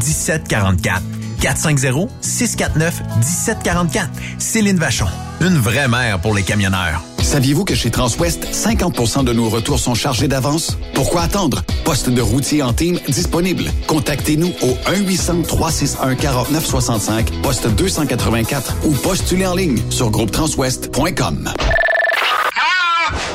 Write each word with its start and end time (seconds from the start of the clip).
1744. 0.00 1.02
450-649-1744. 1.40 4.08
Céline 4.38 4.78
Vachon. 4.78 5.06
Une 5.40 5.56
vraie 5.56 5.88
mère 5.88 6.20
pour 6.20 6.34
les 6.34 6.42
camionneurs. 6.42 7.02
Saviez-vous 7.22 7.64
que 7.64 7.74
chez 7.74 7.90
Transwest, 7.90 8.46
50 8.52 9.24
de 9.24 9.32
nos 9.32 9.48
retours 9.48 9.78
sont 9.78 9.94
chargés 9.94 10.28
d'avance? 10.28 10.76
Pourquoi 10.94 11.22
attendre? 11.22 11.62
Poste 11.84 12.10
de 12.10 12.20
routier 12.20 12.62
en 12.62 12.74
team 12.74 12.98
disponible. 13.08 13.64
Contactez-nous 13.86 14.52
au 14.62 14.76
1-800-361-4965, 14.90 17.40
poste 17.42 17.68
284 17.68 18.74
ou 18.84 18.92
postulez 18.92 19.46
en 19.46 19.54
ligne 19.54 19.78
sur 19.90 20.10
groupetranswest.com. 20.10 21.50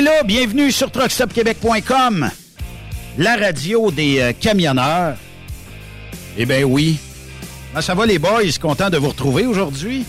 Est 0.00 0.02
là, 0.02 0.22
bienvenue 0.24 0.72
sur 0.72 0.90
truckstopquebec.com, 0.90 2.30
la 3.18 3.36
radio 3.36 3.90
des 3.90 4.18
euh, 4.20 4.32
camionneurs. 4.38 5.14
Eh 6.38 6.46
bien 6.46 6.62
oui. 6.62 6.96
Comment 7.70 7.82
ça 7.82 7.94
va 7.94 8.06
les 8.06 8.18
boys? 8.18 8.40
Content 8.60 8.88
de 8.88 8.96
vous 8.96 9.08
retrouver 9.08 9.44
aujourd'hui? 9.46 10.04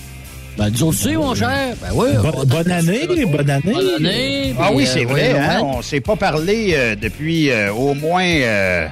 Ben, 0.57 0.69
nous 0.69 0.87
aussi, 0.87 1.15
mon 1.17 1.35
cher. 1.35 1.75
Ben 1.81 1.89
oui. 1.93 2.09
Bo- 2.21 2.45
bonne 2.45 2.71
année, 2.71 3.05
bonne 3.25 3.49
année. 3.49 3.73
Bonne 3.73 3.89
année. 3.97 4.55
Ah 4.57 4.67
puis, 4.67 4.77
oui, 4.77 4.83
euh, 4.87 4.91
c'est 4.93 5.03
vrai, 5.05 5.31
hein? 5.37 5.59
ouais. 5.61 5.67
On 5.77 5.81
s'est 5.81 5.99
pas 6.01 6.15
parlé 6.15 6.71
euh, 6.73 6.95
depuis 6.95 7.49
euh, 7.49 7.73
au 7.73 7.93
moins 7.93 8.23
euh, 8.23 8.87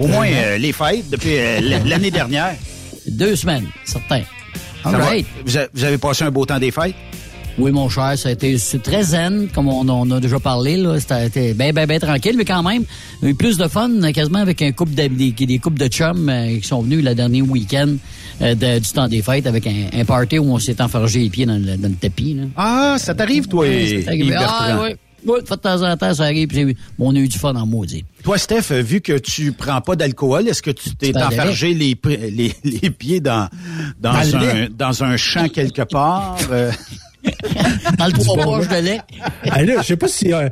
au 0.00 0.08
moins 0.08 0.26
euh, 0.28 0.58
les 0.58 0.72
fêtes, 0.72 1.10
depuis 1.10 1.36
euh, 1.38 1.60
l'année 1.84 2.10
dernière. 2.10 2.54
Deux 3.06 3.36
semaines, 3.36 3.66
certain. 3.84 4.22
Ça 4.82 4.88
All 4.90 4.96
va? 4.96 5.04
right. 5.04 5.26
Vous, 5.44 5.58
a- 5.58 5.66
vous 5.72 5.84
avez 5.84 5.98
passé 5.98 6.24
un 6.24 6.30
beau 6.32 6.44
temps 6.44 6.58
des 6.58 6.70
fêtes? 6.72 6.94
Oui, 7.56 7.70
mon 7.70 7.88
cher, 7.88 8.18
ça 8.18 8.30
a 8.30 8.32
été 8.32 8.56
très 8.82 9.04
zen, 9.04 9.46
comme 9.54 9.68
on, 9.68 9.88
on 9.88 10.10
a 10.10 10.18
déjà 10.18 10.40
parlé. 10.40 10.76
là. 10.76 10.98
C'était 10.98 11.54
bien, 11.54 11.72
bien, 11.72 11.86
bien 11.86 12.00
tranquille, 12.00 12.34
mais 12.36 12.44
quand 12.44 12.64
même, 12.64 12.82
il 13.22 13.26
y 13.26 13.28
a 13.28 13.30
eu 13.30 13.34
plus 13.36 13.56
de 13.56 13.68
fun 13.68 13.90
euh, 14.02 14.10
quasiment 14.10 14.40
avec 14.40 14.60
un 14.60 14.72
couple 14.72 14.94
de, 14.94 15.06
des, 15.06 15.30
des 15.30 15.58
couples 15.60 15.78
de 15.78 15.86
chums 15.86 16.28
euh, 16.28 16.58
qui 16.58 16.66
sont 16.66 16.82
venus 16.82 17.04
le 17.04 17.14
dernier 17.14 17.42
week-end 17.42 17.94
euh, 18.42 18.56
de- 18.56 18.80
du 18.80 18.90
temps 18.90 19.06
des 19.06 19.22
fêtes 19.22 19.46
avec 19.46 19.68
un, 19.68 19.86
un 19.92 20.04
party 20.04 20.40
où 20.40 20.46
on 20.52 20.58
s'est 20.58 20.82
enfargé 20.82 21.20
les 21.20 21.30
pieds 21.30 21.46
dans 21.46 21.56
le, 21.64 21.76
dans 21.76 21.88
le 21.88 21.94
tapis. 21.94 22.34
Là. 22.34 22.42
Ah, 22.56 22.96
ça 22.98 23.14
t'arrive, 23.14 23.46
toi, 23.46 23.66
C'est 23.66 24.08
arrivé. 24.08 24.24
Yves 24.26 24.36
Ah, 24.40 24.80
oui. 24.82 24.96
Oui, 25.26 25.38
de 25.40 25.54
temps 25.54 25.80
en 25.82 25.96
temps, 25.96 26.12
ça 26.12 26.24
arrive. 26.24 26.48
puis 26.48 26.64
bon, 26.98 27.12
on 27.12 27.14
a 27.14 27.18
eu 27.18 27.28
du 27.28 27.38
fun 27.38 27.54
en 27.54 27.64
maudit. 27.64 28.04
Toi, 28.24 28.36
Steph, 28.36 28.72
euh, 28.72 28.82
vu 28.82 29.00
que 29.00 29.16
tu 29.16 29.52
prends 29.52 29.80
pas 29.80 29.96
d'alcool, 29.96 30.48
est-ce 30.48 30.60
que 30.60 30.70
tu 30.72 30.94
t'es 30.96 31.16
enfargé 31.16 31.72
les, 31.72 31.96
les, 32.30 32.52
les 32.62 32.90
pieds 32.90 33.20
dans, 33.20 33.48
dans, 34.00 34.12
Dans 34.12 34.36
un, 34.36 34.66
dans 34.76 35.04
un 35.04 35.16
champ 35.16 35.48
quelque 35.48 35.82
part? 35.82 36.36
Dans 37.98 38.06
le 38.06 38.12
trois 38.12 38.36
poches 38.42 38.68
de 38.68 38.76
lait. 38.76 39.00
Ah, 39.50 39.62
là, 39.62 39.74
je 39.80 39.86
sais 39.86 39.96
pas 39.96 40.08
si... 40.08 40.32
euh, 40.32 40.48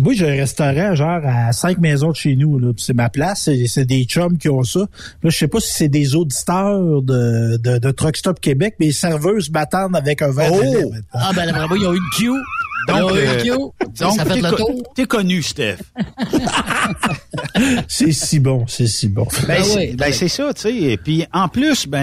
moi, 0.00 0.12
j'ai 0.14 0.26
un 0.28 0.34
restaurant 0.36 0.94
genre 0.94 1.20
à 1.24 1.52
cinq 1.52 1.78
maisons 1.78 2.10
de 2.10 2.16
chez 2.16 2.36
nous. 2.36 2.58
là, 2.58 2.72
C'est 2.76 2.94
ma 2.94 3.08
place. 3.08 3.48
C'est 3.66 3.84
des 3.84 4.04
chums 4.04 4.38
qui 4.38 4.48
ont 4.48 4.62
ça. 4.62 4.80
Là, 4.80 5.30
je 5.30 5.36
sais 5.36 5.48
pas 5.48 5.60
si 5.60 5.72
c'est 5.72 5.88
des 5.88 6.14
auditeurs 6.14 7.02
de, 7.02 7.56
de, 7.58 7.78
de 7.78 7.90
Truck 7.90 8.16
Stop 8.16 8.40
Québec, 8.40 8.74
mais 8.80 8.86
les 8.86 8.92
serveuses 8.92 9.50
m'attendent 9.50 9.96
avec 9.96 10.22
un 10.22 10.30
verre 10.32 10.52
de 10.52 10.60
lait 10.60 10.82
Oh! 10.84 10.90
maintenant. 10.90 11.02
Ah, 11.12 11.30
ben, 11.34 11.46
là, 11.46 11.52
vraiment, 11.52 11.74
ils 11.76 11.86
ont 11.86 11.92
eu 11.94 11.96
une 11.98 12.10
queue. 12.18 12.40
Donc, 12.88 12.96
ils 12.98 13.02
ont 13.02 13.16
eu 13.16 13.18
euh, 13.18 13.34
une 13.34 13.42
queue. 13.42 13.86
Ça, 13.94 14.04
Donc, 14.04 14.16
ça 14.16 14.24
fait 14.24 14.34
t'es 14.34 14.40
le 14.42 14.50
co- 14.50 14.56
tour. 14.56 14.92
T'es 14.94 15.06
connu, 15.06 15.42
Steph. 15.42 15.76
C'est 17.88 18.12
si 18.12 18.38
bon, 18.38 18.64
c'est 18.68 18.86
si 18.86 19.08
bon. 19.08 19.26
Ben, 19.46 19.56
Ah 19.58 19.62
c'est 19.64 19.76
oui, 19.76 19.96
ben, 19.96 20.12
ça, 20.12 20.54
tu 20.54 20.60
sais. 20.62 20.74
Et 20.74 20.96
puis, 20.96 21.24
en 21.32 21.48
plus, 21.48 21.86
ben, 21.86 21.98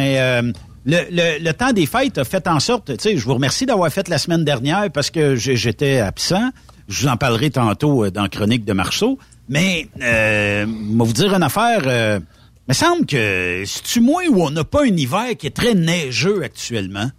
euh, 0.46 0.52
le, 0.86 0.98
le, 1.12 1.44
le 1.44 1.54
temps 1.54 1.72
des 1.74 1.86
fêtes 1.86 2.18
a 2.18 2.24
fait 2.24 2.48
en 2.48 2.60
sorte, 2.60 2.88
tu 2.98 3.02
sais, 3.02 3.18
je 3.18 3.24
vous 3.26 3.34
remercie 3.34 3.66
d'avoir 3.66 3.92
fait 3.92 4.08
la 4.10 4.18
semaine 4.18 4.44
dernière 4.44 4.92
parce 4.92 5.10
que 5.12 5.36
j'ai- 5.36 5.56
j'étais 5.56 6.00
absent. 6.00 6.50
Je 6.90 7.04
vous 7.04 7.08
en 7.08 7.18
parlerai 7.18 7.50
tantôt 7.50 8.04
euh, 8.06 8.12
dans 8.12 8.28
Chronique 8.28 8.66
de 8.66 8.74
Marceau. 8.74 9.18
Mais, 9.50 9.88
euh, 10.02 10.66
moi 10.68 11.06
vous 11.06 11.14
dire 11.14 11.34
une 11.34 11.44
affaire, 11.44 11.82
euh, 11.86 12.20
il 12.22 12.70
me 12.70 12.74
semble 12.74 13.06
que 13.06 13.64
c'est-tu 13.66 14.00
moi 14.02 14.24
où 14.30 14.42
on 14.44 14.50
n'a 14.52 14.64
pas 14.64 14.84
un 14.84 14.96
hiver 14.98 15.36
qui 15.38 15.48
est 15.48 15.56
très 15.56 15.74
neigeux 15.76 16.44
actuellement? 16.44 17.10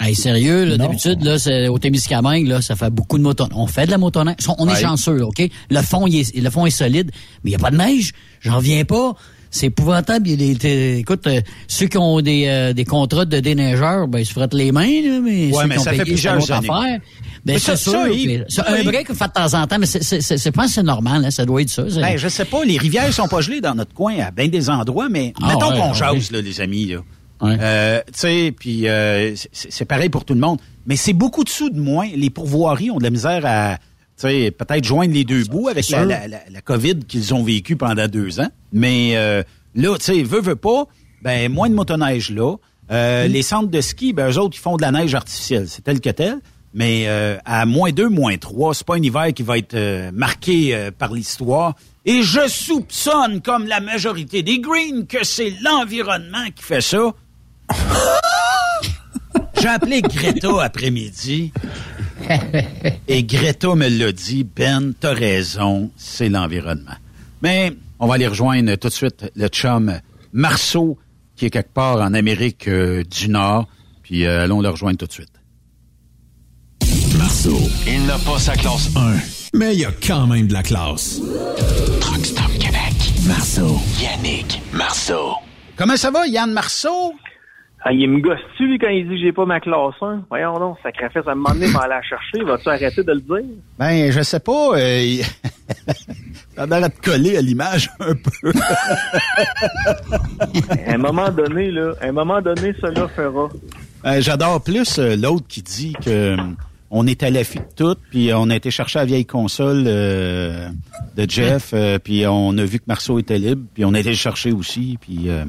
Hey, 0.00 0.14
sérieux, 0.14 0.64
là, 0.64 0.76
d'habitude, 0.76 1.22
là, 1.24 1.38
c'est, 1.40 1.66
au 1.66 1.78
Témiscamingue, 1.78 2.46
là, 2.46 2.62
ça 2.62 2.76
fait 2.76 2.88
beaucoup 2.90 3.18
de 3.18 3.22
motoneige. 3.24 3.56
On 3.56 3.66
fait 3.66 3.86
de 3.86 3.90
la 3.90 3.98
motoneige. 3.98 4.36
On 4.58 4.68
est 4.68 4.72
Ouais. 4.72 4.80
chanceux, 4.80 5.24
OK? 5.24 5.42
Le 5.70 5.82
fond, 5.82 6.06
il 6.06 6.20
est, 6.20 6.36
le 6.36 6.50
fond 6.50 6.66
est 6.66 6.70
solide, 6.70 7.10
mais 7.42 7.50
il 7.50 7.56
n'y 7.56 7.56
a 7.56 7.58
pas 7.58 7.72
de 7.72 7.76
neige. 7.78 8.12
J'en 8.40 8.60
viens 8.60 8.84
pas. 8.84 9.14
C'est 9.50 9.66
épouvantable. 9.66 10.28
Il 10.28 10.42
écoute, 10.98 11.26
euh, 11.26 11.40
ceux 11.66 11.86
qui 11.86 11.96
ont 11.98 12.20
des, 12.20 12.44
euh, 12.46 12.72
des 12.72 12.84
contrats 12.84 13.24
de 13.24 13.40
déneigeurs, 13.40 14.06
ben, 14.08 14.18
ils 14.18 14.26
se 14.26 14.32
frottent 14.32 14.54
les 14.54 14.72
mains, 14.72 14.82
là, 15.02 15.20
mais 15.22 15.46
Ouais, 15.46 15.62
ceux 15.62 15.66
mais 15.68 15.74
qui 15.76 15.80
ont 15.80 15.84
ça 15.84 15.92
fait 15.92 16.02
plusieurs 16.04 16.50
années. 16.52 16.68
affaire. 16.70 17.00
Ben, 17.44 17.54
Mais 17.54 17.58
c'est 17.58 17.64
ça- 17.70 17.76
sûr. 17.76 17.92
ça, 17.92 17.98
c'est 18.12 18.44
ça, 18.48 18.64
un 18.68 18.82
break 18.84 19.06
fait 19.14 19.26
de 19.26 19.32
temps 19.32 19.54
en 19.54 19.66
temps, 19.66 19.78
mais 19.78 19.86
c'est, 19.86 20.02
c'est, 20.02 20.20
c'est, 20.20 20.82
normal, 20.82 21.24
hein, 21.24 21.30
ça 21.30 21.46
doit 21.46 21.62
être 21.62 21.70
ça. 21.70 21.82
Ben, 21.84 22.16
je 22.18 22.28
sais 22.28 22.44
pas, 22.44 22.64
les 22.64 22.76
rivières 22.76 23.12
sont 23.14 23.28
pas 23.28 23.40
gelées 23.40 23.60
dans 23.60 23.74
notre 23.74 23.94
coin 23.94 24.14
à 24.18 24.30
bien 24.30 24.48
des 24.48 24.68
endroits, 24.68 25.08
mais 25.08 25.32
Ah, 25.40 25.46
mettons 25.48 25.70
ouais, 25.72 25.78
qu'on 25.80 25.88
ouais. 25.90 25.94
jase, 25.94 26.30
là, 26.30 26.40
les 26.40 26.60
amis, 26.60 26.86
là. 26.86 26.98
Euh, 27.44 28.00
tu 28.12 28.12
sais, 28.18 28.54
puis 28.58 28.86
c'est 29.52 29.84
pareil 29.84 30.08
pour 30.08 30.24
tout 30.24 30.34
le 30.34 30.40
monde. 30.40 30.58
Mais 30.86 30.96
c'est 30.96 31.12
beaucoup 31.12 31.44
de 31.44 31.48
sous 31.48 31.70
de 31.70 31.78
moins. 31.78 32.08
Les 32.16 32.30
pourvoiries 32.30 32.90
ont 32.90 32.98
de 32.98 33.04
la 33.04 33.10
misère 33.10 33.42
à, 33.44 33.78
peut-être 34.22 34.84
joindre 34.84 35.14
les 35.14 35.24
deux 35.24 35.44
bouts 35.44 35.68
avec 35.68 35.88
la, 35.90 36.04
la, 36.04 36.28
la, 36.28 36.38
la 36.50 36.60
COVID 36.60 37.00
qu'ils 37.06 37.34
ont 37.34 37.42
vécu 37.44 37.76
pendant 37.76 38.08
deux 38.08 38.40
ans. 38.40 38.48
Mais 38.72 39.12
euh, 39.16 39.42
là, 39.74 39.96
tu 39.98 40.04
sais, 40.04 40.22
veut, 40.22 40.40
veut 40.40 40.56
pas, 40.56 40.84
ben 41.22 41.50
moins 41.52 41.68
de 41.68 41.74
motoneige 41.74 42.30
là. 42.30 42.56
Euh, 42.90 43.26
Les 43.26 43.42
centres 43.42 43.70
de 43.70 43.80
ski, 43.80 44.12
ben 44.12 44.30
eux 44.30 44.38
autres, 44.38 44.56
ils 44.56 44.60
font 44.62 44.76
de 44.76 44.82
la 44.82 44.90
neige 44.92 45.14
artificielle. 45.14 45.68
C'est 45.68 45.82
tel 45.82 46.00
que 46.00 46.10
tel. 46.10 46.38
Mais 46.74 47.04
euh, 47.06 47.36
à 47.44 47.64
moins 47.66 47.92
2, 47.92 48.08
moins 48.08 48.36
3, 48.36 48.74
c'est 48.74 48.86
pas 48.86 48.96
un 48.96 49.02
hiver 49.02 49.32
qui 49.34 49.42
va 49.42 49.56
être 49.58 49.74
euh, 49.74 50.10
marqué 50.12 50.74
euh, 50.74 50.90
par 50.96 51.12
l'histoire. 51.12 51.74
Et 52.04 52.22
je 52.22 52.46
soupçonne, 52.46 53.40
comme 53.40 53.66
la 53.66 53.80
majorité 53.80 54.42
des 54.42 54.58
Greens, 54.60 55.06
que 55.08 55.24
c'est 55.24 55.52
l'environnement 55.62 56.44
qui 56.54 56.62
fait 56.62 56.80
ça. 56.80 57.12
J'ai 59.60 59.68
appelé 59.68 60.02
Greta 60.02 60.62
après-midi. 60.62 61.52
Et 63.08 63.24
Greta 63.24 63.74
me 63.74 63.88
l'a 63.88 64.12
dit, 64.12 64.44
Ben, 64.44 64.92
t'as 64.98 65.14
raison, 65.14 65.90
c'est 65.96 66.28
l'environnement. 66.28 66.96
Mais 67.42 67.72
on 67.98 68.06
va 68.06 68.14
aller 68.14 68.26
rejoindre 68.26 68.74
tout 68.76 68.88
de 68.88 68.92
suite 68.92 69.30
le 69.34 69.48
chum 69.48 70.00
Marceau, 70.32 70.98
qui 71.36 71.46
est 71.46 71.50
quelque 71.50 71.72
part 71.72 72.00
en 72.00 72.14
Amérique 72.14 72.68
euh, 72.68 73.02
du 73.04 73.28
Nord. 73.28 73.66
Puis 74.02 74.24
euh, 74.24 74.44
allons 74.44 74.60
le 74.60 74.68
rejoindre 74.68 74.98
tout 74.98 75.06
de 75.06 75.12
suite. 75.12 75.32
Marceau, 77.16 77.58
il 77.86 78.06
n'a 78.06 78.18
pas 78.18 78.38
sa 78.38 78.54
classe 78.54 78.90
1. 78.96 79.16
Mais 79.54 79.74
il 79.74 79.80
y 79.80 79.84
a 79.84 79.92
quand 80.06 80.26
même 80.26 80.46
de 80.46 80.52
la 80.52 80.62
classe. 80.62 81.20
Truck 82.00 82.24
Stop 82.24 82.52
Québec. 82.58 82.94
Marceau. 83.26 83.78
Yannick 84.00 84.60
Marceau. 84.72 85.34
Comment 85.76 85.96
ça 85.96 86.10
va, 86.10 86.26
Yann 86.26 86.52
Marceau? 86.52 87.14
Ah, 87.84 87.92
il 87.92 88.10
me 88.10 88.20
gosse-tu, 88.20 88.66
lui, 88.66 88.78
quand 88.78 88.88
il 88.88 89.08
dit 89.08 89.14
que 89.14 89.20
j'ai 89.20 89.32
pas 89.32 89.46
ma 89.46 89.60
classe 89.60 89.94
1? 90.02 90.24
Voyons 90.28 90.58
donc, 90.58 90.78
sacrifice 90.82 91.22
à 91.26 91.30
un 91.30 91.34
moment 91.36 91.54
donné, 91.54 91.68
m'en 91.68 91.86
la 91.86 92.02
chercher. 92.02 92.42
Vas-tu 92.44 92.68
arrêter 92.68 93.04
de 93.04 93.12
le 93.12 93.20
dire? 93.20 93.50
Ben, 93.78 94.10
je 94.10 94.20
sais 94.22 94.40
pas. 94.40 94.70
Euh, 94.76 95.00
il- 95.00 95.24
T'as 96.56 96.66
l'air 96.66 96.84
à 96.84 96.88
te 96.90 97.00
coller 97.00 97.36
à 97.36 97.40
l'image 97.40 97.88
un 98.00 98.14
peu. 98.14 98.52
À 100.86 100.92
un 100.94 100.98
moment 100.98 101.30
donné, 101.30 101.70
là, 101.70 101.92
à 102.00 102.06
un 102.06 102.12
moment 102.12 102.40
donné, 102.40 102.74
cela 102.80 103.08
fera. 103.08 103.48
Euh, 104.04 104.20
J'adore 104.20 104.62
plus 104.62 104.98
euh, 104.98 105.16
l'autre 105.16 105.46
qui 105.48 105.62
dit 105.62 105.92
que 106.04 106.10
euh, 106.10 106.36
on 106.90 107.06
est 107.06 107.22
à 107.22 107.30
l'affût 107.30 107.58
de 107.58 107.64
tout, 107.76 107.96
puis 108.10 108.30
on 108.34 108.50
a 108.50 108.56
été 108.56 108.70
chercher 108.70 108.98
la 109.00 109.04
vieille 109.04 109.26
console 109.26 109.84
euh, 109.86 110.68
de 111.16 111.28
Jeff, 111.30 111.74
puis 112.02 112.26
on 112.26 112.56
a 112.58 112.64
vu 112.64 112.78
que 112.78 112.84
Marceau 112.86 113.18
était 113.18 113.38
libre, 113.38 113.62
puis 113.74 113.84
on 113.84 113.94
a 113.94 114.00
été 114.00 114.10
le 114.10 114.16
chercher 114.16 114.52
aussi, 114.52 114.98
puis 115.00 115.28
euh, 115.28 115.44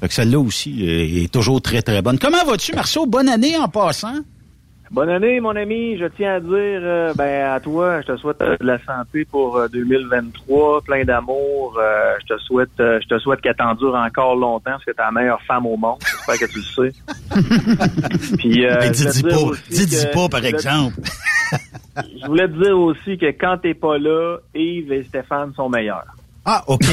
fait 0.00 0.08
que 0.08 0.14
celle-là 0.14 0.38
aussi 0.38 0.86
euh, 0.86 1.24
est 1.24 1.32
toujours 1.32 1.60
très, 1.62 1.82
très 1.82 2.02
bonne. 2.02 2.18
Comment 2.18 2.44
vas-tu, 2.44 2.74
Marceau? 2.74 3.06
Bonne 3.06 3.28
année 3.28 3.56
en 3.56 3.68
passant. 3.68 4.14
Bonne 4.90 5.08
année, 5.08 5.38
mon 5.38 5.54
ami. 5.54 5.96
Je 5.98 6.06
tiens 6.16 6.34
à 6.34 6.40
dire, 6.40 6.50
euh, 6.52 7.14
ben, 7.14 7.52
à 7.52 7.60
toi, 7.60 8.00
je 8.00 8.06
te 8.12 8.16
souhaite 8.16 8.42
euh, 8.42 8.56
de 8.60 8.66
la 8.66 8.78
santé 8.84 9.24
pour 9.24 9.56
euh, 9.56 9.68
2023, 9.68 10.80
plein 10.82 11.04
d'amour. 11.04 11.78
Je 12.20 12.34
te 12.34 12.40
souhaite, 12.40 12.70
je 12.78 13.06
te 13.06 13.18
souhaite 13.20 13.40
qu'elle 13.40 13.54
t'endure 13.54 13.94
encore 13.94 14.34
longtemps, 14.34 14.72
parce 14.72 14.84
que 14.84 14.90
t'es 14.90 15.00
la 15.02 15.12
meilleure 15.12 15.40
femme 15.42 15.64
au 15.66 15.76
monde. 15.76 15.98
J'espère 16.26 16.48
que 16.48 16.52
tu 16.52 16.58
le 16.58 16.90
sais. 16.90 18.36
Puis, 18.38 18.66
euh, 18.66 18.76
Mais 18.80 18.86
je 18.88 19.08
dis, 19.10 19.20
voulais 19.22 19.34
dis 19.70 19.84
te 19.84 19.88
dire 19.90 20.10
pas, 20.10 20.10
dis, 20.10 20.14
pas, 20.14 20.28
par 20.28 20.40
je 20.40 20.46
voulais- 20.46 20.50
exemple. 20.50 20.94
Je 22.22 22.26
voulais 22.26 22.46
te 22.48 22.62
dire 22.62 22.78
aussi 22.78 23.18
que 23.18 23.26
quand 23.26 23.58
t'es 23.60 23.74
pas 23.74 23.98
là, 23.98 24.36
Yves 24.54 24.92
et 24.92 25.02
Stéphane 25.04 25.52
sont 25.54 25.68
meilleurs. 25.68 26.06
Ah, 26.44 26.64
OK. 26.66 26.84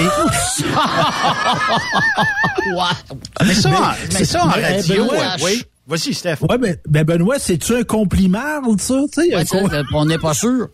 mais 3.45 3.53
ça, 3.53 3.95
mais 4.13 4.25
ça 4.25 4.45
en 4.45 4.47
Mais, 4.49 4.75
radio, 4.77 5.03
euh, 5.13 5.37
oui. 5.43 5.63
Vas-y, 5.87 6.13
Steph. 6.13 6.39
Ouais, 6.49 6.57
mais 6.59 6.75
ben 6.85 7.05
Benoît, 7.05 7.39
c'est-tu 7.39 7.73
un 7.73 7.83
compliment, 7.83 8.61
ça? 8.77 8.95
Tu 9.13 9.21
sais, 9.23 9.33
un 9.33 9.39
Ouais, 9.39 9.45
com- 9.45 9.69
on 9.93 10.05
n'est 10.05 10.17
pas 10.17 10.33
sûr. 10.33 10.67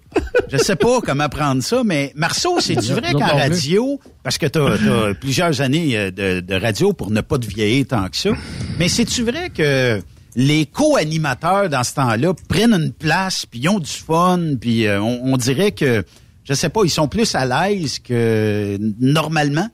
Je 0.52 0.58
sais 0.58 0.76
pas 0.76 1.02
comment 1.02 1.30
prendre 1.30 1.62
ça, 1.62 1.84
mais 1.86 2.12
Marceau, 2.16 2.60
c'est-tu 2.60 2.94
vrai 2.94 3.14
qu'en 3.14 3.28
radio, 3.28 4.00
parce 4.24 4.40
que 4.40 4.48
tu 4.48 4.58
as, 4.58 5.14
plusieurs 5.14 5.62
années 5.62 5.96
euh, 5.96 6.10
de, 6.10 6.40
de 6.40 6.56
radio 6.56 6.94
pour 6.94 7.12
ne 7.12 7.22
pas 7.22 7.38
te 7.38 7.46
vieillir 7.46 7.86
tant 7.88 8.10
que 8.10 8.18
ça, 8.18 8.32
mais 8.80 8.90
c'est-tu 8.90 9.22
vrai 9.22 9.52
que 9.52 10.02
les 10.36 10.66
co-animateurs 10.66 11.70
dans 11.70 11.84
ce 11.84 11.94
temps-là 11.94 12.34
prennent 12.50 12.74
une 12.74 12.92
place, 12.92 13.46
puis 13.46 13.60
ils 13.60 13.70
ont 13.70 13.78
du 13.78 13.92
fun, 13.92 14.40
puis 14.60 14.88
euh, 14.88 15.00
on, 15.00 15.34
on 15.34 15.38
dirait 15.38 15.74
que, 15.74 16.04
je 16.44 16.54
sais 16.54 16.70
pas, 16.70 16.82
ils 16.84 16.90
sont 16.90 17.08
plus 17.08 17.34
à 17.36 17.46
l'aise 17.46 18.00
que 18.00 18.78
normalement? 19.00 19.68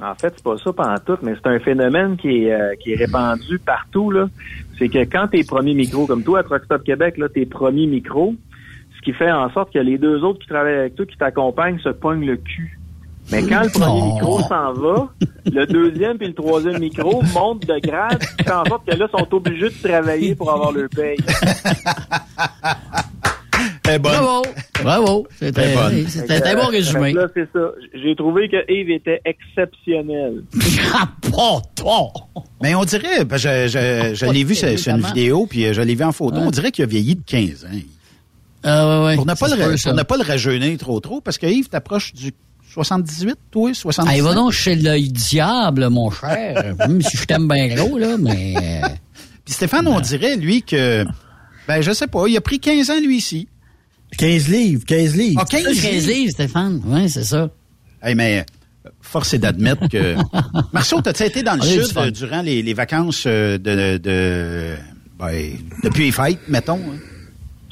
En 0.00 0.14
fait, 0.14 0.32
c'est 0.36 0.44
pas 0.44 0.56
ça 0.58 0.72
pendant 0.72 0.98
tout, 0.98 1.18
mais 1.22 1.34
c'est 1.42 1.48
un 1.50 1.58
phénomène 1.58 2.16
qui 2.16 2.44
est, 2.44 2.52
euh, 2.52 2.74
qui 2.80 2.92
est 2.92 2.96
répandu 2.96 3.58
partout. 3.58 4.10
là. 4.12 4.28
C'est 4.78 4.88
que 4.88 4.98
quand 4.98 5.26
tes 5.28 5.42
premiers 5.42 5.74
micros, 5.74 6.06
comme 6.06 6.22
toi 6.22 6.38
à 6.38 6.42
Truck 6.44 6.62
Stop 6.64 6.84
Québec, 6.84 7.16
là, 7.18 7.28
tes 7.28 7.46
premiers 7.46 7.86
micros, 7.88 8.34
ce 8.96 9.02
qui 9.02 9.12
fait 9.12 9.30
en 9.32 9.50
sorte 9.52 9.72
que 9.72 9.78
les 9.80 9.98
deux 9.98 10.22
autres 10.22 10.38
qui 10.38 10.46
travaillent 10.46 10.78
avec 10.78 10.94
toi, 10.94 11.04
qui 11.04 11.16
t'accompagnent, 11.16 11.80
se 11.80 11.88
pognent 11.88 12.24
le 12.26 12.36
cul. 12.36 12.78
Mais 13.32 13.42
quand 13.42 13.62
le 13.62 13.68
premier 13.70 14.00
Oh. 14.02 14.14
micro 14.14 14.40
s'en 14.42 14.72
va, 14.72 15.08
le 15.46 15.66
deuxième 15.66 16.16
puis 16.16 16.28
le 16.28 16.32
troisième 16.34 16.78
micro 16.78 17.20
montent 17.34 17.66
de 17.66 17.78
grade, 17.80 18.20
qui 18.38 18.44
fait 18.44 18.52
en 18.52 18.64
sorte 18.66 18.88
que 18.88 18.96
là, 18.96 19.06
sont 19.08 19.34
obligés 19.34 19.68
de 19.68 19.82
travailler 19.88 20.34
pour 20.36 20.50
avoir 20.52 20.70
leur 20.72 20.88
paye. 20.90 21.18
Bonne. 23.96 24.12
Bravo. 24.12 24.42
Bravo. 24.82 25.26
C'était 25.38 26.44
un 26.44 26.54
bon 26.56 26.66
résumé. 26.66 27.12
Là, 27.12 27.26
c'est 27.34 27.48
ça. 27.52 27.60
J'ai 27.94 28.14
trouvé 28.16 28.48
que 28.48 28.56
Yves 28.70 28.90
était 28.90 29.20
exceptionnel. 29.24 30.42
Ah, 30.94 31.06
pas 31.30 31.60
toi. 31.76 32.08
Mais 32.62 32.74
on 32.74 32.84
dirait, 32.84 33.18
je, 33.30 33.36
je, 33.36 34.14
je 34.14 34.26
l'ai 34.32 34.42
vu 34.42 34.54
sur, 34.54 34.68
une 34.68 35.02
vidéo, 35.02 35.46
puis 35.46 35.66
euh, 35.66 35.72
je 35.74 35.82
l'ai 35.82 35.94
vu 35.94 36.02
en 36.02 36.12
photo, 36.12 36.36
Ouais. 36.38 36.42
on 36.46 36.50
dirait 36.50 36.70
qu'il 36.72 36.82
a 36.84 36.86
vieilli 36.86 37.14
de 37.14 37.22
15 37.26 37.64
ans. 37.66 37.68
Ah, 38.64 39.00
ouais, 39.00 39.04
ouais. 39.06 39.14
Pour 39.16 39.26
ne 39.26 39.34
pas, 39.34 39.48
le, 39.48 40.02
pas 40.04 40.16
le 40.16 40.22
rajeunir 40.24 40.78
trop 40.78 40.98
trop, 41.00 41.20
parce 41.20 41.36
que 41.38 41.46
Yves, 41.46 41.68
t'approches 41.68 42.14
du 42.14 42.32
78, 42.72 43.36
toi, 43.50 43.72
77. 43.74 44.04
Ah, 44.12 44.16
il 44.16 44.22
va 44.22 44.34
donc 44.34 44.52
chez 44.52 44.74
le 44.76 44.98
diable, 45.08 45.88
mon 45.90 46.10
cher. 46.10 46.74
Même 46.78 47.02
si 47.02 47.16
je 47.18 47.24
t'aime 47.26 47.46
bien 47.48 47.68
gros, 47.74 47.98
là, 47.98 48.16
mais... 48.18 48.54
euh, 48.56 48.88
Puis 49.44 49.54
Stéphane, 49.54 49.86
on 49.88 50.00
dirait, 50.00 50.36
lui, 50.36 50.62
que, 50.62 51.04
ben, 51.68 51.80
je 51.82 51.92
sais 51.92 52.06
pas, 52.06 52.26
il 52.28 52.36
a 52.36 52.40
pris 52.40 52.60
15 52.60 52.90
ans, 52.90 53.00
lui, 53.00 53.18
ici. 53.18 53.46
15 54.16 54.48
livres, 54.48 54.84
15 54.86 55.16
livres. 55.16 55.40
Ah, 55.42 55.46
15 55.48 55.64
15 55.64 55.74
livres. 55.84 56.08
livres, 56.08 56.30
Stéphane. 56.32 56.80
Oui, 56.86 57.08
c'est 57.10 57.24
ça. 57.24 57.50
Hey, 58.02 58.14
mais, 58.14 58.40
euh, 58.86 58.90
force 59.00 59.34
est 59.34 59.38
d'admettre 59.38 59.88
que... 59.88 60.14
Marceau, 60.72 61.00
t'as-tu 61.00 61.24
été 61.24 61.42
dans 61.42 61.54
le 61.56 61.62
sud 61.62 61.84
euh, 61.96 62.10
durant 62.10 62.42
les, 62.42 62.62
les 62.62 62.74
vacances 62.74 63.24
euh, 63.26 63.58
de, 63.58 63.98
de, 63.98 64.74
ben, 65.18 65.52
depuis 65.84 66.04
les 66.06 66.12
fêtes, 66.12 66.38
mettons? 66.48 66.76
hein? 66.78 66.98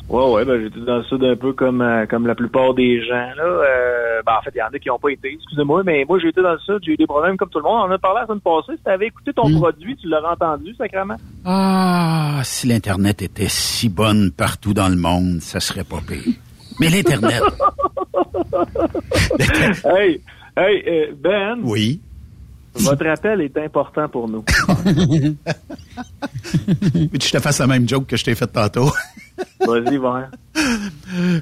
Ouais, 0.09 0.25
ouais, 0.33 0.45
ben 0.45 0.63
j'étais 0.63 0.79
dans 0.81 0.99
le 0.99 1.03
sud 1.05 1.25
un 1.25 1.35
peu 1.35 1.53
comme 1.53 1.83
euh, 1.83 2.07
comme 2.07 2.29
la 2.29 2.37
plupart 2.37 2.75
des 2.75 3.05
gens 3.05 3.29
là. 3.37 3.43
Euh, 3.45 4.23
ben, 4.25 4.35
en 4.39 4.43
fait, 4.43 4.53
il 4.55 4.59
y 4.59 4.63
en 4.63 4.67
a 4.67 4.79
qui 4.79 4.89
n'ont 4.89 5.01
pas 5.01 5.11
été, 5.11 5.33
excusez-moi, 5.35 5.83
mais 5.85 6.05
moi 6.09 6.19
j'ai 6.21 6.29
été 6.29 6.41
dans 6.43 6.53
le 6.53 6.59
sud, 6.61 6.79
j'ai 6.83 6.93
eu 6.93 6.97
des 6.97 7.07
problèmes 7.07 7.37
comme 7.37 7.49
tout 7.49 7.59
le 7.59 7.65
monde. 7.65 7.81
On 7.83 7.91
en 7.91 7.91
a 7.91 7.99
parlé 7.99 8.21
la 8.21 8.27
semaine 8.27 8.41
passée. 8.41 8.77
Si 8.77 8.83
t'avais 8.85 9.09
écouté 9.09 9.33
ton 9.33 9.49
Mm. 9.49 9.57
produit, 9.59 9.97
tu 9.97 10.07
l'aurais 10.09 10.29
entendu, 10.33 10.75
sacrément. 10.77 11.17
Ah, 11.45 12.41
si 12.45 12.69
l'Internet 12.69 13.21
était 13.23 13.49
si 13.49 13.89
bonne 13.89 14.31
partout 14.31 14.75
dans 14.75 14.89
le 14.89 14.97
monde, 14.97 15.41
ça 15.41 15.59
serait 15.59 15.83
pas 15.85 15.99
pire. 16.07 16.23
Mais 16.79 16.89
l'Internet, 16.89 17.43
Hey, 19.85 20.21
hey, 20.57 20.83
euh, 20.87 21.07
Ben, 21.21 21.59
oui. 21.65 22.01
Votre 22.81 23.07
appel 23.07 23.41
est 23.41 23.57
important 23.59 24.09
pour 24.09 24.29
nous. 24.29 24.45
Que 26.57 27.23
je 27.23 27.31
te 27.31 27.39
fasse 27.41 27.59
la 27.59 27.67
même 27.67 27.89
joke 27.89 28.07
que 28.07 28.17
je 28.17 28.25
t'ai 28.25 28.35
faite 28.35 28.53
tantôt? 28.53 28.91
Vas-y, 29.67 29.97
voir. 29.97 30.29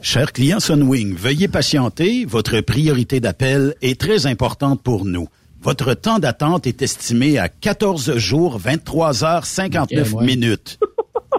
Cher 0.02 0.32
client 0.32 0.60
Sunwing, 0.60 1.14
veuillez 1.14 1.48
patienter. 1.48 2.24
Votre 2.24 2.60
priorité 2.60 3.20
d'appel 3.20 3.74
est 3.82 4.00
très 4.00 4.26
importante 4.26 4.82
pour 4.82 5.04
nous. 5.04 5.28
Votre 5.62 5.94
temps 5.94 6.18
d'attente 6.18 6.66
est 6.66 6.82
estimé 6.82 7.38
à 7.38 7.48
14 7.48 8.16
jours, 8.18 8.58
23 8.58 9.24
heures, 9.24 9.46
59 9.46 10.12
Ok, 10.12 10.20
ouais. 10.20 10.26
minutes. 10.26 10.78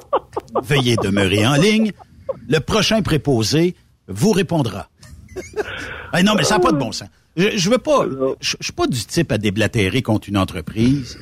Veuillez 0.64 0.96
demeurer 0.98 1.46
en 1.46 1.56
ligne. 1.56 1.92
Le 2.48 2.60
prochain 2.60 3.02
préposé 3.02 3.76
vous 4.08 4.32
répondra. 4.32 4.90
Ah 6.12 6.24
non, 6.24 6.34
mais 6.36 6.44
ça 6.44 6.56
n'a 6.56 6.62
pas 6.62 6.72
de 6.72 6.78
bon 6.78 6.92
sens. 6.92 7.10
Je, 7.38 7.58
je 7.58 7.70
veux 7.70 7.78
pas. 7.78 8.06
Je, 8.40 8.56
je 8.60 8.64
suis 8.66 8.74
pas 8.74 8.88
du 8.88 9.04
type 9.04 9.32
à 9.32 9.38
déblatérer 9.38 10.02
contre 10.02 10.30
une 10.30 10.38
entreprise, 10.38 11.18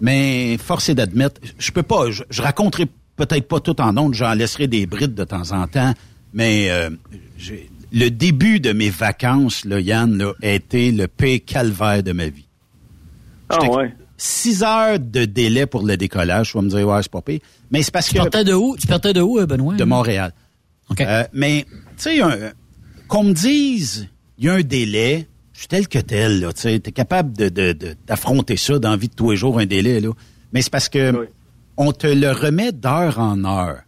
mais 0.00 0.56
force 0.58 0.88
est 0.88 0.94
d'admettre, 0.94 1.40
je 1.58 1.70
peux 1.72 1.82
pas. 1.82 2.10
Je, 2.10 2.22
je 2.30 2.42
raconterai 2.42 2.86
peut-être 3.16 3.48
pas 3.48 3.58
tout 3.60 3.80
en 3.80 3.96
ondes, 3.96 4.14
j'en 4.14 4.32
laisserai 4.34 4.68
des 4.68 4.86
brides 4.86 5.14
de 5.14 5.24
temps 5.24 5.50
en 5.52 5.66
temps, 5.66 5.92
mais 6.32 6.70
euh, 6.70 6.90
j'ai- 7.36 7.68
le 7.90 8.10
début 8.10 8.60
de 8.60 8.72
mes 8.72 8.90
vacances, 8.90 9.64
là, 9.64 9.80
Yann, 9.80 10.16
là, 10.18 10.32
a 10.42 10.48
été 10.50 10.92
le 10.92 11.08
pire 11.08 11.40
calvaire 11.46 12.02
de 12.02 12.12
ma 12.12 12.28
vie. 12.28 12.44
Ah 13.48 13.64
ouais. 13.64 13.94
Six 14.18 14.62
heures 14.62 14.98
de 15.00 15.24
délai 15.24 15.64
pour 15.64 15.82
le 15.86 15.96
décollage. 15.96 16.50
Tu 16.50 16.58
vas 16.58 16.62
me 16.62 16.68
dire, 16.68 16.86
ouais, 16.86 17.02
c'est 17.02 17.10
pas 17.10 17.22
pire. 17.22 17.40
Mais 17.70 17.82
c'est 17.82 17.90
parce 17.92 18.08
Tu 18.08 18.14
que 18.14 18.18
partais 18.18 18.44
de 18.44 18.52
où? 18.52 18.76
Tu 18.76 18.86
partais 18.86 19.12
de 19.14 19.20
où, 19.22 19.38
euh, 19.38 19.46
Benoît? 19.46 19.74
de 19.74 19.84
Montréal. 19.84 20.32
OK. 20.90 21.00
Euh, 21.00 21.24
mais, 21.32 21.64
tu 21.70 21.76
sais, 21.96 22.20
un- 22.20 22.52
qu'on 23.08 23.24
me 23.24 23.32
dise, 23.32 24.08
il 24.38 24.44
y 24.44 24.48
a 24.50 24.54
un 24.54 24.60
délai, 24.62 25.26
je 25.58 25.62
suis 25.62 25.68
tel 25.68 25.88
que 25.88 25.98
tel, 25.98 26.38
là, 26.38 26.52
tu 26.52 26.60
sais, 26.60 26.78
t'es 26.78 26.92
capable 26.92 27.36
de, 27.36 27.48
de- 27.48 27.72
de- 27.72 27.96
d'affronter 28.06 28.56
ça 28.56 28.78
dans 28.78 28.90
la 28.92 28.96
vie 28.96 29.08
de 29.08 29.14
tous 29.14 29.32
les 29.32 29.36
jours, 29.36 29.58
un 29.58 29.66
délai, 29.66 29.98
là. 30.00 30.10
Mais 30.52 30.62
c'est 30.62 30.70
parce 30.70 30.88
que 30.88 31.10
Oui. 31.18 31.26
on 31.76 31.90
te 31.90 32.06
le 32.06 32.30
remet 32.30 32.70
d'heure 32.70 33.18
en 33.18 33.42
heure. 33.44 33.80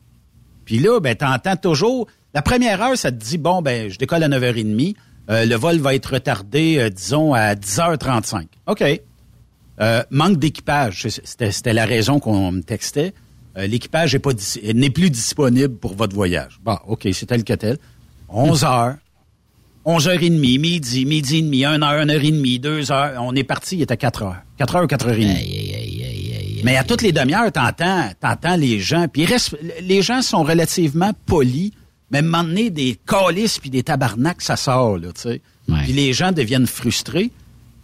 Puis 0.65 0.81
là, 0.81 0.99
ben, 0.99 1.15
t'entends 1.15 1.55
toujours, 1.55 2.09
la 2.35 2.43
première 2.43 2.83
heure, 2.83 2.99
ça 2.99 3.13
te 3.13 3.17
dit, 3.25 3.39
bon, 3.39 3.63
ben, 3.63 3.89
je 3.89 3.99
décolle 3.99 4.25
à 4.25 4.29
9h30, 4.29 4.97
euh, 5.31 5.45
le 5.47 5.55
vol 5.55 5.79
va 5.79 5.95
être 5.95 6.15
retardé, 6.15 6.79
euh, 6.79 6.91
disons, 6.91 7.35
à 7.35 7.55
10h35. 7.55 8.47
OK. 8.67 8.83
Euh, 9.81 10.03
manque 10.11 10.39
d'équipage, 10.41 11.07
c'était, 11.25 11.73
la 11.73 11.87
raison 11.87 12.19
qu'on 12.19 12.51
me 12.51 12.63
textait. 12.63 13.15
Euh, 13.57 13.69
l'équipage 13.69 14.19
n'est 14.75 14.91
plus 14.91 15.11
disponible 15.11 15.77
pour 15.77 15.95
votre 15.95 16.17
voyage. 16.17 16.59
Bon, 16.65 16.77
OK, 16.89 17.07
c'est 17.13 17.27
tel 17.27 17.45
que 17.45 17.53
tel. 17.53 17.79
11 18.29 18.65
heures, 18.65 18.97
11h30, 19.87 20.39
midi, 20.59 21.05
midi 21.07 21.39
et 21.39 21.43
demi, 21.43 21.65
1 21.65 21.83
heure, 21.83 22.01
1 22.03 22.09
heure 22.11 22.23
et 22.23 22.31
demie, 22.31 22.59
2 22.59 22.93
heures. 22.93 23.15
On 23.23 23.35
est 23.35 23.45
parti, 23.45 23.77
il 23.77 23.83
était 23.83 23.97
4 23.97 24.23
heures. 24.23 24.37
4 24.59 24.77
heures 24.77 24.85
ou 24.85 24.87
4 24.87 25.07
heures 25.09 25.15
et 25.15 25.21
demie. 25.21 25.31
Aïe. 25.31 26.61
Mais 26.65 26.77
à 26.77 26.85
toutes 26.85 27.01
les 27.03 27.13
demi-heures, 27.13 27.51
t'entends, 27.51 28.11
t'entends 28.21 28.57
les 28.57 28.81
gens. 28.81 29.07
Puis 29.09 29.23
ils 29.23 29.27
restent- 29.27 29.57
les 29.83 30.03
gens 30.03 30.21
sont 30.21 30.43
relativement 30.43 31.13
polis, 31.25 31.73
mais 32.11 32.19
à 32.19 32.21
un 32.21 32.25
moment 32.25 32.45
donné, 32.45 32.69
des 32.69 32.99
calices 33.07 33.59
puis 33.59 33.71
des 33.71 33.83
tabarnaks, 33.83 34.43
ça 34.43 34.57
sort, 34.57 34.99
là, 34.99 35.09
tu 35.15 35.23
sais. 35.23 35.41
Ouais. 35.69 35.79
Puis 35.85 35.93
les 35.95 36.13
gens 36.13 36.33
deviennent 36.33 36.67
frustrés. 36.67 37.31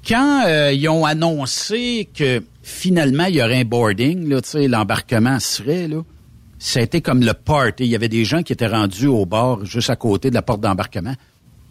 Quand 0.07 0.45
euh, 0.47 0.73
ils 0.73 0.89
ont 0.91 1.07
annoncé 1.07 2.09
que 2.15 2.43
finalement, 2.63 3.25
il 3.25 3.37
y 3.37 3.43
aurait 3.43 3.61
un 3.61 3.65
boarding, 3.65 4.29
là, 4.29 4.43
tu 4.43 4.51
sais, 4.51 4.69
l'embarquement 4.69 5.41
serait, 5.41 5.89
là, 5.89 6.03
ça 6.59 6.81
a 6.81 6.83
été 6.83 7.01
comme 7.01 7.23
le 7.23 7.33
party. 7.33 7.85
Il 7.85 7.91
y 7.91 7.95
avait 7.97 8.09
des 8.09 8.25
gens 8.27 8.43
qui 8.43 8.53
étaient 8.53 8.67
rendus 8.67 9.07
au 9.07 9.25
bord, 9.27 9.65
juste 9.65 9.89
à 9.91 9.97
côté 9.97 10.29
de 10.31 10.35
la 10.35 10.43
porte 10.43 10.61
d'embarquement. 10.61 11.15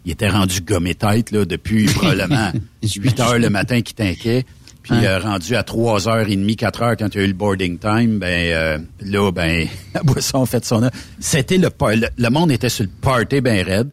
Ils 0.06 0.12
étaient 0.12 0.28
rendus 0.28 0.62
gommés 0.62 0.94
tête, 0.94 1.32
là, 1.32 1.44
depuis 1.44 1.84
probablement 1.86 2.52
8 2.82 3.20
heures 3.20 3.38
le 3.38 3.50
matin 3.50 3.82
qui 3.82 3.92
t'inquiètent. 3.92 4.46
Puis 4.82 4.94
Hein. 4.94 5.02
euh, 5.02 5.18
rendu 5.18 5.56
à 5.56 5.62
3h30, 5.62 6.54
4 6.54 6.82
heures 6.82 6.96
quand 6.96 7.12
il 7.14 7.18
y 7.18 7.20
a 7.20 7.24
eu 7.24 7.26
le 7.26 7.32
boarding 7.32 7.76
time, 7.76 8.20
ben 8.20 8.52
euh, 8.52 8.78
là, 9.00 9.32
ben, 9.32 9.66
la 9.94 10.02
boisson 10.04 10.42
a 10.42 10.46
fait 10.46 10.64
son 10.64 10.84
œuvre. 10.84 10.92
C'était 11.18 11.58
le, 11.58 11.70
le 11.80 12.06
le 12.16 12.30
monde 12.30 12.52
était 12.52 12.68
sur 12.68 12.84
le 12.84 12.90
party 13.00 13.40
ben 13.40 13.66
raide. 13.66 13.90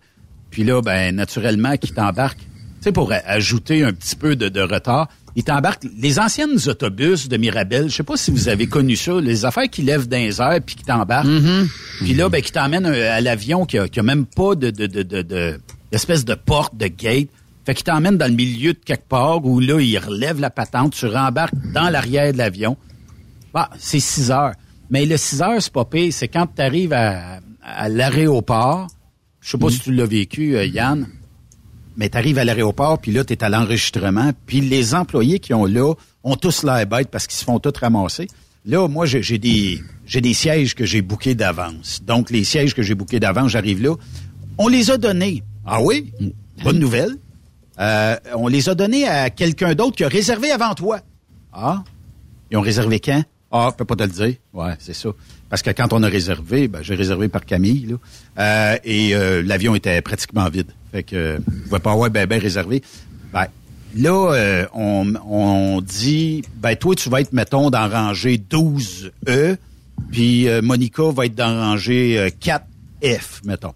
Puis 0.51 0.63
là, 0.63 0.81
ben, 0.83 1.15
naturellement, 1.15 1.75
qui 1.77 1.91
t'embarque, 1.93 2.37
sais, 2.83 2.91
pour 2.91 3.11
ajouter 3.25 3.83
un 3.83 3.91
petit 3.93 4.15
peu 4.15 4.35
de, 4.35 4.49
de 4.49 4.61
retard, 4.61 5.07
ils 5.35 5.43
t'embarquent. 5.43 5.87
Les 5.97 6.19
anciennes 6.19 6.59
autobus 6.67 7.27
de 7.27 7.37
Mirabel, 7.37 7.89
je 7.89 7.95
sais 7.95 8.03
pas 8.03 8.17
si 8.17 8.29
vous 8.29 8.49
avez 8.49 8.67
connu 8.67 8.95
ça, 8.95 9.19
les 9.19 9.45
affaires 9.45 9.69
qui 9.69 9.81
lèvent 9.81 10.07
dans 10.07 10.17
les 10.17 10.39
airs 10.39 10.59
puis 10.63 10.75
qui 10.75 10.83
t'embarquent. 10.83 11.27
Puis 12.01 12.13
là, 12.13 12.29
ben, 12.29 12.41
qui 12.41 12.51
t'emmènent 12.51 12.85
euh, 12.85 13.17
à 13.17 13.19
l'avion 13.21 13.65
qui 13.65 13.79
a, 13.79 13.87
qui 13.87 13.99
a 13.99 14.03
même 14.03 14.25
pas 14.27 14.53
de, 14.53 14.69
de, 14.69 14.85
de, 14.85 15.01
de, 15.01 15.59
d'espèce 15.93 16.25
de 16.25 16.33
porte, 16.33 16.75
de 16.75 16.87
gate. 16.87 17.29
Fait 17.65 17.75
qu'il 17.75 17.83
t'emmène 17.83 18.17
dans 18.17 18.25
le 18.25 18.33
milieu 18.33 18.73
de 18.73 18.79
quelque 18.83 19.07
part 19.07 19.45
où 19.45 19.59
là, 19.59 19.79
il 19.79 19.95
relève 19.99 20.39
la 20.39 20.49
patente, 20.49 20.93
tu 20.93 21.05
rembarques 21.05 21.53
dans 21.71 21.87
l'arrière 21.87 22.33
de 22.33 22.39
l'avion. 22.39 22.77
Bah, 23.53 23.69
c'est 23.77 23.99
6 23.99 24.31
heures. 24.31 24.53
Mais 24.89 25.05
le 25.05 25.17
6 25.17 25.43
heures, 25.43 25.61
c'est 25.61 25.71
pas 25.71 25.85
pire. 25.85 26.11
C'est 26.11 26.27
quand 26.27 26.47
tu 26.55 26.63
arrives 26.63 26.93
à, 26.93 27.41
à 27.63 27.89
l'aéroport. 27.89 28.87
Je 29.39 29.51
sais 29.51 29.57
pas 29.59 29.69
si 29.69 29.81
tu 29.81 29.93
l'as 29.93 30.07
vécu, 30.07 30.55
euh, 30.55 30.65
Yann. 30.65 31.07
Mais 31.95 32.09
tu 32.09 32.17
arrives 32.17 32.39
à 32.39 32.43
l'aéroport, 32.43 32.97
puis 32.97 33.11
là, 33.11 33.23
tu 33.23 33.33
es 33.33 33.43
à 33.43 33.49
l'enregistrement. 33.49 34.31
Puis 34.47 34.61
les 34.61 34.95
employés 34.95 35.37
qui 35.37 35.53
ont 35.53 35.65
là 35.65 35.93
ont 36.23 36.35
tous 36.35 36.63
l'air 36.63 36.87
bêtes 36.87 37.09
parce 37.09 37.27
qu'ils 37.27 37.37
se 37.37 37.43
font 37.43 37.59
tous 37.59 37.79
ramasser. 37.79 38.27
Là, 38.65 38.87
moi, 38.87 39.05
j'ai 39.05 39.21
j'ai 39.21 39.37
des, 39.37 39.79
j'ai 40.07 40.21
des 40.21 40.33
sièges 40.33 40.73
que 40.73 40.85
j'ai 40.85 41.03
bookés 41.03 41.35
d'avance. 41.35 42.01
Donc, 42.03 42.31
les 42.31 42.43
sièges 42.43 42.73
que 42.73 42.81
j'ai 42.81 42.95
bookés 42.95 43.19
d'avance, 43.19 43.51
j'arrive 43.51 43.83
là. 43.83 43.93
On 44.57 44.67
les 44.67 44.89
a 44.89 44.97
donnés. 44.97 45.43
Ah 45.65 45.81
oui? 45.81 46.11
Bonne 46.63 46.79
nouvelle. 46.79 47.17
Euh, 47.79 48.15
on 48.35 48.47
les 48.47 48.69
a 48.69 48.75
donnés 48.75 49.07
à 49.07 49.29
quelqu'un 49.29 49.73
d'autre 49.73 49.95
qui 49.95 50.03
a 50.03 50.07
réservé 50.07 50.51
avant 50.51 50.73
toi. 50.75 50.99
Ah? 51.51 51.83
Ils 52.51 52.57
ont 52.57 52.61
réservé 52.61 52.99
quand? 52.99 53.23
Ah, 53.51 53.69
je 53.71 53.77
peux 53.77 53.85
pas 53.85 53.95
te 53.95 54.03
le 54.03 54.09
dire. 54.09 54.35
Ouais, 54.53 54.73
c'est 54.79 54.93
ça. 54.93 55.09
Parce 55.49 55.61
que 55.61 55.69
quand 55.69 55.93
on 55.93 56.01
a 56.03 56.07
réservé, 56.07 56.67
ben, 56.67 56.81
j'ai 56.81 56.95
réservé 56.95 57.27
par 57.27 57.45
Camille, 57.45 57.87
là, 57.87 57.95
euh, 58.39 58.77
et 58.83 59.15
euh, 59.15 59.43
l'avion 59.43 59.75
était 59.75 60.01
pratiquement 60.01 60.49
vide. 60.49 60.71
Fait 60.91 61.03
que 61.03 61.15
euh, 61.15 61.37
je 61.37 61.63
pouvais 61.69 61.79
pas 61.79 61.91
avoir 61.91 62.09
ben, 62.09 62.25
ben 62.25 62.41
réservé. 62.41 62.81
Ben, 63.31 63.45
là, 63.95 64.67
on, 64.73 65.13
on 65.27 65.81
dit, 65.81 66.43
ben 66.57 66.75
toi, 66.75 66.95
tu 66.95 67.09
vas 67.09 67.21
être, 67.21 67.33
mettons, 67.33 67.69
dans 67.69 67.89
rangée 67.89 68.37
12E, 68.37 69.57
puis 70.11 70.47
euh, 70.47 70.61
Monica 70.61 71.11
va 71.11 71.25
être 71.25 71.35
dans 71.35 71.55
rangée 71.59 72.17
euh, 72.17 72.29
4F, 72.29 73.41
mettons. 73.45 73.73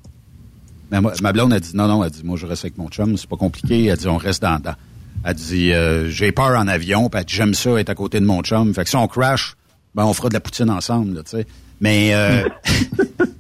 Mais 0.92 1.02
moi, 1.02 1.14
ma 1.22 1.34
blonde 1.34 1.54
a 1.54 1.60
dit 1.60 1.76
non, 1.76 1.88
non, 1.88 2.04
elle 2.04 2.12
dit 2.12 2.22
moi 2.24 2.38
je 2.38 2.46
reste 2.46 2.66
avec 2.66 2.78
mon 2.78 2.88
chum, 2.90 3.18
c'est 3.18 3.30
pas 3.30 3.38
compliqué. 3.38 3.86
Elle 3.86 3.98
dit 3.98 4.08
on 4.08 4.18
reste 4.18 4.42
dans 4.42 4.58
dedans. 4.58 4.76
Elle 5.24 5.36
dit 5.36 5.74
euh, 5.74 6.10
j'ai 6.10 6.32
peur 6.32 6.58
en 6.58 6.68
avion, 6.68 7.10
puis 7.10 7.20
elle 7.20 7.26
dit 7.26 7.36
j'aime 7.36 7.54
ça 7.54 7.72
être 7.80 7.90
à 7.90 7.96
côté 7.96 8.20
de 8.20 8.26
mon 8.26 8.42
chum. 8.42 8.74
Fait 8.74 8.84
que 8.84 8.90
si 8.90 8.96
on 8.96 9.08
crash, 9.08 9.56
ben 9.96 10.06
on 10.06 10.14
fera 10.14 10.30
de 10.30 10.34
la 10.34 10.40
poutine 10.40 10.70
ensemble, 10.70 11.24
tu 11.24 11.32
sais. 11.32 11.48
Mais 11.82 12.14
euh, 12.14 12.48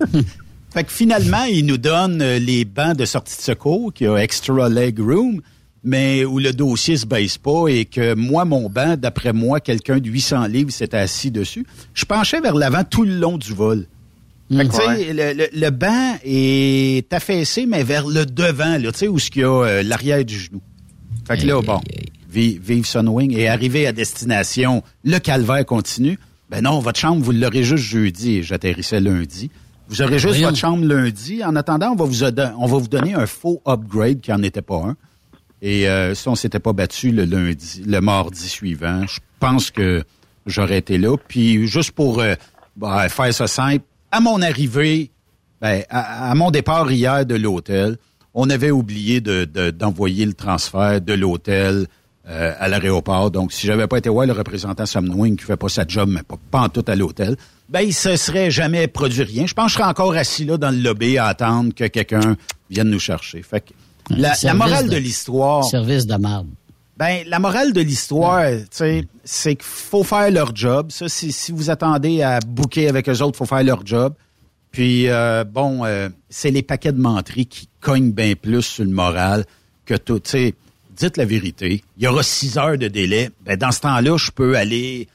fait 0.71 0.83
que 0.83 0.91
finalement, 0.91 1.43
ils 1.45 1.65
nous 1.65 1.77
donnent 1.77 2.21
euh, 2.21 2.39
les 2.39 2.65
bancs 2.65 2.95
de 2.95 3.05
sortie 3.05 3.37
de 3.37 3.41
secours 3.41 3.93
qui 3.93 4.05
a 4.05 4.17
extra 4.17 4.69
leg 4.69 4.99
room, 4.99 5.41
mais 5.83 6.25
où 6.25 6.39
le 6.39 6.53
dossier 6.53 6.97
se 6.97 7.05
baisse 7.05 7.37
pas 7.37 7.67
et 7.67 7.85
que 7.85 8.13
moi, 8.13 8.45
mon 8.45 8.69
banc, 8.69 8.95
d'après 8.97 9.33
moi, 9.33 9.59
quelqu'un 9.59 9.99
de 9.99 10.09
800 10.09 10.47
livres 10.47 10.71
s'était 10.71 10.97
assis 10.97 11.31
dessus. 11.31 11.65
Je 11.93 12.05
penchais 12.05 12.41
vers 12.41 12.55
l'avant 12.55 12.83
tout 12.83 13.03
le 13.03 13.17
long 13.17 13.37
du 13.37 13.53
vol. 13.53 13.87
Fait 14.49 14.65
que, 14.67 14.71
tu 14.71 14.77
sais, 14.77 15.13
le, 15.13 15.33
le- 15.33 15.49
le 15.59 15.69
banc 15.71 16.17
est 16.23 17.11
affaissé, 17.13 17.65
mais 17.65 17.83
vers 17.83 18.07
le 18.07 18.25
devant, 18.25 18.77
là, 18.77 18.91
tu 18.91 18.99
sais, 18.99 19.07
où 19.07 19.19
ce 19.19 19.29
qu'il 19.29 19.41
y 19.41 19.45
a 19.45 19.49
euh, 19.63 19.83
l'arrière 19.83 20.23
du 20.23 20.39
genou. 20.39 20.61
Fait 21.27 21.37
que 21.37 21.45
là, 21.45 21.61
bon, 21.61 21.81
vive, 22.29 22.61
vive 22.63 22.85
Sunwing. 22.85 23.33
Et 23.37 23.49
arrivé 23.49 23.87
à 23.87 23.91
destination, 23.91 24.83
le 25.03 25.17
calvaire 25.19 25.65
continue. 25.65 26.17
Ben 26.49 26.61
non, 26.61 26.79
votre 26.79 26.97
chambre, 26.97 27.21
vous 27.21 27.33
l'aurez 27.33 27.63
juste 27.63 27.83
jeudi 27.83 28.37
et 28.37 28.43
j'atterrissais 28.43 29.01
lundi. 29.01 29.51
Vous 29.89 30.01
aurez 30.01 30.17
juste 30.19 30.39
votre 30.41 30.57
chambre 30.57 30.85
lundi. 30.85 31.43
En 31.43 31.55
attendant, 31.57 31.91
on 31.91 31.95
va 31.95 32.05
vous, 32.05 32.23
on 32.23 32.65
va 32.67 32.77
vous 32.77 32.87
donner 32.87 33.13
un 33.15 33.25
faux 33.25 33.61
upgrade 33.67 34.21
qui 34.21 34.31
en 34.31 34.41
était 34.43 34.61
pas 34.61 34.77
un. 34.77 34.95
Et 35.61 35.89
euh, 35.89 36.13
si 36.15 36.27
on 36.29 36.35
s'était 36.35 36.59
pas 36.59 36.71
battu 36.71 37.11
le 37.11 37.25
lundi, 37.25 37.83
le 37.85 37.99
mardi 37.99 38.47
suivant, 38.47 39.05
je 39.07 39.19
pense 39.41 39.71
que 39.71 40.03
j'aurais 40.45 40.77
été 40.77 40.97
là. 40.97 41.17
Puis 41.27 41.67
juste 41.67 41.91
pour 41.91 42.19
euh, 42.21 42.35
ben, 42.77 43.09
faire 43.09 43.33
ça 43.33 43.47
simple, 43.47 43.83
à 44.11 44.19
mon 44.19 44.41
arrivée, 44.41 45.11
ben, 45.61 45.83
à, 45.89 46.31
à 46.31 46.35
mon 46.35 46.51
départ 46.51 46.91
hier 46.91 47.25
de 47.25 47.35
l'hôtel, 47.35 47.97
on 48.33 48.49
avait 48.49 48.71
oublié 48.71 49.19
de- 49.21 49.45
de- 49.45 49.71
d'envoyer 49.71 50.25
le 50.25 50.33
transfert 50.33 51.01
de 51.01 51.13
l'hôtel 51.13 51.87
euh, 52.29 52.53
à 52.59 52.67
l'aéroport. 52.67 53.31
Donc, 53.31 53.51
si 53.53 53.65
j'avais 53.65 53.87
pas 53.87 53.97
été 53.97 54.09
voir 54.09 54.25
le 54.27 54.33
représentant 54.33 54.85
Samwing 54.85 55.37
qui 55.37 55.45
fait 55.45 55.55
pas 55.57 55.69
sa 55.69 55.87
job, 55.87 56.09
mais 56.11 56.23
pas, 56.23 56.35
pas 56.51 56.59
en 56.61 56.69
tout 56.69 56.83
à 56.87 56.95
l'hôtel, 56.95 57.37
ben, 57.69 57.81
il 57.81 57.93
se 57.93 58.15
serait 58.17 58.51
jamais 58.51 58.87
produit 58.87 59.23
rien. 59.23 59.47
Je 59.47 59.53
pense 59.53 59.67
que 59.67 59.71
je 59.71 59.77
serais 59.77 59.89
encore 59.89 60.13
assis 60.13 60.43
là 60.45 60.57
dans 60.57 60.69
le 60.71 60.77
lobby 60.81 61.17
à 61.17 61.27
attendre 61.27 61.73
que 61.73 61.85
quelqu'un 61.87 62.35
vienne 62.69 62.89
nous 62.89 62.99
chercher. 62.99 63.41
Fait 63.43 63.61
que 63.61 63.71
la, 64.09 64.35
morale 64.53 64.85
de, 64.89 64.95
de- 64.95 64.97
l'histoire. 64.99 65.63
Service 65.63 66.05
de 66.05 66.15
marde. 66.17 66.47
Ben, 66.97 67.23
la 67.27 67.37
morale 67.37 67.73
de 67.73 67.81
l'histoire, 67.81 68.49
tu 68.49 68.65
sais, 68.71 69.07
c'est 69.23 69.55
qu'il 69.55 69.65
faut 69.65 70.03
faire 70.03 70.31
leur 70.31 70.55
job. 70.55 70.91
Ça, 70.91 71.07
si, 71.07 71.31
si 71.31 71.51
vous 71.51 71.69
attendez 71.69 72.23
à 72.23 72.39
bouquer 72.39 72.87
avec 72.87 73.07
eux 73.07 73.21
autres, 73.21 73.37
faut 73.37 73.45
faire 73.45 73.63
leur 73.63 73.85
job. 73.85 74.15
Puis, 74.71 75.07
euh, 75.07 75.43
bon, 75.43 75.85
euh, 75.85 76.09
c'est 76.29 76.49
les 76.49 76.63
paquets 76.63 76.91
de 76.91 76.99
menteries 76.99 77.45
qui 77.45 77.69
cognent 77.81 78.11
bien 78.11 78.33
plus 78.33 78.63
sur 78.63 78.83
le 78.83 78.89
moral 78.89 79.45
que 79.85 79.93
tout. 79.93 80.19
Tu 80.19 80.31
sais, 80.31 80.55
dites 80.95 81.17
la 81.17 81.25
vérité. 81.25 81.83
Il 81.97 82.03
y 82.03 82.07
aura 82.07 82.23
six 82.23 82.57
heures 82.57 82.79
de 82.79 82.87
délai. 82.87 83.29
Ben, 83.45 83.57
dans 83.57 83.71
ce 83.71 83.81
temps-là, 83.81 84.17
je 84.17 84.31
peux 84.31 84.57
aller 84.57 85.07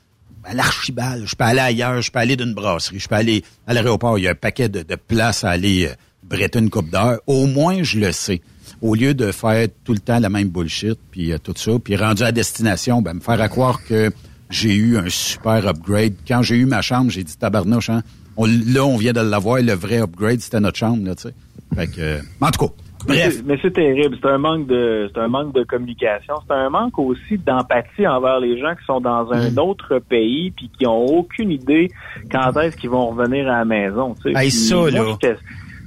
à 0.44 0.54
l'archibald, 0.54 1.26
je 1.26 1.34
peux 1.34 1.44
aller 1.44 1.60
ailleurs, 1.60 2.00
je 2.00 2.12
peux 2.12 2.18
aller 2.20 2.36
d'une 2.36 2.54
brasserie, 2.54 3.00
je 3.00 3.08
peux 3.08 3.16
aller 3.16 3.42
à 3.66 3.74
l'aéroport. 3.74 4.18
Il 4.18 4.22
y 4.24 4.28
a 4.28 4.32
un 4.32 4.36
paquet 4.36 4.68
de, 4.68 4.82
de 4.82 4.94
places 4.94 5.42
à 5.42 5.50
aller 5.50 5.86
euh, 5.86 5.94
bretter 6.22 6.60
une 6.60 6.70
coupe 6.70 6.90
d'heure. 6.90 7.20
Au 7.26 7.46
moins, 7.46 7.82
je 7.82 7.98
le 7.98 8.12
sais. 8.12 8.40
Au 8.82 8.94
lieu 8.94 9.14
de 9.14 9.30
faire 9.32 9.68
tout 9.84 9.92
le 9.92 10.00
temps 10.00 10.18
la 10.18 10.28
même 10.28 10.48
bullshit, 10.48 10.98
puis 11.10 11.32
euh, 11.32 11.38
tout 11.42 11.54
ça, 11.56 11.72
puis 11.82 11.96
rendu 11.96 12.22
à 12.24 12.32
destination, 12.32 13.00
ben, 13.00 13.14
me 13.14 13.20
faire 13.20 13.40
à 13.40 13.48
croire 13.48 13.82
que 13.84 14.10
j'ai 14.50 14.74
eu 14.74 14.96
un 14.98 15.08
super 15.08 15.66
upgrade. 15.68 16.14
Quand 16.28 16.42
j'ai 16.42 16.56
eu 16.56 16.66
ma 16.66 16.82
chambre, 16.82 17.10
j'ai 17.10 17.22
dit 17.22 17.38
tabarnouche, 17.38 17.90
hein, 17.90 18.02
on- 18.36 18.46
là, 18.46 18.84
on 18.84 18.96
vient 18.96 19.12
de 19.12 19.20
l'avoir, 19.20 19.62
le 19.62 19.72
vrai 19.72 19.98
upgrade, 20.02 20.40
c'était 20.40 20.60
notre 20.60 20.76
chambre, 20.78 21.04
là, 21.06 21.14
tu 21.14 21.22
sais. 21.28 21.34
Fait 21.76 21.86
que, 21.86 22.00
euh, 22.00 22.18
en 22.40 22.50
tout 22.50 22.66
cas, 22.66 22.72
Mais 23.08 23.14
bref. 23.16 23.34
c'est- 23.36 23.42
Mais 23.46 23.58
c'est 23.62 23.72
terrible. 23.72 24.16
C'est 24.22 24.28
un 24.28 24.38
manque 24.38 24.66
de, 24.68 25.10
c'est 25.12 25.20
un 25.20 25.26
manque 25.26 25.52
de 25.54 25.64
communication. 25.64 26.34
C'est 26.46 26.54
un 26.54 26.70
manque 26.70 26.96
aussi 27.00 27.36
d'empathie 27.38 28.06
envers 28.06 28.38
les 28.38 28.60
gens 28.60 28.74
qui 28.76 28.84
sont 28.86 29.00
dans 29.00 29.28
un 29.32 29.50
Mm. 29.50 29.58
autre 29.58 29.98
pays 29.98 30.52
puis 30.52 30.70
qui 30.78 30.86
ont 30.86 31.04
aucune 31.04 31.50
idée 31.50 31.90
quand 32.30 32.56
est-ce 32.60 32.76
qu'ils 32.76 32.90
vont 32.90 33.08
revenir 33.10 33.48
à 33.48 33.58
la 33.58 33.64
maison. 33.64 34.14
tu 34.22 34.32
sais. 34.32 34.38
Hey, 34.44 34.50
ça, 34.52 34.76
moi, 34.76 34.90
là. 34.92 35.04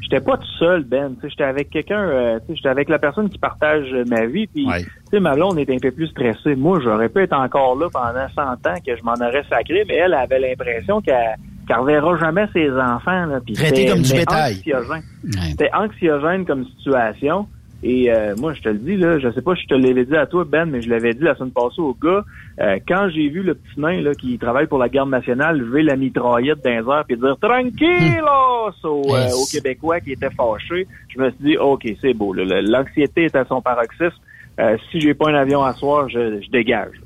J'étais- 0.10 0.22
pas 0.24 0.38
tout 0.38 0.48
seul, 0.60 0.84
Ben. 0.84 1.16
J'étais 1.24 1.44
avec 1.44 1.70
quelqu'un, 1.70 2.00
euh, 2.00 2.40
j'étais 2.50 2.70
avec 2.70 2.90
la 2.90 3.00
personne 3.00 3.30
qui 3.30 3.38
partage 3.38 3.88
ma 4.10 4.26
vie. 4.26 4.48
Puis, 4.48 4.66
Ouais. 4.68 4.82
tu 4.84 4.90
sais, 5.12 5.20
ma 5.20 5.34
blonde 5.36 5.60
était 5.60 5.74
un 5.76 5.80
peu 5.80 5.92
plus 5.92 6.08
stressée. 6.08 6.56
Moi, 6.56 6.80
j'aurais 6.84 7.10
pu 7.10 7.22
être 7.22 7.34
encore 7.34 7.76
là 7.78 7.88
pendant 7.92 8.28
100 8.36 8.54
ans 8.68 8.76
que 8.86 8.96
je 8.96 9.04
m'en 9.04 9.14
aurais 9.16 9.44
sacré, 9.50 9.84
mais 9.88 9.96
elle 9.96 10.14
avait 10.14 10.40
l'impression 10.40 11.02
qu'elle 11.02 11.36
qu'elle 11.68 11.78
reverra 11.78 12.16
jamais 12.20 12.46
ses 12.54 12.70
enfants. 12.72 13.26
Là, 13.26 13.40
Traité 13.40 13.56
c'était- 13.76 13.86
comme 13.88 14.02
du 14.04 14.14
bétail. 14.14 14.54
anxiogène. 14.58 15.04
Ouais. 15.24 15.50
C'était 15.50 15.72
anxiogène 15.74 16.46
comme 16.46 16.64
situation. 16.78 17.48
Et 17.88 18.12
euh, 18.12 18.34
moi, 18.38 18.54
je 18.56 18.62
te 18.64 18.70
le 18.70 18.80
dis, 18.80 18.98
là, 18.98 19.20
je 19.20 19.32
sais 19.32 19.44
pas 19.44 19.54
si 19.56 19.62
je 19.62 19.68
te 19.68 19.76
l'avais 19.76 20.06
dit 20.06 20.16
à 20.16 20.26
toi, 20.26 20.44
Ben, 20.44 20.66
mais 20.66 20.82
je 20.82 20.90
l'avais 20.90 21.14
dit 21.14 21.22
la 21.22 21.36
semaine 21.36 21.52
passée 21.52 21.82
au 21.82 21.94
gars. 21.94 22.24
euh, 22.60 22.80
quand 22.88 23.10
j'ai 23.14 23.30
vu 23.30 23.44
le 23.44 23.54
petit 23.54 23.80
nain 23.80 24.02
là, 24.02 24.16
qui 24.16 24.40
travaille 24.40 24.66
pour 24.66 24.80
la 24.80 24.90
garde 24.90 25.10
nationale 25.12 25.60
lever 25.60 25.84
la 25.84 25.96
mitraillette 25.96 26.64
d'un 26.64 26.78
air 26.84 27.04
puis 27.08 27.16
dire 27.16 27.38
Tranquillos 27.40 28.74
au, 28.86 29.14
euh, 29.14 29.20
Yes. 29.26 29.34
aux 29.36 29.46
Québécois 29.52 30.00
qui 30.00 30.14
étaient 30.14 30.32
fâchés, 30.32 30.88
je 31.10 31.20
me 31.22 31.30
suis 31.30 31.44
dit 31.44 31.58
OK, 31.58 31.88
c'est 32.02 32.16
beau. 32.16 32.34
L'anxiété 32.34 33.26
est 33.26 33.36
à 33.36 33.46
son 33.46 33.62
paroxysme. 33.62 34.18
Euh, 34.60 34.78
si 34.90 35.00
j'ai 35.00 35.14
pas 35.14 35.30
un 35.30 35.36
avion 35.36 35.62
à 35.64 35.74
soir, 35.74 36.10
je, 36.10 36.42
je 36.42 36.50
dégage. 36.50 37.00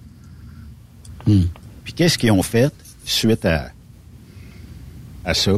Puis 1.26 1.94
qu'est-ce 1.94 2.18
qu'ils 2.18 2.32
ont 2.32 2.42
fait 2.44 2.72
suite 3.04 3.44
à, 3.44 3.66
à 5.26 5.34
ça? 5.34 5.52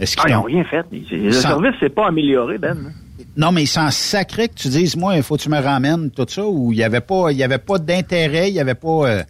Est-ce 0.00 0.16
Ah, 0.18 0.22
qu'ils 0.26 0.34
n'ont 0.34 0.42
rien 0.42 0.64
fait. 0.64 0.84
Le 1.12 1.30
Sans- 1.30 1.48
service 1.48 1.78
s'est 1.80 1.90
pas 1.90 2.08
amélioré, 2.08 2.58
Ben. 2.58 2.74
là. 2.74 2.90
Non, 3.36 3.52
mais 3.52 3.62
ils 3.64 3.66
s'en 3.68 3.90
sacraient 3.90 4.48
que 4.48 4.54
tu 4.54 4.68
dises, 4.68 4.96
moi, 4.96 5.16
il 5.16 5.22
faut 5.22 5.36
que 5.36 5.42
tu 5.42 5.48
me 5.48 5.58
ramènes 5.58 6.10
tout 6.10 6.26
ça, 6.28 6.46
ou 6.46 6.72
il 6.72 6.76
n'y 6.76 6.84
avait 6.84 7.00
pas, 7.00 7.30
il 7.32 7.38
y 7.38 7.42
avait 7.42 7.58
pas 7.58 7.78
d'intérêt, 7.78 8.50
il 8.50 8.54
n'y 8.54 8.60
avait 8.60 8.74
pas... 8.74 9.08
euh, 9.08 9.22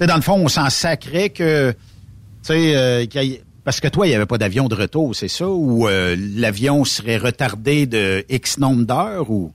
dans 0.00 0.16
le 0.16 0.22
fond, 0.22 0.34
on 0.34 0.48
s'en 0.48 0.70
sacrait 0.70 1.30
que... 1.30 1.72
Tu 1.72 1.76
sais, 2.42 2.76
euh, 2.76 3.04
parce 3.64 3.80
que 3.80 3.88
toi, 3.88 4.06
il 4.06 4.10
n'y 4.10 4.16
avait 4.16 4.26
pas 4.26 4.38
d'avion 4.38 4.68
de 4.68 4.74
retour, 4.74 5.14
c'est 5.14 5.28
ça? 5.28 5.48
Ou 5.48 5.88
euh, 5.88 6.16
l'avion 6.36 6.84
serait 6.84 7.16
retardé 7.16 7.86
de 7.86 8.24
X 8.28 8.58
nombre 8.58 8.84
d'heures, 8.84 9.30
ou... 9.30 9.52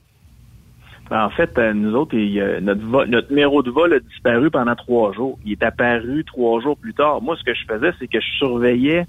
En 1.12 1.30
fait, 1.30 1.50
euh, 1.58 1.72
nous 1.74 1.94
autres, 1.94 2.16
notre, 2.60 3.06
notre 3.06 3.28
numéro 3.30 3.64
de 3.64 3.70
vol 3.70 3.92
a 3.94 3.98
disparu 3.98 4.48
pendant 4.48 4.76
trois 4.76 5.12
jours. 5.12 5.38
Il 5.44 5.52
est 5.52 5.62
apparu 5.64 6.24
trois 6.24 6.60
jours 6.60 6.76
plus 6.76 6.94
tard. 6.94 7.20
Moi, 7.20 7.36
ce 7.36 7.42
que 7.42 7.52
je 7.52 7.64
faisais, 7.66 7.90
c'est 7.98 8.06
que 8.06 8.20
je 8.20 8.38
surveillais 8.38 9.06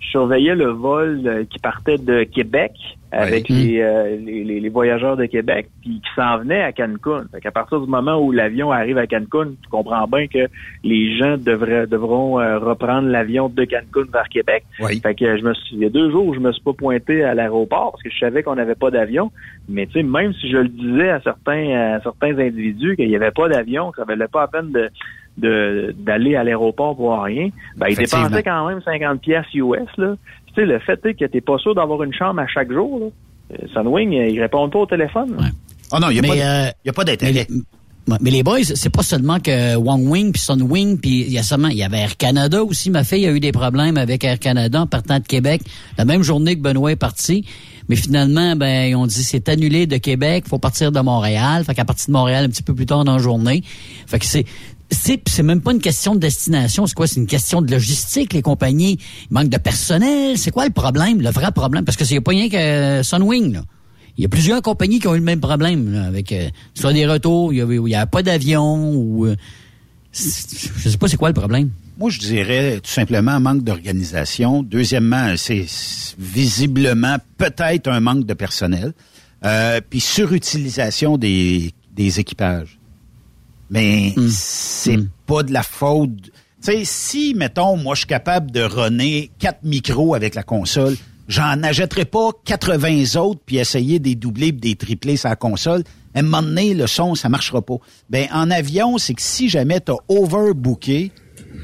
je 0.00 0.08
surveillais 0.08 0.54
le 0.54 0.66
vol 0.66 1.46
qui 1.50 1.58
partait 1.58 1.98
de 1.98 2.24
Québec 2.24 2.72
avec 3.12 3.46
Oui. 3.50 3.72
les, 3.72 3.80
euh, 3.80 4.16
les, 4.24 4.44
les- 4.44 4.60
les 4.60 4.68
voyageurs 4.68 5.16
de 5.16 5.26
Québec, 5.26 5.68
puis 5.82 6.00
qui 6.00 6.08
s'en 6.14 6.38
venaient 6.38 6.62
à 6.62 6.72
Cancun. 6.72 7.24
Fait 7.32 7.40
qu'à 7.40 7.50
partir 7.50 7.80
du 7.80 7.88
moment 7.90 8.16
où 8.24 8.30
l'avion 8.30 8.70
arrive 8.70 8.98
à 8.98 9.06
Cancun, 9.08 9.48
tu 9.60 9.68
comprends 9.68 10.06
bien 10.06 10.28
que 10.28 10.46
les 10.84 11.16
gens 11.18 11.36
devraient 11.36 11.88
devront 11.88 12.38
euh, 12.40 12.58
reprendre 12.60 13.08
l'avion 13.08 13.48
de 13.48 13.64
Cancun 13.64 14.08
vers 14.12 14.28
Québec. 14.28 14.64
Oui. 14.80 15.00
Fait 15.00 15.14
que 15.16 15.36
je 15.36 15.42
me 15.42 15.52
suis, 15.54 15.74
il 15.76 15.82
y 15.82 15.86
a 15.86 15.90
deux 15.90 16.10
jours 16.12 16.24
où 16.26 16.34
je 16.34 16.40
me 16.40 16.52
suis 16.52 16.62
pas 16.62 16.72
pointé 16.72 17.24
à 17.24 17.34
l'aéroport 17.34 17.90
parce 17.92 18.02
que 18.04 18.10
je 18.10 18.18
savais 18.18 18.42
qu'on 18.44 18.54
n'avait 18.54 18.76
pas 18.76 18.92
d'avion. 18.92 19.32
Mais 19.68 19.86
tu 19.86 19.94
sais, 19.94 20.02
même 20.04 20.32
si 20.34 20.48
je 20.48 20.58
le 20.58 20.68
disais 20.68 21.10
à 21.10 21.20
certains, 21.20 21.96
à 21.96 22.00
certains 22.02 22.38
individus 22.38 22.94
qu'il 22.94 23.08
n'y 23.08 23.16
avait 23.16 23.32
pas 23.32 23.48
d'avion, 23.48 23.90
que 23.90 23.96
ça 23.96 24.04
valait 24.04 24.28
pas 24.28 24.42
la 24.42 24.46
peine 24.48 24.70
de- 24.70 24.88
d'aller 25.36 26.36
à 26.36 26.44
l'aéroport 26.44 26.96
pour 26.96 27.22
rien, 27.22 27.48
ben, 27.76 27.86
ils 27.88 27.96
dépensaient 27.96 28.42
quand 28.42 28.68
même 28.68 28.80
50 28.82 29.20
pièces 29.20 29.46
US, 29.54 29.88
là. 29.96 30.14
Tu 30.48 30.54
sais, 30.54 30.66
le 30.66 30.78
fait 30.80 30.98
est 31.06 31.14
que 31.14 31.24
t'es 31.24 31.40
pas 31.40 31.58
sûr 31.58 31.74
d'avoir 31.74 32.02
une 32.02 32.12
chambre 32.12 32.40
à 32.40 32.46
chaque 32.46 32.72
jour, 32.72 32.98
là. 33.00 33.06
Euh, 33.52 33.66
Sunwing, 33.72 34.14
euh, 34.14 34.28
ils 34.28 34.40
répondent 34.40 34.70
pas 34.72 34.80
au 34.80 34.86
téléphone. 34.86 35.36
Ah 35.92 35.98
non, 36.00 36.08
il 36.10 36.14
n'y 36.14 36.18
a, 36.20 36.22
Mais, 36.22 36.28
pas 36.28 36.34
de- 36.36 36.40
euh, 36.68 36.70
y 36.84 36.88
a 36.88 36.92
pas 36.92 37.04
d'intérêt. 37.04 37.46
mais 38.20 38.30
les 38.30 38.42
boys, 38.42 38.62
c'est 38.62 38.90
pas 38.94 39.02
seulement 39.02 39.38
que 39.40 39.76
Wang 39.76 40.06
Wing 40.08 40.32
puis 40.32 40.40
Sun 40.40 40.62
Wing 40.62 40.98
puis 41.00 41.22
il 41.22 41.32
y 41.32 41.38
a 41.38 41.42
seulement 41.42 41.68
il 41.68 41.76
y 41.76 41.82
avait 41.82 41.98
Air 41.98 42.16
Canada 42.16 42.62
aussi. 42.62 42.90
Ma 42.90 43.02
fille 43.04 43.26
a 43.26 43.32
eu 43.32 43.40
des 43.40 43.50
problèmes 43.52 43.96
avec 43.96 44.22
Air 44.24 44.38
Canada 44.38 44.82
en 44.82 44.86
partant 44.86 45.18
de 45.18 45.26
Québec 45.26 45.62
la 45.98 46.04
même 46.04 46.22
journée 46.22 46.56
que 46.56 46.60
Benoît 46.62 46.92
est 46.92 46.96
parti. 46.96 47.44
Mais 47.88 47.96
finalement, 47.96 48.54
ben 48.54 48.88
ils 48.90 48.94
ont 48.94 49.06
dit 49.06 49.22
c'est 49.24 49.48
annulé 49.48 49.86
de 49.88 49.96
Québec, 49.96 50.44
faut 50.48 50.58
partir 50.60 50.92
de 50.92 51.00
Montréal. 51.00 51.64
Fait 51.64 51.74
qu'à 51.74 51.84
partir 51.84 52.06
de 52.08 52.12
Montréal 52.12 52.44
un 52.44 52.48
petit 52.48 52.62
peu 52.62 52.74
plus 52.74 52.86
tard 52.86 53.02
dans 53.04 53.16
la 53.16 53.22
journée. 53.22 53.62
Fait 54.06 54.18
que 54.20 54.26
c'est 54.26 54.44
c'est 54.90 55.22
c'est 55.28 55.42
même 55.42 55.60
pas 55.60 55.72
une 55.72 55.80
question 55.80 56.14
de 56.14 56.20
destination, 56.20 56.86
c'est 56.86 56.94
quoi? 56.94 57.06
C'est 57.06 57.20
une 57.20 57.26
question 57.26 57.62
de 57.62 57.70
logistique. 57.70 58.32
Les 58.32 58.42
compagnies 58.42 58.98
il 59.30 59.34
manque 59.34 59.48
de 59.48 59.58
personnel. 59.58 60.36
C'est 60.36 60.50
quoi 60.50 60.64
le 60.64 60.72
problème 60.72 61.20
Le 61.20 61.30
vrai 61.30 61.52
problème? 61.52 61.84
Parce 61.84 61.96
que 61.96 62.04
c'est 62.04 62.20
pas 62.20 62.32
rien 62.32 62.48
que 62.48 63.02
Sunwing 63.02 63.52
là. 63.52 63.62
Il 64.18 64.22
y 64.22 64.26
a 64.26 64.28
plusieurs 64.28 64.60
compagnies 64.60 64.98
qui 64.98 65.08
ont 65.08 65.14
eu 65.14 65.18
le 65.18 65.24
même 65.24 65.40
problème 65.40 65.92
là, 65.92 66.04
avec 66.04 66.32
euh, 66.32 66.50
soit 66.74 66.92
des 66.92 67.06
retours, 67.06 67.52
il 67.52 67.58
y 67.58 67.60
avait, 67.60 67.76
il 67.76 67.88
y 67.88 67.94
a 67.94 68.06
pas 68.06 68.22
d'avion 68.22 68.92
ou 68.92 69.26
euh, 69.26 69.36
je 70.12 70.88
sais 70.88 70.98
pas 70.98 71.08
c'est 71.08 71.16
quoi 71.16 71.28
le 71.28 71.34
problème. 71.34 71.70
Moi, 71.96 72.10
je 72.10 72.18
dirais 72.18 72.80
tout 72.82 72.90
simplement 72.90 73.32
un 73.32 73.40
manque 73.40 73.62
d'organisation. 73.62 74.62
Deuxièmement, 74.62 75.34
c'est 75.36 75.66
visiblement 76.18 77.16
peut-être 77.36 77.88
un 77.88 78.00
manque 78.00 78.26
de 78.26 78.34
personnel. 78.34 78.94
Euh, 79.44 79.80
puis 79.88 80.00
surutilisation 80.00 81.16
des, 81.16 81.72
des 81.94 82.20
équipages. 82.20 82.79
Mais 83.70 84.14
c'est 84.28 84.98
pas 85.26 85.42
de 85.42 85.52
la 85.52 85.62
faute. 85.62 86.10
Tu 86.20 86.30
sais, 86.60 86.82
si, 86.84 87.34
mettons, 87.34 87.76
moi, 87.76 87.94
je 87.94 88.00
suis 88.00 88.06
capable 88.06 88.50
de 88.50 88.60
runner 88.60 89.30
quatre 89.38 89.62
micros 89.62 90.14
avec 90.14 90.34
la 90.34 90.42
console, 90.42 90.96
j'en 91.28 91.62
achèterai 91.62 92.04
pas 92.04 92.30
80 92.44 93.18
autres 93.18 93.40
puis 93.46 93.56
essayer 93.56 93.98
des 93.98 94.14
doublés 94.16 94.52
puis 94.52 94.60
des 94.60 94.76
triplés 94.76 95.16
sur 95.16 95.30
la 95.30 95.36
console. 95.36 95.84
À 96.14 96.18
un 96.18 96.22
moment 96.22 96.42
donné, 96.42 96.74
le 96.74 96.86
son, 96.86 97.14
ça 97.14 97.28
marchera 97.28 97.62
pas. 97.62 97.76
Ben, 98.10 98.26
en 98.32 98.50
avion, 98.50 98.98
c'est 98.98 99.14
que 99.14 99.22
si 99.22 99.48
jamais 99.48 99.80
t'as 99.80 99.94
overbooké, 100.08 101.12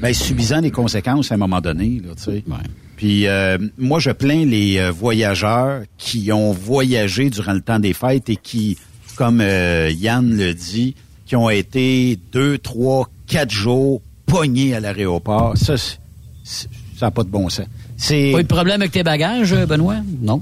ben, 0.01 0.13
subissant 0.13 0.61
les 0.61 0.71
conséquences 0.71 1.31
à 1.31 1.35
un 1.35 1.37
moment 1.37 1.61
donné, 1.61 2.01
là, 2.03 2.15
tu 2.15 2.23
sais. 2.23 2.43
Puis 2.95 3.27
euh, 3.27 3.57
moi, 3.77 3.99
je 3.99 4.09
plains 4.09 4.45
les 4.45 4.79
euh, 4.79 4.91
voyageurs 4.91 5.83
qui 5.97 6.31
ont 6.31 6.51
voyagé 6.51 7.29
durant 7.29 7.53
le 7.53 7.61
temps 7.61 7.79
des 7.79 7.93
fêtes 7.93 8.29
et 8.29 8.35
qui, 8.35 8.77
comme 9.15 9.39
euh, 9.39 9.91
Yann 9.95 10.35
le 10.35 10.53
dit, 10.53 10.95
qui 11.27 11.35
ont 11.35 11.49
été 11.49 12.17
deux, 12.31 12.57
trois, 12.57 13.09
quatre 13.27 13.51
jours 13.51 14.01
pognés 14.25 14.73
à 14.73 14.79
l'aéroport. 14.79 15.57
Ça, 15.57 15.75
ça 15.77 15.97
n'a 17.01 17.11
pas 17.11 17.23
de 17.23 17.29
bon 17.29 17.49
sens. 17.49 17.65
C'est 17.97 18.31
Pas 18.31 18.39
eu 18.39 18.43
de 18.43 18.47
problème 18.47 18.81
avec 18.81 18.91
tes 18.93 19.03
bagages, 19.03 19.53
euh, 19.53 19.65
Benoît? 19.65 19.97
Non. 20.21 20.41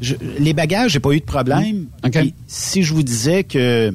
je- 0.00 0.14
les 0.38 0.52
bagages, 0.54 0.92
j'ai 0.92 1.00
pas 1.00 1.12
eu 1.12 1.20
de 1.20 1.24
problème. 1.24 1.86
Si 2.46 2.82
je 2.82 2.92
vous 2.94 3.02
disais 3.02 3.44
que 3.44 3.94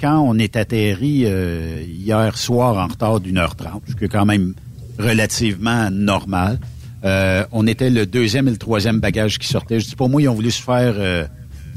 quand 0.00 0.20
on 0.20 0.38
est 0.38 0.56
atterri 0.56 1.22
euh, 1.24 1.82
hier 1.86 2.36
soir 2.38 2.76
en 2.78 2.86
retard 2.88 3.20
d'une 3.20 3.36
heure 3.38 3.54
trente, 3.56 3.82
ce 3.88 3.94
qui 3.94 4.04
est 4.04 4.08
quand 4.08 4.24
même 4.24 4.54
relativement 4.98 5.90
normal, 5.90 6.58
euh, 7.04 7.44
on 7.52 7.66
était 7.66 7.90
le 7.90 8.06
deuxième 8.06 8.48
et 8.48 8.50
le 8.50 8.56
troisième 8.58 9.00
bagage 9.00 9.38
qui 9.38 9.46
sortaient. 9.48 9.80
Je 9.80 9.88
dis 9.88 9.96
pour 9.96 10.08
moi, 10.08 10.22
ils 10.22 10.28
ont 10.28 10.34
voulu 10.34 10.50
se 10.50 10.62
faire 10.62 10.94
euh, 10.96 11.26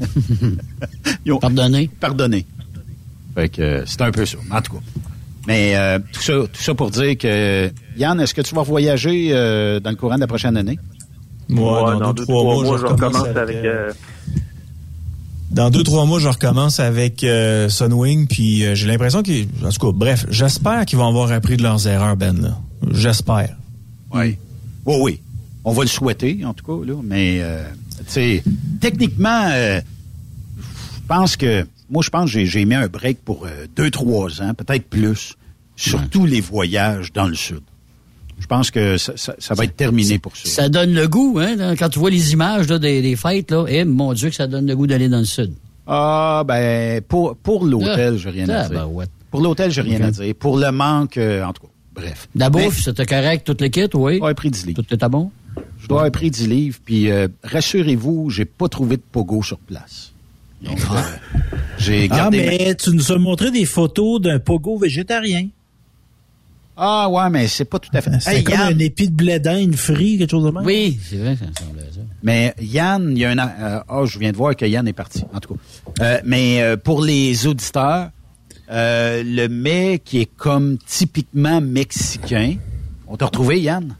ils 1.26 1.32
ont 1.32 1.38
Pardonnez. 1.38 1.90
pardonner. 2.00 2.46
Fait 3.34 3.48
que 3.48 3.62
euh, 3.62 3.82
c'est 3.86 4.00
un 4.02 4.10
peu 4.10 4.24
ça, 4.26 4.38
en 4.50 4.60
tout 4.62 4.74
cas. 4.74 4.78
Mais 5.46 5.76
euh, 5.76 5.98
tout 6.12 6.22
ça, 6.22 6.32
tout 6.32 6.62
ça 6.62 6.74
pour 6.74 6.90
dire 6.90 7.18
que 7.18 7.70
Yann, 7.96 8.18
est-ce 8.20 8.32
que 8.34 8.40
tu 8.42 8.54
vas 8.54 8.62
voyager 8.62 9.28
euh, 9.32 9.78
dans 9.80 9.90
le 9.90 9.96
courant 9.96 10.14
de 10.16 10.20
la 10.20 10.26
prochaine 10.26 10.56
année? 10.56 10.78
Moi, 11.48 11.92
Ouais, 11.94 12.00
dans, 12.00 12.12
deux, 12.14 12.24
trois 12.24 12.42
mois, 12.44 12.78
je 12.78 12.86
recommence 12.86 13.26
avec... 13.36 13.56
euh, 13.56 13.92
Dans 15.50 15.68
deux, 15.70 15.82
trois 15.82 16.06
mois, 16.06 16.18
je 16.18 16.28
recommence 16.28 16.80
avec 16.80 17.22
euh, 17.22 17.68
Sunwing, 17.68 18.26
puis 18.26 18.64
euh, 18.64 18.74
j'ai 18.74 18.86
l'impression 18.86 19.22
qu'ils... 19.22 19.46
En 19.62 19.68
tout 19.70 19.86
cas, 19.86 19.92
bref, 19.94 20.24
j'espère 20.30 20.86
qu'ils 20.86 20.98
vont 20.98 21.08
avoir 21.08 21.30
appris 21.32 21.56
de 21.58 21.62
leurs 21.62 21.86
erreurs, 21.86 22.16
Ben, 22.16 22.40
là. 22.40 22.58
J'espère. 22.92 23.54
Oui. 24.14 24.38
Oui, 24.86 24.96
oui. 25.00 25.20
On 25.64 25.72
va 25.72 25.82
le 25.82 25.88
souhaiter, 25.88 26.42
en 26.44 26.54
tout 26.54 26.64
cas, 26.64 26.86
là. 26.86 26.94
Mais, 27.04 27.38
euh, 27.42 27.62
tu 27.98 28.04
sais, 28.12 28.42
techniquement, 28.80 29.48
euh, 29.52 29.80
je 30.58 31.06
pense 31.06 31.36
que, 31.36 31.66
moi, 31.90 32.02
je 32.02 32.10
pense 32.10 32.32
que 32.32 32.44
j'ai- 32.44 32.64
mis 32.64 32.74
un 32.74 32.86
break 32.88 33.18
pour 33.24 33.44
euh, 33.46 33.66
deux, 33.76 33.90
trois 33.90 34.40
ans, 34.42 34.54
peut-être 34.54 34.84
plus, 34.88 35.34
sur 35.76 36.08
tous 36.08 36.26
les 36.26 36.40
voyages 36.40 37.12
dans 37.12 37.26
le 37.26 37.34
Sud. 37.34 37.60
Je 38.38 38.46
pense 38.46 38.70
que 38.70 38.96
ça, 38.98 39.12
ça- 39.16 39.36
ça 39.38 39.54
va 39.54 39.64
être 39.64 39.76
terminé 39.76 40.18
pour 40.18 40.36
ça. 40.36 40.48
Ça 40.48 40.68
donne 40.68 40.92
le 40.92 41.06
goût, 41.08 41.38
hein, 41.40 41.74
quand 41.76 41.88
tu 41.88 41.98
vois 41.98 42.10
les 42.10 42.32
images 42.32 42.68
là, 42.68 42.78
des, 42.78 43.00
des 43.00 43.16
fêtes, 43.16 43.50
là, 43.52 43.64
eh, 43.68 43.84
mon 43.84 44.12
Dieu 44.12 44.28
que 44.30 44.34
ça 44.34 44.46
donne 44.46 44.66
le 44.66 44.74
goût 44.74 44.86
d'aller 44.86 45.08
dans 45.08 45.18
le 45.20 45.24
sud. 45.24 45.52
Ah, 45.86 46.42
ben, 46.46 47.00
pour, 47.02 47.36
pour 47.36 47.64
l'hôtel, 47.66 48.16
j'ai 48.18 48.30
rien 48.30 48.48
à 48.48 48.60
Ah, 48.64 48.68
dire. 48.68 48.88
ben. 48.88 49.04
Pour 49.30 49.40
l'hôtel, 49.40 49.70
j'ai 49.70 49.82
rien 49.82 50.00
à 50.00 50.10
dire. 50.10 50.34
Pour 50.34 50.56
le 50.58 50.70
manque, 50.72 51.16
euh, 51.18 51.44
en 51.44 51.52
tout 51.52 51.62
cas, 51.62 51.72
bref. 51.94 52.28
La 52.34 52.50
bouffe, 52.50 52.80
c'était 52.82 53.04
correct, 53.06 53.44
toute 53.46 53.60
l'équipe, 53.60 53.94
oui? 53.94 54.14
Je 54.14 54.18
dois 54.18 54.28
avoir 54.28 54.34
pris 54.34 54.50
10 54.50 54.66
livres. 54.66 54.82
Tout 54.82 54.94
était 54.94 55.08
bon? 55.08 55.30
Je 55.78 55.86
dois 55.88 55.98
avoir 56.00 56.12
pris 56.12 56.30
10 56.30 56.46
livres, 56.48 56.78
puis 56.84 57.10
euh, 57.10 57.28
rassurez-vous, 57.42 58.30
j'ai 58.30 58.44
pas 58.46 58.68
trouvé 58.68 58.96
de 58.96 59.02
pogo 59.12 59.42
sur 59.42 59.58
place. 59.58 60.12
Donc, 60.64 60.78
euh, 60.90 61.00
j'ai 61.78 62.08
Ah, 62.10 62.16
gardé 62.16 62.38
ma- 62.38 62.44
mais 62.46 62.74
tu 62.74 62.90
nous 62.90 63.12
as 63.12 63.18
montré 63.18 63.50
des 63.50 63.64
photos 63.66 64.20
d'un 64.20 64.38
pogo 64.38 64.78
végétarien. 64.78 65.48
Ah 66.76 67.08
ouais, 67.08 67.30
mais 67.30 67.46
c'est 67.46 67.66
pas 67.66 67.78
tout 67.78 67.90
à 67.94 68.00
fait. 68.00 68.10
C'est 68.20 68.38
Hey, 68.38 68.44
comme 68.44 68.54
Yann, 68.54 68.74
un 68.74 68.78
épi 68.80 69.08
de 69.08 69.14
blé 69.14 69.38
d'Inde 69.38 69.76
frit, 69.76 70.18
quelque 70.18 70.30
chose 70.30 70.44
de 70.44 70.50
même. 70.50 70.64
Oui, 70.64 70.98
c'est 71.08 71.18
vrai, 71.18 71.36
ça 71.36 71.44
semblait 71.64 71.82
ça. 71.94 72.00
mais 72.22 72.52
Yann, 72.60 73.12
il 73.12 73.18
y 73.18 73.24
a 73.24 73.30
un. 73.30 73.38
euh, 73.38 73.80
Ah, 73.88 74.02
je 74.06 74.18
viens 74.18 74.32
de 74.32 74.36
voir 74.36 74.56
que 74.56 74.64
Yann 74.66 74.88
est 74.88 74.92
parti. 74.92 75.22
En 75.32 75.38
tout 75.38 75.54
cas, 75.54 75.60
Euh, 76.04 76.20
mais 76.24 76.76
pour 76.82 77.00
les 77.04 77.46
auditeurs, 77.46 78.10
euh, 78.72 79.22
le 79.24 79.46
mets 79.48 80.00
qui 80.04 80.20
est 80.22 80.30
comme 80.36 80.78
typiquement 80.84 81.60
mexicain. 81.60 82.56
On 83.06 83.16
t'a 83.16 83.26
retrouvé, 83.26 83.60
Yann? 83.60 83.94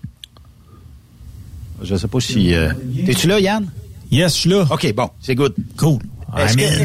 Je 1.83 1.95
sais 1.95 2.09
pas 2.09 2.21
si. 2.21 2.55
euh, 2.55 2.73
T'es-tu 3.07 3.29
là, 3.29 3.39
Yann? 3.39 3.69
Yes, 4.11 4.35
je 4.35 4.41
suis 4.41 4.51
là. 4.51 4.67
Ok, 4.71 4.93
bon, 4.95 5.11
c'est 5.21 5.35
good. 5.37 5.55
Cool. 5.77 5.99
Que- 6.35 6.85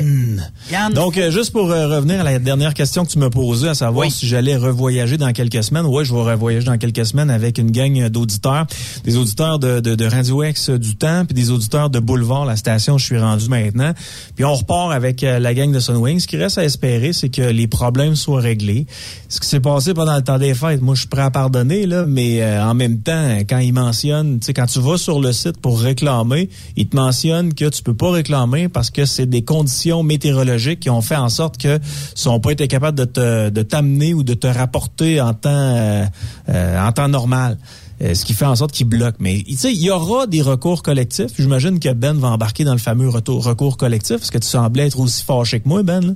Amen. 0.76 0.94
Donc, 0.94 1.18
euh, 1.18 1.32
juste 1.32 1.52
pour 1.52 1.72
euh, 1.72 1.88
revenir 1.96 2.22
à 2.22 2.24
la 2.24 2.40
dernière 2.40 2.74
question 2.74 3.04
que 3.06 3.10
tu 3.12 3.18
me 3.20 3.30
posais, 3.30 3.70
à 3.70 3.74
savoir 3.74 4.06
Oui. 4.08 4.12
si 4.12 4.28
j'allais 4.28 4.56
revoyager 4.56 5.18
dans 5.18 5.32
quelques 5.34 5.64
semaines. 5.64 5.86
Oui, 5.86 6.06
je 6.06 6.14
vais 6.14 6.22
revoyager 6.22 6.66
dans 6.66 6.78
quelques 6.78 7.06
semaines 7.06 7.30
avec 7.30 7.58
une 7.58 7.72
gang 7.72 8.08
d'auditeurs, 8.10 8.66
des 9.04 9.18
auditeurs 9.18 9.60
de, 9.60 9.80
de, 9.80 9.96
de 9.96 10.06
Radio 10.06 10.44
X 10.44 10.70
du 10.70 10.96
temps, 10.96 11.26
puis 11.26 11.34
des 11.34 11.52
auditeurs 11.52 11.90
de 11.90 12.00
Boulevard, 12.00 12.46
la 12.46 12.56
station 12.56 12.96
où 12.96 13.00
je 13.00 13.06
suis 13.06 13.18
rendu 13.20 13.48
maintenant. 13.50 13.94
Puis 14.36 14.46
on 14.46 14.54
repart 14.54 14.92
avec 14.94 15.24
euh, 15.24 15.40
la 15.40 15.54
gang 15.54 15.72
de 15.72 15.80
Sunwing. 15.80 16.20
Ce 16.20 16.28
qui 16.28 16.38
reste 16.38 16.58
à 16.58 16.64
espérer, 16.64 17.14
c'est 17.14 17.30
que 17.30 17.42
les 17.42 17.68
problèmes 17.68 18.16
soient 18.16 18.42
réglés. 18.42 18.86
Ce 19.30 19.40
qui 19.40 19.48
s'est 19.48 19.60
passé 19.60 19.94
pendant 19.94 20.16
le 20.16 20.22
temps 20.24 20.38
des 20.38 20.54
fêtes, 20.54 20.82
moi, 20.82 20.96
je 20.96 21.02
suis 21.02 21.10
prêt 21.10 21.22
à 21.24 21.32
pardonner, 21.32 21.86
là, 21.86 22.06
mais 22.08 22.42
euh, 22.42 22.64
en 22.64 22.74
même 22.74 23.00
temps, 23.00 23.38
quand 23.50 23.60
ils 23.60 23.74
mentionnent, 23.74 24.40
tu 24.40 24.46
sais, 24.48 24.54
quand 24.54 24.66
tu 24.68 24.80
vas 24.80 24.98
sur 24.98 25.20
le 25.20 25.32
site 25.34 25.58
pour 25.62 25.80
réclamer, 25.80 26.50
ils 26.76 26.88
te 26.88 26.96
mentionnent 26.96 27.54
que 27.54 27.66
tu 27.70 27.82
peux 27.84 27.94
pas 27.94 28.12
réclamer 28.12 28.70
parce 28.70 28.90
que 28.92 29.06
c'est 29.06 29.26
des 29.26 29.39
conditions 29.44 30.04
météorologiques 30.04 30.80
qui 30.82 30.90
ont 30.90 31.02
fait 31.02 31.16
en 31.16 31.30
sorte 31.30 31.58
que 31.58 31.80
n'ont 32.26 32.40
pas 32.40 32.52
été 32.52 32.68
capables 32.68 32.98
de 32.98 33.06
te 33.06 33.50
de 33.50 33.62
t'amener 33.62 34.14
ou 34.14 34.24
de 34.24 34.34
te 34.34 34.48
rapporter 34.48 35.20
en 35.22 35.34
temps 35.34 35.50
euh, 35.50 36.06
euh, 36.50 36.80
en 36.88 36.92
temps 36.92 37.08
normal. 37.08 37.58
Euh, 38.02 38.14
ce 38.14 38.24
qui 38.24 38.32
fait 38.34 38.46
en 38.46 38.56
sorte 38.56 38.72
qu'ils 38.72 38.88
bloquent. 38.88 39.18
Mais 39.20 39.44
tu 39.46 39.58
sais, 39.58 39.74
il 39.74 39.82
y 39.82 39.90
aura 39.90 40.26
des 40.26 40.42
recours 40.42 40.84
collectifs. 40.84 41.32
J'imagine 41.38 41.82
que 41.82 41.92
Ben 41.92 42.18
va 42.18 42.30
embarquer 42.30 42.64
dans 42.64 42.72
le 42.72 42.78
fameux 42.80 43.10
retour, 43.10 43.44
recours 43.44 43.76
collectif. 43.76 44.22
Est-ce 44.22 44.32
que 44.32 44.38
tu 44.38 44.48
semblais 44.48 44.88
être 44.88 44.98
aussi 45.02 45.22
fâché 45.22 45.60
que 45.60 45.68
moi, 45.68 45.84
Ben? 45.84 46.00
là? 46.06 46.14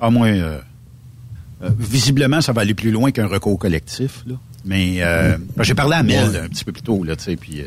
à 0.00 0.10
moins. 0.10 0.28
euh, 0.32 0.58
euh, 1.62 1.70
visiblement, 1.78 2.40
ça 2.40 2.52
va 2.52 2.62
aller 2.62 2.74
plus 2.74 2.90
loin 2.90 3.12
qu'un 3.12 3.28
recours 3.28 3.60
collectif. 3.60 4.24
Là. 4.26 4.34
Mais 4.64 4.96
euh, 5.02 5.38
ben, 5.56 5.62
j'ai 5.62 5.74
parlé 5.74 5.94
à 5.94 6.02
Mel 6.02 6.34
un 6.36 6.48
petit 6.48 6.64
peu 6.64 6.72
plus 6.72 6.82
tôt, 6.82 7.04
là, 7.04 7.14
tu 7.14 7.22
sais, 7.24 7.36
puis 7.36 7.62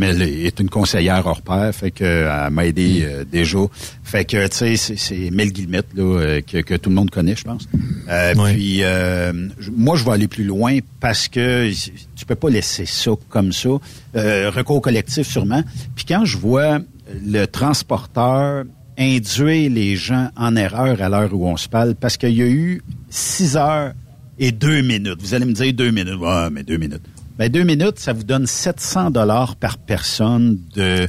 mais 0.00 0.08
elle 0.08 0.22
est 0.22 0.58
une 0.60 0.68
conseillère 0.70 1.26
hors 1.26 1.42
pair, 1.42 1.70
fait 1.74 1.90
que 1.90 2.02
euh, 2.04 2.44
elle 2.46 2.52
m'a 2.52 2.64
aidé 2.66 3.02
euh, 3.04 3.24
déjà. 3.30 3.58
Fait 4.02 4.24
que 4.24 4.48
tu 4.48 4.76
sais, 4.76 4.96
c'est- 4.96 5.30
Mel 5.30 5.52
Guillemette 5.52 5.88
là 5.94 6.02
euh, 6.02 6.40
que, 6.40 6.58
que 6.62 6.74
tout 6.74 6.88
le 6.90 6.96
monde 6.96 7.10
connaît, 7.10 7.36
je 7.36 7.44
pense. 7.44 7.68
Euh, 8.08 8.34
Ouais. 8.34 8.54
Puis 8.54 8.78
euh, 8.82 9.32
moi, 9.76 9.96
je 9.96 10.04
vais 10.04 10.10
aller 10.12 10.26
plus 10.28 10.44
loin 10.44 10.78
parce 11.00 11.28
que 11.28 11.70
tu 12.16 12.24
peux 12.26 12.34
pas 12.34 12.50
laisser 12.50 12.86
ça 12.86 13.12
comme 13.28 13.52
ça. 13.52 13.68
Euh, 14.16 14.50
recours 14.50 14.80
collectif 14.82 15.28
sûrement. 15.28 15.62
Puis 15.94 16.04
quand 16.06 16.24
je 16.24 16.36
vois 16.38 16.78
le 17.26 17.44
transporteur 17.46 18.64
induire 18.98 19.70
les 19.70 19.96
gens 19.96 20.28
en 20.36 20.56
erreur 20.56 21.00
à 21.00 21.08
l'heure 21.08 21.32
où 21.34 21.46
on 21.46 21.56
se 21.56 21.68
parle, 21.68 21.94
parce 21.94 22.16
qu'il 22.16 22.36
y 22.36 22.42
a 22.42 22.46
eu 22.46 22.82
six 23.08 23.56
heures 23.56 23.92
et 24.38 24.52
deux 24.52 24.82
minutes. 24.82 25.18
Vous 25.20 25.34
allez 25.34 25.44
me 25.46 25.52
dire 25.52 25.72
deux 25.72 25.90
minutes. 25.90 26.18
Ouais, 26.20 26.48
mais 26.52 26.62
deux 26.62 26.76
minutes. 26.76 27.02
Ben, 27.40 27.48
deux 27.48 27.62
minutes, 27.62 27.98
ça 27.98 28.12
vous 28.12 28.22
donne 28.22 28.46
700 28.46 29.12
dollars 29.12 29.56
par 29.56 29.78
personne 29.78 30.58
de 30.74 31.08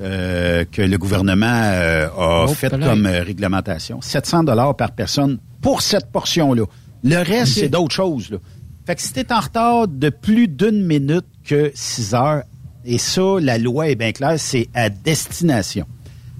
euh, 0.00 0.64
que 0.64 0.82
le 0.82 0.98
gouvernement 0.98 1.46
euh, 1.46 2.08
a 2.08 2.46
Oh, 2.48 2.48
fait 2.48 2.70
comme 2.70 3.06
euh, 3.06 3.22
réglementation. 3.22 4.00
700 4.00 4.42
dollars 4.42 4.74
par 4.76 4.90
personne 4.90 5.38
pour 5.62 5.80
cette 5.80 6.10
portion-là. 6.10 6.64
Le 7.04 7.18
reste, 7.18 7.52
c'est 7.52 7.68
d'autres 7.68 7.94
choses. 7.94 8.32
Là. 8.32 8.38
Fait 8.84 8.96
que 8.96 9.02
si 9.02 9.12
t'es 9.12 9.32
en 9.32 9.38
retard 9.38 9.86
de 9.86 10.08
plus 10.08 10.48
d'une 10.48 10.84
minute 10.84 11.26
que 11.44 11.70
six 11.72 12.14
heures, 12.14 12.42
et 12.84 12.98
ça, 12.98 13.36
la 13.40 13.56
loi 13.56 13.90
est 13.90 13.94
bien 13.94 14.10
claire, 14.10 14.34
c'est 14.40 14.68
à 14.74 14.90
destination. 14.90 15.86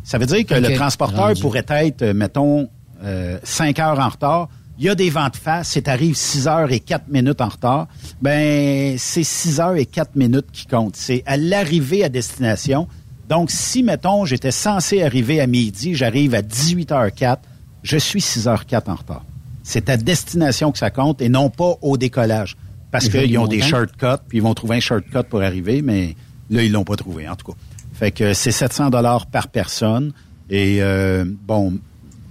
Ça 0.02 0.18
veut 0.18 0.26
dire 0.26 0.44
que 0.44 0.54
le 0.54 0.74
transporteur 0.74 1.28
Rendu. 1.28 1.40
pourrait 1.40 1.66
être, 1.68 2.02
euh, 2.02 2.14
mettons, 2.14 2.68
euh, 3.04 3.38
5 3.44 3.78
heures 3.78 4.00
en 4.00 4.08
retard. 4.08 4.48
Il 4.78 4.84
y 4.84 4.88
a 4.88 4.94
des 4.94 5.08
vents 5.08 5.28
de 5.28 5.36
face, 5.36 5.68
c'est 5.68 5.86
arrive 5.86 6.16
6 6.16 6.48
heures 6.48 6.72
et 6.72 6.80
4 6.80 7.08
minutes 7.08 7.40
en 7.40 7.48
retard. 7.48 7.86
Ben, 8.20 8.96
c'est 8.98 9.22
6 9.22 9.60
heures 9.60 9.76
et 9.76 9.86
4 9.86 10.16
minutes 10.16 10.46
qui 10.52 10.66
comptent. 10.66 10.96
C'est 10.96 11.22
à 11.26 11.36
l'arrivée 11.36 12.02
à 12.02 12.08
destination. 12.08 12.88
Donc, 13.28 13.50
si, 13.50 13.82
mettons, 13.82 14.24
j'étais 14.24 14.50
censé 14.50 15.02
arriver 15.02 15.40
à 15.40 15.46
midi, 15.46 15.94
j'arrive 15.94 16.34
à 16.34 16.42
18h04, 16.42 17.38
je 17.82 17.96
suis 17.96 18.20
6h04 18.20 18.90
en 18.90 18.94
retard. 18.96 19.24
C'est 19.62 19.88
à 19.88 19.96
destination 19.96 20.72
que 20.72 20.78
ça 20.78 20.90
compte 20.90 21.22
et 21.22 21.28
non 21.28 21.50
pas 21.50 21.76
au 21.80 21.96
décollage. 21.96 22.56
Parce 22.90 23.08
qu'ils 23.08 23.38
ont 23.38 23.46
des 23.46 23.60
shortcuts, 23.60 24.22
puis 24.28 24.38
ils 24.38 24.42
vont 24.42 24.54
trouver 24.54 24.76
un 24.76 24.80
shortcut 24.80 25.24
pour 25.28 25.42
arriver, 25.42 25.82
mais 25.82 26.14
là, 26.50 26.62
ils 26.62 26.70
l'ont 26.70 26.84
pas 26.84 26.96
trouvé, 26.96 27.28
en 27.28 27.34
tout 27.34 27.52
cas. 27.52 27.58
Fait 27.92 28.10
que 28.10 28.34
c'est 28.34 28.52
700 28.52 28.90
dollars 28.90 29.26
par 29.26 29.48
personne. 29.48 30.12
Et 30.50 30.78
euh, 30.80 31.24
bon, 31.26 31.78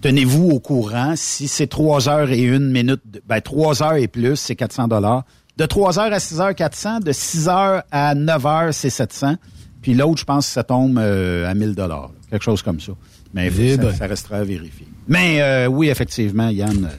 tenez-vous 0.04 0.50
au 0.50 0.60
courant. 0.60 1.14
Si 1.16 1.48
c'est 1.48 1.66
3 1.68 2.08
heures 2.10 2.30
et 2.32 2.42
une 2.44 2.70
minute, 2.72 3.02
ben 3.28 3.42
3 3.42 3.82
heures 3.82 3.96
et 3.96 4.08
plus, 4.08 4.36
c'est 4.36 4.56
400 4.56 4.88
dollars. 4.88 5.24
De 5.58 5.66
3 5.66 5.98
heures 6.00 6.14
à 6.14 6.20
6 6.20 6.40
heures, 6.42 6.54
400. 6.56 7.00
De 7.00 7.12
6 7.12 7.48
heures 7.50 7.84
à 7.92 8.14
9 8.14 8.46
heures, 8.46 8.74
c'est 8.74 8.90
700. 8.92 9.36
Puis 9.82 9.94
l'autre, 9.96 10.20
je 10.20 10.26
pense 10.26 10.46
que 10.48 10.52
ça 10.54 10.64
tombe 10.64 10.98
euh, 11.00 11.50
à 11.50 11.54
1000 11.56 11.74
dollars, 11.76 12.12
quelque 12.30 12.44
chose 12.44 12.62
comme 12.62 12.80
ça. 12.80 12.92
Mais 13.34 13.52
Eh 13.58 13.76
ça, 13.76 13.82
ben. 13.82 13.94
ça 13.94 14.08
restera 14.08 14.38
à 14.38 14.44
vérifier. 14.44 14.88
Mais 15.08 15.42
euh, 15.42 15.68
oui, 15.68 15.90
effectivement, 15.90 16.50
Yann, 16.50 16.86
euh, 16.86 16.96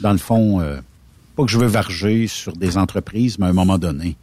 dans 0.00 0.12
le 0.12 0.18
fond, 0.18 0.60
euh, 0.60 0.80
pas 1.36 1.44
que 1.44 1.50
je 1.50 1.58
veux 1.58 1.66
varger 1.66 2.26
sur 2.26 2.52
des 2.54 2.76
entreprises, 2.78 3.38
mais 3.38 3.46
à 3.46 3.48
un 3.50 3.52
moment 3.52 3.78
donné, 3.78 4.16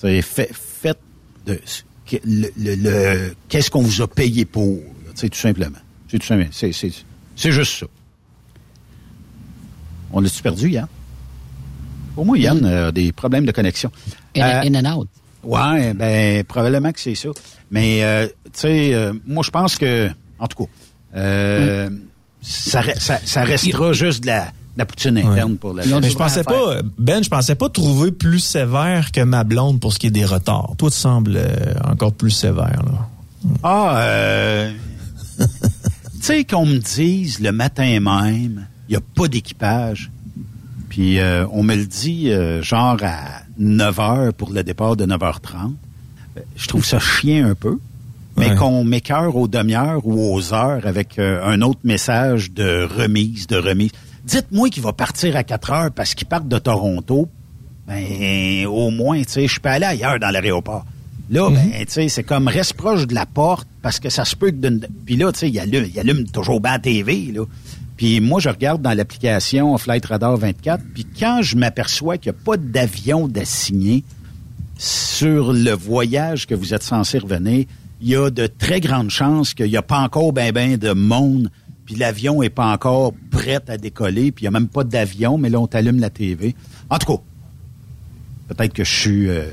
fait- 0.00 0.50
faites 0.52 1.00
de 1.46 1.58
ce 1.64 1.82
que- 2.10 2.16
le, 2.24 2.48
le- 2.56 2.74
le- 2.76 3.34
qu'est-ce 3.48 3.70
qu'on 3.70 3.82
vous 3.82 4.00
a 4.02 4.06
payé 4.08 4.44
pour, 4.44 4.76
là, 4.76 5.10
tu 5.14 5.20
sais, 5.20 5.28
tout 5.28 5.38
simplement. 5.38 5.78
C'est 6.08 6.18
tout 6.18 6.26
simplement. 6.26 6.48
C'est 7.36 7.52
juste 7.52 7.78
ça. 7.80 7.86
On 10.12 10.20
l'a-tu 10.20 10.42
perdu, 10.42 10.70
Yann? 10.70 10.86
Pour 12.14 12.24
moi, 12.24 12.38
Yann 12.38 12.64
a 12.64 12.92
des 12.92 13.12
problèmes 13.12 13.44
de 13.46 13.52
connexion. 13.52 13.90
In, 14.36 14.40
Euh, 14.42 14.62
in 14.64 14.74
and 14.84 14.96
out. 14.98 15.08
Ouais, 15.44 15.94
ben 15.94 16.42
probablement 16.44 16.90
que 16.92 16.98
c'est 17.00 17.14
ça. 17.14 17.28
Mais 17.70 18.02
euh, 18.02 18.26
tu 18.44 18.50
sais, 18.54 18.94
euh, 18.94 19.12
moi 19.26 19.42
je 19.44 19.50
pense 19.50 19.76
que, 19.76 20.08
en 20.40 20.46
tout 20.48 20.64
cas, 20.64 20.70
euh, 21.16 21.88
ça, 22.42 22.80
re- 22.80 22.98
ça, 22.98 23.18
ça 23.24 23.44
restera 23.44 23.92
juste 23.92 24.22
de 24.22 24.28
la, 24.28 24.46
de 24.46 24.50
la 24.78 24.86
poutine 24.86 25.18
interne 25.18 25.56
pour 25.56 25.72
la. 25.74 25.84
Mais 25.86 26.10
je 26.10 26.16
pensais 26.16 26.42
pas, 26.42 26.80
Ben, 26.98 27.22
je 27.22 27.28
pensais 27.28 27.54
pas 27.54 27.68
trouver 27.68 28.10
plus 28.10 28.40
sévère 28.40 29.12
que 29.12 29.20
ma 29.20 29.44
blonde 29.44 29.78
pour 29.80 29.92
ce 29.92 29.98
qui 30.00 30.08
est 30.08 30.10
des 30.10 30.24
retards. 30.24 30.74
Toi, 30.78 30.90
tu 30.90 30.96
sembles 30.96 31.36
euh, 31.36 31.74
encore 31.84 32.12
plus 32.12 32.30
sévère, 32.32 32.82
là. 32.84 33.08
Ah, 33.62 33.98
euh, 34.00 34.72
sais 36.26 36.44
qu'on 36.44 36.66
me 36.66 36.78
dise 36.78 37.40
le 37.40 37.52
matin 37.52 38.00
même, 38.00 38.66
il 38.88 38.92
n'y 38.92 38.96
a 38.96 39.00
pas 39.14 39.28
d'équipage. 39.28 40.10
Puis 40.88 41.18
euh, 41.18 41.46
on 41.52 41.62
me 41.62 41.74
le 41.74 41.86
dit 41.86 42.30
euh, 42.30 42.62
genre 42.62 42.96
à 43.02 43.42
9 43.58 43.96
h 43.96 44.32
pour 44.32 44.50
le 44.52 44.62
départ 44.62 44.96
de 44.96 45.06
9h30. 45.06 45.72
Euh, 46.36 46.40
Je 46.56 46.66
trouve 46.68 46.84
ça 46.84 46.98
chien 46.98 47.48
un 47.48 47.54
peu. 47.54 47.78
Mais 48.38 48.50
Ouais. 48.50 48.56
qu'on 48.56 48.84
m'écœure 48.84 49.34
aux 49.36 49.48
demi-heures 49.48 50.06
ou 50.06 50.34
aux 50.34 50.52
heures 50.52 50.86
avec 50.86 51.18
euh, 51.18 51.42
un 51.42 51.62
autre 51.62 51.80
message 51.84 52.50
de 52.52 52.82
remise, 52.84 53.46
de 53.46 53.56
remise. 53.56 53.92
Dites-moi 54.24 54.68
qu'il 54.68 54.82
va 54.82 54.92
partir 54.92 55.36
à 55.36 55.42
4 55.44 55.72
heures 55.72 55.90
parce 55.90 56.14
qu'il 56.14 56.26
part 56.26 56.42
de 56.44 56.58
Toronto. 56.58 57.30
Ben, 57.86 58.66
au 58.66 58.90
moins, 58.90 59.22
tu 59.22 59.30
sais, 59.30 59.46
je 59.46 59.58
peux 59.60 59.68
aller 59.70 59.86
ailleurs 59.86 60.18
dans 60.18 60.30
l'aéroport. 60.30 60.84
Là, 61.28 61.50
ben, 61.50 61.70
tu 61.84 61.84
sais, 61.88 62.08
c'est 62.08 62.22
comme 62.22 62.46
reste 62.46 62.74
proche 62.74 63.06
de 63.06 63.14
la 63.14 63.26
porte 63.26 63.66
parce 63.82 63.98
que 63.98 64.10
ça 64.10 64.24
se 64.24 64.36
peut 64.36 64.50
que 64.50 64.56
d'une... 64.56 64.86
Puis 65.04 65.16
là, 65.16 65.32
tu 65.32 65.40
sais, 65.40 65.48
il 65.48 65.58
allume, 65.58 65.86
il 65.92 65.98
allume 65.98 66.24
toujours 66.26 66.60
la 66.62 66.78
TV, 66.78 67.32
là. 67.34 67.44
Puis 67.96 68.20
moi, 68.20 68.40
je 68.40 68.48
regarde 68.48 68.82
dans 68.82 68.92
l'application 68.92 69.76
Flight 69.78 70.04
Radar 70.04 70.36
24, 70.36 70.84
puis 70.94 71.06
quand 71.18 71.40
je 71.42 71.56
m'aperçois 71.56 72.18
qu'il 72.18 72.32
n'y 72.32 72.38
a 72.38 72.44
pas 72.44 72.56
d'avion 72.58 73.26
d'assigné 73.26 74.04
sur 74.76 75.52
le 75.54 75.72
voyage 75.72 76.46
que 76.46 76.54
vous 76.54 76.74
êtes 76.74 76.82
censé 76.82 77.18
revenir, 77.18 77.64
il 78.02 78.08
y 78.08 78.16
a 78.16 78.28
de 78.28 78.46
très 78.46 78.80
grandes 78.80 79.08
chances 79.08 79.54
qu'il 79.54 79.70
n'y 79.70 79.76
a 79.78 79.82
pas 79.82 80.00
encore 80.00 80.34
ben 80.34 80.52
ben 80.52 80.76
de 80.76 80.92
monde, 80.92 81.50
puis 81.86 81.94
l'avion 81.94 82.42
est 82.42 82.50
pas 82.50 82.66
encore 82.66 83.14
prêt 83.30 83.60
à 83.68 83.78
décoller, 83.78 84.30
puis 84.32 84.44
il 84.44 84.50
n'y 84.50 84.54
a 84.56 84.60
même 84.60 84.68
pas 84.68 84.84
d'avion, 84.84 85.38
mais 85.38 85.48
là, 85.48 85.60
on 85.60 85.66
t'allume 85.66 85.98
la 85.98 86.10
TV. 86.10 86.54
En 86.90 86.98
tout 86.98 87.16
cas, 87.16 87.22
peut-être 88.54 88.74
que 88.74 88.84
je 88.84 88.92
suis 88.92 89.28
euh, 89.30 89.44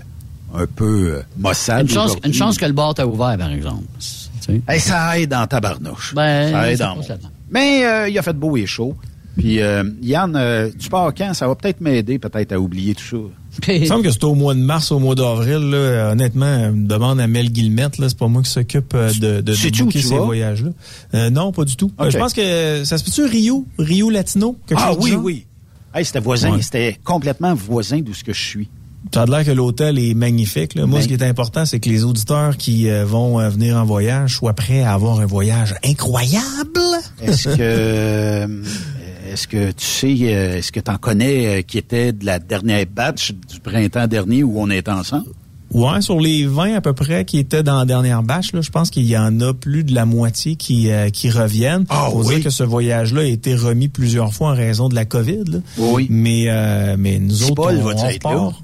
un 0.54 0.66
peu 0.68 1.16
euh, 1.16 1.22
maussade 1.38 1.82
Une 1.88 1.94
chance, 1.94 2.06
aujourd'hui. 2.12 2.30
une 2.30 2.34
chance 2.36 2.58
que 2.58 2.66
le 2.66 2.74
bar 2.74 2.94
t'a 2.94 3.06
ouvert, 3.08 3.38
par 3.38 3.52
exemple. 3.52 3.84
Hey, 4.68 4.80
ça 4.80 5.18
aide 5.20 5.34
en 5.34 5.48
tabarnouche. 5.48 6.14
Ben, 6.14 6.52
ça 6.52 6.72
aide 6.72 6.82
en. 6.82 6.98
Mais 7.50 7.86
euh, 7.86 8.10
il 8.10 8.18
a 8.18 8.22
fait 8.22 8.34
beau 8.34 8.58
et 8.58 8.66
chaud. 8.66 8.96
Puis 9.38 9.62
euh, 9.62 9.84
Yann, 10.02 10.36
euh, 10.36 10.70
tu 10.78 10.90
pars 10.90 11.12
quand? 11.14 11.34
Ça 11.34 11.48
va 11.48 11.56
peut-être 11.56 11.82
m'aider 11.82 12.20
peut-être 12.20 12.52
à 12.52 12.60
oublier 12.60 12.94
tout 12.94 13.04
ça. 13.04 13.68
Il 13.74 13.82
me 13.82 13.86
semble 13.86 14.04
que 14.04 14.12
c'est 14.12 14.24
au 14.24 14.36
mois 14.36 14.54
de 14.54 14.60
mars, 14.60 14.92
au 14.92 15.00
mois 15.00 15.16
d'avril. 15.16 15.70
là. 15.72 16.12
Honnêtement, 16.12 16.72
me 16.72 16.88
demande 16.88 17.20
à 17.20 17.26
Mel 17.28 17.52
Guillemette. 17.52 17.96
C'est 17.98 18.18
pas 18.18 18.28
moi 18.28 18.44
qui 18.44 18.50
s'occupe 18.52 18.96
de, 18.96 19.42
de, 19.42 19.42
de 19.42 19.80
booker 19.84 20.02
ces 20.02 20.18
voyages-là. 20.18 21.30
Non, 21.32 21.52
pas 21.52 21.64
du 21.66 21.76
tout. 21.76 21.92
Je 22.10 22.18
pense 22.18 22.34
que 22.34 22.84
ça 22.84 22.98
se 22.98 23.04
peut-tu 23.04 23.24
Rio, 23.26 23.66
Rio 23.80 24.10
Latino, 24.10 24.58
quelque 24.68 24.82
Ah 24.84 24.94
chose 24.94 25.04
oui, 25.04 25.16
oui. 25.16 25.46
Hey, 25.96 26.04
c'était 26.06 26.20
voisin, 26.20 26.52
Ouais. 26.54 26.62
c'était 26.62 27.00
complètement 27.04 27.54
voisin 27.54 28.00
d'où 28.02 28.14
ce 28.16 28.24
que 28.24 28.34
je 28.34 28.42
suis. 28.42 28.70
Ça 29.14 29.24
a 29.24 29.26
l'air 29.26 29.44
que 29.46 29.52
l'hôtel 29.52 30.00
est 30.00 30.14
magnifique. 30.14 30.76
Là. 30.76 30.86
Moi, 30.86 31.00
Ben- 31.00 31.04
ce 31.04 31.08
qui 31.08 31.14
est 31.14 31.24
important, 31.24 31.66
c'est 31.66 31.80
que 31.80 31.90
les 31.90 32.04
auditeurs 32.04 32.58
qui 32.58 32.90
euh, 32.90 33.06
vont 33.06 33.40
euh, 33.40 33.50
venir 33.50 33.78
en 33.78 33.86
voyage 33.86 34.36
soient 34.36 34.54
prêts 34.54 34.82
à 34.84 34.94
avoir 34.94 35.20
un 35.20 35.26
voyage 35.26 35.76
incroyable. 35.84 36.80
Est-ce 37.22 37.50
que 37.56 38.62
est-ce 39.32 39.48
que 39.48 39.72
tu 39.72 39.86
sais, 39.86 40.16
euh, 40.22 40.58
est-ce 40.58 40.72
que 40.72 40.80
tu 40.80 40.92
en 40.92 40.98
connais 40.98 41.64
qui 41.64 41.78
était 41.78 42.12
de 42.14 42.26
la 42.26 42.40
dernière 42.40 42.86
batch 42.94 43.32
du 43.34 43.60
printemps 43.60 44.08
dernier 44.08 44.44
où 44.44 44.60
on 44.60 44.70
était 44.70 44.92
ensemble? 44.92 45.26
Ouais, 45.72 46.02
sur 46.02 46.20
les 46.20 46.46
20 46.46 46.76
à 46.76 46.82
peu 46.82 46.94
près 46.94 47.26
qui 47.26 47.40
étaient 47.40 47.64
dans 47.64 47.80
la 47.80 47.86
dernière 47.86 48.22
bâche, 48.22 48.54
là, 48.54 48.62
je 48.62 48.70
pense 48.70 48.92
qu'il 48.92 49.06
y 49.08 49.18
en 49.18 49.42
a 49.42 49.56
plus 49.56 49.84
de 49.84 49.96
la 49.96 50.06
moitié 50.06 50.56
qui, 50.56 50.92
euh, 50.92 51.10
qui 51.10 51.32
reviennent. 51.32 51.86
Ah 51.90 52.10
Faut 52.12 52.24
oui? 52.24 52.36
dire 52.36 52.44
que 52.44 52.52
ce 52.52 52.64
voyage-là 52.64 53.22
a 53.22 53.26
été 53.26 53.56
remis 53.56 53.88
plusieurs 53.88 54.32
fois 54.36 54.50
en 54.52 54.56
raison 54.56 54.88
de 54.88 54.94
la 54.94 55.06
COVID. 55.06 55.44
là. 55.48 55.58
Oui. 55.80 56.06
Mais, 56.12 56.44
euh, 56.48 56.96
mais 57.00 57.18
nous 57.18 57.44
autres, 57.46 57.56
Paul 57.56 57.78
on, 57.80 57.86
va-tu 57.86 58.02
on 58.04 58.08
être 58.08 58.24
là? 58.24 58.36
repart. 58.36 58.64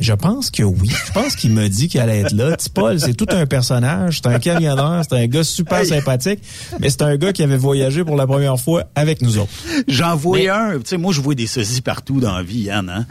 Je 0.00 0.12
pense 0.14 0.50
que 0.50 0.62
oui. 0.62 0.88
Je 1.06 1.12
pense 1.12 1.36
qu'il 1.36 1.52
m'a 1.52 1.68
dit 1.68 1.88
qu'il 1.88 2.00
allait 2.00 2.20
être 2.20 2.32
là. 2.32 2.56
Paul, 2.74 2.98
c'est 2.98 3.14
tout 3.14 3.26
un 3.30 3.46
personnage. 3.46 4.20
C'est 4.22 4.28
un 4.28 4.38
camionneur. 4.38 5.02
C'est 5.08 5.16
un 5.16 5.26
gars 5.26 5.44
super 5.44 5.80
Hey. 5.80 5.86
sympathique. 5.86 6.40
Mais 6.80 6.90
c'est 6.90 7.02
un 7.02 7.16
gars 7.16 7.32
qui 7.32 7.42
avait 7.42 7.56
voyagé 7.56 8.04
pour 8.04 8.16
la 8.16 8.26
première 8.26 8.58
fois 8.58 8.84
avec 8.94 9.20
nous 9.22 9.38
autres. 9.38 9.52
J'en 9.88 10.16
vois 10.16 10.38
un. 10.50 10.78
Tu 10.78 10.86
sais, 10.86 10.96
moi, 10.96 11.12
je 11.12 11.20
vois 11.20 11.34
des 11.34 11.46
sosies 11.46 11.82
partout 11.82 12.20
dans 12.20 12.34
la 12.34 12.42
vie, 12.42 12.62
Yann. 12.62 12.88
Hein? 12.88 13.06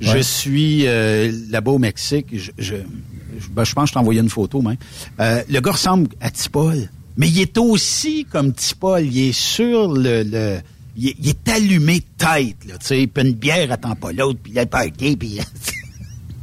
Je 0.00 0.18
suis 0.18 0.86
euh, 0.86 1.30
là-bas 1.50 1.72
au 1.72 1.78
Mexique. 1.78 2.26
Je, 2.32 2.50
je, 2.58 2.74
je, 3.38 3.48
ben, 3.50 3.64
je 3.64 3.72
pense 3.72 3.84
que 3.84 3.88
je 3.88 3.92
t'ai 3.94 3.98
envoyé 4.00 4.20
une 4.20 4.30
photo, 4.30 4.60
même. 4.62 4.76
Euh, 5.20 5.42
le 5.48 5.60
gars 5.60 5.72
ressemble 5.72 6.08
à 6.20 6.30
Tipol, 6.30 6.88
mais 7.16 7.28
il 7.28 7.40
est 7.40 7.56
aussi 7.58 8.26
comme 8.30 8.52
Tipol. 8.52 9.02
Il 9.04 9.28
est 9.28 9.32
sur 9.32 9.92
le... 9.92 10.22
le 10.24 10.58
il, 10.96 11.08
est, 11.08 11.16
il 11.20 11.28
est 11.30 11.48
allumé 11.48 12.02
tête, 12.18 12.56
là, 12.68 12.76
tu 12.78 12.86
sais. 12.86 13.06
Puis 13.06 13.24
une 13.26 13.32
bière 13.32 13.70
attend 13.72 13.94
pas 13.94 14.12
l'autre, 14.12 14.40
puis 14.42 14.52
il 14.52 14.58
est 14.58 14.66
parqué, 14.66 15.16
puis... 15.16 15.38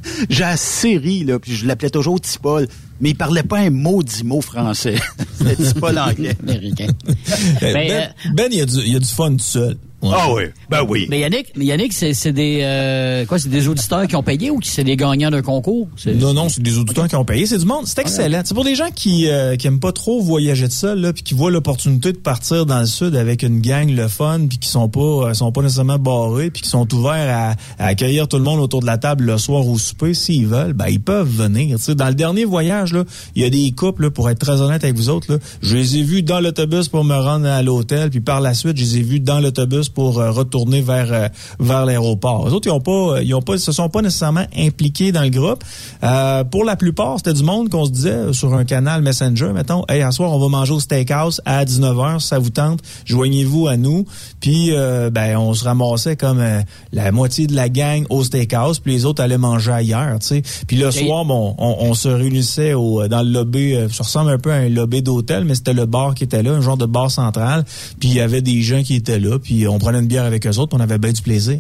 J'ai 0.30 0.44
assez 0.44 0.98
ri, 0.98 1.24
là, 1.24 1.40
puis 1.40 1.56
je 1.56 1.66
l'appelais 1.66 1.90
toujours 1.90 2.20
Tipol, 2.22 2.68
mais 3.02 3.10
il 3.12 3.16
parlait 3.16 3.44
pas 3.44 3.60
un 3.60 3.70
maudit 3.70 4.24
mot 4.24 4.42
français. 4.42 4.96
C'était 5.38 5.56
Tipol 5.56 5.98
anglais. 5.98 6.36
Américain. 6.42 6.88
Euh, 7.08 7.74
Ben, 7.74 7.88
ben, 7.88 8.14
Ben, 8.34 8.48
il 8.52 8.58
y 8.58 8.62
a 8.62 8.66
du, 8.66 8.78
il 8.80 8.94
y 8.94 8.96
a 8.96 9.00
du 9.00 9.08
fun 9.08 9.32
tout 9.32 9.40
seul. 9.40 9.78
Ah 10.02 10.32
oui, 10.34 10.44
ben 10.70 10.86
oui. 10.88 11.08
Mais 11.10 11.20
Yannick, 11.20 11.48
mais 11.56 11.66
Yannick, 11.66 11.92
c'est 11.92 12.14
c'est 12.14 12.32
des 12.32 12.60
euh, 12.64 13.26
quoi, 13.26 13.38
c'est 13.38 13.50
des 13.50 13.68
auditeurs 13.68 14.08
qui 14.08 14.16
ont 14.16 14.24
payé 14.24 14.50
ou 14.50 14.60
qui 14.60 14.70
c'est 14.70 14.84
des 14.84 14.96
gagnants 14.96 15.30
d'un 15.30 15.42
concours? 15.42 15.90
Non, 16.06 16.34
non, 16.34 16.48
c'est 16.48 16.62
des 16.62 16.78
auditeurs 16.78 17.08
qui 17.08 17.16
ont 17.16 17.26
payé. 17.26 17.46
C'est 17.46 17.58
du 17.58 17.66
monde. 17.66 17.86
C'est 17.86 18.00
excellent. 18.00 18.42
C'est 18.46 18.54
pour 18.54 18.64
des 18.64 18.76
gens 18.76 18.92
qui 18.96 19.28
euh, 19.28 19.58
qui 19.58 19.68
aiment 19.68 19.82
pas 19.82 19.92
trop 19.92 20.22
voyager 20.22 20.68
de 20.68 20.72
seul, 20.72 21.02
là, 21.02 21.12
puis 21.12 21.24
qui 21.24 21.34
voient 21.34 21.52
l'opportunité 21.52 22.14
de 22.14 22.18
partir 22.18 22.66
dans 22.66 22.80
le 22.80 22.86
sud 22.86 23.16
avec 23.16 23.44
une 23.44 23.60
gang, 23.60 23.90
le 23.90 24.08
fun, 24.08 24.46
puis 24.48 24.58
qui 24.58 24.70
sont 24.70 24.88
pas 24.88 25.00
euh, 25.00 25.34
sont 25.34 25.52
pas 25.52 25.62
nécessairement 25.62 26.00
barrés, 26.00 26.50
puis 26.50 26.62
qui 26.62 26.70
sont 26.70 26.92
ouverts 26.94 27.58
à, 27.78 27.84
à 27.84 27.88
accueillir 27.88 28.28
tout 28.28 28.38
le 28.38 28.44
monde 28.44 28.62
autour 28.62 28.80
de 28.80 28.86
la 28.86 28.98
table 28.98 29.26
le 29.26 29.38
soir 29.38 29.68
au 29.68 29.78
souper 29.78 30.14
s'ils 30.14 30.48
veulent. 30.48 30.74
Ben 30.74 30.88
ils 30.88 31.02
peuvent 31.02 31.30
venir. 31.30 31.78
Tu 31.78 31.84
sais, 31.84 31.96
dans 31.96 32.08
le 32.08 32.16
dernier 32.16 32.46
voyage 32.46 32.94
là, 32.94 33.04
il 33.36 33.44
y 33.44 33.46
a 33.46 33.50
des 33.50 33.72
couples 33.72 34.04
là, 34.04 34.12
pour 34.12 34.30
être 34.30 34.40
très 34.40 34.62
honnête 34.62 34.84
avec 34.84 34.96
vous 34.96 35.10
autres 35.10 35.34
là, 35.34 35.40
je 35.62 35.76
les 35.76 35.98
ai 35.98 36.04
vus 36.04 36.24
dans 36.24 36.40
l'autobus 36.40 36.88
pour 36.88 37.04
me 37.04 37.16
rendre 37.16 37.48
à 37.48 37.62
l'hôtel, 37.62 38.10
puis 38.10 38.22
par 38.22 38.40
la 38.40 38.54
suite, 38.54 38.78
je 38.78 38.84
les 38.84 38.98
ai 38.98 39.02
vus 39.02 39.20
dans 39.20 39.42
l'autobus 39.42 39.89
pour 39.90 40.20
euh, 40.20 40.32
retourner 40.32 40.82
vers 40.82 41.12
euh, 41.12 41.28
vers 41.60 41.86
l'aéroport. 41.86 42.48
Les 42.48 42.54
autres, 42.54 42.68
ils 42.68 42.72
ont 42.72 42.80
pas, 42.80 43.22
ils 43.22 43.34
ont 43.34 43.42
pas, 43.42 43.58
se 43.58 43.72
sont 43.72 43.90
pas 43.90 44.02
nécessairement 44.02 44.46
impliqués 44.56 45.12
dans 45.12 45.24
le 45.24 45.30
groupe. 45.30 45.64
Euh, 46.04 46.44
pour 46.44 46.64
la 46.64 46.76
plupart, 46.76 47.18
c'était 47.18 47.34
du 47.34 47.44
monde 47.44 47.70
qu'on 47.70 47.86
se 47.86 47.92
disait 47.92 48.10
euh, 48.10 48.34
sur 48.34 48.54
un 48.54 48.66
canal 48.66 49.02
Messenger, 49.02 49.52
mettons, 49.54 49.84
hey, 49.90 50.02
à 50.02 50.12
soir, 50.12 50.32
on 50.32 50.40
va 50.40 50.48
manger 50.48 50.74
au 50.74 50.80
steakhouse 50.80 51.42
à 51.46 51.66
19h, 51.66 52.20
si 52.20 52.28
ça 52.28 52.40
vous 52.40 52.50
tente, 52.50 52.80
joignez-vous 53.06 53.68
à 53.68 53.78
nous. 53.78 54.06
Puis, 54.40 54.70
euh, 54.72 55.10
ben, 55.10 55.38
on 55.38 55.54
se 55.54 55.64
ramassait 55.64 56.16
comme 56.16 56.40
euh, 56.40 56.62
la 56.94 57.12
moitié 57.12 57.48
de 57.48 57.56
la 57.56 57.70
gang 57.70 58.06
au 58.10 58.24
steakhouse, 58.24 58.80
puis 58.80 58.94
les 58.94 59.06
autres 59.06 59.22
allaient 59.22 59.38
manger 59.38 59.72
ailleurs, 59.72 60.20
tu 60.20 60.28
sais. 60.28 60.42
Puis 60.68 60.78
le 60.78 60.92
soir, 60.92 61.26
bon, 61.26 61.56
on, 61.58 61.78
on 61.80 61.94
se 61.94 62.08
réunissait 62.08 62.74
au, 62.74 63.08
dans 63.08 63.24
le 63.24 63.32
lobby, 63.32 63.76
euh, 63.76 63.90
ça 63.90 64.04
ressemble 64.04 64.32
un 64.32 64.38
peu 64.38 64.52
à 64.52 64.56
un 64.56 64.70
lobby 64.70 65.02
d'hôtel, 65.02 65.46
mais 65.46 65.56
c'était 65.56 65.74
le 65.74 65.86
bar 65.86 66.16
qui 66.16 66.24
était 66.24 66.44
là, 66.44 66.52
un 66.52 66.62
genre 66.62 66.78
de 66.78 66.86
bar 66.86 67.12
central. 67.12 67.66
Puis 68.00 68.10
il 68.10 68.16
y 68.16 68.22
avait 68.22 68.42
des 68.42 68.62
gens 68.62 68.84
qui 68.84 68.96
étaient 68.96 69.20
là, 69.20 69.40
puis 69.40 69.68
on 69.68 69.79
prenait 69.80 70.00
une 70.00 70.08
bière 70.08 70.26
avec 70.26 70.46
eux 70.46 70.58
autres, 70.58 70.76
on 70.78 70.80
avait 70.80 71.00
bien 71.00 71.12
du 71.12 71.22
plaisir. 71.24 71.60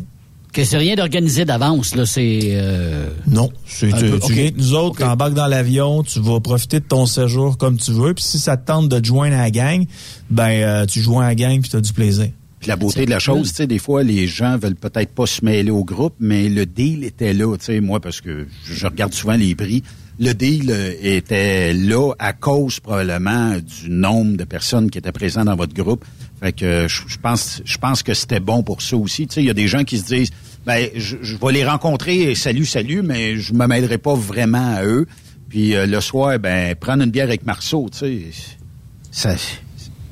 Que 0.54 0.64
c'est 0.64 0.78
rien 0.78 0.96
d'organisé 0.96 1.46
d'avance, 1.46 1.96
là, 1.96 2.06
c'est... 2.08 2.40
euh, 2.54 3.10
Non, 3.28 3.52
c'est 3.68 3.94
Un 3.94 3.98
tu, 3.98 4.10
peu, 4.10 4.20
tu 4.20 4.34
viens 4.34 4.44
avec 4.44 4.58
nous 4.58 4.74
autres, 4.74 4.98
t'embarques 5.00 5.36
dans 5.36 5.46
l'avion, 5.48 6.02
tu 6.02 6.20
vas 6.20 6.40
profiter 6.40 6.80
de 6.80 6.86
ton 6.86 7.06
séjour 7.06 7.58
comme 7.58 7.78
tu 7.78 7.92
veux, 7.92 8.14
puis 8.16 8.24
si 8.24 8.40
ça 8.40 8.58
te 8.58 8.66
tente 8.66 8.90
de 8.90 9.00
te 9.00 9.06
joindre 9.06 9.36
à 9.36 9.42
la 9.42 9.52
gang, 9.52 9.86
ben 10.32 10.50
euh, 10.50 10.86
tu 10.88 11.02
joins 11.02 11.24
à 11.26 11.28
la 11.30 11.36
gang 11.36 11.62
puis 11.62 11.70
t'as 11.70 11.82
du 11.82 11.94
plaisir. 11.94 12.30
Puis 12.60 12.68
la 12.68 12.76
beauté 12.76 13.06
de 13.06 13.10
la 13.12 13.20
chose, 13.20 13.50
tu 13.52 13.56
sais, 13.58 13.68
des 13.68 13.78
fois, 13.80 14.04
les 14.04 14.26
gens 14.28 14.58
veulent 14.58 14.76
peut-être 14.76 15.14
pas 15.14 15.26
se 15.28 15.46
mêler 15.46 15.72
au 15.72 15.86
groupe, 15.86 16.16
mais 16.20 16.50
le 16.50 16.66
deal 16.66 17.04
était 17.06 17.34
là, 17.34 17.56
tu 17.58 17.66
sais, 17.66 17.80
moi, 17.80 18.00
parce 18.02 18.20
que 18.20 18.48
je 18.66 18.74
je 18.74 18.86
regarde 18.88 19.14
souvent 19.14 19.36
les 19.36 19.54
prix. 19.56 19.84
Le 20.20 20.34
deal 20.34 20.70
euh, 20.70 20.92
était 21.02 21.72
là 21.74 22.12
à 22.20 22.34
cause 22.34 22.82
probablement 22.82 23.54
du 23.60 23.90
nombre 23.90 24.36
de 24.36 24.44
personnes 24.44 24.90
qui 24.90 24.98
étaient 24.98 25.14
présentes 25.14 25.46
dans 25.46 25.56
votre 25.56 25.74
groupe. 25.74 26.04
Fait 26.40 26.54
que 26.54 26.66
euh, 26.66 26.88
je 26.88 27.18
pense, 27.18 27.62
je 27.66 27.78
pense 27.78 28.02
que 28.02 28.14
c'était 28.14 28.40
bon 28.40 28.64
pour 28.64 28.82
ça 28.82 28.96
aussi. 28.96 29.28
Tu 29.28 29.36
sais, 29.36 29.42
il 29.42 29.48
y 29.48 29.50
a 29.50 29.54
des 29.54 29.68
gens 29.68 29.84
qui 29.84 29.98
se 29.98 30.06
disent, 30.06 30.32
ben, 30.66 30.90
je, 30.96 31.18
je 31.22 31.36
vais 31.36 31.52
les 31.52 31.66
rencontrer, 31.66 32.34
salut, 32.36 32.66
salut, 32.66 33.02
mais 33.02 33.38
je 33.38 33.54
me 33.54 33.68
mêlerai 33.68 33.98
pas 33.98 34.16
vraiment 34.16 34.76
à 34.76 34.84
eux. 34.86 35.06
Puis 35.50 35.76
euh, 35.76 35.86
le 35.86 36.00
soir, 36.00 36.40
ben, 36.40 36.76
prendre 36.76 37.04
une 37.04 37.12
bière 37.12 37.26
avec 37.26 37.46
Marceau, 37.46 37.90
tu 37.92 37.98
sais, 37.98 38.22
ça, 39.12 39.36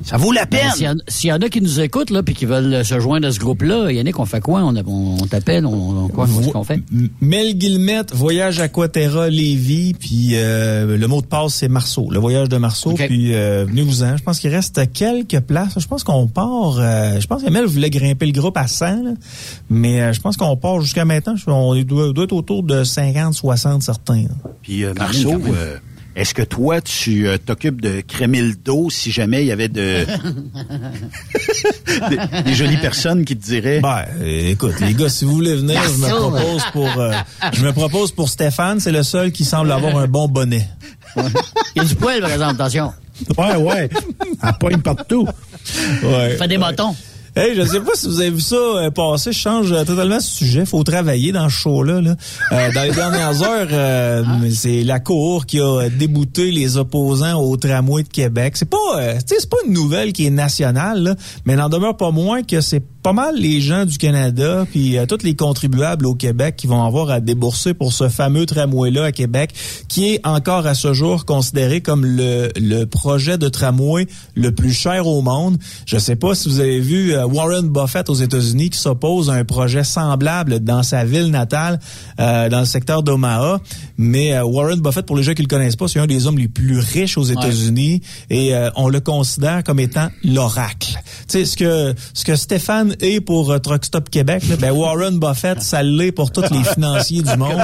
ça 0.04 0.18
vaut 0.18 0.32
la 0.32 0.46
Ben, 0.46 0.60
peine. 0.60 0.72
S'il 0.76 0.86
y, 0.86 0.90
en- 0.90 0.96
s'il 1.08 1.30
y 1.30 1.34
en 1.34 1.42
a 1.42 1.50
qui 1.50 1.62
nous 1.62 1.80
écoutent, 1.80 2.10
là, 2.12 2.24
puis 2.24 2.34
qui 2.36 2.46
veulent 2.46 2.86
se 2.86 3.00
joindre 3.00 3.28
à 3.28 3.32
ce 3.32 3.40
groupe-là, 3.40 3.92
Yannick, 3.92 4.20
on 4.20 4.26
fait 4.26 4.40
quoi? 4.42 4.62
On, 4.64 4.76
on, 4.76 5.18
on 5.22 5.26
t'appelle? 5.28 5.66
On, 5.66 6.06
on- 6.06 6.08
quoi? 6.08 6.28
Qu'est-ce 6.28 6.50
qu'on 6.52 6.64
fait? 6.64 6.80
Mel 7.22 7.58
Guillemette, 7.58 8.14
voyage 8.14 8.60
Aquaterra 8.60 9.30
Lévis, 9.30 9.94
puis 10.00 10.32
euh, 10.34 10.98
le 10.98 11.08
mot 11.08 11.22
de 11.22 11.26
passe 11.28 11.56
c'est 11.56 11.68
Marceau, 11.68 12.10
le 12.12 12.20
voyage 12.20 12.50
de 12.50 12.58
Marceau, 12.58 12.94
puis 13.08 13.34
euh, 13.34 13.66
venez-vous-en. 13.68 14.18
Je 14.18 14.24
pense 14.24 14.40
qu'il 14.40 14.50
reste 14.54 14.92
quelques 14.94 15.40
places. 15.42 15.78
Je 15.80 15.88
pense 15.88 16.04
qu'on 16.04 16.28
part, 16.28 16.78
euh, 16.80 17.20
je 17.20 17.28
pense 17.28 17.44
que 17.44 17.50
Mel 17.50 17.66
voulait 17.66 17.90
grimper 17.90 18.26
le 18.28 18.32
groupe 18.34 18.58
à 18.58 18.68
100, 18.68 19.04
là, 19.04 19.12
mais 19.70 20.02
euh, 20.02 20.14
je 20.14 20.22
pense 20.22 20.38
qu'on 20.38 20.56
part 20.58 20.82
jusqu'à 20.82 21.06
maintenant, 21.06 21.36
on 21.48 21.76
doit, 21.84 22.14
doit 22.14 22.24
être 22.26 22.34
autour 22.34 22.64
de 22.64 22.84
50, 22.84 23.34
60 23.34 23.84
certains. 23.84 24.26
Puis 24.62 24.84
euh, 24.86 24.94
Marceau, 24.94 25.34
est-ce 26.18 26.34
que 26.34 26.42
toi, 26.42 26.82
tu 26.82 27.28
euh, 27.28 27.38
t'occupes 27.38 27.80
de 27.80 28.02
crémer 28.02 28.42
le 28.42 28.56
dos 28.56 28.90
si 28.90 29.12
jamais 29.12 29.44
il 29.44 29.48
y 29.48 29.52
avait 29.52 29.68
de 29.68 30.04
des, 32.10 32.42
des 32.44 32.54
jolies 32.56 32.78
personnes 32.78 33.24
qui 33.24 33.38
te 33.38 33.46
diraient? 33.46 33.82
Ben, 33.82 34.04
écoute, 34.22 34.80
les 34.80 34.96
gars, 34.96 35.10
si 35.10 35.26
vous 35.26 35.34
voulez 35.34 35.56
venir, 35.56 35.80
je 35.84 35.90
me 35.90 35.98
Marceau. 36.08 36.32
propose 36.32 36.64
pour, 36.74 37.00
euh, 37.00 37.12
je 37.54 37.64
me 37.64 37.72
propose 37.72 38.12
pour 38.12 38.30
Stéphane, 38.30 38.80
c'est 38.80 38.92
le 38.92 39.04
seul 39.04 39.32
qui 39.32 39.46
semble 39.46 39.72
avoir 39.72 39.96
un 39.98 40.08
bon 40.08 40.28
bonnet. 40.28 40.68
Il 41.16 41.24
y 41.76 41.80
a 41.82 41.86
du 41.86 41.94
poil, 41.96 42.20
par 42.20 42.32
exemple, 42.32 42.56
attention. 42.56 42.94
Ouais, 43.38 43.56
ouais. 43.56 43.90
Elle 44.44 44.54
poigne 44.60 44.80
partout. 44.82 45.28
Ouais. 46.04 46.36
Fait 46.38 46.48
des 46.48 46.58
motons. 46.58 46.96
Hey, 47.38 47.54
je 47.54 47.62
sais 47.62 47.82
pas 47.82 47.92
si 47.94 48.08
vous 48.08 48.20
avez 48.20 48.32
vu 48.32 48.42
ça 48.42 48.56
euh, 48.56 48.90
passer. 48.90 49.32
Je 49.32 49.38
change 49.38 49.72
euh, 49.72 49.84
totalement 49.84 50.20
ce 50.20 50.38
sujet. 50.38 50.66
Faut 50.66 50.84
travailler 50.84 51.32
dans 51.32 51.48
ce 51.50 51.54
show-là. 51.54 52.02
Là. 52.02 52.16
Euh, 52.52 52.72
dans 52.74 52.82
les 52.82 52.92
dernières 52.92 53.44
heures, 53.44 53.68
euh, 53.72 54.24
c'est 54.50 54.82
la 54.82 55.00
Cour 55.00 55.46
qui 55.46 55.62
a 55.62 55.88
débouté 55.88 56.50
les 56.50 56.78
opposants 56.78 57.40
au 57.40 57.56
tramway 57.56 58.02
de 58.02 58.08
Québec. 58.08 58.58
C'est 58.58 58.68
pas, 58.68 58.78
c'est 59.24 59.48
pas 59.48 59.58
une 59.68 59.74
nouvelle 59.74 60.14
qui 60.14 60.26
est 60.26 60.32
nationale, 60.32 61.04
là, 61.04 61.16
mais 61.46 61.56
n'en 61.56 61.70
demeure 61.70 61.96
pas 61.96 62.10
moins 62.10 62.42
que 62.42 62.60
c'est 62.60 62.82
pas 63.08 63.14
mal 63.14 63.38
les 63.38 63.62
gens 63.62 63.86
du 63.86 63.98
Canada 63.98 64.66
puis 64.70 64.98
euh, 64.98 65.06
tous 65.06 65.24
les 65.24 65.34
contribuables 65.34 66.06
au 66.06 66.14
Québec 66.14 66.58
qui 66.58 66.68
vont 66.68 66.84
avoir 66.84 67.10
à 67.10 67.22
débourser 67.22 67.74
pour 67.74 67.94
ce 67.94 68.10
fameux 68.10 68.46
tramway-là 68.46 69.06
à 69.06 69.12
Québec, 69.14 69.54
qui 69.88 70.10
est 70.10 70.28
encore 70.28 70.68
à 70.68 70.74
ce 70.74 70.92
jour 70.92 71.24
considéré 71.24 71.80
comme 71.80 72.04
le, 72.06 72.50
le 72.58 72.84
projet 72.84 73.38
de 73.38 73.48
tramway 73.48 74.08
le 74.36 74.54
plus 74.54 74.74
cher 74.74 75.08
au 75.08 75.22
monde. 75.22 75.58
Je 75.86 75.98
sais 75.98 76.18
pas 76.18 76.36
si 76.36 76.50
vous 76.50 76.60
avez 76.60 76.82
vu 76.82 77.14
euh, 77.14 77.26
Warren 77.26 77.70
Buffett 77.70 78.10
aux 78.10 78.14
États-Unis 78.14 78.72
qui 78.72 78.78
s'oppose 78.78 79.30
à 79.30 79.36
un 79.36 79.46
projet 79.46 79.86
semblable 79.86 80.60
dans 80.60 80.84
sa 80.84 81.06
ville 81.06 81.32
natale, 81.32 81.80
euh, 82.20 82.50
dans 82.50 82.60
le 82.60 82.66
secteur 82.66 83.04
d'Omaha. 83.04 83.62
Mais 83.98 84.34
euh, 84.34 84.44
Warren 84.44 84.82
Buffett, 84.82 85.06
pour 85.06 85.16
les 85.16 85.24
gens 85.24 85.34
qui 85.34 85.44
le 85.44 85.48
connaissent 85.48 85.78
pas, 85.78 85.88
c'est 85.88 86.00
un 86.00 86.08
des 86.08 86.28
hommes 86.28 86.38
les 86.38 86.50
plus 86.50 86.80
riches 86.80 87.18
aux 87.18 87.24
États-Unis 87.24 88.02
et 88.30 88.54
euh, 88.54 88.70
on 88.76 88.90
le 88.90 89.00
considère 89.00 89.64
comme 89.64 89.80
étant 89.80 90.10
l'oracle. 90.26 91.00
Tu 91.30 91.40
sais 91.40 91.46
ce 91.46 91.56
que 91.56 91.96
ce 92.14 92.26
que 92.26 92.36
Stéphane 92.36 92.97
est 93.04 93.22
pour 93.22 93.52
euh, 93.52 93.60
Truck 93.60 93.86
Stop 93.86 94.10
Québec, 94.10 94.44
là, 94.50 94.56
ben 94.58 94.72
Warren 94.72 95.20
Buffett, 95.20 95.62
ça 95.62 95.84
l'est 95.84 96.12
pour 96.12 96.32
tous 96.32 96.44
les 96.52 96.64
financiers 96.64 97.22
du 97.22 97.36
monde. 97.38 97.62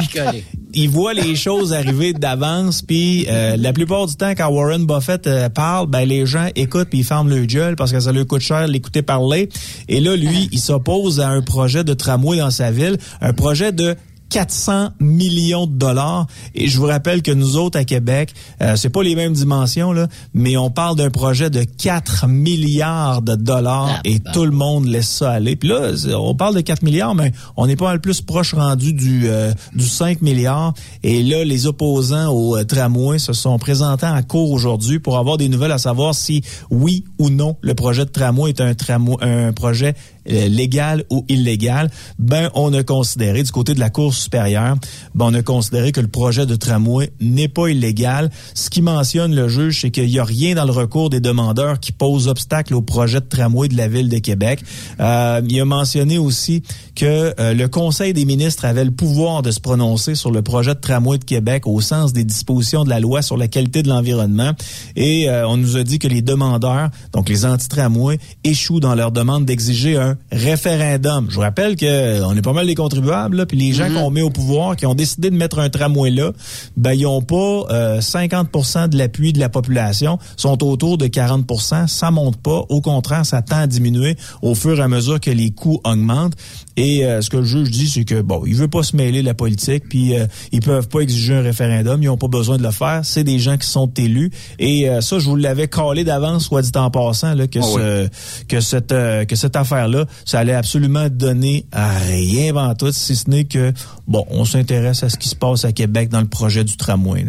il 0.74 0.90
voit 0.90 1.14
les 1.14 1.36
choses 1.36 1.74
arriver 1.74 2.14
d'avance 2.14 2.82
puis 2.82 3.26
euh, 3.30 3.56
la 3.58 3.74
plupart 3.74 4.08
du 4.08 4.16
temps 4.16 4.32
quand 4.32 4.50
Warren 4.50 4.86
Buffett 4.86 5.28
euh, 5.28 5.50
parle 5.50 5.88
ben 5.88 6.06
les 6.06 6.26
gens 6.26 6.48
écoutent 6.56 6.90
puis 6.90 7.00
ils 7.00 7.04
ferment 7.04 7.30
le 7.30 7.46
gueule 7.46 7.76
parce 7.76 7.92
que 7.92 8.00
ça 8.00 8.12
leur 8.12 8.26
coûte 8.28 8.42
cher 8.42 8.68
l'écouter 8.68 9.02
parler. 9.02 9.50
Et 9.88 10.00
là 10.00 10.16
lui 10.16 10.50
il 10.52 10.60
s'oppose 10.60 11.20
à 11.20 11.30
un 11.30 11.42
projet 11.42 11.84
de 11.84 11.94
tramway 11.94 12.38
dans 12.38 12.52
sa 12.52 12.72
ville 12.72 12.98
un 13.22 13.34
projet 13.34 13.72
de 13.72 13.96
400 14.34 14.90
millions 15.00 15.68
de 15.68 15.74
dollars. 15.74 16.26
Et 16.56 16.68
je 16.68 16.80
vous 16.80 16.88
rappelle 16.88 17.22
que 17.22 17.32
nous 17.32 17.56
autres 17.56 17.78
à 17.78 17.84
Québec 17.84 18.34
euh, 18.62 18.76
c'est 18.76 18.90
pas 18.90 19.04
les 19.04 19.16
mêmes 19.16 19.34
dimensions 19.34 19.92
là 19.92 20.08
mais 20.34 20.58
on 20.58 20.72
parle 20.72 20.96
d'un 20.98 21.12
projet 21.12 21.52
de 21.52 21.64
4 21.64 22.28
milliards 22.28 23.22
de 23.22 23.36
dollars 23.36 23.90
Ah, 23.98 24.00
et 24.04 24.18
bah. 24.18 24.32
tout 24.34 24.46
le 24.46 24.52
monde 24.52 24.88
laisse 24.88 25.08
ça 25.08 25.34
aller. 25.34 25.56
Puis 25.56 25.70
là 25.70 25.92
on 26.18 26.34
parle 26.34 26.56
de 26.56 26.62
4 26.62 26.82
milliards 26.82 27.14
mais 27.14 27.32
on 27.58 27.68
n'est 27.68 27.76
pas 27.76 27.94
le 27.94 28.00
plus 28.00 28.22
proche 28.22 28.56
rendu 28.56 28.94
du 28.94 29.28
euh, 29.28 29.54
du 29.76 29.86
5 29.86 30.24
milliards. 30.24 30.74
Et 31.04 31.22
là 31.22 31.44
les 31.44 31.68
opposants 31.68 32.32
au 32.34 32.58
euh, 32.58 32.64
tramway 32.64 33.20
se 33.20 33.34
sont 33.34 33.60
présentés 33.60 34.08
en 34.08 34.24
cours 34.24 34.50
aujourd'hui 34.52 34.98
pour 34.98 35.20
avoir 35.20 35.38
des 35.38 35.48
nouvelles 35.48 35.72
à 35.72 35.78
savoir 35.78 36.16
si 36.16 36.42
oui 36.72 37.04
ou 37.20 37.30
non 37.30 37.56
le 37.62 37.76
projet 37.76 38.06
de 38.06 38.10
tramway 38.10 38.50
est 38.50 38.62
un 38.62 38.74
tramway 38.74 39.16
un 39.22 39.54
projet 39.54 39.94
euh, 40.30 40.48
légal 40.48 41.04
ou 41.10 41.26
illégal, 41.30 41.90
ben 42.20 42.50
on 42.56 42.74
a 42.74 42.84
considéré 42.84 43.44
du 43.44 43.52
côté 43.52 43.74
de 43.74 43.80
la 43.80 43.90
Cour 43.90 44.14
supérieure, 44.14 44.76
ben 45.16 45.26
on 45.26 45.34
a 45.34 45.42
considéré 45.42 45.92
que 45.92 46.02
le 46.02 46.08
projet 46.08 46.46
de 46.46 46.56
tramway 46.56 47.12
n'est 47.20 47.48
pas 47.48 47.68
illégal. 47.68 48.30
Ce 48.54 48.70
qui 48.70 48.82
mentionne 48.82 49.36
le 49.36 49.48
juge, 49.48 49.82
c'est 49.82 49.92
qu'il 49.92 50.08
n'y 50.08 50.20
a 50.20 50.24
rien 50.24 50.56
dans 50.56 50.66
le 50.66 50.72
recours 50.72 51.10
des 51.10 51.20
demandeurs 51.20 51.80
qui 51.80 51.92
pose 51.92 52.28
obstacle 52.28 52.74
au 52.74 52.82
projet 52.82 53.20
de 53.20 53.26
tramway 53.26 53.68
de 53.68 53.78
la 53.78 53.88
ville 53.88 54.10
de 54.10 54.20
Québec. 54.20 54.64
Euh, 55.00 55.42
il 55.48 55.60
a 55.60 55.66
mentionné 55.66 56.18
aussi 56.18 56.64
que 56.96 57.34
euh, 57.40 57.54
le 57.54 57.68
Conseil 57.68 58.14
des 58.14 58.26
ministres 58.26 58.66
avait 58.66 58.86
le 58.86 58.92
pouvoir 58.92 59.42
de 59.42 59.52
se 59.52 59.60
prononcer 59.60 60.16
sur 60.16 60.32
le 60.32 60.42
projet 60.42 60.74
de 60.76 60.80
tramway 60.80 61.18
de 61.18 61.24
Québec 61.24 61.68
au 61.68 61.82
sens 61.82 62.14
des 62.14 62.24
dispositions 62.24 62.84
de 62.84 62.90
la 62.90 63.00
loi 63.00 63.22
sur 63.22 63.38
la 63.38 63.48
qualité 63.48 63.84
de 63.84 63.90
l'environnement. 63.90 64.52
Et 64.96 65.30
euh, 65.30 65.48
on 65.48 65.58
nous 65.58 65.78
a 65.78 65.84
dit 65.84 66.00
que 66.00 66.08
les 66.08 66.22
demandeurs, 66.22 66.90
donc 67.12 67.30
les 67.30 67.46
anti-tramways, 67.46 68.20
échouent 68.44 68.80
dans 68.80 68.96
leur 68.96 69.12
demande 69.12 69.46
d'exiger 69.46 69.98
un 69.98 70.13
référendum. 70.32 71.28
Je 71.30 71.36
vous 71.36 71.42
rappelle 71.42 71.76
que 71.76 71.86
euh, 71.86 72.26
on 72.26 72.36
est 72.36 72.42
pas 72.42 72.54
mal 72.54 72.66
les 72.66 72.76
contribuables, 72.76 73.38
là, 73.38 73.46
puis 73.46 73.58
les 73.58 73.74
gens 73.74 73.90
qu'on 73.94 74.10
met 74.10 74.22
au 74.22 74.30
pouvoir, 74.30 74.76
qui 74.76 74.86
ont 74.86 74.96
décidé 74.96 75.30
de 75.30 75.36
mettre 75.36 75.60
un 75.60 75.70
tramway 75.70 76.10
là, 76.10 76.32
ben 76.78 76.94
ils 76.94 77.06
ont 77.06 77.22
pas 77.22 77.66
euh, 77.72 78.00
50% 78.00 78.90
de 78.90 78.98
l'appui 78.98 79.34
de 79.34 79.40
la 79.40 79.50
population, 79.50 80.18
sont 80.38 80.64
autour 80.64 80.98
de 80.98 81.08
40%. 81.08 81.88
Ça 81.88 82.12
monte 82.12 82.38
pas, 82.38 82.64
au 82.70 82.82
contraire, 82.82 83.26
ça 83.26 83.42
tend 83.42 83.58
à 83.58 83.68
diminuer 83.68 84.16
au 84.42 84.56
fur 84.56 84.80
et 84.80 84.82
à 84.82 84.88
mesure 84.88 85.20
que 85.20 85.32
les 85.32 85.52
coûts 85.52 85.80
augmentent. 85.84 86.36
Et 86.76 87.06
euh, 87.06 87.22
ce 87.22 87.30
que 87.30 87.38
le 87.38 87.44
juge 87.44 87.70
dit, 87.70 87.88
c'est 87.88 88.04
que 88.04 88.22
bon, 88.22 88.44
il 88.48 88.56
veut 88.56 88.68
pas 88.68 88.84
se 88.84 88.96
mêler 88.96 89.22
de 89.22 89.26
la 89.26 89.36
politique, 89.36 89.88
puis 89.88 90.16
euh, 90.16 90.26
ils 90.52 90.62
peuvent 90.62 90.88
pas 90.88 91.02
exiger 91.02 91.36
un 91.36 91.42
référendum, 91.42 92.02
ils 92.02 92.10
ont 92.10 92.18
pas 92.18 92.28
besoin 92.28 92.58
de 92.58 92.64
le 92.64 92.72
faire. 92.72 93.02
C'est 93.04 93.24
des 93.24 93.40
gens 93.40 93.58
qui 93.58 93.68
sont 93.68 93.92
élus. 93.98 94.32
Et 94.60 94.90
euh, 94.90 95.02
ça, 95.02 95.20
je 95.20 95.26
vous 95.26 95.36
l'avais 95.36 95.68
calé 95.68 96.04
d'avance, 96.04 96.46
soit 96.46 96.62
dit 96.62 96.72
en 96.76 96.90
passant, 96.90 97.36
là, 97.36 97.48
que 97.48 97.60
Ah 97.60 97.62
ce, 97.62 98.46
que 98.46 98.60
cette 98.60 98.92
euh, 98.92 99.26
que 99.26 99.36
cette 99.36 99.56
affaire-là 99.56 100.03
ça, 100.26 100.40
allait 100.40 100.54
absolument 100.54 101.10
donner 101.10 101.66
à 101.72 101.98
rien 101.98 102.56
en 102.56 102.76
tout, 102.76 102.92
si 102.92 103.16
ce 103.16 103.30
n'est 103.30 103.46
que, 103.46 103.74
bon, 104.08 104.26
on 104.30 104.46
s'intéresse 104.46 105.04
à 105.04 105.10
ce 105.10 105.18
qui 105.18 105.30
se 105.30 105.36
passe 105.36 105.66
à 105.66 105.72
Québec 105.72 106.10
dans 106.10 106.22
le 106.22 106.28
projet 106.28 106.64
du 106.64 106.78
tramway. 106.78 107.26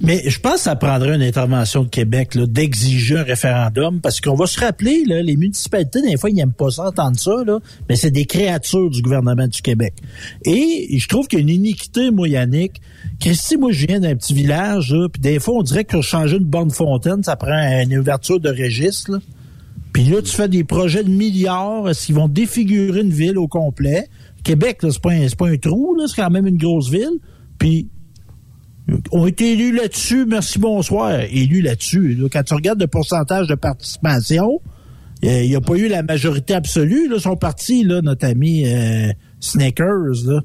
Mais 0.00 0.22
je 0.26 0.38
pense 0.38 0.54
que 0.54 0.60
ça 0.60 0.76
prendrait 0.76 1.16
une 1.16 1.22
intervention 1.22 1.82
de 1.82 1.88
Québec 1.88 2.38
d'exiger 2.38 3.18
un 3.18 3.24
référendum 3.24 4.00
parce 4.00 4.20
qu'on 4.20 4.36
va 4.36 4.46
se 4.46 4.60
rappeler, 4.60 5.04
là, 5.04 5.22
les 5.22 5.36
municipalités, 5.36 6.00
des 6.02 6.16
fois, 6.16 6.30
ils 6.30 6.36
n'aiment 6.36 6.52
pas 6.52 6.70
ça, 6.70 6.86
entendre 6.86 7.18
ça, 7.18 7.32
mais 7.88 7.96
c'est 7.96 8.12
des 8.12 8.24
créatures 8.24 8.90
du 8.90 9.02
gouvernement 9.02 9.48
du 9.48 9.60
Québec. 9.60 9.94
Et 10.44 10.96
je 10.96 11.08
trouve 11.08 11.26
qu'il 11.26 11.40
y 11.40 11.42
a 11.42 11.42
une 11.42 11.48
iniquité, 11.50 12.10
moi, 12.12 12.28
Yannick. 12.28 12.80
Christy, 13.20 13.56
moi, 13.56 13.72
je 13.72 13.86
viens 13.86 13.98
d'un 13.98 14.14
petit 14.14 14.34
village, 14.34 14.94
puis 15.12 15.20
des 15.20 15.40
fois, 15.40 15.54
on 15.54 15.62
dirait 15.62 15.84
que 15.84 16.00
changer 16.00 16.36
une 16.36 16.44
borne 16.44 16.70
fontaine, 16.70 17.24
ça 17.24 17.34
prend 17.34 17.58
une 17.82 17.98
ouverture 17.98 18.38
de 18.38 18.50
registre. 18.50 19.18
Puis 19.92 20.04
là, 20.04 20.22
tu 20.22 20.32
fais 20.32 20.48
des 20.48 20.64
projets 20.64 21.02
de 21.02 21.10
milliards 21.10 21.90
qui 21.92 22.12
vont 22.12 22.28
défigurer 22.28 23.00
une 23.00 23.10
ville 23.10 23.38
au 23.38 23.48
complet? 23.48 24.08
Québec, 24.44 24.78
c'est 24.82 25.00
pas, 25.00 25.12
un, 25.12 25.26
pas 25.36 25.48
un 25.48 25.56
trou, 25.56 25.96
c'est 26.06 26.22
quand 26.22 26.30
même 26.30 26.46
une 26.46 26.58
grosse 26.58 26.90
ville. 26.90 27.18
Puis 27.58 27.88
ont 29.12 29.26
été 29.26 29.52
élus 29.52 29.72
là-dessus, 29.72 30.24
merci, 30.26 30.58
bonsoir, 30.58 31.20
élus 31.20 31.60
là-dessus. 31.60 32.18
quand 32.32 32.42
tu 32.42 32.54
regardes 32.54 32.80
le 32.80 32.86
pourcentage 32.86 33.46
de 33.46 33.54
participation, 33.54 34.60
il 35.22 35.48
n'y 35.48 35.56
a, 35.56 35.60
pas 35.60 35.74
eu 35.74 35.88
la 35.88 36.02
majorité 36.02 36.54
absolue. 36.54 37.08
Là, 37.08 37.18
sont 37.18 37.36
partis, 37.36 37.82
là, 37.82 38.00
notre 38.02 38.26
ami 38.26 38.64
euh, 38.66 39.08
Snickers. 39.40 40.24
Là. 40.26 40.40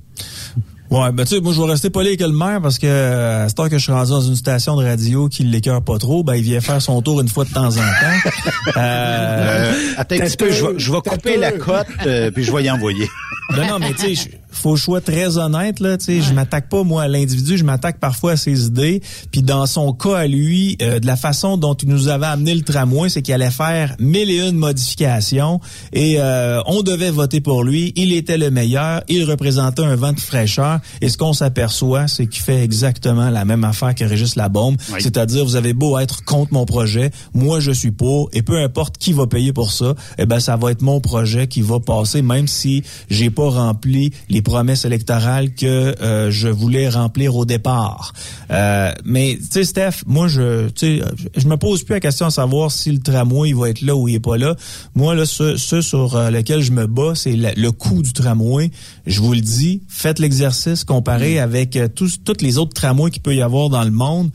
Ouais, 0.94 1.12
ben 1.12 1.24
tu 1.24 1.34
sais, 1.34 1.42
moi 1.42 1.54
je 1.54 1.60
vais 1.60 1.72
rester 1.72 1.90
poli 1.90 2.10
avec 2.10 2.22
le 2.22 2.28
maire 2.28 2.62
parce 2.62 2.78
que 2.78 2.86
à 2.86 3.50
ce 3.50 3.56
temps 3.56 3.68
que 3.68 3.80
je 3.80 3.84
suis 3.84 3.92
rendu 3.92 4.12
dans 4.12 4.22
une 4.22 4.36
station 4.36 4.76
de 4.76 4.86
radio 4.86 5.28
qui 5.28 5.42
l'écœure 5.44 5.82
pas 5.82 5.98
trop, 5.98 6.24
ben 6.24 6.36
il 6.36 6.44
vient 6.44 6.62
faire 6.62 6.80
son 6.84 7.02
tour 7.02 7.20
une 7.20 7.30
fois 7.30 7.46
de 7.46 7.50
temps 7.50 7.66
en 7.66 7.72
temps. 7.72 8.30
euh, 8.68 8.72
euh, 8.78 9.74
attends 9.98 10.16
un 10.18 10.20
petit 10.20 10.38
peu, 10.38 10.52
je 10.52 10.64
vais, 10.64 10.74
je 10.78 10.92
vais 10.92 11.02
couper 11.02 11.38
la 11.38 11.52
cote 11.52 11.88
euh, 12.06 12.30
puis 12.30 12.44
je 12.44 12.52
vais 12.52 12.66
y 12.66 12.70
envoyer. 12.70 13.10
non, 13.58 13.66
non, 13.66 13.80
mais 13.80 13.94
tu 13.94 14.16
sais, 14.16 14.30
faut 14.56 14.76
choix 14.76 15.02
très 15.02 15.38
honnête 15.38 15.80
là. 15.80 15.98
Tu 15.98 16.06
sais, 16.06 16.22
je 16.22 16.34
m'attaque 16.34 16.70
pas 16.70 16.84
moi 16.84 17.04
à 17.04 17.08
l'individu, 17.08 17.58
je 17.58 17.64
m'attaque 17.64 18.00
parfois 18.00 18.34
à 18.34 18.38
ses 18.38 18.68
idées. 18.68 19.02
Puis 19.32 19.42
dans 19.42 19.66
son 19.66 19.94
cas 19.94 20.18
à 20.18 20.28
lui, 20.28 20.78
euh, 20.82 21.00
de 21.00 21.06
la 21.06 21.16
façon 21.16 21.58
dont 21.58 21.74
il 21.74 21.90
nous 21.90 22.08
avait 22.08 22.26
amené 22.26 22.56
le 22.56 22.62
tramway, 22.62 23.10
c'est 23.10 23.22
qu'il 23.22 23.34
allait 23.34 23.52
faire 23.52 23.96
mille 24.00 24.30
et 24.30 24.48
une 24.48 24.58
modifications 24.58 25.60
et 25.92 26.16
euh, 26.20 26.62
on 26.66 26.82
devait 26.82 27.12
voter 27.12 27.42
pour 27.42 27.64
lui. 27.64 27.94
Il 27.96 28.14
était 28.14 28.38
le 28.38 28.50
meilleur, 28.52 29.02
il 29.08 29.24
représentait 29.24 29.84
un 29.84 29.96
vent 29.96 30.14
de 30.14 30.20
fraîcheur. 30.20 30.80
Et 31.02 31.10
ce 31.10 31.18
qu'on 31.18 31.34
s'aperçoit, 31.34 32.08
c'est 32.08 32.28
qu'il 32.28 32.42
fait 32.42 32.64
exactement 32.64 33.30
la 33.30 33.46
même 33.46 33.64
affaire 33.64 33.96
que 33.96 34.06
Régis 34.06 34.36
Labombe, 34.36 34.78
c'est-à-dire 35.00 35.44
vous 35.44 35.56
avez 35.56 35.74
beau 35.74 35.98
être 35.98 36.24
contre 36.24 36.54
mon 36.54 36.66
projet, 36.66 37.12
moi 37.34 37.60
je 37.60 37.72
suis 37.72 37.92
pour, 37.92 38.30
et 38.34 38.42
peu 38.42 38.58
importe 38.58 38.98
qui 38.98 39.14
va 39.14 39.28
payer 39.28 39.54
pour 39.54 39.72
ça, 39.72 39.96
eh 40.18 40.26
ben 40.26 40.40
ça 40.40 40.56
va 40.56 40.72
être 40.72 40.82
mon 40.82 41.00
projet 41.00 41.48
qui 41.48 41.62
va 41.62 41.80
passer, 41.80 42.22
même 42.22 42.48
si 42.48 42.84
j'ai 43.10 43.30
pas 43.30 43.50
rempli 43.50 44.12
les 44.30 44.42
promesses 44.44 44.86
électorales 44.86 45.54
que 45.54 45.96
euh, 46.02 46.30
je 46.30 46.48
voulais 46.48 46.90
remplir 46.90 47.36
au 47.36 47.46
départ. 47.46 48.14
Euh, 48.52 48.92
mais 49.06 49.38
tu 49.40 49.48
sais, 49.50 49.64
Steph, 49.64 50.04
moi 50.06 50.28
je, 50.28 50.70
tu 50.70 51.00
sais, 51.00 51.02
je 51.36 51.48
me 51.48 51.58
pose 51.58 51.84
plus 51.84 51.94
la 51.94 52.00
question 52.00 52.28
à 52.28 52.32
savoir 52.32 52.72
si 52.72 52.92
le 52.92 53.00
tramway 53.00 53.50
il 53.50 53.56
va 53.56 53.70
être 53.70 53.82
là 53.82 53.96
ou 53.96 54.08
il 54.08 54.16
est 54.16 54.20
pas 54.20 54.38
là. 54.38 54.56
Moi 54.96 55.16
là, 55.16 55.26
ce, 55.26 55.58
ce 55.58 55.82
sur 55.82 56.16
euh, 56.16 56.30
lequel 56.30 56.62
je 56.62 56.72
me 56.72 56.86
bats, 56.86 57.14
c'est 57.16 57.36
le, 57.36 57.72
coût 57.72 58.04
du 58.04 58.14
tramway. 58.14 58.70
Je 59.08 59.20
vous 59.22 59.34
le 59.34 59.42
dis, 59.42 59.82
faites 59.88 60.20
l'exercice 60.20 60.84
comparé 60.84 61.40
avec 61.40 61.80
tous 61.96 62.24
toutes 62.24 62.42
les 62.42 62.58
autres 62.58 62.74
tramways 62.74 63.10
qu'il 63.10 63.22
peut 63.22 63.36
y 63.36 63.42
avoir 63.42 63.70
dans 63.70 63.84
le 63.84 63.92
monde 63.92 64.30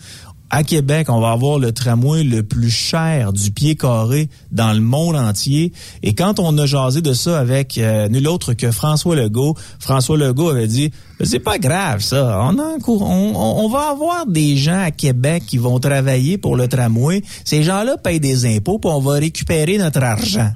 à 0.50 0.62
Québec, 0.62 1.08
on 1.10 1.20
va 1.20 1.32
avoir 1.32 1.58
le 1.58 1.72
tramway 1.72 2.24
le 2.24 2.42
plus 2.42 2.70
cher 2.70 3.32
du 3.32 3.50
pied 3.50 3.76
carré 3.76 4.30
dans 4.50 4.72
le 4.72 4.80
monde 4.80 5.16
entier. 5.16 5.72
Et 6.02 6.14
quand 6.14 6.40
on 6.40 6.56
a 6.56 6.66
jasé 6.66 7.00
de 7.00 7.12
ça 7.12 7.38
avec 7.38 7.76
euh, 7.78 8.08
nul 8.08 8.26
autre 8.28 8.54
que 8.54 8.70
François 8.70 9.14
Legault, 9.14 9.54
François 9.78 10.16
Legault 10.16 10.48
avait 10.48 10.66
dit 10.66 10.90
c'est 11.20 11.40
pas 11.40 11.58
grave 11.58 12.00
ça. 12.00 12.40
On, 12.42 12.58
a 12.58 12.76
on, 12.86 13.34
on, 13.34 13.68
va 13.68 13.90
avoir 13.90 14.26
des 14.26 14.56
gens 14.56 14.80
à 14.80 14.90
Québec 14.90 15.42
qui 15.46 15.58
vont 15.58 15.80
travailler 15.80 16.38
pour 16.38 16.56
le 16.56 16.68
tramway. 16.68 17.22
Ces 17.44 17.62
gens-là 17.62 17.96
payent 17.96 18.20
des 18.20 18.46
impôts, 18.56 18.78
puis 18.78 18.90
on 18.90 19.00
va 19.00 19.14
récupérer 19.14 19.78
notre 19.78 20.02
argent. 20.02 20.50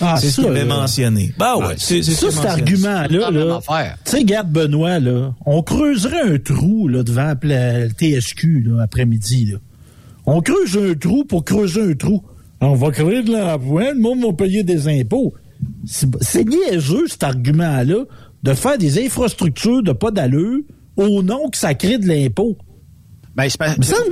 Ah, 0.00 0.16
c'est 0.18 0.30
ce 0.30 0.40
qu'il 0.40 0.50
avait 0.50 0.64
mentionné. 0.64 1.32
Bah 1.38 1.56
ouais, 1.56 1.74
c'est 1.78 2.02
ça 2.02 2.30
cet 2.30 2.44
argument-là. 2.44 3.30
Là, 3.30 3.60
tu 4.04 4.10
sais, 4.10 4.24
garde 4.24 4.50
Benoît, 4.50 4.98
là, 4.98 5.34
on 5.46 5.62
creuserait 5.62 6.34
un 6.34 6.38
trou 6.38 6.88
là, 6.88 7.02
devant 7.02 7.34
le 7.42 7.88
TSQ 7.88 8.64
là, 8.66 8.82
après-midi. 8.82 9.54
On 10.26 10.40
creuse 10.40 10.78
un 10.78 10.94
trou 10.94 11.24
pour 11.24 11.44
creuser 11.44 11.82
un 11.82 11.94
trou. 11.94 12.22
On 12.60 12.74
va 12.74 12.90
créer 12.90 13.22
de 13.22 13.32
l'emploi, 13.32 13.92
le 13.92 14.00
monde 14.00 14.24
va 14.24 14.32
payer 14.32 14.62
des 14.62 14.88
impôts. 14.88 15.34
C'est 15.84 16.44
niaiseux, 16.44 17.06
cet 17.08 17.22
argument-là, 17.22 18.04
de 18.42 18.54
faire 18.54 18.78
des 18.78 19.04
infrastructures 19.04 19.82
de 19.82 19.92
pas 19.92 20.10
d'allure 20.10 20.60
au 20.96 21.22
nom 21.22 21.48
que 21.48 21.56
ça 21.56 21.74
crée 21.74 21.98
de 21.98 22.06
l'impôt. 22.06 22.56
Ben, 23.36 23.48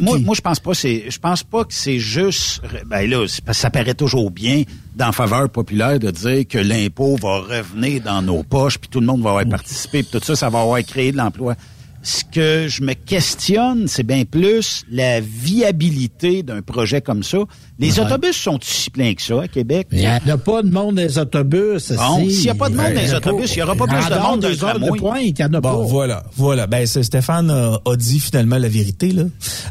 moi, 0.00 0.18
moi, 0.18 0.34
je 0.34 0.40
pense 0.40 0.58
pas. 0.58 0.74
C'est, 0.74 1.04
je 1.08 1.18
pense 1.18 1.44
pas 1.44 1.64
que 1.64 1.72
c'est 1.72 2.00
juste. 2.00 2.60
Ben 2.86 3.08
là, 3.08 3.26
ça 3.52 3.70
paraît 3.70 3.94
toujours 3.94 4.30
bien 4.30 4.64
dans 4.96 5.12
faveur 5.12 5.48
populaire 5.48 5.98
de 5.98 6.10
dire 6.10 6.46
que 6.48 6.58
l'impôt 6.58 7.16
va 7.16 7.38
revenir 7.38 8.02
dans 8.02 8.20
nos 8.20 8.42
poches, 8.42 8.78
puis 8.78 8.88
tout 8.90 9.00
le 9.00 9.06
monde 9.06 9.22
va 9.22 9.30
avoir 9.30 9.46
participé, 9.46 10.02
puis 10.02 10.18
tout 10.18 10.24
ça, 10.24 10.34
ça 10.34 10.50
va 10.50 10.62
avoir 10.62 10.82
créé 10.82 11.12
de 11.12 11.16
l'emploi 11.16 11.54
ce 12.02 12.24
que 12.24 12.66
je 12.68 12.82
me 12.82 12.94
questionne, 12.94 13.86
c'est 13.86 14.02
bien 14.02 14.24
plus 14.24 14.84
la 14.90 15.20
viabilité 15.20 16.42
d'un 16.42 16.60
projet 16.60 17.00
comme 17.00 17.22
ça. 17.22 17.38
Les 17.78 17.98
autobus 17.98 18.36
sont 18.36 18.58
si 18.62 18.90
pleins 18.90 19.14
que 19.14 19.22
ça 19.22 19.42
à 19.42 19.48
Québec? 19.48 19.88
Il 19.92 19.98
n'y 19.98 20.06
a, 20.06 20.38
pas 20.38 20.62
de 20.62 20.70
monde 20.70 20.96
dans 20.96 21.02
les 21.02 21.18
autobus. 21.18 21.92
Bon, 21.92 22.28
s'il 22.28 22.42
n'y 22.42 22.48
a 22.50 22.54
pas 22.54 22.68
de 22.68 22.76
monde 22.76 22.92
dans 22.94 23.00
les 23.00 23.14
autobus, 23.14 23.52
il 23.52 23.56
n'y 23.56 23.62
aura 23.62 23.74
pas 23.74 23.86
plus 23.86 24.08
de 24.08 24.20
monde 24.20 24.40
dans 24.40 24.48
les 24.48 24.64
heures 24.64 24.78
de 24.78 24.98
pointe, 24.98 25.20
il 25.22 25.34
n'y 25.34 25.44
en 25.44 25.54
a 25.54 25.60
bon, 25.60 25.84
Voilà, 25.84 26.22
voilà. 26.36 26.66
Ben, 26.66 26.86
Stéphane 26.86 27.50
a, 27.50 27.78
dit 27.96 28.20
finalement 28.20 28.58
la 28.58 28.68
vérité. 28.68 29.12
Là. 29.12 29.24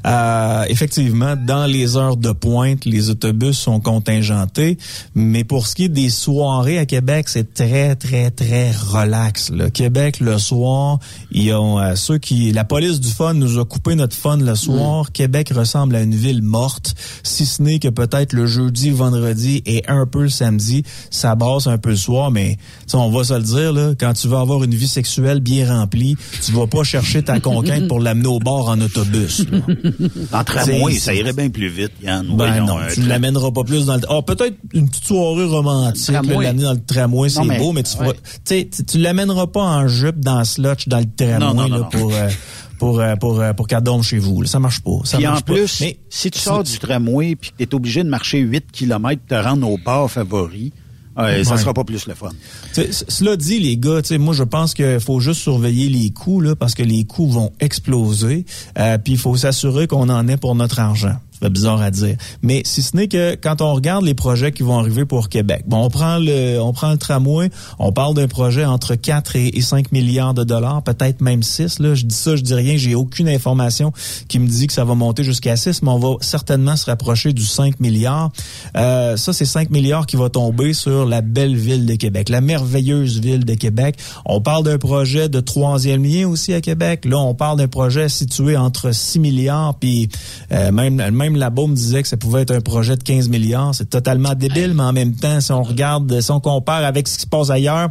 Euh, 0.05 0.65
effectivement, 0.69 1.35
dans 1.35 1.65
les 1.65 1.95
heures 1.95 2.17
de 2.17 2.31
pointe, 2.31 2.85
les 2.85 3.09
autobus 3.09 3.57
sont 3.57 3.79
contingentés, 3.79 4.77
mais 5.15 5.43
pour 5.43 5.67
ce 5.67 5.75
qui 5.75 5.85
est 5.85 5.89
des 5.89 6.09
soirées 6.09 6.79
à 6.79 6.85
Québec, 6.85 7.29
c'est 7.29 7.53
très, 7.53 7.95
très, 7.95 8.31
très 8.31 8.71
relax. 8.71 9.51
Le 9.51 9.69
Québec, 9.69 10.19
le 10.19 10.37
soir, 10.37 10.99
ils 11.31 11.53
ont 11.53 11.79
euh, 11.79 11.95
ceux 11.95 12.17
qui, 12.17 12.51
la 12.51 12.63
police 12.63 12.99
du 12.99 13.09
fun 13.09 13.33
nous 13.33 13.59
a 13.59 13.65
coupé 13.65 13.95
notre 13.95 14.15
fun 14.15 14.37
le 14.37 14.55
soir. 14.55 15.03
Mm. 15.03 15.11
Québec 15.13 15.49
ressemble 15.55 15.95
à 15.95 16.01
une 16.01 16.15
ville 16.15 16.41
morte, 16.41 16.95
si 17.23 17.45
ce 17.45 17.61
n'est 17.61 17.79
que 17.79 17.90
peut-être 17.91 18.33
le 18.33 18.45
jeudi, 18.45 18.89
vendredi 18.89 19.61
et 19.65 19.83
un 19.87 20.05
peu 20.05 20.23
le 20.23 20.29
samedi, 20.29 20.83
ça 21.09 21.35
brasse 21.35 21.67
un 21.67 21.77
peu 21.77 21.91
le 21.91 21.95
soir, 21.95 22.31
mais 22.31 22.57
on 22.93 23.09
va 23.09 23.23
se 23.23 23.33
le 23.33 23.43
dire, 23.43 23.73
là, 23.73 23.93
quand 23.99 24.13
tu 24.13 24.27
veux 24.27 24.37
avoir 24.37 24.63
une 24.63 24.73
vie 24.73 24.87
sexuelle 24.87 25.39
bien 25.39 25.71
remplie, 25.71 26.15
tu 26.43 26.51
vas 26.51 26.67
pas 26.67 26.83
chercher 26.83 27.23
ta 27.23 27.39
conquête 27.39 27.87
pour 27.87 27.99
l'amener 27.99 28.27
au 28.27 28.39
bord 28.39 28.69
en 28.69 28.79
autobus. 28.81 29.45
en 30.31 30.43
tramway, 30.43 30.95
ça 30.95 31.13
irait 31.13 31.33
bien 31.33 31.49
plus 31.49 31.69
vite, 31.69 31.91
Yann. 32.03 32.27
Ben 32.35 32.65
non, 32.65 32.77
tu 32.93 33.01
ne 33.01 33.07
l'amèneras 33.07 33.51
pas 33.51 33.63
plus 33.63 33.85
dans 33.85 33.95
le... 33.95 34.01
Oh, 34.09 34.21
peut-être 34.21 34.55
une 34.73 34.89
petite 34.89 35.05
soirée 35.05 35.45
romantique, 35.45 36.11
l'amener 36.11 36.63
dans 36.63 36.73
le 36.73 36.83
tramway, 36.85 37.29
c'est 37.29 37.57
beau, 37.57 37.71
mais 37.71 37.83
tu 37.83 37.97
ouais. 37.97 38.69
tu 38.87 38.97
l'amèneras 38.97 39.47
pas 39.47 39.61
en 39.61 39.87
jupe 39.87 40.19
dans 40.19 40.39
le 40.39 40.45
slotch 40.45 40.87
dans 40.87 40.99
le 40.99 41.05
tramway 41.15 41.69
là, 41.69 41.89
pour 41.91 42.13
euh, 42.13 42.29
pour 42.81 42.99
euh, 42.99 43.15
pour 43.15 43.39
euh, 43.39 43.53
pour 43.53 43.67
qu'elle 43.67 43.83
chez 44.01 44.17
vous. 44.17 44.43
Ça 44.45 44.59
marche 44.59 44.81
pas. 44.81 45.01
Ça 45.03 45.17
puis 45.17 45.27
marche 45.27 45.41
en 45.41 45.53
plus, 45.53 45.81
Mais, 45.81 45.99
si 46.09 46.31
tu 46.31 46.39
sors 46.39 46.63
du 46.63 46.79
tramway 46.79 47.35
puis 47.35 47.51
que 47.51 47.57
tu 47.57 47.63
es 47.63 47.75
obligé 47.75 48.03
de 48.03 48.09
marcher 48.09 48.39
8 48.39 48.71
km 48.71 49.21
te 49.27 49.35
rendre 49.35 49.69
au 49.69 49.77
bar 49.77 50.09
favori, 50.09 50.73
ça 51.15 51.43
ça 51.43 51.57
sera 51.57 51.75
pas 51.75 51.83
plus 51.83 52.07
le 52.07 52.15
fun. 52.15 52.31
cela 52.73 53.37
dit, 53.37 53.59
les 53.59 53.77
gars, 53.77 54.01
moi 54.17 54.33
je 54.33 54.43
pense 54.43 54.73
qu'il 54.73 54.99
faut 54.99 55.19
juste 55.19 55.41
surveiller 55.41 55.89
les 55.89 56.09
coûts 56.09 56.41
là, 56.41 56.55
parce 56.55 56.73
que 56.73 56.81
les 56.81 57.03
coûts 57.03 57.29
vont 57.29 57.51
exploser. 57.59 58.45
puis 58.75 59.13
il 59.13 59.19
faut 59.19 59.35
s'assurer 59.35 59.85
qu'on 59.85 60.09
en 60.09 60.27
ait 60.27 60.37
pour 60.37 60.55
notre 60.55 60.79
argent 60.79 61.17
bizarre 61.49 61.81
à 61.81 61.91
dire. 61.91 62.15
Mais 62.41 62.61
si 62.65 62.81
ce 62.81 62.95
n'est 62.95 63.07
que 63.07 63.35
quand 63.35 63.61
on 63.61 63.73
regarde 63.73 64.05
les 64.05 64.13
projets 64.13 64.51
qui 64.51 64.63
vont 64.63 64.79
arriver 64.79 65.05
pour 65.05 65.29
Québec, 65.29 65.63
bon, 65.67 65.83
on 65.83 65.89
prend 65.89 66.17
le, 66.17 66.59
on 66.59 66.73
prend 66.73 66.91
le 66.91 66.97
tramway, 66.97 67.49
on 67.79 67.91
parle 67.91 68.13
d'un 68.15 68.27
projet 68.27 68.65
entre 68.65 68.95
4 68.95 69.35
et, 69.35 69.61
5 69.61 69.91
milliards 69.91 70.33
de 70.33 70.43
dollars, 70.43 70.81
peut-être 70.83 71.21
même 71.21 71.43
6. 71.43 71.79
Là, 71.79 71.93
je 71.93 72.05
dis 72.05 72.15
ça, 72.15 72.35
je 72.35 72.41
dis 72.41 72.53
rien, 72.53 72.77
j'ai 72.77 72.95
aucune 72.95 73.29
information 73.29 73.91
qui 74.27 74.39
me 74.39 74.47
dit 74.47 74.67
que 74.67 74.73
ça 74.73 74.83
va 74.83 74.95
monter 74.95 75.23
jusqu'à 75.23 75.55
6, 75.55 75.83
mais 75.83 75.89
on 75.89 75.99
va 75.99 76.15
certainement 76.21 76.75
se 76.75 76.85
rapprocher 76.85 77.33
du 77.33 77.43
5 77.43 77.79
milliards. 77.79 78.31
Euh, 78.75 79.17
ça, 79.17 79.33
c'est 79.33 79.45
5 79.45 79.69
milliards 79.69 80.05
qui 80.05 80.15
va 80.15 80.29
tomber 80.29 80.73
sur 80.73 81.05
la 81.05 81.21
belle 81.21 81.55
ville 81.55 81.85
de 81.85 81.95
Québec, 81.95 82.29
la 82.29 82.41
merveilleuse 82.41 83.19
ville 83.19 83.45
de 83.45 83.53
Québec. 83.53 83.97
On 84.25 84.41
parle 84.41 84.63
d'un 84.63 84.77
projet 84.77 85.29
de 85.29 85.39
troisième 85.39 86.03
lien 86.03 86.27
aussi 86.27 86.53
à 86.53 86.61
Québec. 86.61 87.05
Là, 87.05 87.19
on 87.19 87.35
parle 87.35 87.57
d'un 87.57 87.67
projet 87.67 88.09
situé 88.09 88.57
entre 88.57 88.91
6 88.91 89.19
milliards 89.19 89.75
puis 89.75 90.09
euh, 90.51 90.71
même 90.71 91.01
même 91.11 91.30
la 91.37 91.49
Baume 91.49 91.73
disait 91.73 92.01
que 92.01 92.07
ça 92.07 92.17
pouvait 92.17 92.41
être 92.41 92.51
un 92.51 92.61
projet 92.61 92.95
de 92.97 93.03
15 93.03 93.29
milliards. 93.29 93.73
C'est 93.75 93.89
totalement 93.89 94.33
débile, 94.35 94.73
mais 94.73 94.83
en 94.83 94.93
même 94.93 95.15
temps, 95.15 95.39
si 95.41 95.51
on 95.51 95.63
regarde, 95.63 96.19
si 96.21 96.31
on 96.31 96.39
compare 96.39 96.83
avec 96.83 97.07
ce 97.07 97.15
qui 97.15 97.21
se 97.23 97.27
passe 97.27 97.49
ailleurs, 97.49 97.89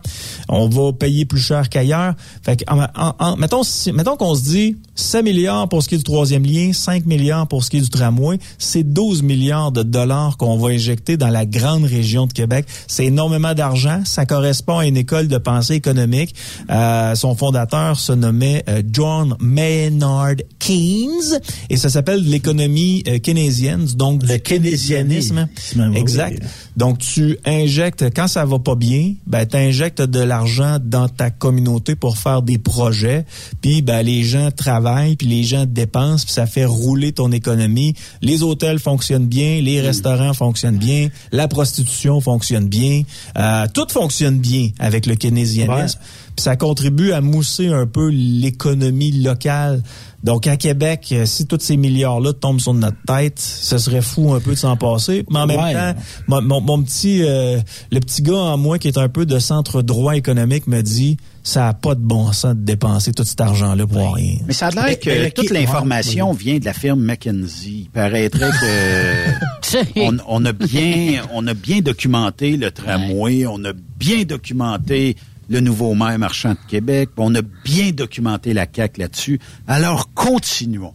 on 0.48 0.68
va 0.68 0.92
payer 0.92 1.24
plus 1.24 1.40
cher 1.40 1.68
qu'ailleurs. 1.68 2.14
Fait 2.42 2.56
que, 2.56 2.64
en, 2.72 2.86
en- 3.18 3.36
mettons, 3.36 3.62
mettons 3.94 4.16
qu'on 4.16 4.34
se 4.34 4.42
dit 4.42 4.76
7 4.94 5.24
milliards 5.24 5.68
pour 5.68 5.82
ce 5.82 5.88
qui 5.88 5.94
est 5.94 5.98
du 5.98 6.04
troisième 6.04 6.44
lien, 6.44 6.72
5 6.72 7.06
milliards 7.06 7.46
pour 7.46 7.64
ce 7.64 7.70
qui 7.70 7.78
est 7.78 7.80
du 7.82 7.88
tramway, 7.90 8.38
c'est 8.58 8.82
12 8.82 9.22
milliards 9.22 9.72
de 9.72 9.82
dollars 9.82 10.36
qu'on 10.36 10.56
va 10.58 10.70
injecter 10.70 11.16
dans 11.16 11.28
la 11.28 11.46
grande 11.46 11.84
région 11.84 12.26
de 12.26 12.32
Québec. 12.32 12.66
C'est 12.86 13.06
énormément 13.06 13.54
d'argent. 13.54 14.02
Ça 14.04 14.26
correspond 14.26 14.78
à 14.78 14.86
une 14.86 14.96
école 14.96 15.28
de 15.28 15.38
pensée 15.38 15.74
économique. 15.74 16.34
Euh, 16.70 17.14
son 17.14 17.34
fondateur 17.34 17.98
se 17.98 18.12
nommait 18.12 18.64
euh, 18.68 18.82
John 18.90 19.36
Maynard 19.40 20.34
Keynes 20.58 21.40
et 21.68 21.76
ça 21.76 21.88
s'appelle 21.88 22.22
l'économie 22.22 23.02
euh, 23.08 23.18
keynésienne, 23.30 23.86
donc 23.94 24.22
le 24.22 24.38
keynésianisme. 24.38 25.48
oui. 25.76 25.96
Exact. 25.96 26.42
Donc 26.76 26.98
tu 26.98 27.38
injectes 27.44 28.06
quand 28.14 28.28
ça 28.28 28.44
va 28.44 28.58
pas 28.58 28.74
bien, 28.74 29.14
ben 29.26 29.46
tu 29.46 29.56
injectes 29.56 30.02
de 30.02 30.20
l'argent 30.20 30.78
dans 30.82 31.08
ta 31.08 31.30
communauté 31.30 31.94
pour 31.94 32.18
faire 32.18 32.42
des 32.42 32.58
projets, 32.58 33.24
puis 33.60 33.82
ben 33.82 34.02
les 34.02 34.22
gens 34.22 34.50
travaillent, 34.50 35.16
puis 35.16 35.26
les 35.26 35.44
gens 35.44 35.64
dépensent, 35.66 36.24
puis 36.24 36.34
ça 36.34 36.46
fait 36.46 36.64
rouler 36.64 37.12
ton 37.12 37.30
économie. 37.32 37.94
Les 38.22 38.42
hôtels 38.42 38.78
fonctionnent 38.78 39.26
bien, 39.26 39.60
les 39.60 39.80
restaurants 39.80 40.34
fonctionnent 40.34 40.78
bien, 40.78 41.08
la 41.32 41.48
prostitution 41.48 42.20
fonctionne 42.20 42.68
bien, 42.68 43.02
euh, 43.38 43.66
tout 43.72 43.86
fonctionne 43.90 44.38
bien 44.38 44.70
avec 44.78 45.06
le 45.06 45.14
keynésianisme. 45.14 45.98
Puis 46.40 46.44
ça 46.44 46.56
contribue 46.56 47.12
à 47.12 47.20
mousser 47.20 47.66
un 47.68 47.86
peu 47.86 48.08
l'économie 48.08 49.12
locale. 49.12 49.82
Donc 50.24 50.46
à 50.46 50.56
Québec, 50.56 51.08
euh, 51.12 51.26
si 51.26 51.46
tous 51.46 51.58
ces 51.60 51.76
milliards-là 51.76 52.32
tombent 52.32 52.60
sur 52.60 52.72
notre 52.72 52.96
tête, 53.06 53.38
ce 53.38 53.76
serait 53.76 54.00
fou 54.00 54.32
un 54.32 54.40
peu 54.40 54.52
de 54.52 54.56
s'en 54.56 54.74
passer. 54.78 55.24
Mais 55.30 55.38
en 55.38 55.46
même 55.46 55.60
Ouais. 55.60 55.74
temps, 55.74 55.94
mon, 56.28 56.40
mon- 56.42 56.60
mon 56.62 56.82
petit, 56.82 57.22
euh, 57.22 57.58
le 57.92 58.00
petit 58.00 58.22
gars 58.22 58.32
en 58.38 58.56
moi 58.56 58.78
qui 58.78 58.88
est 58.88 58.96
un 58.96 59.10
peu 59.10 59.26
de 59.26 59.38
centre 59.38 59.82
droit 59.82 60.16
économique 60.16 60.66
me 60.66 60.80
dit, 60.82 61.18
ça 61.42 61.68
a 61.68 61.74
pas 61.74 61.94
de 61.94 62.00
bon 62.00 62.32
sens 62.32 62.54
de 62.56 62.64
dépenser 62.64 63.12
tout 63.12 63.24
cet 63.24 63.40
argent-là 63.42 63.86
pour 63.86 64.14
rien. 64.14 64.36
Mais 64.46 64.54
ça 64.54 64.68
a 64.68 64.70
l'air 64.70 64.98
que 64.98 65.28
toute 65.30 65.50
l'information 65.50 66.32
vient 66.32 66.58
de 66.58 66.64
la 66.64 66.72
firme 66.72 67.02
McKinsey. 67.02 67.68
Il 67.84 67.90
paraîtrait 67.90 68.48
que 68.50 69.76
on, 70.00 70.16
on 70.26 70.44
a 70.46 70.52
bien, 70.52 71.22
on 71.34 71.46
a 71.46 71.52
bien 71.54 71.80
documenté 71.80 72.56
le 72.56 72.70
tramway, 72.70 73.44
on 73.46 73.62
a 73.66 73.72
bien 73.98 74.24
documenté 74.24 75.16
le 75.50 75.60
nouveau 75.60 75.94
maire 75.94 76.18
marchand 76.18 76.52
de 76.52 76.68
Québec, 76.68 77.10
on 77.16 77.34
a 77.34 77.42
bien 77.64 77.90
documenté 77.90 78.54
la 78.54 78.66
CAQ 78.72 79.00
là-dessus. 79.00 79.40
Alors 79.66 80.14
continuons. 80.14 80.94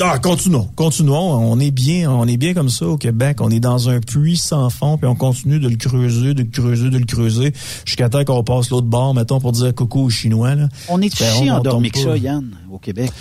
Ah, 0.00 0.18
continuons, 0.18 0.68
continuons. 0.74 1.36
On 1.52 1.60
est 1.60 1.70
bien, 1.70 2.10
on 2.10 2.26
est 2.26 2.36
bien 2.36 2.52
comme 2.52 2.68
ça 2.68 2.86
au 2.86 2.96
Québec. 2.96 3.40
On 3.40 3.50
est 3.50 3.60
dans 3.60 3.88
un 3.88 4.00
puits 4.00 4.36
sans 4.36 4.68
fond, 4.68 4.98
puis 4.98 5.06
on 5.06 5.14
continue 5.14 5.60
de 5.60 5.68
le 5.68 5.76
creuser, 5.76 6.34
de 6.34 6.42
le 6.42 6.48
creuser, 6.48 6.90
de 6.90 6.98
le 6.98 7.04
creuser, 7.04 7.52
jusqu'à 7.84 8.08
temps 8.08 8.24
qu'on 8.24 8.42
passe 8.42 8.70
l'autre 8.70 8.88
bord, 8.88 9.14
mettons, 9.14 9.38
pour 9.38 9.52
dire 9.52 9.72
coucou 9.72 10.00
aux 10.00 10.10
Chinois. 10.10 10.56
Là. 10.56 10.68
On 10.88 11.00
est 11.00 11.14
on 11.22 11.48
endormi 11.48 11.92
que 11.92 12.00
ça, 12.00 12.16
Yann, 12.16 12.56
au 12.72 12.78
Québec? 12.78 13.12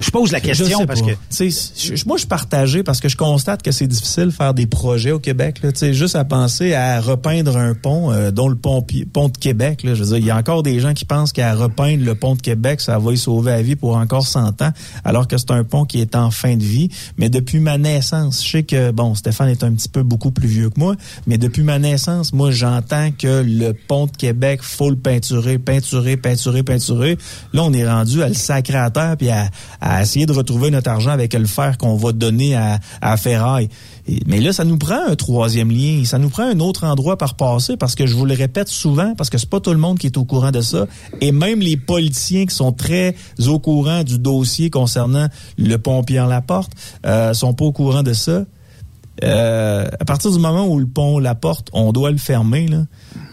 Je 0.00 0.10
pose 0.10 0.32
la 0.32 0.40
question 0.40 0.86
parce 0.86 1.02
pas. 1.02 1.06
que 1.08 1.12
Tu 1.36 1.50
sais, 1.50 1.94
je- 1.96 2.04
moi, 2.06 2.16
je 2.16 2.26
partagé 2.26 2.82
parce 2.82 3.00
que 3.00 3.08
je 3.08 3.16
constate 3.16 3.62
que 3.62 3.70
c'est 3.70 3.86
difficile 3.86 4.26
de 4.26 4.30
faire 4.30 4.52
des 4.54 4.66
projets 4.66 5.12
au 5.12 5.18
Québec. 5.20 5.60
Là, 5.62 5.72
Tu 5.72 5.78
sais, 5.78 5.94
juste 5.94 6.16
à 6.16 6.24
penser 6.24 6.74
à 6.74 7.00
repeindre 7.00 7.56
un 7.56 7.74
pont, 7.74 8.10
euh, 8.12 8.30
dont 8.30 8.48
le 8.48 8.56
pont, 8.56 8.84
pont 9.12 9.28
de 9.28 9.36
Québec. 9.38 9.82
Là, 9.84 9.94
je 9.94 10.00
veux 10.02 10.08
dire, 10.10 10.16
il 10.18 10.24
y 10.26 10.30
a 10.30 10.36
encore 10.36 10.62
des 10.62 10.80
gens 10.80 10.94
qui 10.94 11.04
pensent 11.04 11.32
qu'à 11.32 11.54
repeindre 11.54 12.04
le 12.04 12.14
pont 12.14 12.34
de 12.34 12.40
Québec, 12.42 12.80
ça 12.80 12.98
va 12.98 13.12
y 13.12 13.16
sauver 13.18 13.52
la 13.52 13.62
vie 13.62 13.76
pour 13.76 13.96
encore 13.96 14.26
100 14.26 14.62
ans, 14.62 14.72
alors 15.04 15.28
que 15.28 15.38
c'est 15.38 15.50
un 15.50 15.64
pont 15.64 15.84
qui 15.84 16.00
est 16.00 16.16
en 16.16 16.30
fin 16.30 16.56
de 16.56 16.64
vie. 16.64 16.88
Mais 17.18 17.28
depuis 17.28 17.60
ma 17.60 17.78
naissance, 17.78 18.44
je 18.44 18.50
sais 18.50 18.62
que, 18.64 18.90
bon, 18.90 19.14
Stéphane 19.14 19.48
est 19.50 19.62
un 19.62 19.72
petit 19.72 19.88
peu 19.88 20.02
beaucoup 20.02 20.30
plus 20.30 20.48
vieux 20.48 20.70
que 20.70 20.80
moi, 20.80 20.96
mais 21.26 21.38
depuis 21.38 21.62
ma 21.62 21.78
naissance, 21.78 22.32
moi, 22.32 22.50
j'entends 22.50 23.10
que 23.16 23.42
le 23.46 23.72
pont 23.72 24.06
de 24.06 24.16
Québec, 24.16 24.60
faut 24.62 24.90
le 24.90 24.96
peinturer, 24.96 25.58
peinturer, 25.58 26.16
peinturer, 26.16 26.62
peinturer. 26.62 27.18
Là, 27.52 27.62
on 27.62 27.72
est 27.72 27.88
rendu 27.88 28.22
à 28.22 28.28
le 28.28 28.34
sacrer 28.34 28.78
à 28.78 28.90
terre 28.90 29.16
puis 29.16 29.30
à, 29.30 29.48
à 29.80 29.83
essayer 30.02 30.26
de 30.26 30.32
retrouver 30.32 30.70
notre 30.70 30.90
argent 30.90 31.10
avec 31.10 31.34
le 31.34 31.46
fer 31.46 31.78
qu'on 31.78 31.96
va 31.96 32.12
donner 32.12 32.54
à, 32.54 32.78
à 33.00 33.16
Ferraille. 33.16 33.68
Mais 34.26 34.40
là, 34.40 34.52
ça 34.52 34.64
nous 34.64 34.76
prend 34.76 35.00
un 35.06 35.16
troisième 35.16 35.70
lien. 35.70 36.04
Ça 36.04 36.18
nous 36.18 36.28
prend 36.28 36.44
un 36.44 36.60
autre 36.60 36.84
endroit 36.84 37.16
par 37.16 37.34
passer 37.34 37.76
parce 37.76 37.94
que 37.94 38.06
je 38.06 38.14
vous 38.14 38.26
le 38.26 38.34
répète 38.34 38.68
souvent, 38.68 39.14
parce 39.14 39.30
que 39.30 39.38
c'est 39.38 39.48
pas 39.48 39.60
tout 39.60 39.70
le 39.70 39.78
monde 39.78 39.98
qui 39.98 40.06
est 40.06 40.16
au 40.16 40.24
courant 40.24 40.50
de 40.50 40.60
ça. 40.60 40.86
Et 41.20 41.32
même 41.32 41.60
les 41.60 41.76
politiciens 41.76 42.46
qui 42.46 42.54
sont 42.54 42.72
très 42.72 43.14
au 43.46 43.58
courant 43.58 44.02
du 44.04 44.18
dossier 44.18 44.70
concernant 44.70 45.28
le 45.56 45.76
pont 45.76 46.02
Pierre-Laporte 46.02 46.72
euh, 47.06 47.32
sont 47.34 47.54
pas 47.54 47.64
au 47.64 47.72
courant 47.72 48.02
de 48.02 48.12
ça. 48.12 48.44
Euh, 49.22 49.86
à 50.00 50.04
partir 50.04 50.32
du 50.32 50.38
moment 50.38 50.66
où 50.66 50.78
le 50.78 50.86
pont 50.86 51.18
la 51.18 51.34
porte, 51.34 51.68
on 51.72 51.92
doit 51.92 52.10
le 52.10 52.16
fermer. 52.16 52.66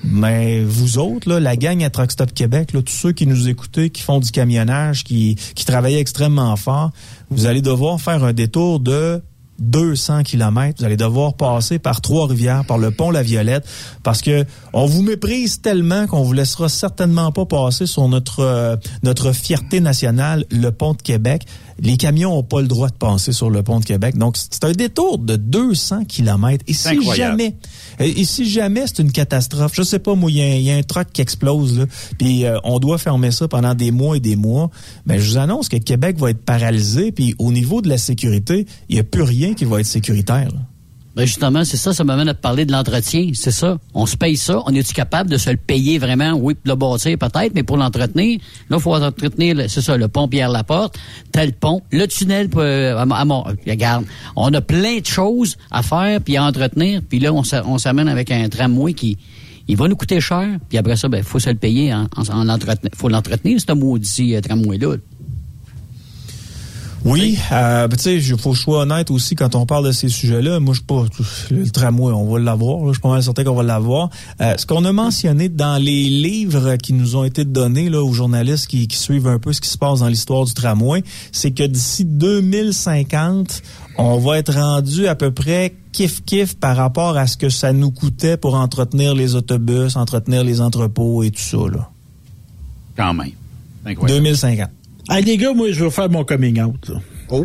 Mais 0.03 0.63
vous 0.63 0.97
autres, 0.97 1.31
la 1.31 1.55
gang 1.55 1.83
à 1.83 1.89
Truck 1.89 2.11
Stop 2.11 2.33
Québec, 2.33 2.73
là, 2.73 2.81
tous 2.81 2.93
ceux 2.93 3.11
qui 3.11 3.25
nous 3.25 3.49
écoutez, 3.49 3.89
qui 3.89 4.01
font 4.01 4.19
du 4.19 4.31
camionnage, 4.31 5.03
qui, 5.03 5.37
travaillent 5.65 5.97
extrêmement 5.97 6.55
fort, 6.55 6.91
vous 7.29 7.45
allez 7.45 7.61
devoir 7.61 8.01
faire 8.01 8.23
un 8.23 8.33
détour 8.33 8.81
de 8.81 9.21
200 9.59 10.23
kilomètres. 10.23 10.79
Vous 10.79 10.85
allez 10.85 10.97
devoir 10.97 11.35
passer 11.35 11.79
par 11.79 12.01
Trois-Rivières, 12.01 12.65
par 12.65 12.77
le 12.77 12.91
pont 12.91 13.11
La 13.11 13.23
Violette, 13.23 13.65
parce 14.03 14.21
que 14.21 14.43
on 14.73 14.85
vous 14.85 15.01
méprise 15.01 15.61
tellement 15.61 16.07
qu'on 16.07 16.23
vous 16.23 16.33
laissera 16.33 16.67
certainement 16.67 17.31
pas 17.31 17.45
passer 17.45 17.85
sur 17.85 18.07
notre 18.09 18.39
euh, 18.39 18.75
notre 19.03 19.31
fierté 19.31 19.79
nationale, 19.79 20.45
le 20.51 20.71
pont 20.71 20.93
de 20.93 21.01
Québec. 21.01 21.45
Les 21.79 21.97
camions 21.97 22.37
ont 22.37 22.43
pas 22.43 22.61
le 22.61 22.67
droit 22.67 22.89
de 22.89 22.93
passer 22.95 23.31
sur 23.31 23.49
le 23.49 23.63
pont 23.63 23.79
de 23.79 23.85
Québec. 23.85 24.17
Donc 24.17 24.37
c'est 24.37 24.63
un 24.63 24.71
détour 24.71 25.17
de 25.17 25.35
200 25.35 26.05
kilomètres. 26.05 26.63
Et 26.67 26.73
si 26.73 26.87
incroyable. 26.89 27.39
jamais 27.39 27.55
et 27.99 28.25
si 28.25 28.49
jamais 28.49 28.83
c'est 28.87 28.99
une 28.99 29.11
catastrophe, 29.11 29.71
je 29.75 29.83
sais 29.83 29.99
pas 29.99 30.15
moi, 30.15 30.31
il 30.31 30.37
y, 30.37 30.41
a 30.41 30.45
un- 30.45 30.55
il 30.55 30.61
y 30.63 30.71
a 30.71 30.75
un 30.75 30.83
truck 30.83 31.07
qui 31.13 31.21
explose, 31.21 31.79
là, 31.79 31.85
puis 32.17 32.45
euh, 32.45 32.57
on 32.63 32.79
doit 32.79 32.97
fermer 32.97 33.31
ça 33.31 33.47
pendant 33.47 33.73
des 33.75 33.91
mois 33.91 34.17
et 34.17 34.19
des 34.19 34.35
mois. 34.35 34.69
Ben 35.05 35.19
je 35.19 35.29
vous 35.31 35.37
annonce 35.37 35.69
que 35.69 35.77
Québec 35.77 36.17
va 36.17 36.31
être 36.31 36.43
paralysé, 36.43 37.11
puis 37.11 37.35
au 37.39 37.51
niveau 37.51 37.81
de 37.81 37.89
la 37.89 37.97
sécurité, 37.97 38.65
il 38.89 38.95
y 38.95 38.99
a 38.99 39.03
plus 39.03 39.23
rien 39.23 39.53
qui 39.53 39.65
va 39.65 39.79
être 39.79 39.85
sécuritaire. 39.85 40.47
là. 40.51 40.59
Ben 41.15 41.25
justement, 41.25 41.65
c'est 41.65 41.75
ça, 41.77 41.93
ça 41.93 42.05
m'amène 42.05 42.29
à 42.29 42.33
te 42.33 42.39
parler 42.39 42.63
de 42.65 42.71
l'entretien. 42.71 43.31
C'est 43.33 43.51
ça. 43.51 43.77
On 43.93 44.05
se 44.05 44.15
paye 44.15 44.37
ça. 44.37 44.61
On 44.65 44.73
est-tu 44.73 44.93
capable 44.93 45.29
de 45.29 45.35
se 45.37 45.49
le 45.49 45.57
payer 45.57 45.97
vraiment? 45.99 46.31
Oui, 46.33 46.53
pour 46.53 46.69
le 46.69 46.75
bâtir 46.75 47.17
peut-être, 47.17 47.53
mais 47.53 47.63
pour 47.63 47.75
l'entretenir, 47.75 48.39
là, 48.69 48.77
il 48.77 48.81
faut 48.81 48.95
entretenir, 48.95 49.57
c'est 49.67 49.81
ça, 49.81 49.97
le 49.97 50.07
pont 50.07 50.29
Pierre-Laporte, 50.29 50.97
tel 51.33 51.51
pont, 51.53 51.81
le 51.91 52.05
tunnel 52.07 52.49
euh, 52.55 52.95
à, 52.97 53.01
à 53.01 53.25
Mon- 53.25 53.43
regarde, 53.67 54.05
on 54.37 54.53
a 54.53 54.61
plein 54.61 54.99
de 54.99 55.05
choses 55.05 55.57
à 55.69 55.83
faire 55.83 56.21
puis 56.21 56.37
à 56.37 56.45
entretenir, 56.45 57.01
puis 57.07 57.19
là, 57.19 57.33
on 57.33 57.43
s'a- 57.43 57.65
on 57.65 57.77
s'amène 57.77 58.07
avec 58.07 58.31
un 58.31 58.47
tramway 58.47 58.93
qui 58.93 59.17
il 59.67 59.77
va 59.77 59.87
nous 59.87 59.95
coûter 59.95 60.19
cher, 60.19 60.47
puis 60.69 60.77
après 60.77 60.95
ça, 60.95 61.07
ben, 61.07 61.23
faut 61.23 61.39
se 61.39 61.49
le 61.49 61.55
payer 61.55 61.93
en, 61.93 62.07
en, 62.17 62.49
en 62.49 62.57
faut 62.95 63.09
l'entretenir, 63.09 63.59
ce 63.59 63.71
maudit 63.73 64.35
euh, 64.35 64.41
tramway-là. 64.41 64.95
Oui, 67.03 67.37
euh, 67.51 67.87
ben, 67.87 67.97
tu 67.97 68.03
sais, 68.03 68.15
il 68.15 68.37
faut 68.37 68.51
que 68.51 68.57
je 68.57 68.61
sois 68.61 68.81
honnête 68.81 69.09
aussi 69.09 69.35
quand 69.35 69.55
on 69.55 69.65
parle 69.65 69.87
de 69.87 69.91
ces 69.91 70.07
sujets-là. 70.07 70.59
Moi, 70.59 70.73
je 70.73 70.79
suis 70.79 70.85
pas 70.85 71.05
le 71.49 71.69
tramway, 71.69 72.13
on 72.13 72.31
va 72.31 72.39
l'avoir. 72.39 72.85
Je 72.87 72.93
suis 72.93 73.01
pas 73.01 73.09
mal 73.09 73.23
certain 73.23 73.43
qu'on 73.43 73.55
va 73.55 73.63
l'avoir. 73.63 74.09
Euh, 74.39 74.55
ce 74.57 74.65
qu'on 74.65 74.85
a 74.85 74.91
mentionné 74.91 75.49
dans 75.49 75.81
les 75.81 76.03
livres 76.03 76.75
qui 76.75 76.93
nous 76.93 77.15
ont 77.15 77.23
été 77.23 77.43
donnés 77.43 77.89
là 77.89 78.03
aux 78.03 78.13
journalistes 78.13 78.67
qui, 78.67 78.87
qui 78.87 78.97
suivent 78.97 79.27
un 79.27 79.39
peu 79.39 79.51
ce 79.51 79.61
qui 79.61 79.69
se 79.69 79.77
passe 79.77 79.99
dans 79.99 80.07
l'histoire 80.07 80.45
du 80.45 80.53
tramway, 80.53 81.03
c'est 81.31 81.51
que 81.51 81.63
d'ici 81.63 82.05
2050, 82.05 83.63
on 83.97 84.19
va 84.19 84.37
être 84.37 84.53
rendu 84.53 85.07
à 85.07 85.15
peu 85.15 85.31
près 85.31 85.75
kiff 85.91 86.23
kiff 86.23 86.55
par 86.55 86.77
rapport 86.77 87.17
à 87.17 87.27
ce 87.27 87.35
que 87.35 87.49
ça 87.49 87.73
nous 87.73 87.91
coûtait 87.91 88.37
pour 88.37 88.55
entretenir 88.55 89.15
les 89.15 89.35
autobus, 89.35 89.95
entretenir 89.95 90.43
les 90.43 90.61
entrepôts 90.61 91.23
et 91.23 91.31
tout 91.31 91.41
ça 91.41 91.57
là. 91.57 91.89
quand 92.95 93.13
même. 93.13 93.31
Incroyable. 93.85 94.23
2050. 94.23 94.69
Hey, 95.11 95.23
les 95.25 95.37
gars, 95.37 95.53
moi, 95.53 95.71
je 95.71 95.83
vais 95.83 95.89
faire 95.91 96.09
mon 96.09 96.23
coming 96.23 96.61
out. 96.61 96.87
là. 96.89 96.95
Oh. 97.29 97.43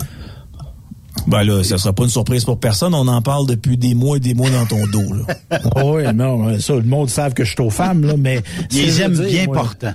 Ben 1.26 1.42
là, 1.42 1.64
ça 1.64 1.78
sera 1.78 1.92
pas 1.92 2.04
une 2.04 2.10
surprise 2.10 2.44
pour 2.44 2.60
personne. 2.60 2.94
On 2.94 3.08
en 3.08 3.20
parle 3.22 3.48
depuis 3.48 3.76
des 3.76 3.94
mois 3.94 4.18
et 4.18 4.20
des 4.20 4.34
mois 4.34 4.48
dans 4.50 4.66
ton 4.66 4.86
dos. 4.86 5.12
Là. 5.14 5.58
oui, 5.84 6.04
non, 6.14 6.58
ça, 6.60 6.74
le 6.74 6.82
monde 6.82 7.08
savent 7.10 7.34
que 7.34 7.42
je 7.44 7.50
suis 7.52 7.60
aux 7.62 7.70
femmes, 7.70 8.04
là, 8.04 8.14
mais... 8.16 8.42
Ils 8.70 8.90
c'est 8.92 9.02
aiment 9.02 9.14
veux 9.14 9.24
dire, 9.26 9.32
bien 9.32 9.46
moi. 9.46 9.56
portant. 9.56 9.94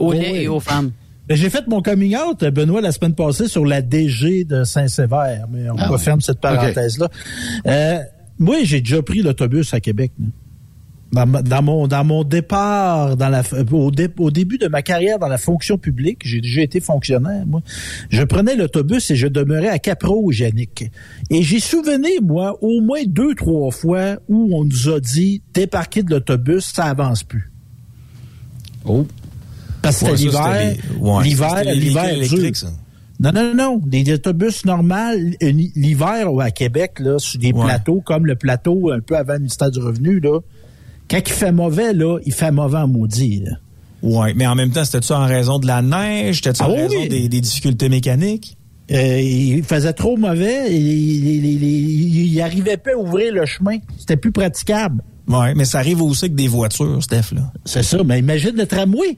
Aux 0.00 0.10
Oui, 0.10 0.18
laits 0.18 0.32
oui. 0.32 0.38
et 0.38 0.48
aux 0.48 0.58
femmes. 0.60 0.90
Ben, 1.28 1.36
J'ai 1.36 1.50
fait 1.50 1.66
mon 1.68 1.80
coming 1.80 2.16
out, 2.16 2.42
Benoît, 2.44 2.80
la 2.80 2.90
semaine 2.90 3.14
passée 3.14 3.46
sur 3.46 3.64
la 3.64 3.80
DG 3.82 4.44
de 4.44 4.64
Saint-Sévère, 4.64 5.46
mais 5.50 5.70
on 5.70 5.76
Ah 5.78 5.96
cette 6.20 6.40
parenthèse-là. 6.40 7.08
Euh, 7.66 7.98
moi, 8.38 8.56
j'ai 8.64 8.80
déjà 8.80 9.00
pris 9.02 9.22
l'autobus 9.22 9.72
à 9.72 9.80
Québec. 9.80 10.10
là. 10.18 10.26
Dans, 11.14 11.62
mon 11.62 11.86
dans 11.86 12.04
mon 12.04 12.24
départ 12.24 13.16
dans 13.16 13.28
la 13.28 13.42
f- 13.42 13.70
au, 13.72 13.90
dé- 13.92 14.08
au 14.18 14.30
début 14.32 14.58
de 14.58 14.66
ma 14.66 14.82
carrière 14.82 15.18
dans 15.20 15.28
la 15.28 15.38
fonction 15.38 15.78
publique, 15.78 16.22
j'ai 16.24 16.40
déjà 16.40 16.62
été 16.62 16.80
fonctionnaire 16.80 17.44
moi. 17.46 17.60
Je 18.10 18.22
prenais 18.24 18.56
l'autobus 18.56 19.10
et 19.12 19.16
je 19.16 19.28
demeurais 19.28 19.68
à 19.68 19.78
Capro, 19.78 20.32
Yannick. 20.32 20.90
Et 21.30 21.42
j'ai 21.42 21.60
souvenir 21.60 22.20
moi 22.22 22.58
au 22.62 22.80
moins 22.80 23.02
deux 23.06 23.34
trois 23.36 23.70
fois 23.70 24.16
où 24.28 24.56
on 24.56 24.64
nous 24.64 24.88
a 24.88 24.98
dit 24.98 25.40
débarquer 25.54 26.02
de 26.02 26.10
l'autobus, 26.10 26.64
ça 26.74 26.84
avance 26.86 27.22
plus. 27.22 27.50
Oh. 28.84 29.06
Parce 29.82 30.00
que 30.00 30.06
Ouais, 30.06 30.16
l'hiver, 30.16 30.74
ouais, 31.00 31.22
l'hiver, 31.24 31.64
l'hiver 31.74 32.08
électriques, 32.08 32.56
ça. 32.56 32.68
Non, 33.20 33.30
non, 33.32 33.54
non. 33.54 33.80
Des 33.86 34.12
autobus 34.12 34.64
normaux, 34.64 34.94
euh, 34.94 35.52
l'hiver 35.76 36.26
à 36.40 36.50
Québec, 36.50 36.98
là, 36.98 37.18
sur 37.18 37.38
des 37.38 37.52
plateaux 37.52 38.00
comme 38.00 38.26
le 38.26 38.34
plateau 38.34 38.90
un 38.90 38.98
peu 39.00 39.16
avant 39.16 39.34
le 39.34 39.38
ministère 39.40 39.70
du 39.70 39.78
Revenu, 39.78 40.18
là, 40.20 40.40
quand 41.10 41.18
il 41.24 41.32
fait 41.32 41.52
mauvais, 41.52 41.92
là, 41.92 42.18
il 42.24 42.32
fait 42.32 42.50
mauvais 42.50 42.78
en 42.78 42.88
maudit. 42.88 43.40
Là. 43.44 43.52
Oui, 44.02 44.32
mais 44.36 44.46
en 44.46 44.54
même 44.54 44.70
temps, 44.70 44.84
c'était-tu 44.84 45.12
en 45.12 45.24
raison 45.26 45.58
de 45.58 45.66
la 45.66 45.80
neige? 45.82 46.36
C'était-tu 46.36 46.62
Ah 46.62 46.68
en 46.68 46.74
raison 46.74 46.96
oui. 47.00 47.08
des, 47.08 47.28
des 47.28 47.40
difficultés 47.40 47.88
mécaniques? 47.88 48.56
Euh, 48.90 49.18
il 49.20 49.62
faisait 49.64 49.94
trop 49.94 50.18
mauvais 50.18 50.70
il, 50.70 50.76
il, 50.76 51.44
il- 51.46 51.62
il- 51.64 52.26
il 52.34 52.40
arrivait 52.42 52.76
pas 52.76 52.90
à 52.92 52.96
ouvrir 52.98 53.32
le 53.32 53.46
chemin. 53.46 53.78
C'était 53.98 54.16
plus 54.18 54.30
praticable. 54.32 55.02
Oui, 55.26 55.46
mais 55.56 55.64
ça 55.64 55.78
arrive 55.78 56.02
aussi 56.02 56.26
avec 56.26 56.34
des 56.34 56.48
voitures, 56.48 57.02
Steph. 57.02 57.32
C'est 57.64 57.82
ça. 57.82 58.04
Mais 58.04 58.18
imagine 58.18 58.54
le 58.56 58.66
tramway. 58.66 59.16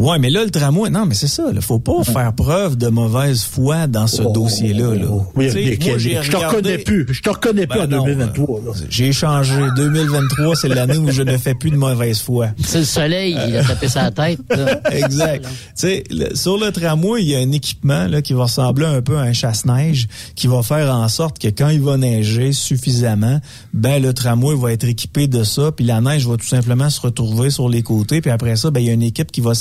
Oui, 0.00 0.16
mais 0.20 0.30
là, 0.30 0.44
le 0.44 0.50
tramway, 0.50 0.90
non, 0.90 1.06
mais 1.06 1.14
c'est 1.14 1.26
ça. 1.26 1.44
Il 1.52 1.60
faut 1.60 1.80
pas 1.80 2.04
faire 2.04 2.32
preuve 2.32 2.76
de 2.76 2.86
mauvaise 2.86 3.42
foi 3.42 3.86
dans 3.88 4.06
ce 4.06 4.22
dossier-là. 4.22 4.94
Là. 4.94 5.06
Oh, 5.10 5.24
Oui, 5.34 5.50
sais, 5.50 5.76
mais 5.80 5.88
moi, 5.88 5.98
je 5.98 6.30
te 6.30 6.36
reconnais 6.36 6.78
plus. 6.78 7.06
Je 7.10 7.20
te 7.20 7.28
reconnais 7.30 7.66
plus 7.66 7.78
Ben 7.80 7.94
en 7.94 7.98
non, 7.98 8.04
2023. 8.04 8.60
là. 8.60 8.72
J'ai 8.88 9.12
changé. 9.12 9.54
2023, 9.76 10.54
c'est 10.56 10.68
l'année 10.68 10.98
où 10.98 11.10
je 11.10 11.22
ne 11.22 11.36
fais 11.36 11.54
plus 11.54 11.70
de 11.70 11.76
mauvaise 11.76 12.20
foi. 12.20 12.48
C'est 12.64 12.78
le 12.78 12.84
soleil, 12.84 13.36
il 13.48 13.56
a 13.56 13.64
tapé 13.64 13.88
sa 13.88 14.10
tête. 14.12 14.38
là. 14.50 14.80
exact. 14.92 15.44
Tu 15.44 15.50
sais, 15.74 16.04
le- 16.10 16.34
sur 16.36 16.58
le 16.58 16.70
tramway, 16.70 17.22
il 17.22 17.28
y 17.30 17.34
a 17.34 17.38
un 17.40 17.50
équipement 17.50 18.06
là, 18.06 18.22
qui 18.22 18.34
va 18.34 18.44
ressembler 18.44 18.86
un 18.86 19.02
peu 19.02 19.16
à 19.18 19.22
un 19.22 19.32
chasse-neige 19.32 20.06
qui 20.36 20.46
va 20.46 20.62
faire 20.62 20.94
en 20.94 21.08
sorte 21.08 21.38
que 21.40 21.48
quand 21.48 21.70
il 21.70 21.80
va 21.80 21.96
neiger 21.96 22.52
suffisamment, 22.52 23.40
ben 23.74 24.00
le 24.00 24.12
tramway 24.14 24.54
va 24.54 24.72
être 24.72 24.84
équipé 24.84 25.26
de 25.26 25.42
ça, 25.42 25.72
puis 25.72 25.84
la 25.84 26.00
neige 26.00 26.26
va 26.26 26.36
tout 26.36 26.46
simplement 26.46 26.88
se 26.88 27.00
retrouver 27.00 27.50
sur 27.50 27.68
les 27.68 27.82
côtés, 27.82 28.20
puis 28.20 28.30
après 28.30 28.54
ça, 28.56 28.70
ben 28.70 28.80
il 28.80 28.86
y 28.86 28.90
a 28.90 28.92
une 28.92 29.02
équipe 29.02 29.32
qui 29.32 29.40
va 29.40 29.54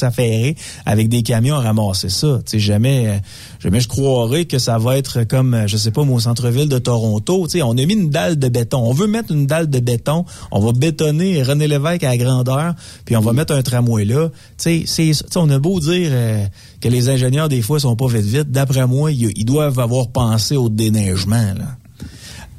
avec 0.86 1.10
des 1.10 1.24
camions 1.24 1.56
à 1.56 1.60
ramasser 1.62 2.10
ça. 2.10 2.40
Tu 2.46 2.52
sais, 2.52 2.60
jamais, 2.60 3.22
jamais 3.60 3.80
je 3.80 3.88
croirais 3.88 4.46
que 4.46 4.60
ça 4.60 4.78
va 4.78 4.98
être 4.98 5.24
comme, 5.24 5.54
euh, 5.54 5.68
je 5.68 5.78
sais 5.78 5.92
pas, 5.92 6.04
moi, 6.04 6.18
au 6.18 6.20
centre-ville 6.20 6.70
de 6.70 6.78
Toronto. 6.80 7.46
Tu 7.46 7.58
sais, 7.58 7.62
on 7.62 7.72
a 7.72 7.86
mis 7.86 7.94
une 7.94 8.10
dalle 8.10 8.38
de 8.38 8.48
béton. 8.50 8.80
On 8.80 8.94
veut 8.94 9.08
mettre 9.08 9.32
une 9.32 9.48
dalle 9.48 9.70
de 9.70 9.80
béton. 9.80 10.26
On 10.52 10.60
va 10.60 10.72
bétonner 10.72 11.44
René 11.44 11.68
Lévesque 11.68 12.04
à 12.04 12.10
la 12.10 12.18
grandeur, 12.18 12.74
puis 13.06 13.16
on 13.16 13.22
va 13.22 13.34
mettre 13.34 13.54
un 13.54 13.62
tramway 13.62 14.06
là. 14.06 14.30
Tu 14.58 14.86
sais, 14.86 15.12
c'est- 15.14 15.38
on 15.38 15.50
a 15.50 15.60
beau 15.60 15.80
dire 15.80 16.10
euh, 16.12 16.46
que 16.82 16.90
les 16.90 17.10
ingénieurs, 17.10 17.50
des 17.50 17.62
fois, 17.62 17.80
sont 17.80 17.96
pas 17.96 18.08
vite 18.08 18.26
vite. 18.26 18.52
D'après 18.52 18.88
moi, 18.88 19.12
ils, 19.12 19.46
doivent 19.46 19.80
avoir 19.80 20.10
pensé 20.10 20.56
au 20.56 20.70
déneigement, 20.70 21.54
là. 21.58 21.78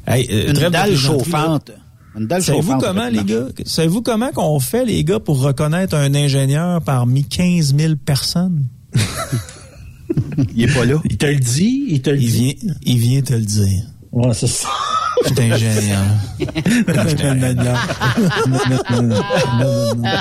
Hey, 0.06 0.26
euh, 0.30 0.48
Une 0.48 0.70
dalle 0.70 0.92
là. 0.92 1.88
Savez-vous 2.40 2.78
comment, 2.78 3.08
les 3.08 3.24
gars? 3.24 3.46
Savez-vous 3.64 4.02
comment 4.02 4.30
qu'on 4.32 4.58
fait, 4.60 4.84
les 4.84 5.04
gars, 5.04 5.20
pour 5.20 5.40
reconnaître 5.40 5.94
un 5.96 6.14
ingénieur 6.14 6.80
parmi 6.82 7.24
15 7.24 7.74
000 7.76 7.94
personnes? 8.04 8.66
Il 10.54 10.64
est 10.64 10.74
pas 10.74 10.84
là. 10.84 10.94
Il 11.04 11.16
te 11.16 11.26
le 11.26 11.36
dit, 11.36 11.84
il 11.88 12.00
te 12.00 12.10
le 12.10 12.16
Il 12.16 12.30
dit. 12.30 12.56
vient, 12.62 12.72
il 12.82 12.98
vient 12.98 13.20
te 13.22 13.32
le 13.34 13.40
dire. 13.42 13.82
Ouais, 14.12 14.32
c'est 14.32 14.46
ça. 14.46 14.68
Je 15.24 15.34
suis 15.34 15.52
ingénieur. 15.52 16.02
Je 16.38 17.08
suis 17.16 17.26
ingénieur. 17.26 17.76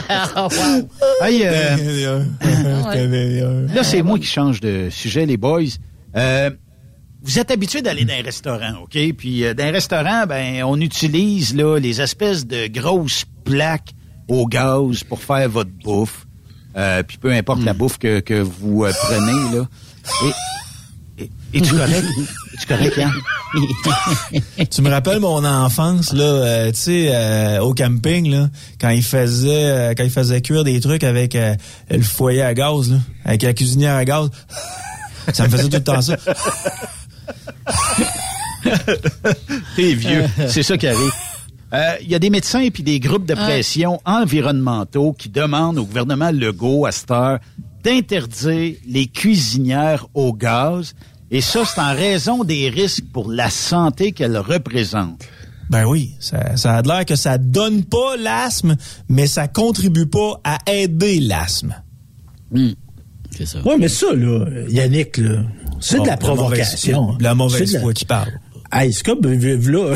Ah, 0.09 0.47
wow. 0.47 0.89
Hey, 1.21 1.41
euh, 1.45 1.73
Ingénieur. 1.73 2.21
Ingénieur. 2.87 3.53
là, 3.73 3.83
c'est 3.83 4.01
moi 4.01 4.17
qui 4.19 4.25
change 4.25 4.59
de 4.59 4.89
sujet, 4.89 5.25
les 5.25 5.37
boys. 5.37 5.61
Euh, 6.15 6.49
vous 7.27 7.39
êtes 7.39 7.51
habitués 7.51 7.81
d'aller 7.81 8.05
dans 8.05 8.13
un 8.13 8.23
restaurant, 8.23 8.73
OK? 8.83 8.97
Puis 9.17 9.43
euh, 9.43 9.53
dans 9.53 9.65
un 9.65 9.71
restaurant, 9.71 10.25
ben, 10.25 10.63
on 10.63 10.79
utilise 10.79 11.53
là 11.53 11.77
les 11.77 11.99
espèces 12.01 12.47
de 12.47 12.67
grosses 12.67 13.25
plaques 13.43 13.93
au 14.29 14.47
gaz 14.47 15.03
pour 15.03 15.21
faire 15.21 15.49
votre 15.49 15.71
bouffe. 15.83 16.25
Euh, 16.77 17.03
puis 17.03 17.17
peu 17.17 17.31
importe 17.31 17.63
la 17.63 17.73
bouffe 17.73 17.97
que, 17.97 18.21
que 18.21 18.35
vous 18.39 18.85
euh, 18.85 18.91
prenez, 19.03 19.57
là. 19.57 19.67
Et, 21.17 21.23
et, 21.23 21.31
es-tu 21.57 21.73
correct? 21.73 22.05
Es-tu 22.53 22.67
correct, 22.67 22.97
Yann? 22.97 23.11
Tu 24.69 24.81
me 24.81 24.89
rappelles 24.89 25.19
mon 25.19 25.43
enfance 25.43 26.13
là, 26.13 26.23
euh, 26.23 26.71
tu 26.71 26.79
sais, 26.79 27.09
euh, 27.13 27.59
au 27.61 27.73
camping 27.73 28.29
là, 28.29 28.49
quand 28.79 28.89
il 28.89 29.03
faisait, 29.03 29.65
euh, 29.65 29.93
quand 29.95 30.03
il 30.03 30.09
faisait 30.09 30.41
cuire 30.41 30.63
des 30.63 30.79
trucs 30.79 31.03
avec 31.03 31.35
euh, 31.35 31.55
le 31.89 32.01
foyer 32.01 32.41
à 32.41 32.53
gaz 32.53 32.91
là, 32.91 32.97
avec 33.25 33.43
la 33.43 33.53
cuisinière 33.53 33.95
à 33.95 34.05
gaz. 34.05 34.29
Ça 35.33 35.43
me 35.43 35.49
faisait 35.49 35.69
tout 35.69 35.75
le 35.75 35.83
temps 35.83 36.01
ça. 36.01 36.15
T'es 39.75 39.93
vieux. 39.93 40.25
C'est 40.47 40.63
ça 40.63 40.77
qui 40.77 40.87
arrive. 40.87 41.11
Euh, 41.73 41.95
Il 42.01 42.09
y 42.09 42.15
a 42.15 42.19
des 42.19 42.29
médecins 42.29 42.61
et 42.61 42.71
puis 42.71 42.83
des 42.83 42.99
groupes 42.99 43.25
de 43.25 43.33
pression 43.33 43.99
environnementaux 44.05 45.13
qui 45.13 45.29
demandent 45.29 45.77
au 45.77 45.85
gouvernement 45.85 46.31
Legault 46.31 46.85
à 46.85 46.91
cette 46.91 47.11
heure 47.11 47.39
d'interdire 47.83 48.75
les 48.87 49.07
cuisinières 49.07 50.07
au 50.13 50.33
gaz. 50.33 50.95
Et 51.29 51.41
ça, 51.41 51.63
c'est 51.65 51.81
en 51.81 51.93
raison 51.93 52.43
des 52.43 52.69
risques 52.69 53.05
pour 53.11 53.31
la 53.31 53.49
santé 53.49 54.13
qu'elles 54.13 54.37
représentent. 54.37 55.25
Ben 55.69 55.85
oui, 55.85 56.15
ça, 56.19 56.55
ça 56.55 56.75
a 56.75 56.81
l'air 56.81 57.05
que 57.05 57.17
ça 57.17 57.37
donne 57.37 57.83
pas 57.83 58.15
l'asthme, 58.17 58.77
mais 59.09 59.27
ça 59.27 59.49
contribue 59.49 60.05
pas 60.05 60.39
à 60.45 60.57
aider 60.71 61.19
l'asthme. 61.19 61.75
C'est 63.31 63.45
ça. 63.45 63.59
Oui, 63.65 63.73
mais 63.77 63.89
ça, 63.89 64.13
là, 64.13 64.45
Yannick, 64.69 65.17
là, 65.17 65.41
c'est 65.79 65.99
de 65.99 66.05
la 66.05 66.11
la 66.11 66.15
mauvaise- 66.17 66.35
provocation. 66.37 67.11
hein. 67.11 67.17
la 67.19 67.35
mauvaise 67.35 67.73
de 67.73 67.79
foi 67.79 67.93
qui 67.93 68.05
parle. 68.05 68.31
Hey, 68.71 68.91
c'est 68.93 69.05
comme, 69.05 69.21
là, 69.21 69.95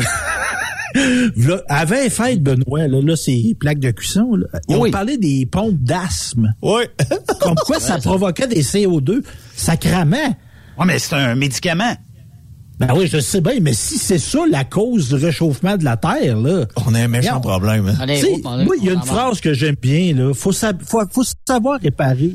là, 1.36 1.62
avant 1.68 1.94
les 2.02 2.10
fêtes, 2.10 2.42
Benoît, 2.42 2.86
là, 2.88 3.00
là 3.02 3.16
c'est 3.16 3.54
plaques 3.58 3.78
de 3.80 3.90
cuisson, 3.90 4.34
là, 4.36 4.46
ils 4.68 4.76
Oui. 4.76 4.88
ont 4.88 4.92
parlé 4.92 5.16
des 5.18 5.46
pompes 5.46 5.78
d'asthme. 5.78 6.54
Oui. 6.62 6.82
Comme 7.40 7.54
quoi 7.66 7.80
ça 7.80 7.98
provoquait 7.98 8.46
des 8.46 8.62
CO2. 8.62 9.22
Sacrament. 9.54 10.36
Oui, 10.78 10.84
mais 10.86 10.98
c'est 10.98 11.14
un 11.14 11.34
médicament. 11.34 11.94
Ben 12.78 12.88
oui, 12.96 13.06
je 13.06 13.20
sais 13.20 13.40
bien, 13.40 13.58
mais 13.60 13.74
si 13.74 13.96
c'est 13.98 14.18
ça 14.18 14.40
la 14.50 14.64
cause 14.64 15.08
du 15.10 15.14
réchauffement 15.14 15.76
de 15.76 15.84
la 15.84 15.96
Terre, 15.96 16.36
là. 16.38 16.66
On 16.86 16.94
a 16.94 17.00
un 17.00 17.06
méchant 17.08 17.38
Regarde. 17.38 17.42
problème. 17.44 17.86
hein. 17.88 17.94
Allez, 18.00 18.20
oh, 18.44 18.48
moi, 18.64 18.74
il 18.80 18.84
y 18.86 18.90
a 18.90 18.94
une 18.94 19.02
phrase 19.02 19.40
que 19.40 19.52
j'aime 19.54 19.76
bien, 19.80 20.14
là. 20.14 20.34
Faut, 20.34 20.50
sa- 20.50 20.72
faut, 20.84 21.00
faut 21.10 21.22
savoir 21.46 21.78
réparer, 21.80 22.32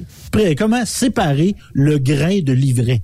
comment 0.57 0.85
séparer 0.85 1.55
le 1.73 1.97
grain 1.97 2.39
de 2.41 2.53
l'ivraie. 2.53 3.01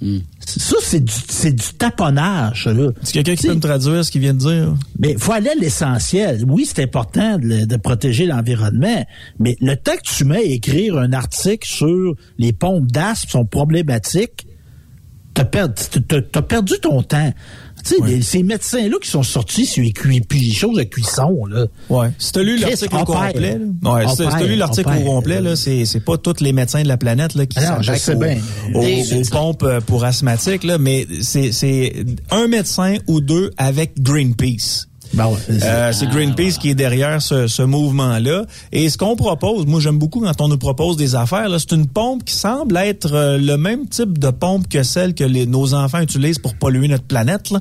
Hmm. 0.00 0.18
Ça, 0.46 0.76
c'est 0.82 1.02
du, 1.02 1.12
c'est 1.28 1.52
du 1.52 1.72
taponnage, 1.78 2.66
là. 2.66 2.90
C'est 3.02 3.12
quelqu'un 3.12 3.34
qui 3.34 3.46
peut 3.46 3.54
me 3.54 3.60
traduire 3.60 4.04
ce 4.04 4.10
qu'il 4.10 4.20
vient 4.20 4.34
de 4.34 4.38
dire? 4.38 4.74
Mais 4.98 5.12
il 5.12 5.18
faut 5.18 5.32
aller 5.32 5.48
à 5.48 5.54
l'essentiel. 5.54 6.44
Oui, 6.46 6.66
c'est 6.66 6.82
important 6.82 7.38
de, 7.38 7.76
protéger 7.76 8.26
l'environnement, 8.26 9.06
mais 9.38 9.56
le 9.60 9.74
temps 9.74 9.96
que 9.96 10.02
tu 10.16 10.24
mets 10.24 10.36
à 10.36 10.42
écrire 10.42 10.98
un 10.98 11.12
article 11.12 11.66
sur 11.66 12.14
les 12.38 12.52
pompes 12.52 12.90
d'asthme 12.90 13.30
sont 13.30 13.44
problématiques, 13.46 14.46
t'as 15.34 15.44
perdu, 15.44 15.82
t'as- 16.06 16.22
t'as 16.22 16.42
perdu 16.42 16.74
ton 16.80 17.02
temps. 17.02 17.32
Tu 17.88 17.94
sais, 17.94 18.00
ces 18.22 18.42
médecins-là 18.42 18.96
qui 19.02 19.08
sont 19.08 19.22
sortis 19.22 19.66
sur 19.66 19.82
les, 19.82 19.92
cui- 19.92 20.20
puis 20.20 20.40
les 20.40 20.52
choses 20.52 20.76
de 20.76 20.82
cuisson, 20.82 21.46
là. 21.46 21.66
Ouais. 21.88 22.08
Si 22.18 22.32
t'as 22.32 22.42
lu 22.42 22.56
l'article 22.58 22.94
au 22.96 23.04
complet, 23.04 23.58
là. 23.58 23.92
Ouais, 23.92 24.08
si 24.08 24.16
t'as- 24.16 24.46
lu 24.46 24.56
l'article 24.56 24.88
au 24.88 25.04
complet, 25.04 25.40
là, 25.40 25.56
c'est, 25.56 25.84
pas 26.00 26.18
tous 26.18 26.40
les 26.40 26.52
médecins 26.52 26.82
de 26.82 26.88
la 26.88 26.96
planète, 26.96 27.34
là, 27.34 27.46
qui 27.46 27.58
Ah 27.58 27.78
je 27.80 27.86
s'attaquent 27.86 28.00
sais 28.00 28.14
aux, 28.14 28.18
bien. 28.18 28.38
aux- 28.74 28.82
pompes 29.30 29.62
euh, 29.62 29.80
pour 29.80 30.04
asthmatiques, 30.04 30.64
là, 30.64 30.78
mais 30.78 31.06
c'est 31.22 31.94
un 32.30 32.48
médecin 32.48 32.96
ou 33.06 33.20
deux 33.20 33.50
avec 33.56 34.00
Greenpeace. 34.02 34.86
Ben 35.14 35.26
ouais, 35.28 35.38
c'est- 35.46 35.62
Euh, 35.64 35.92
c'est 35.92 36.06
Greenpeace 36.08 36.58
qui 36.60 36.70
est 36.70 36.74
derrière 36.74 37.22
ce, 37.22 37.46
ce 37.46 37.62
mouvement-là. 37.62 38.44
Et 38.72 38.88
ce 38.90 38.98
qu'on 38.98 39.16
propose, 39.16 39.64
moi 39.66 39.80
j'aime 39.80 39.98
beaucoup 39.98 40.20
quand 40.20 40.40
on 40.40 40.48
nous 40.48 40.58
propose 40.58 40.96
des 40.96 41.14
affaires, 41.14 41.48
c'est 41.58 41.72
une 41.72 41.86
pompe 41.86 42.24
qui 42.24 42.34
semble 42.34 42.76
être 42.76 43.12
euh, 43.14 43.38
le 43.38 43.56
même 43.56 43.88
type 43.88 44.18
de 44.18 44.30
pompe 44.30 44.68
que 44.68 44.82
celle 44.82 45.14
que 45.14 45.24
les, 45.24 45.46
nos 45.46 45.74
enfants 45.74 46.00
utilisent 46.00 46.38
pour 46.38 46.54
polluer 46.56 46.88
notre 46.88 47.04
planète. 47.04 47.50
là. 47.50 47.60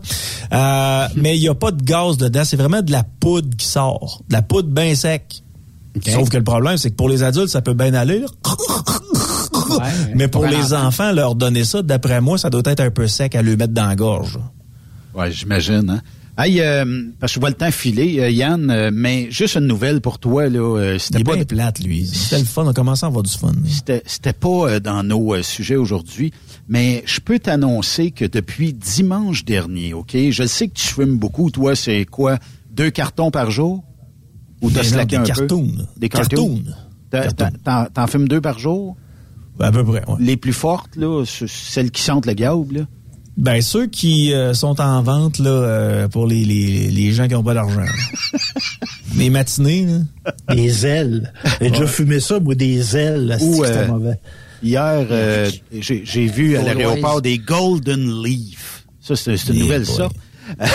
Euh, 0.54 1.08
mais 1.16 1.38
il 1.38 1.42
n'y 1.42 1.48
a 1.50 1.56
pas 1.56 1.72
de 1.72 1.82
gaz 1.84 2.18
dedans, 2.18 2.44
c'est 2.44 2.58
vraiment 2.58 2.82
de 2.82 2.92
la 2.92 3.04
poudre 3.04 3.56
qui 3.58 3.66
sort, 3.68 4.22
de 4.30 4.34
la 4.34 4.42
poudre 4.42 4.70
bien 4.70 4.94
sec. 4.96 5.42
Sauf 6.06 6.30
que 6.30 6.36
le 6.36 6.44
problème, 6.44 6.76
c'est 6.78 6.92
que 6.92 6.96
pour 6.96 7.08
les 7.08 7.24
adultes, 7.24 7.48
ça 7.48 7.62
peut 7.62 7.74
bien 7.74 7.94
aller. 7.94 8.20
là. 8.20 8.28
mais 10.16 10.28
pour 10.28 10.46
les 10.46 10.74
enfant. 10.74 10.88
enfants, 10.88 11.12
leur 11.14 11.36
donner 11.36 11.64
ça, 11.64 11.82
d'après 11.82 12.20
moi, 12.20 12.38
ça 12.38 12.50
doit 12.50 12.62
être 12.66 12.82
un 12.82 12.92
peu 12.92 13.08
sec 13.08 13.34
à 13.36 13.42
le 13.42 13.56
mettre 13.56 13.74
dans 13.74 13.86
la 13.88 13.96
gorge. 13.96 14.38
Ouais, 15.14 15.32
j'imagine. 15.32 15.90
Hein? 15.90 16.02
Hey, 16.38 16.60
euh, 16.60 17.04
parce 17.20 17.32
que 17.32 17.36
je 17.36 17.40
vois 17.40 17.50
le 17.50 17.56
temps 17.56 17.72
filer, 17.72 18.20
euh, 18.20 18.30
Yann, 18.30 18.70
euh, 18.70 18.92
mais 18.94 19.32
juste 19.32 19.56
une 19.56 19.68
nouvelle 19.68 20.02
pour 20.02 20.20
toi. 20.20 20.50
là. 20.50 20.60
euh, 20.60 20.94
Il 20.96 21.00
c'était 21.00 21.22
est 21.22 21.24
pas, 21.24 21.36
bien 21.36 21.46
plate, 21.46 21.80
lui. 21.80 22.06
C'était 22.14 22.40
le 22.40 22.46
fun. 22.46 22.66
On 22.68 22.74
commence 22.74 23.04
à 23.04 23.08
avoir 23.08 23.24
du 23.24 23.32
fun. 23.32 23.54
c'était, 23.70 24.04
c'était 24.06 24.34
pas 24.34 24.70
euh, 24.70 24.80
dans 24.82 25.02
nos 25.04 25.42
sujets 25.44 25.78
aujourd'hui, 25.78 26.32
mais 26.68 27.04
je 27.06 27.22
peux 27.22 27.40
t'annoncer 27.40 28.12
que 28.12 28.26
depuis 28.26 28.74
dimanche 28.74 29.46
dernier, 29.46 29.94
OK, 29.94 30.12
je 30.30 30.46
sais 30.46 30.68
que 30.68 30.74
tu 30.74 30.88
fumes 30.88 31.18
beaucoup. 31.18 31.50
Toi, 31.52 31.74
c'est 31.76 32.04
quoi, 32.06 32.38
deux 32.72 32.90
cartons 32.90 33.32
par 33.32 33.50
jour? 33.50 33.84
Ou 34.62 34.72
t'as 34.72 34.84
slacké 34.84 35.16
des 35.18 35.22
un 35.22 35.26
cartoons. 35.26 35.68
peu? 35.78 35.84
Des 36.00 36.10
cartons. 36.10 36.62
T'en- 37.12 37.52
T'en, 37.64 37.86
t'en 37.94 38.08
fumes 38.08 38.28
deux 38.28 38.42
par 38.42 38.60
jour? 38.60 38.98
À 39.58 39.72
peu 39.72 39.86
près, 39.86 40.04
ouais. 40.10 40.16
Les 40.20 40.36
plus 40.36 40.52
fortes, 40.52 40.98
là, 40.98 41.24
ce- 41.26 41.48
celles 41.48 41.92
qui 41.92 42.02
sentent 42.02 42.26
le 42.26 42.34
gable, 42.34 42.76
là? 42.80 42.82
Ben, 43.38 43.62
ceux 43.62 43.88
qui 43.88 44.34
euh, 44.34 44.54
sont 44.54 44.80
en 44.80 45.02
vente 45.04 45.40
là, 45.40 45.50
euh, 45.50 46.08
pour 46.08 46.26
les, 46.26 46.46
les, 46.46 46.90
les 46.90 47.12
gens 47.12 47.28
qui 47.28 47.34
n'ont 47.34 47.44
pas 47.44 47.54
d'argent. 47.54 47.84
les 49.18 49.30
matinées. 49.30 49.86
Là. 49.86 50.56
Des 50.56 50.86
ailes. 50.86 51.34
J'ai 51.60 51.70
déjà 51.70 51.88
fumé 51.88 52.20
ça, 52.20 52.40
moi, 52.40 52.56
des 52.56 52.96
ailes. 52.96 53.38
Ou, 53.42 53.66
C'était 53.66 53.78
euh, 53.78 53.88
mauvais. 53.88 54.20
Hier, 54.64 55.06
euh, 55.12 55.52
j'ai 55.72 56.04
j'ai 56.06 56.28
vu 56.28 56.58
à 56.58 56.64
l'aéroport 56.64 57.22
des 57.22 57.38
Golden 57.38 58.24
Leaf. 58.24 58.86
Ça, 59.02 59.16
c'est 59.16 59.36
une 59.50 59.60
nouvelle, 59.60 59.84
boy. 59.84 59.96
ça. 59.96 60.10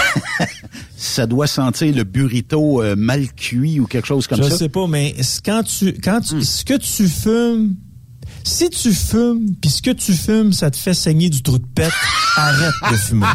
ça 0.97 1.27
doit 1.27 1.47
sentir 1.47 1.95
le 1.95 2.05
burrito 2.05 2.83
euh, 2.83 2.95
mal 2.97 3.27
cuit 3.33 3.81
ou 3.81 3.87
quelque 3.87 4.07
chose 4.07 4.27
comme 4.27 4.43
Je 4.43 4.49
ça. 4.49 4.57
sais 4.57 4.69
pas, 4.69 4.87
mais 4.87 5.15
quand 5.45 5.63
tu, 5.63 5.93
quand 5.95 6.21
tu, 6.21 6.43
ce 6.43 6.65
que 6.65 6.75
tu 6.75 7.09
fumes, 7.09 7.75
si 8.45 8.71
tu 8.71 8.93
fumes, 8.93 9.55
puis 9.61 9.71
ce 9.71 9.83
que 9.83 9.91
tu 9.91 10.13
fumes, 10.13 10.53
ça 10.53 10.71
te 10.71 10.77
fait 10.77 10.95
saigner 10.95 11.29
du 11.29 11.43
trou 11.43 11.59
de 11.59 11.67
pète, 11.75 11.93
arrête 12.37 12.75
de 12.91 12.97
fumer. 12.97 13.27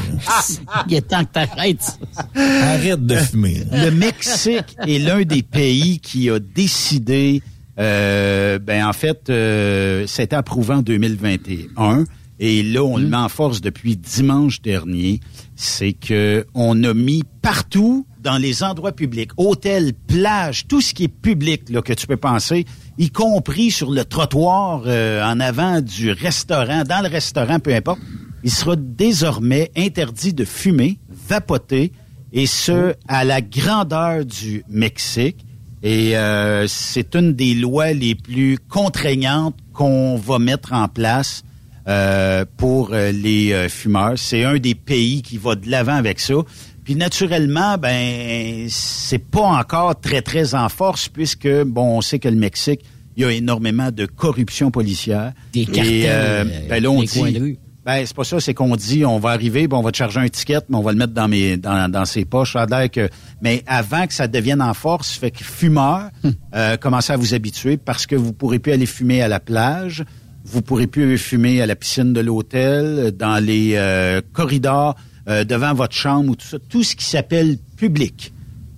Il 0.88 0.96
est 0.96 1.02
temps 1.02 1.24
que 1.24 1.32
t'arrêtes. 1.32 2.00
Arrête 2.36 3.06
de 3.06 3.16
fumer. 3.16 3.64
Le 3.72 3.92
Mexique 3.92 4.76
est 4.88 5.00
l'un 5.00 5.24
des 5.24 5.44
pays 5.44 6.00
qui 6.00 6.30
a 6.30 6.40
décidé, 6.40 7.42
euh, 7.80 8.60
ben 8.60 8.86
en 8.86 8.94
fait, 8.94 9.30
euh, 9.30 10.06
c'était 10.08 10.36
approuvé 10.36 10.76
en 10.76 10.82
2021 10.82 12.06
et 12.40 12.64
là 12.64 12.84
on 12.84 12.98
le 12.98 13.08
met 13.08 13.18
en 13.18 13.30
force 13.30 13.62
depuis 13.62 13.96
dimanche 13.96 14.62
dernier. 14.62 15.22
C'est 15.56 15.94
que 15.94 16.46
on 16.54 16.84
a 16.84 16.94
mis 16.94 17.24
partout 17.42 18.06
dans 18.20 18.38
les 18.38 18.64
endroits 18.64 18.92
publics, 18.92 19.32
hôtels, 19.38 19.94
plages, 19.94 20.68
tout 20.68 20.82
ce 20.82 20.94
qui 20.94 21.04
est 21.04 21.08
public 21.08 21.70
là 21.70 21.82
que 21.82 21.94
tu 21.94 22.08
peux 22.08 22.18
penser, 22.18 22.66
y 22.98 23.12
compris 23.12 23.72
sur 23.72 23.92
le 23.92 24.04
trottoir 24.04 24.84
euh, 24.86 25.24
en 25.24 25.40
avant 25.40 25.80
du 25.80 26.12
restaurant, 26.12 26.84
dans 26.84 27.02
le 27.02 27.08
restaurant, 27.08 27.60
peu 27.60 27.74
importe, 27.74 28.00
il 28.44 28.52
sera 28.52 28.76
désormais 28.76 29.72
interdit 29.78 30.34
de 30.34 30.44
fumer, 30.44 31.00
vapoter 31.10 31.92
et 32.34 32.48
ce, 32.48 32.96
à 33.08 33.24
la 33.24 33.42
grandeur 33.42 34.26
du 34.26 34.64
Mexique. 34.70 35.46
Et 35.84 36.18
euh, 36.18 36.68
c'est 36.68 37.16
une 37.16 37.34
des 37.34 37.54
lois 37.54 37.94
les 37.94 38.16
plus 38.16 38.58
contraignantes 38.58 39.56
qu'on 39.72 40.16
va 40.16 40.40
mettre 40.40 40.74
en 40.74 40.88
place 40.88 41.44
euh, 41.88 42.46
pour 42.58 42.94
euh, 42.94 43.12
les 43.12 43.54
euh, 43.54 43.70
fumeurs. 43.70 44.14
C'est 44.18 44.44
un 44.44 44.58
des 44.58 44.76
pays 44.76 45.22
qui 45.22 45.38
va 45.38 45.56
de 45.56 45.70
l'avant 45.70 45.96
avec 45.96 46.20
ça. 46.20 46.34
Puis 46.84 46.96
naturellement, 46.96 47.78
ben 47.78 48.68
c'est 48.70 49.20
pas 49.20 49.42
encore 49.42 50.00
très 50.00 50.22
très 50.22 50.54
en 50.56 50.70
force 50.70 51.10
puisque 51.10 51.48
bon, 51.64 51.98
on 51.98 52.02
sait 52.02 52.20
que 52.20 52.28
le 52.30 52.36
Mexique, 52.36 52.82
il 53.18 53.24
y 53.24 53.26
a 53.26 53.32
énormément 53.32 53.92
de 53.92 54.06
corruption 54.06 54.72
policière. 54.72 55.34
Des 55.54 55.62
Et, 55.62 55.66
cartels, 55.66 56.06
euh, 56.08 56.44
ben 56.70 56.84
là 56.84 56.90
on 56.92 57.02
des 57.02 57.08
coins 57.08 57.28
de 57.28 57.32
dit 57.32 57.40
rue. 57.40 57.58
ben, 57.86 58.06
c'est 58.06 58.16
pas 58.16 58.24
ça, 58.24 58.40
c'est 58.40 58.54
qu'on 58.54 58.76
dit, 58.76 59.06
on 59.06 59.18
va 59.20 59.30
arriver, 59.30 59.68
ben, 59.68 59.78
on 59.78 59.82
va 59.82 59.92
te 59.92 59.98
charger 59.98 60.20
un 60.20 60.28
ticket, 60.28 60.60
mais 60.70 60.76
on 60.78 60.82
va 60.82 60.92
le 60.92 60.98
mettre 60.98 61.14
dans 61.14 61.28
mes, 61.28 61.56
dans, 61.58 61.90
dans 61.90 62.06
ses 62.06 62.26
poches. 62.26 62.56
L'air 62.56 62.92
que, 62.92 63.10
mais 63.42 63.64
avant 63.68 64.06
que 64.06 64.14
ça 64.14 64.28
devienne 64.28 64.62
en 64.62 64.74
force, 64.74 65.12
fait 65.12 65.32
que 65.32 65.44
fumeurs, 65.44 66.10
euh, 66.56 66.78
commencez 66.78 67.14
à 67.14 67.18
vous 67.18 67.34
habituer 67.34 67.78
parce 67.78 68.06
que 68.06 68.16
vous 68.16 68.34
pourrez 68.34 68.60
plus 68.60 68.74
aller 68.74 68.86
fumer 68.86 69.22
à 69.22 69.28
la 69.28 69.40
plage, 69.40 70.04
vous 70.46 70.62
pourrez 70.62 70.88
plus 70.88 71.18
fumer 71.18 71.62
à 71.62 71.66
la 71.66 71.76
piscine 71.76 72.14
de 72.14 72.22
l'hôtel, 72.22 73.12
dans 73.18 73.44
les 73.44 73.72
euh, 73.76 74.22
corridors, 74.34 74.96
euh, 75.28 75.44
devant 75.44 75.74
votre 75.74 75.96
chambre 75.96 76.30
ou 76.32 76.36
tout 76.36 76.46
ça, 76.48 76.58
tout 76.70 76.84
ce 76.84 76.96
qui 76.96 77.06
s'appelle 77.06 77.58
public. 77.78 78.32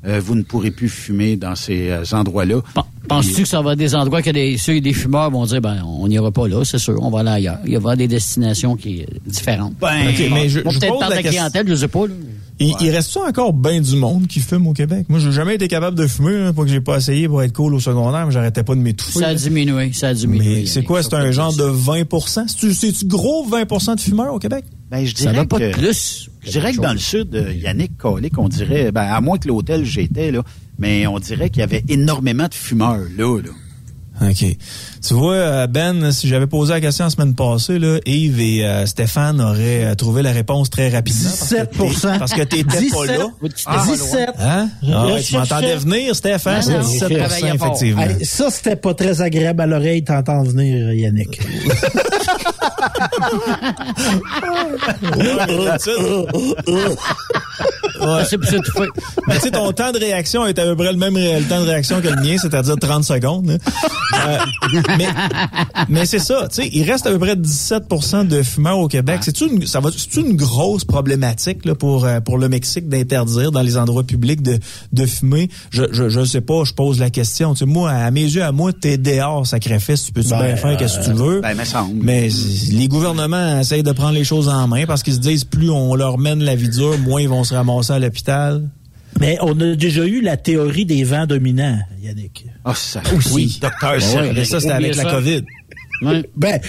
euh, 0.06 0.22
vous 0.24 0.36
ne 0.36 0.44
pourrez 0.44 0.72
plus 0.72 0.88
fumer 0.90 1.36
dans 1.36 1.56
ces 1.56 1.90
euh, 1.90 2.04
endroits-là. 2.14 2.62
Penses-tu 3.10 3.42
que 3.44 3.48
ça 3.48 3.62
va 3.62 3.74
être 3.74 3.80
des 3.80 3.96
endroits 3.96 4.22
que 4.22 4.30
des, 4.30 4.58
ceux 4.58 4.80
des 4.80 4.94
fumeurs 4.94 5.30
vont 5.32 5.46
dire, 5.46 5.60
ben, 5.62 5.82
on 5.86 6.08
n'ira 6.08 6.32
pas 6.32 6.48
là, 6.48 6.64
c'est 6.64 6.78
sûr, 6.78 6.98
on 7.02 7.10
va 7.10 7.20
aller 7.20 7.30
ailleurs. 7.30 7.60
Il 7.66 7.72
y 7.74 7.78
aura 7.78 7.96
des 7.96 8.08
destinations 8.08 8.76
qui 8.78 9.00
sont 9.00 9.06
différentes. 9.26 9.74
Ben, 9.82 10.10
Ok, 10.10 10.24
mais 10.32 10.48
je, 10.50 10.60
je 10.60 10.64
pose 10.64 10.80
par 11.00 11.10
la 11.10 11.16
la 11.18 11.24
question. 11.24 11.32
clientèle, 11.42 11.68
je 11.68 11.76
sais 11.76 11.88
pas. 11.88 12.08
là. 12.08 12.14
Il, 12.60 12.74
il 12.82 12.90
reste 12.90 13.16
encore 13.18 13.54
bien 13.54 13.82
du 13.82 13.96
monde 13.96 14.28
qui 14.28 14.40
fume 14.40 14.66
au 14.68 14.74
Québec? 14.74 15.06
Moi, 15.10 15.20
j'ai 15.20 15.32
jamais 15.32 15.56
été 15.56 15.68
capable 15.68 15.98
de 15.98 16.08
fumer, 16.08 16.36
hein, 16.38 16.54
pas 16.54 16.64
que 16.64 16.70
j'ai 16.70 16.82
pas 16.82 16.98
essayé 16.98 17.28
pour 17.28 17.44
être 17.44 17.54
cool 17.54 17.74
au 17.76 17.80
secondaire, 17.80 18.26
mais 18.26 18.32
j'arrêtais 18.32 18.64
pas 18.64 18.74
de 18.74 18.80
m'étouffer. 18.80 19.20
Ça 19.20 19.28
a 19.28 19.34
là. 19.34 19.36
diminué, 19.36 19.94
ça 19.94 20.10
a 20.10 20.14
diminué. 20.14 20.62
Mais 20.62 20.66
c'est 20.66 20.84
quoi? 20.84 21.04
C'est 21.04 21.14
un 21.14 21.32
genre 21.32 21.56
de 21.56 21.64
20 21.64 22.04
C'est-tu 22.48 22.74
c'est-tu 22.74 23.06
gros 23.06 23.48
20% 23.48 23.96
de 23.96 24.02
fumeurs 24.02 24.34
au 24.34 24.40
Québec? 24.40 24.66
Ben, 24.90 25.06
je 25.06 25.16
Ça 25.16 25.32
dirais 25.32 25.34
va 25.36 25.46
pas 25.46 25.60
que, 25.60 25.68
de 25.68 25.72
plus. 25.78 26.30
Je 26.42 26.52
dirais 26.52 26.74
que 26.74 26.82
dans 26.82 26.94
le 26.94 27.00
sud, 27.00 27.36
euh, 27.36 27.54
Yannick 27.54 27.98
Colic, 27.98 28.38
on 28.38 28.48
dirait, 28.48 28.92
ben, 28.92 29.02
à 29.02 29.22
moins 29.22 29.38
que 29.38 29.48
l'hôtel 29.48 29.86
j'étais, 29.86 30.32
là, 30.32 30.42
mais 30.80 31.06
on 31.06 31.20
dirait 31.20 31.50
qu'il 31.50 31.60
y 31.60 31.64
avait 31.64 31.84
énormément 31.90 32.48
de 32.48 32.54
fumeurs, 32.54 33.06
là, 33.18 33.40
là. 33.42 33.50
OK. 34.30 34.46
Tu 35.06 35.14
vois, 35.14 35.34
euh, 35.36 35.68
Ben, 35.68 36.12
si 36.12 36.28
j'avais 36.28 36.48
posé 36.48 36.74
la 36.74 36.82
question 36.82 37.06
la 37.06 37.10
semaine 37.12 37.34
passée, 37.36 37.80
là, 37.80 37.98
Yves 38.06 38.40
et 38.40 38.66
euh, 38.66 38.86
Stéphane 38.86 39.40
auraient 39.42 39.86
euh, 39.86 39.96
trouvé 39.96 40.22
la 40.22 40.32
réponse 40.32 40.70
très 40.70 40.90
rapidement. 40.90 41.30
parce 41.30 41.50
que 41.50 41.56
17 41.56 41.72
t'es- 41.72 42.18
Parce 42.20 42.34
que 42.34 42.42
t'étais 42.42 42.88
pas 42.90 43.06
là. 43.06 43.28
17. 43.86 44.30
Hein? 44.40 44.70
Ah, 44.84 45.06
je 45.08 45.14
ouais, 45.14 45.22
tu 45.22 45.34
m'entendais 45.38 45.76
venir, 45.76 46.16
Stéphane? 46.16 46.64
Non, 46.68 46.78
non, 46.80 46.84
c'est 46.84 47.00
je 47.00 47.06
17 47.06 47.18
travaillais 47.18 47.58
fort. 47.58 47.68
effectivement. 47.68 48.06
Ça, 48.24 48.50
c'était 48.52 48.76
pas 48.76 48.94
très 48.94 49.22
agréable 49.22 49.62
à 49.62 49.68
l'oreille 49.68 50.04
t'entendre 50.04 50.50
venir, 50.50 50.92
Yannick. 50.94 51.40
Ouais. 58.00 58.24
C'est 58.30 58.38
pour 58.38 58.48
s'étouffer. 58.48 58.88
Mais 59.28 59.36
tu 59.36 59.42
sais, 59.42 59.52
ton 59.52 59.72
temps 59.72 59.92
de 59.92 59.98
réaction 59.98 60.46
est 60.46 60.60
à 60.60 60.64
peu 60.66 60.76
près 60.76 60.92
le 60.92 60.98
même 60.98 61.16
le 61.16 61.44
temps 61.48 61.60
de 61.62 61.66
réaction 61.66 62.00
que 62.02 62.08
le 62.10 62.16
mien, 62.22 62.36
c'est-à-dire 62.40 62.76
30 62.80 63.04
secondes. 63.04 63.58
Euh, 64.14 64.38
mais 64.98 65.08
mais 65.90 66.06
c'est 66.06 66.20
ça, 66.20 66.48
tu 66.50 66.64
sais, 66.64 66.70
il 66.74 66.84
reste 66.84 67.08
à 67.08 67.12
peu 67.12 67.20
près 67.20 67.36
17% 67.36 68.28
de 68.28 68.42
fumeurs 68.44 68.80
au 68.80 68.88
Québec. 68.88 69.20
C'est 69.22 69.42
une 69.42 69.66
ça 69.66 69.80
va 69.80 69.90
c'est 69.96 70.20
une 70.20 70.36
grosse 70.36 70.86
problématique 70.86 71.66
là, 71.66 71.76
pour 71.76 72.06
euh, 72.06 72.20
pour 72.20 72.38
le 72.38 72.50
Mexique 72.50 72.88
d'interdire 72.88 73.52
dans 73.52 73.62
les 73.62 73.78
endroits 73.78 74.04
publics 74.04 74.42
de 74.42 74.60
de 74.94 75.06
fumer. 75.06 75.50
Je 75.70 75.84
je 75.92 76.10
je 76.10 76.24
sais 76.24 76.42
pas, 76.42 76.64
je 76.64 76.74
pose 76.74 77.00
la 77.00 77.10
question. 77.10 77.54
Tu 77.54 77.60
sais, 77.60 77.66
moi 77.66 77.92
à 77.92 78.12
mes 78.12 78.24
yeux 78.24 78.44
à 78.44 78.52
moi 78.52 78.72
t'es 78.74 78.98
dehors 78.98 79.46
sacrifice, 79.46 80.06
tu 80.06 80.12
peux 80.12 80.24
tu 80.24 80.30
Ben, 80.30 80.46
bien 80.46 80.56
faire 80.56 80.78
qu'est-ce 80.78 81.00
que 81.00 81.06
tu 81.06 81.14
veux? 81.14 81.42
Ben, 81.42 81.56
semble. 81.66 82.04
Mais 82.04 82.30
les 82.72 82.88
gouvernements 82.88 83.60
essayent 83.60 83.84
de 83.84 83.92
prendre 83.92 84.14
les 84.14 84.24
choses 84.24 84.50
en 84.50 84.68
main 84.68 84.86
parce 84.86 85.04
qu'ils 85.04 85.16
se 85.16 85.20
disent 85.20 85.44
plus 85.44 85.70
on 85.70 85.96
leur 85.96 86.18
mène 86.18 86.44
la 86.44 86.56
vie 86.56 86.70
dure, 86.70 86.98
moins 87.00 87.22
ils 87.22 87.30
vont 87.30 87.44
se 87.44 87.54
ramasser 87.54 87.94
à 87.94 88.00
l'hôpital. 88.00 88.70
Mais 89.20 89.38
on 89.42 89.60
a 89.60 89.76
déjà 89.76 90.06
eu 90.06 90.22
la 90.22 90.38
théorie 90.38 90.86
des 90.86 91.04
vents 91.04 91.26
dominants, 91.26 91.80
Yannick. 92.02 92.46
Ah, 92.64 92.74
ça, 92.76 93.02
Aussi. 93.16 93.34
oui, 93.34 93.58
docteur 93.62 93.92
Ouais, 93.94 94.00
Cerné. 94.00 94.32
mais 94.34 94.46
ça, 94.46 94.60
c'était 94.60 94.74
avec 94.74 94.96
la 94.96 95.04
ça. 95.04 95.10
COVID. 95.12 95.44
Ouais. 96.04 96.30
Ben, 96.36 96.60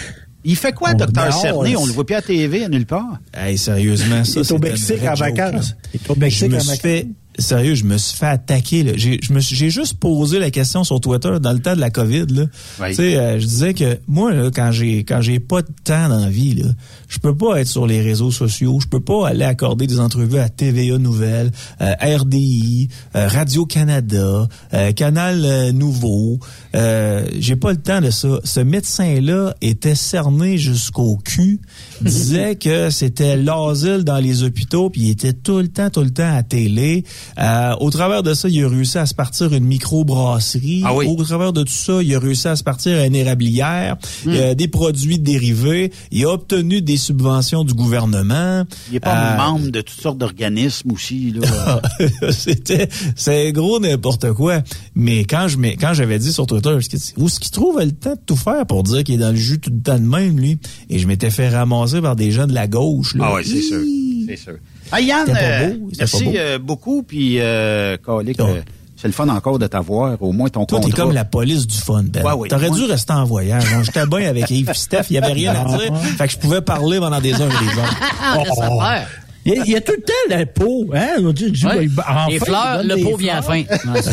Il 0.45 0.57
fait 0.57 0.73
quoi, 0.73 0.95
docteur 0.95 1.33
Cerné? 1.33 1.77
on- 1.77 1.85
le 1.85 1.93
voit 1.93 2.07
plus 2.07 2.15
à 2.15 2.23
TV, 2.23 2.65
à 2.65 2.69
nulle 2.69 2.87
part. 2.87 3.19
Hey, 3.35 3.59
sérieusement, 3.59 4.25
ça, 4.25 4.33
il 4.37 4.41
est 4.41 4.45
c'est 4.45 4.55
au 4.55 4.59
Mexique 4.59 5.03
en 5.03 5.15
vacances. 5.15 5.75
Il 5.93 6.01
est 6.01 6.11
au 6.11 6.15
Mexique 6.17 6.51
me 6.51 6.57
en 6.57 6.59
vacances. 6.59 7.05
Sérieux, 7.39 7.75
je 7.75 7.85
me 7.85 7.97
suis 7.99 8.17
fait 8.17 8.27
attaquer. 8.27 8.83
là. 8.83 8.93
J'ai, 8.97 9.19
je 9.23 9.33
me 9.33 9.41
suis- 9.41 9.57
j'ai 9.57 9.71
juste 9.71 9.95
posé 9.99 10.39
la 10.39 10.51
question 10.51 10.85
sur 10.85 11.01
Twitter 11.01 11.31
dans 11.41 11.53
le 11.53 11.61
temps 11.61 11.75
de 11.75 11.81
la 11.81 11.91
COVID. 11.91 12.27
Là. 12.31 12.45
Oui. 12.81 12.89
Tu 12.91 12.95
sais, 12.97 13.17
euh, 13.17 13.39
je 13.41 13.47
disais 13.47 13.75
que 13.75 13.99
moi, 14.09 14.33
là, 14.33 14.51
quand 14.55 14.73
j'ai 14.73 15.05
quand 15.05 15.21
j'ai 15.21 15.39
pas 15.41 15.63
de 15.63 15.69
temps 15.85 16.09
dans 16.09 16.19
la 16.21 16.31
vie, 16.31 16.55
là, 16.55 16.67
je 17.09 17.19
peux 17.19 17.35
pas 17.37 17.61
être 17.61 17.69
sur 17.69 17.87
les 17.87 18.01
réseaux 18.03 18.31
sociaux. 18.31 18.79
Je 18.81 18.87
peux 18.87 19.01
pas 19.01 19.29
aller 19.29 19.45
accorder 19.45 19.87
des 19.87 20.01
entrevues 20.01 20.39
à 20.39 20.49
TVA 20.49 20.99
Nouvelles, 20.99 21.51
euh, 21.81 21.95
RDI, 22.01 22.89
euh, 23.17 23.29
Radio 23.29 23.67
Canada, 23.67 24.47
euh, 24.75 24.93
Canal 24.93 25.71
Nouveau. 25.73 26.39
Euh, 26.75 27.27
j'ai 27.39 27.57
pas 27.57 27.71
le 27.71 27.79
temps 27.79 28.01
de 28.01 28.11
ça. 28.11 28.41
Ce 28.45 28.61
médecin-là 28.61 29.55
était 29.63 29.95
cerné 29.95 30.59
jusqu'au 30.59 31.17
cul. 31.17 31.61
Disait 32.01 32.57
que 32.57 32.91
c'était 32.91 33.37
l'asile 33.37 34.05
dans 34.05 34.19
les 34.19 34.43
hôpitaux, 34.43 34.91
puis 34.91 35.03
il 35.03 35.11
était 35.11 35.33
tout 35.33 35.59
le 35.59 35.69
temps, 35.69 35.91
tout 35.91 36.03
le 36.03 36.11
temps 36.11 36.35
à 36.37 36.43
télé. 36.43 37.05
Euh, 37.39 37.75
au 37.81 37.91
travers 37.91 38.23
de 38.23 38.35
ça, 38.35 38.49
il 38.49 38.65
a 38.65 38.69
réussi 38.69 38.99
à 38.99 39.07
se 39.07 39.15
partir 39.15 39.53
une 39.53 39.65
microbrasserie. 39.65 40.83
Ah 40.85 40.95
oui. 40.95 41.07
Au 41.09 41.23
travers 41.25 41.53
de 41.53 41.63
tout 41.63 41.73
ça, 41.73 42.03
il 42.03 42.15
a 42.15 42.19
réussi 42.19 42.49
à 42.49 42.57
se 42.57 42.63
partir 42.65 43.03
une 43.03 43.15
érablière, 43.15 43.97
euh, 44.27 44.55
des 44.55 44.69
produits 44.69 45.19
dérivés. 45.19 45.93
Il 46.11 46.25
a 46.25 46.31
obtenu 46.31 46.83
des 46.83 46.97
subventions 46.97 47.65
du 47.65 47.75
gouvernement. 47.75 48.65
Il 48.91 48.97
est 48.97 49.01
pas 49.01 49.35
Euh, 49.35 49.37
membre 49.37 49.71
de 49.71 49.81
toutes 49.81 50.01
sortes 50.01 50.19
d'organismes 50.19 50.93
aussi, 50.93 51.33
là. 51.33 51.81
C'était, 52.31 52.89
c'est 53.17 53.53
gros 53.53 53.81
n'importe 53.81 54.33
quoi. 54.33 54.63
Mais 54.95 55.25
quand 55.25 55.49
je 55.49 55.57
quand 55.59 55.93
j'avais 55.93 56.19
dit 56.19 56.33
sur 56.33 56.47
Twitter, 56.47 56.71
où 57.17 57.27
est-ce 57.27 57.41
qu'il 57.41 57.51
trouve 57.51 57.81
le 57.81 57.91
temps 57.93 58.15
de 58.15 58.21
tout 58.25 58.37
faire 58.37 58.65
pour 58.67 58.83
dire 58.85 59.03
qu'il 59.05 59.17
est 59.17 59.19
dans 59.19 59.31
le 59.31 59.37
jus 59.37 59.59
tout 59.59 59.71
le 59.71 59.81
temps 59.81 59.99
de 59.99 60.05
même, 60.05 60.39
lui? 60.39 60.59
Et 60.89 60.99
je 60.99 61.07
m'étais 61.07 61.31
fait 61.31 61.49
ramasser 61.49 61.88
par 62.03 62.17
des 62.17 62.31
gens 62.31 62.47
de 62.47 62.55
la 62.55 62.67
gauche, 62.67 63.15
là. 63.15 63.25
Ah 63.29 63.35
ouais, 63.35 63.43
c'est 63.45 63.61
sûr. 63.63 63.81
C'est 64.27 64.37
sûr. 64.37 64.55
Ah, 64.93 65.01
Yann, 65.01 65.27
pas 65.27 65.33
euh, 65.41 65.69
beau, 65.75 65.89
merci 65.99 66.25
pas 66.25 66.31
beau. 66.31 66.37
euh, 66.37 66.59
beaucoup. 66.59 67.03
Puis, 67.03 67.41
euh, 67.41 67.97
Oh. 68.07 68.21
euh, 68.21 68.61
c'est 68.97 69.07
le 69.09 69.13
fun 69.13 69.29
encore 69.29 69.59
de 69.59 69.67
t'avoir. 69.67 70.21
Au 70.23 70.33
moins, 70.33 70.49
ton 70.49 70.65
Toi, 70.67 70.81
t'es 70.81 70.91
comme 70.91 71.13
la 71.13 71.25
police 71.25 71.67
du 71.67 71.77
fun, 71.77 72.03
Ben. 72.05 72.25
Ouais, 72.25 72.33
ouais, 72.33 72.49
T'aurais 72.49 72.71
dû 72.71 72.85
rester 72.85 73.13
en 73.13 73.25
voyage. 73.25 73.65
hein. 73.75 73.83
J'étais 73.85 74.07
bien 74.07 74.29
avec 74.29 74.51
Yves 74.51 74.71
et 74.71 74.75
Steph, 74.75 75.05
il 75.11 75.15
y 75.15 75.19
avait 75.19 75.33
rien 75.33 75.55
à 75.55 75.65
dire. 75.65 75.95
Fait 76.19 76.27
que 76.27 76.33
je 76.33 76.39
pouvais 76.39 76.61
parler 76.61 76.99
pendant 76.99 77.21
des 77.21 77.33
heures 77.33 77.51
et 77.51 77.65
des 77.65 77.79
heures. 77.81 77.97
Ah, 78.23 78.43
faire. 78.45 79.09
Il 79.49 79.55
y, 79.55 79.59
a, 79.61 79.65
il 79.65 79.71
y 79.73 79.77
a 79.77 79.81
tout 79.81 79.93
le 79.97 80.03
temps 80.03 80.37
le 80.39 80.45
pot, 80.47 80.87
hein? 80.95 81.09
On 81.21 81.33
dit, 81.33 81.51
dit, 81.51 81.67
Ouais. 81.67 81.87
ben, 81.89 82.03
enfin, 82.09 82.27
les 82.29 82.39
fleurs, 82.39 82.83
le 82.85 83.03
pot 83.03 83.17
vient 83.17 83.39
à 83.39 83.43
fin. 83.43 83.63
Ouais, 83.93 84.03
ça. 84.03 84.13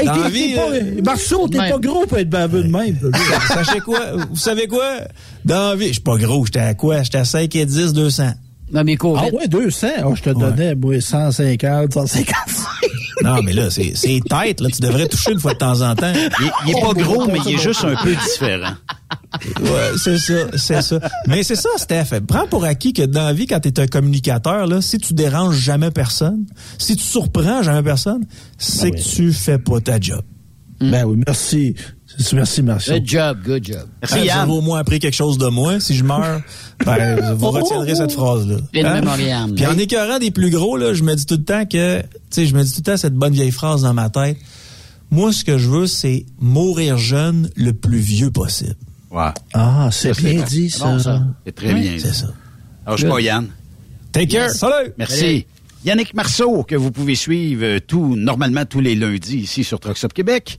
Hey, 0.00 0.06
Dans 0.06 0.14
t'es- 0.24 0.30
vie, 0.30 0.54
pas- 0.54 0.60
euh, 0.72 1.00
Marceau, 1.04 1.48
t'es 1.48 1.58
pas 1.58 1.78
gros 1.78 2.04
pour 2.06 2.18
être 2.18 2.28
baveux 2.28 2.62
de 2.64 2.68
même. 2.68 2.98
Sachez 3.48 3.80
quoi? 3.80 4.00
Vous 4.30 4.36
savez 4.36 4.66
quoi? 4.66 4.84
Dans 5.44 5.70
la 5.70 5.76
vie, 5.76 5.86
je 5.88 5.92
suis 5.92 6.00
pas 6.02 6.16
gros. 6.16 6.44
J'étais 6.44 6.58
à 6.60 6.74
quoi? 6.74 7.02
J'étais 7.02 7.18
à 7.18 7.24
5 7.24 7.54
et 7.56 7.64
10, 7.66 7.92
200. 7.92 8.30
Non, 8.72 8.82
mais 8.84 8.96
COVID. 8.96 9.20
Ah 9.32 9.34
ouais, 9.34 9.46
200. 9.48 9.86
Oh, 10.04 10.14
je 10.16 10.22
te 10.22 10.30
donnais, 10.30 10.74
moi, 10.74 11.00
150, 11.00 11.92
155. 11.94 12.26
Non, 13.22 13.40
mais 13.42 13.52
là, 13.52 13.70
c'est 13.70 13.92
c'est 13.94 14.20
tête, 14.28 14.60
là. 14.60 14.68
Tu 14.70 14.80
devrais 14.82 15.06
toucher 15.06 15.32
une 15.32 15.38
fois 15.40 15.54
de 15.54 15.58
temps 15.58 15.80
en 15.80 15.94
temps. 15.94 16.12
Il, 16.14 16.50
il 16.66 16.76
est 16.76 16.80
pas 16.80 16.92
gros, 16.92 17.26
mais 17.28 17.38
il 17.46 17.54
est 17.54 17.58
juste 17.62 17.84
un 17.84 17.94
peu 18.02 18.10
différent. 18.14 18.74
Ouais, 19.60 19.92
c'est 20.02 20.18
ça, 20.18 20.34
c'est 20.56 20.82
ça. 20.82 20.98
Mais 21.26 21.42
c'est 21.42 21.56
ça, 21.56 21.68
Steph. 21.76 22.20
Prends 22.26 22.46
pour 22.46 22.64
acquis 22.64 22.92
que 22.92 23.02
dans 23.02 23.24
la 23.24 23.32
vie, 23.32 23.46
quand 23.46 23.60
tu 23.60 23.68
es 23.68 23.80
un 23.80 23.86
communicateur, 23.86 24.66
là, 24.66 24.80
si 24.80 24.98
tu 24.98 25.14
déranges 25.14 25.56
jamais 25.56 25.90
personne, 25.90 26.46
si 26.78 26.96
tu 26.96 27.04
surprends 27.04 27.62
jamais 27.62 27.82
personne, 27.82 28.26
c'est 28.58 28.90
que 28.90 29.00
tu 29.00 29.32
fais 29.32 29.58
pas 29.58 29.80
ta 29.80 30.00
job. 30.00 30.22
Ben 30.80 31.04
oui, 31.04 31.18
merci. 31.26 31.74
Merci, 32.32 32.62
merci. 32.62 32.90
Good 32.90 33.06
job, 33.06 33.38
good 33.44 33.64
job. 33.64 33.88
Merci, 34.02 34.28
vous 34.28 34.38
avez 34.38 34.52
au 34.52 34.60
moins 34.60 34.78
appris 34.78 34.98
quelque 34.98 35.14
chose 35.14 35.38
de 35.38 35.48
moi. 35.48 35.80
Si 35.80 35.94
je 35.94 36.04
meurs, 36.04 36.40
ben, 36.84 37.34
vous 37.36 37.50
retiendrez 37.50 37.94
cette 37.94 38.12
phrase-là. 38.12 38.56
Hein? 38.84 39.48
Puis 39.54 39.66
en 39.66 39.76
écœurant 39.76 40.18
des 40.18 40.30
plus 40.30 40.50
gros, 40.50 40.76
là, 40.76 40.94
je 40.94 41.02
me 41.02 41.14
dis 41.14 41.26
tout 41.26 41.36
le 41.36 41.44
temps 41.44 41.66
que, 41.66 42.00
tu 42.00 42.06
sais, 42.30 42.46
je 42.46 42.54
me 42.54 42.62
dis 42.62 42.72
tout 42.72 42.80
le 42.80 42.92
temps 42.92 42.96
cette 42.96 43.14
bonne 43.14 43.32
vieille 43.32 43.50
phrase 43.50 43.82
dans 43.82 43.94
ma 43.94 44.08
tête. 44.10 44.36
Moi, 45.10 45.32
ce 45.32 45.44
que 45.44 45.58
je 45.58 45.68
veux, 45.68 45.86
c'est 45.86 46.26
mourir 46.40 46.98
jeune 46.98 47.50
le 47.54 47.72
plus 47.72 47.98
vieux 47.98 48.30
possible. 48.30 48.76
Ouais. 49.16 49.30
Ah, 49.54 49.88
c'est 49.90 50.14
bien 50.18 50.42
dit, 50.42 50.68
C'est 50.68 50.78
ça. 50.78 50.84
bon, 50.84 50.98
ça. 50.98 51.22
C'est 51.46 51.54
très 51.54 51.72
bien. 51.72 51.96
C'est 51.98 52.12
ça. 52.12 52.26
Alors, 52.84 52.98
je 52.98 53.06
pas 53.06 53.18
Yann. 53.18 53.48
Take 54.12 54.26
care. 54.26 54.50
Salut. 54.50 54.92
Merci. 54.98 55.46
Yannick 55.86 56.12
Marceau, 56.12 56.64
que 56.64 56.74
vous 56.74 56.90
pouvez 56.90 57.14
suivre 57.14 57.64
euh, 57.64 57.80
tout, 57.80 58.14
normalement 58.14 58.66
tous 58.66 58.80
les 58.80 58.94
lundis 58.94 59.38
ici 59.38 59.64
sur 59.64 59.80
Trucks 59.80 60.04
Up 60.04 60.12
Québec. 60.12 60.58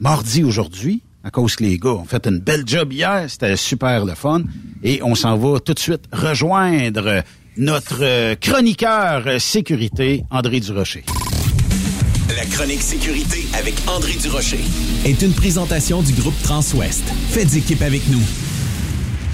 Mardi 0.00 0.44
aujourd'hui, 0.44 1.02
à 1.24 1.30
cause 1.30 1.56
que 1.56 1.64
les 1.64 1.76
gars 1.76 1.90
ont 1.90 2.04
fait 2.04 2.26
une 2.26 2.38
belle 2.38 2.62
job 2.64 2.90
hier, 2.90 3.24
c'était 3.28 3.56
super 3.56 4.06
le 4.06 4.14
fun. 4.14 4.44
Et 4.82 5.02
on 5.02 5.14
s'en 5.14 5.36
va 5.36 5.60
tout 5.60 5.74
de 5.74 5.78
suite 5.78 6.04
rejoindre 6.10 7.22
notre 7.58 7.98
euh, 8.00 8.34
chroniqueur 8.36 9.24
euh, 9.26 9.38
sécurité, 9.38 10.24
André 10.30 10.60
Durocher. 10.60 11.04
La 12.38 12.46
chronique 12.46 12.82
sécurité 12.82 13.48
avec 13.52 13.74
André 13.88 14.12
Durocher. 14.12 14.60
Est 15.04 15.22
une 15.22 15.32
présentation 15.32 16.02
du 16.02 16.12
groupe 16.12 16.40
Transwest. 16.44 17.02
Faites 17.30 17.56
équipe 17.56 17.82
avec 17.82 18.08
nous. 18.10 18.22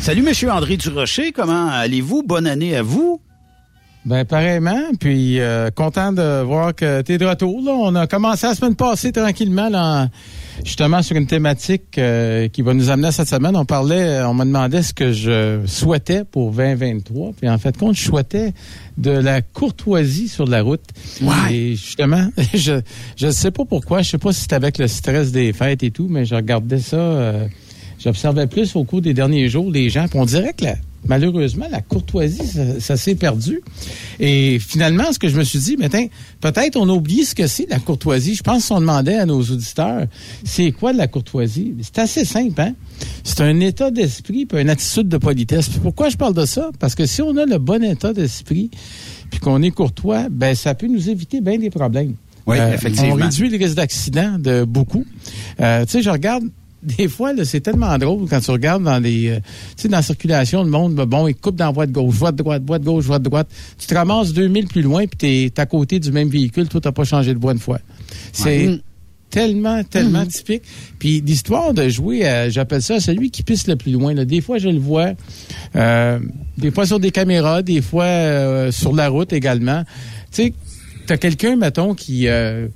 Salut, 0.01 0.23
Monsieur 0.23 0.51
André 0.51 0.79
Durocher, 0.79 1.31
comment 1.31 1.69
allez-vous? 1.69 2.23
Bonne 2.23 2.47
année 2.47 2.75
à 2.75 2.83
vous. 2.83 3.21
Ben 4.05 4.27
pareillement, 4.27 4.93
puis 5.01 5.41
euh, 5.41 5.71
content 5.71 6.13
de 6.13 6.43
voir 6.43 6.75
que 6.75 7.01
tu 7.01 7.13
es 7.13 7.19
de 7.19 7.25
retour. 7.25 7.63
Là. 7.63 7.73
On 7.73 7.95
a 7.95 8.07
commencé 8.07 8.47
la 8.47 8.55
semaine 8.55 8.75
passée 8.75 9.13
tranquillement, 9.13 9.71
là, 9.71 10.11
justement 10.63 11.01
sur 11.01 11.17
une 11.17 11.27
thématique 11.27 11.97
euh, 11.97 12.49
qui 12.49 12.61
va 12.61 12.75
nous 12.75 12.91
amener 12.91 13.09
à 13.09 13.13
cette 13.13 13.29
semaine. 13.29 13.57
On 13.57 13.65
parlait, 13.65 14.23
on 14.25 14.35
me 14.35 14.45
demandait 14.45 14.83
ce 14.83 14.93
que 14.93 15.13
je 15.13 15.63
souhaitais 15.65 16.25
pour 16.25 16.53
2023, 16.53 17.33
puis 17.33 17.49
en 17.49 17.57
fait, 17.57 17.79
compte, 17.79 17.97
je 17.97 18.05
souhaitais 18.05 18.53
de 18.99 19.11
la 19.11 19.41
courtoisie 19.41 20.29
sur 20.29 20.47
la 20.47 20.61
route. 20.61 20.85
Et 21.51 21.71
justement, 21.71 22.29
je 22.55 22.83
je 23.17 23.31
sais 23.31 23.53
pas 23.53 23.65
pourquoi, 23.65 24.03
je 24.03 24.11
sais 24.11 24.19
pas 24.19 24.35
si 24.35 24.43
c'est 24.43 24.53
avec 24.53 24.77
le 24.77 24.87
stress 24.87 25.33
des 25.33 25.55
fêtes 25.55 25.83
et 25.83 25.91
tout, 25.91 26.09
mais 26.11 26.27
je 26.27 26.35
regardais 26.35 26.79
ça, 26.79 26.97
euh, 26.97 27.47
j'observais 27.99 28.49
plus 28.49 28.77
au 28.77 28.85
cours 28.85 29.01
des 29.01 29.15
derniers 29.15 29.49
jours 29.49 29.71
les 29.71 29.89
gens, 29.89 30.09
puis 30.09 30.19
on 30.19 30.27
dirait 30.27 30.53
que 30.53 30.65
la, 30.65 30.75
malheureusement, 31.07 31.67
la 31.71 31.81
courtoisie, 31.81 32.47
ça, 32.47 32.81
ça 32.81 32.97
s'est 32.97 33.15
perdu. 33.15 33.61
Et 34.21 34.59
finalement, 34.59 35.13
ce 35.13 35.19
que 35.19 35.29
je 35.29 35.37
me 35.37 35.45
suis 35.45 35.59
dit, 35.59 35.77
peut-être 35.77 36.77
on 36.77 36.89
a 36.89 36.93
oublié 36.93 37.25
ce 37.25 37.35
que 37.35 37.47
c'est 37.47 37.67
la 37.69 37.79
courtoisie. 37.79 38.35
Je 38.35 38.43
pense 38.43 38.59
que 38.59 38.63
si 38.67 38.73
on 38.73 38.81
demandait 38.81 39.17
à 39.19 39.27
nos 39.27 39.41
auditeurs, 39.43 40.07
c'est 40.45 40.73
quoi 40.73 40.93
de 40.93 40.99
la 40.99 41.07
courtoisie? 41.09 41.75
C'est 41.83 41.99
assez 41.99 42.25
simple, 42.25 42.61
hein? 42.61 42.75
C'est 43.23 43.41
un 43.41 43.59
état 43.61 43.91
d'esprit 43.91 44.47
puis 44.47 44.61
une 44.61 44.71
attitude 44.71 45.09
de 45.09 45.17
politesse. 45.19 45.69
Puis 45.69 45.81
pourquoi 45.81 46.09
je 46.09 46.17
parle 46.17 46.35
de 46.35 46.47
ça? 46.47 46.71
Parce 46.79 46.95
que 46.95 47.07
si 47.07 47.23
on 47.23 47.37
a 47.37 47.47
le 47.47 47.59
bon 47.59 47.83
état 47.83 48.13
d'esprit 48.13 48.71
puis 49.31 49.41
qu'on 49.41 49.63
est 49.63 49.71
courtois, 49.71 50.29
ben 50.31 50.55
ça 50.55 50.75
peut 50.75 50.87
nous 50.87 51.09
éviter 51.11 51.41
bien 51.41 51.59
des 51.59 51.71
problèmes. 51.71 52.15
Oui, 52.47 52.59
Euh, 52.59 52.75
effectivement. 52.75 53.13
On 53.15 53.15
réduit 53.15 53.49
le 53.49 53.57
risque 53.57 53.77
d'accident 53.77 54.39
de 54.39 54.65
beaucoup. 54.65 55.05
Euh, 55.61 55.85
tu 55.87 55.93
sais, 55.93 56.03
je 56.03 56.11
regarde 56.11 56.45
des 56.85 57.09
fois, 57.09 57.33
c'est 57.45 57.61
tellement 57.61 57.97
drôle 57.99 58.29
quand 58.29 58.41
tu 58.41 58.51
regardes 58.51 58.83
dans 58.85 58.99
les, 58.99 59.29
euh, 59.29 59.37
tu 59.77 59.83
sais, 59.83 59.89
dans 59.89 59.97
la 59.99 60.03
circulation, 60.03 60.63
le 60.63 60.71
monde, 60.71 60.95
ben, 60.95 61.07
bon, 61.07 61.27
il 61.29 61.35
coupe 61.35 61.57
dans 61.57 61.67
la 61.67 61.71
voie 61.73 61.87
de 61.87 61.93
gauche, 61.93 62.15
voie 62.15 62.33
de 62.33 62.37
droite, 62.37 62.63
voie 62.67 62.79
de 62.79 62.85
gauche, 62.85 63.05
voie 63.05 63.19
de 63.19 63.25
droite. 63.25 63.49
Tu 63.79 63.87
te 63.87 63.95
ramasses 63.95 64.33
2000 64.33 64.67
plus 64.69 64.83
loin, 64.83 65.07
puis 65.07 65.17
t'es 65.17 65.45
es 65.45 65.61
à 65.61 65.67
côté 65.67 65.99
du 66.01 66.13
même 66.13 66.29
véhicule, 66.29 66.69
toi, 66.69 66.81
t'as 66.81 66.93
pas 66.93 67.05
changé 67.05 67.33
de 67.35 67.39
voie 67.39 67.53
une 67.53 67.59
fois. 67.59 67.79
C'est 68.33 68.69
Ouais. 68.69 68.81
tellement, 69.31 69.83
tellement 69.83 70.25
typique. 70.27 70.63
Puis 70.99 71.21
l'histoire 71.21 71.75
de 71.75 71.89
jouer, 71.89 72.49
j'appelle 72.51 72.83
ça 72.83 73.01
celui 73.01 73.31
qui 73.33 73.43
pisse 73.43 73.67
le 73.67 73.75
plus 73.77 73.91
loin. 73.93 74.15
Là. 74.15 74.25
Des 74.25 74.41
fois, 74.41 74.59
je 74.59 74.69
le 74.69 74.79
vois, 74.79 75.13
euh, 75.75 76.21
des 76.57 76.71
fois 76.71 76.87
sur 76.87 77.01
des 77.01 77.11
caméras, 77.11 77.63
des 77.63 77.83
fois 77.83 78.05
euh, 78.05 78.71
sur 78.71 78.95
la 78.95 79.09
route 79.09 79.33
également. 79.33 79.83
Tu 80.31 80.43
sais, 80.45 80.55
t'as 81.07 81.17
quelqu'un, 81.17 81.57
mettons, 81.57 81.95
qui 81.95 82.29
euh, 82.29 82.69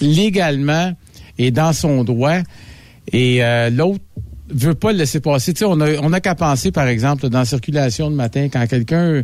légalement 0.00 0.92
est 1.38 1.50
dans 1.50 1.72
son 1.74 2.02
droit 2.04 2.38
et 3.12 3.44
euh, 3.44 3.70
l'autre 3.70 4.04
veut 4.48 4.74
pas 4.74 4.92
le 4.92 4.98
laisser 4.98 5.20
passer. 5.20 5.52
Tu 5.52 5.60
sais, 5.60 5.64
on 5.64 5.80
a, 5.80 5.92
on 6.02 6.12
a 6.12 6.20
qu'à 6.20 6.34
penser, 6.34 6.70
par 6.70 6.86
exemple, 6.86 7.28
dans 7.28 7.40
la 7.40 7.44
circulation 7.44 8.08
le 8.10 8.14
matin, 8.16 8.48
quand 8.52 8.66
quelqu'un, 8.66 9.22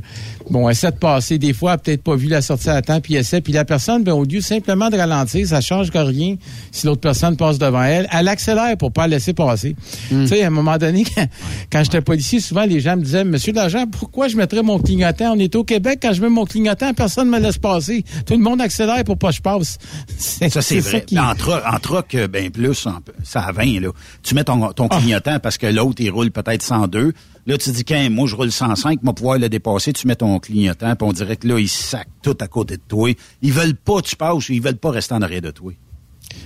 bon, 0.51 0.69
essaie 0.69 0.91
de 0.91 0.97
passer, 0.97 1.39
des 1.39 1.53
fois, 1.53 1.73
a 1.73 1.79
peut-être 1.79 2.03
pas 2.03 2.17
vu 2.17 2.29
la 2.29 2.43
sortie 2.43 2.71
à 2.71 2.83
temps, 2.83 3.01
puis 3.01 3.15
essaie, 3.15 3.41
puis 3.41 3.53
la 3.53 3.65
personne, 3.65 4.03
ben, 4.05 4.13
au 4.13 4.25
lieu 4.25 4.41
simplement 4.41 4.91
de 4.91 4.97
ralentir, 4.97 5.47
ça 5.47 5.61
change 5.61 5.91
que 5.91 5.99
rien 5.99 6.37
si 6.73 6.87
l'autre 6.87 7.01
personne 7.01 7.37
passe 7.37 7.59
devant 7.59 7.83
elle, 7.83 8.09
elle 8.13 8.29
accélère 8.29 8.77
pour 8.77 8.93
pas 8.93 9.03
la 9.03 9.17
laisser 9.17 9.33
passer. 9.33 9.77
Tu 10.09 10.27
sais, 10.27 10.43
à 10.43 10.47
un 10.49 10.51
moment 10.51 10.77
donné, 10.79 11.05
quand, 11.15 11.27
quand 11.71 11.85
j'étais 11.85 12.01
policier, 12.01 12.41
souvent, 12.41 12.65
les 12.65 12.81
gens 12.81 12.97
me 12.97 13.03
disaient, 13.03 13.25
Monsieur 13.25 13.53
l'agent, 13.53 13.87
pourquoi 13.87 14.29
je 14.29 14.37
mettrais 14.37 14.63
mon 14.63 14.79
clignotant? 14.79 15.35
On 15.35 15.39
est 15.39 15.55
au 15.55 15.65
Québec, 15.65 16.01
quand 16.03 16.13
je 16.13 16.21
mets 16.23 16.29
mon 16.31 16.45
clignotant, 16.45 16.93
personne 16.95 17.31
ne 17.31 17.37
me 17.37 17.43
laisse 17.43 17.59
passer. 17.59 18.05
Tout 18.27 18.35
le 18.35 18.41
monde 18.43 18.61
accélère 18.61 19.05
pour 19.05 19.17
pas 19.19 19.29
que 19.31 19.37
je 19.37 19.43
passe. 19.43 19.79
Ça, 20.19 20.61
c'est 20.63 20.81
vrai. 20.81 21.05
qui- 21.05 21.19
En, 21.19 21.35
tro- 21.35 21.53
en 21.65 21.79
troc, 21.79 22.15
euh, 22.15 22.27
ben 22.29 22.51
plus, 22.51 22.87
en- 22.87 22.99
ça 23.23 23.41
à 23.43 23.53
20, 23.53 23.81
là. 23.81 23.89
Tu 24.23 24.35
mets 24.35 24.45
ton, 24.45 24.73
ton 24.73 24.89
clignotant 24.89 25.12
parce 25.21 25.59
que 25.59 25.67
l'autre, 25.67 26.01
il 26.01 26.11
roule 26.11 26.31
peut-être 26.31 26.63
102. 26.63 27.13
Là, 27.47 27.59
tu 27.59 27.71
dis, 27.71 27.85
qu'un, 27.85 28.09
moi, 28.09 28.29
je 28.29 28.37
roule 28.37 28.53
105, 28.53 29.03
moi, 29.03 29.15
pouvoir 29.15 29.39
le 29.39 29.49
dépasser, 29.49 29.93
tu 29.93 30.07
mets 30.07 30.17
ton 30.17 30.39
clignotant, 30.39 30.95
puis 30.95 31.09
on 31.09 31.13
dirait 31.13 31.37
que 31.37 31.49
là, 31.49 31.59
ils 31.59 31.69
sacent 31.69 32.07
tout 32.23 32.37
à 32.41 32.47
côté 32.47 32.77
de 32.77 32.83
toi. 32.87 33.11
Ils 33.43 33.53
veulent 33.53 33.75
pas 33.75 34.01
que 34.01 34.09
tu 34.09 34.17
passes, 34.17 34.49
ils 34.49 34.63
veulent 34.63 34.77
pas 34.77 34.91
rester 34.91 35.15
en 35.15 35.23
arrière 35.23 35.43
de 35.43 35.51
toi. 35.51 35.73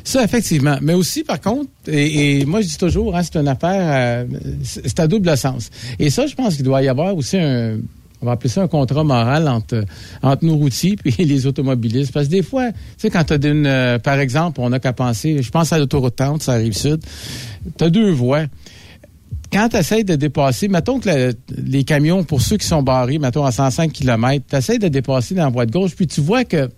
Ça, 0.04 0.24
effectivement. 0.24 0.78
Mais 0.80 0.94
aussi, 0.94 1.22
par 1.22 1.40
contre, 1.40 1.70
et, 1.86 2.44
moi, 2.44 2.60
je 2.60 2.68
dis 2.68 2.78
toujours, 2.78 3.14
hein, 3.16 3.22
c'est 3.22 3.36
une 3.36 3.48
affaire, 3.48 4.26
euh, 4.28 4.38
c'est 4.62 4.98
à 5.00 5.06
double 5.06 5.36
sens. 5.36 5.70
Et 5.98 6.10
ça, 6.10 6.26
je 6.26 6.34
pense 6.34 6.56
qu'il 6.56 6.64
doit 6.64 6.82
y 6.82 6.88
avoir 6.88 7.16
aussi 7.16 7.36
un, 7.36 7.78
on 8.22 8.26
va 8.26 8.32
appeler 8.32 8.48
ça 8.50 8.62
un 8.62 8.68
contrat 8.68 9.04
moral 9.04 9.48
entre, 9.48 9.84
entre 10.22 10.44
nos 10.44 10.56
routiers 10.56 10.96
puis 11.02 11.12
les 11.18 11.46
automobilistes. 11.46 12.12
Parce 12.12 12.26
que 12.26 12.32
des 12.32 12.42
fois, 12.42 12.70
tu 12.72 12.78
sais, 12.98 13.10
quand 13.10 13.24
tu 13.24 13.34
as 13.34 13.48
une, 13.48 13.66
euh, 13.66 13.98
par 13.98 14.18
exemple, 14.18 14.60
on 14.60 14.70
n'a 14.70 14.78
qu'à 14.80 14.92
penser, 14.92 15.42
je 15.42 15.50
pense 15.50 15.72
à 15.72 15.78
l'autoroute 15.78 16.16
30, 16.16 16.42
ça 16.42 16.52
arrive 16.52 16.72
sud, 16.72 17.00
tu 17.78 17.90
deux 17.90 18.10
voies 18.10 18.46
quand 19.52 19.68
tu 19.68 20.04
de 20.04 20.16
dépasser, 20.16 20.68
mettons 20.68 20.98
que 20.98 21.08
le- 21.08 21.34
les 21.56 21.84
camions, 21.84 22.24
pour 22.24 22.40
ceux 22.42 22.56
qui 22.56 22.66
sont 22.66 22.82
barrés, 22.82 23.18
mettons 23.18 23.44
à 23.44 23.52
105 23.52 23.92
km, 23.92 24.44
tu 24.48 24.78
de 24.78 24.88
dépasser 24.88 25.34
dans 25.34 25.44
la 25.44 25.50
voie 25.50 25.66
de 25.66 25.70
gauche, 25.72 25.94
puis 25.94 26.06
tu 26.06 26.20
vois 26.20 26.44
que 26.44 26.68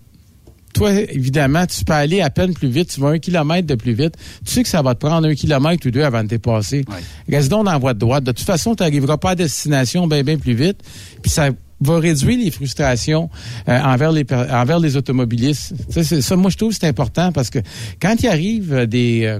toi, 0.73 0.91
évidemment, 0.91 1.65
tu 1.65 1.83
peux 1.83 1.93
aller 1.93 2.21
à 2.21 2.29
peine 2.29 2.53
plus 2.53 2.67
vite, 2.69 2.89
tu 2.93 2.99
vas 3.01 3.09
un 3.09 3.19
kilomètre 3.19 3.67
de 3.67 3.75
plus 3.75 3.93
vite. 3.93 4.15
Tu 4.45 4.51
sais 4.51 4.63
que 4.63 4.69
ça 4.69 4.81
va 4.81 4.95
te 4.95 5.05
prendre 5.05 5.27
un 5.27 5.35
kilomètre 5.35 5.87
ou 5.87 5.91
deux 5.91 6.03
avant 6.03 6.23
de 6.23 6.27
dépasser. 6.29 6.85
Reste 7.29 7.49
donc 7.49 7.65
dans 7.65 7.71
la 7.71 7.77
voie 7.77 7.93
de 7.93 7.99
droite. 7.99 8.23
De 8.23 8.31
toute 8.31 8.45
façon, 8.45 8.75
tu 8.75 8.83
n'arriveras 8.83 9.17
pas 9.17 9.31
à 9.31 9.35
destination 9.35 10.07
bien, 10.07 10.23
bien 10.23 10.37
plus 10.37 10.53
vite. 10.53 10.81
Puis 11.21 11.31
ça 11.31 11.49
va 11.81 11.99
réduire 11.99 12.37
les 12.37 12.51
frustrations 12.51 13.29
euh, 13.67 13.79
envers 13.79 14.11
les 14.11 14.25
envers 14.51 14.79
les 14.79 14.97
automobilistes. 14.97 15.73
Ça, 15.89 16.35
moi, 16.35 16.51
je 16.51 16.57
trouve 16.57 16.71
que 16.71 16.77
c'est 16.79 16.87
important 16.87 17.31
parce 17.31 17.49
que 17.49 17.59
quand 18.01 18.15
il 18.19 18.27
arrive 18.27 18.73
euh, 18.73 18.85
des... 18.85 19.23
euh, 19.25 19.39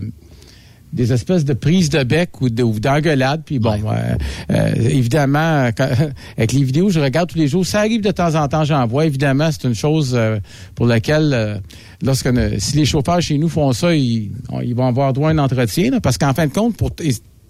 des 0.93 1.13
espèces 1.13 1.45
de 1.45 1.53
prises 1.53 1.89
de 1.89 2.03
bec 2.03 2.41
ou 2.41 2.49
de- 2.49 2.63
ou 2.63 2.79
d'engueulades. 2.79 3.43
Puis 3.45 3.59
bon, 3.59 3.73
euh, 3.87 4.15
euh, 4.51 4.73
évidemment, 4.75 5.69
quand- 5.75 5.89
avec 6.37 6.51
les 6.53 6.63
vidéos 6.63 6.89
je 6.89 6.99
regarde 6.99 7.29
tous 7.29 7.37
les 7.37 7.47
jours, 7.47 7.65
ça 7.65 7.79
arrive 7.79 8.01
de 8.01 8.11
temps 8.11 8.35
en 8.35 8.47
temps, 8.47 8.63
j'en 8.63 8.85
vois. 8.87 9.05
Évidemment, 9.05 9.49
c'est 9.51 9.67
une 9.67 9.75
chose 9.75 10.13
euh, 10.15 10.39
pour 10.75 10.85
laquelle, 10.87 11.31
euh, 11.33 11.55
lorsque 12.03 12.29
si 12.59 12.77
les 12.77 12.85
chauffeurs 12.85 13.21
chez 13.21 13.37
nous 13.37 13.49
font 13.49 13.71
ça, 13.73 13.93
ils, 13.95 14.31
ils 14.63 14.75
vont 14.75 14.87
avoir 14.87 15.13
droit 15.13 15.29
à 15.29 15.31
un 15.33 15.37
entretien. 15.37 15.91
là, 15.91 15.99
parce 16.01 16.17
qu'en 16.17 16.33
fin 16.33 16.47
de 16.47 16.53
compte, 16.53 16.75
pour 16.77 16.91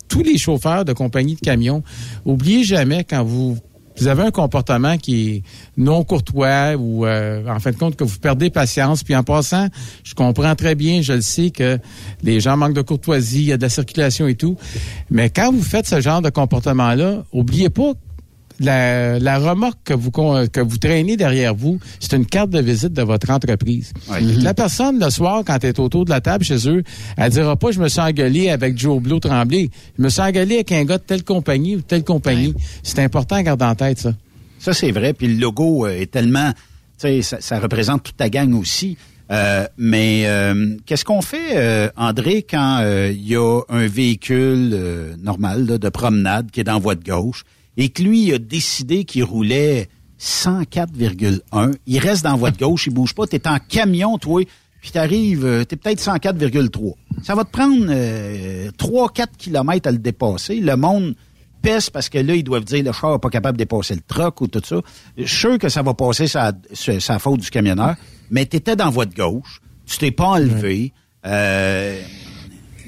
tous 0.10 0.24
les 0.24 0.38
chauffeurs 0.38 0.86
de 0.86 0.94
compagnie 0.94 1.36
de 1.36 1.40
camions, 1.40 1.84
oubliez 2.26 2.64
jamais 2.64 3.04
quand 3.04 3.24
vous 3.24 3.58
vous 4.00 4.08
avez 4.08 4.24
un 4.24 4.32
comportement 4.32 4.98
qui 4.98 5.30
est 5.30 5.44
non 5.78 6.04
courtois 6.04 6.76
ou 6.78 7.06
euh, 7.06 7.46
en 7.48 7.60
fin 7.60 7.72
de 7.72 7.76
compte 7.76 7.96
que 7.96 8.04
vous 8.04 8.20
perdez 8.20 8.50
patience. 8.50 9.04
Puis 9.04 9.16
en 9.16 9.24
passant, 9.24 9.68
je 10.04 10.14
comprends 10.14 10.56
très 10.56 10.76
bien, 10.76 11.02
je 11.02 11.14
le 11.14 11.22
sais 11.22 11.50
que 11.50 11.78
les 12.24 12.40
gens 12.40 12.58
manquent 12.58 12.74
de 12.74 12.82
courtoisie, 12.82 13.42
il 13.42 13.48
y 13.48 13.54
a 13.54 13.58
de 13.58 13.62
la 13.62 13.70
circulation 13.70 14.28
et 14.28 14.36
tout. 14.36 14.58
Mais 15.10 15.30
quand 15.30 15.52
vous 15.52 15.64
faites 15.64 15.88
ce 15.88 16.02
genre 16.02 16.22
de 16.22 16.30
comportement-là, 16.30 17.24
oubliez 17.32 17.70
pas 17.70 17.94
la, 18.60 19.20
la 19.20 19.38
remorque 19.40 19.80
que 19.84 19.94
vous 19.94 20.12
con- 20.12 20.48
que 20.52 20.60
vous 20.62 20.78
traînez 20.78 21.18
derrière 21.18 21.56
vous, 21.56 21.80
c'est 22.00 22.16
une 22.16 22.26
carte 22.26 22.50
de 22.50 22.60
visite 22.60 22.94
de 22.94 23.02
votre 23.02 23.30
entreprise. 23.30 23.94
La 24.44 24.54
personne 24.54 25.00
le 25.00 25.10
soir 25.10 25.44
quand 25.46 25.58
elle 25.64 25.70
est 25.70 25.80
autour 25.80 26.06
de 26.06 26.10
la 26.10 26.22
table 26.22 26.44
chez 26.44 26.70
eux, 26.70 26.84
elle 27.18 27.32
dira 27.32 27.56
pas 27.56 27.72
je 27.72 27.80
me 27.80 27.88
suis 27.88 28.02
engueulé 28.02 28.50
avec 28.50 28.78
Joe 28.78 29.02
Blow 29.02 29.20
Tremblay, 29.20 29.70
je 29.98 30.04
me 30.04 30.10
suis 30.10 30.22
engueulé 30.22 30.56
avec 30.56 30.72
un 30.72 30.84
gars 30.86 30.98
de 30.98 31.04
telle 31.04 31.24
compagnie 31.24 31.76
ou 31.78 31.82
telle 31.82 32.04
compagnie. 32.04 32.54
C'est 32.84 33.00
important 33.00 33.36
à 33.36 33.44
garder 33.44 33.66
en 33.66 33.76
tête 33.76 34.00
ça. 34.00 34.14
Ça, 34.60 34.74
c'est 34.74 34.92
vrai. 34.92 35.14
Puis 35.14 35.28
le 35.28 35.40
logo 35.40 35.86
euh, 35.86 36.02
est 36.02 36.12
tellement... 36.12 36.52
Tu 36.52 37.08
sais, 37.08 37.22
ça, 37.22 37.38
ça 37.40 37.60
représente 37.60 38.04
toute 38.04 38.18
ta 38.18 38.30
gang 38.30 38.54
aussi. 38.54 38.98
Euh, 39.32 39.66
mais 39.78 40.24
euh, 40.26 40.76
qu'est-ce 40.86 41.06
qu'on 41.06 41.22
fait, 41.22 41.56
euh, 41.56 41.88
André, 41.96 42.46
quand 42.50 42.80
euh, 42.82 43.14
il 43.14 43.28
y 43.28 43.36
a 43.36 43.62
un 43.70 43.88
véhicule 43.88 44.72
euh, 44.74 45.16
normal 45.24 45.66
là, 45.66 45.78
de 45.78 45.90
promenade 45.90 46.52
qui 46.52 46.60
est 46.60 46.64
dans 46.66 46.80
voie 46.80 46.96
de 46.96 47.04
gauche? 47.04 47.44
Et 47.80 47.90
que 47.90 48.04
lui 48.04 48.28
il 48.28 48.34
a 48.34 48.38
décidé 48.38 49.06
qu'il 49.06 49.24
roulait 49.24 49.88
104,1, 50.20 51.76
il 51.88 52.00
reste 52.00 52.24
dans 52.26 52.36
voie 52.36 52.52
de 52.52 52.58
gauche, 52.58 52.88
il 52.88 52.94
bouge 52.94 53.16
pas, 53.16 53.26
t'es 53.26 53.48
en 53.48 53.58
camion, 53.58 54.18
toi, 54.18 54.44
puis 54.82 54.92
t'arrives, 54.92 55.46
euh, 55.46 55.64
t'es 55.64 55.78
peut-être 55.78 56.02
104,3. 56.02 56.94
Ça 57.24 57.36
va 57.36 57.46
te 57.46 57.52
prendre 57.52 57.86
euh, 57.90 58.70
3-4 58.72 59.28
kilomètres 59.38 59.88
à 59.88 59.92
le 59.92 59.98
dépasser. 59.98 60.60
Le 60.60 60.76
monde 60.76 61.16
pèse 61.62 61.90
parce 61.90 62.10
que 62.10 62.18
là, 62.18 62.36
ils 62.36 62.44
doivent 62.44 62.66
dire 62.66 62.84
le 62.84 62.92
char 62.92 63.14
n'est 63.14 63.20
pas 63.20 63.30
capable 63.30 63.58
de 63.58 63.64
dépasser 63.64 63.96
le 63.96 64.02
truck 64.06 64.42
ou 64.42 64.48
tout 64.48 64.62
ça. 64.64 64.82
Je 65.18 65.24
suis 65.24 65.38
sûr 65.38 65.58
que 65.58 65.70
ça 65.70 65.82
va 65.82 65.94
passer 65.94 66.28
sa, 66.28 66.52
sa, 66.74 67.20
faute 67.20 67.40
du 67.40 67.50
camionneur, 67.50 67.96
mais 68.30 68.46
tu 68.46 68.58
étais 68.58 68.76
dans 68.76 68.90
voie 68.90 69.06
de 69.06 69.16
gauche, 69.16 69.62
tu 69.86 69.98
t'es 69.98 70.12
pas 70.12 70.28
enlevé. 70.28 70.92
Euh, 71.26 72.02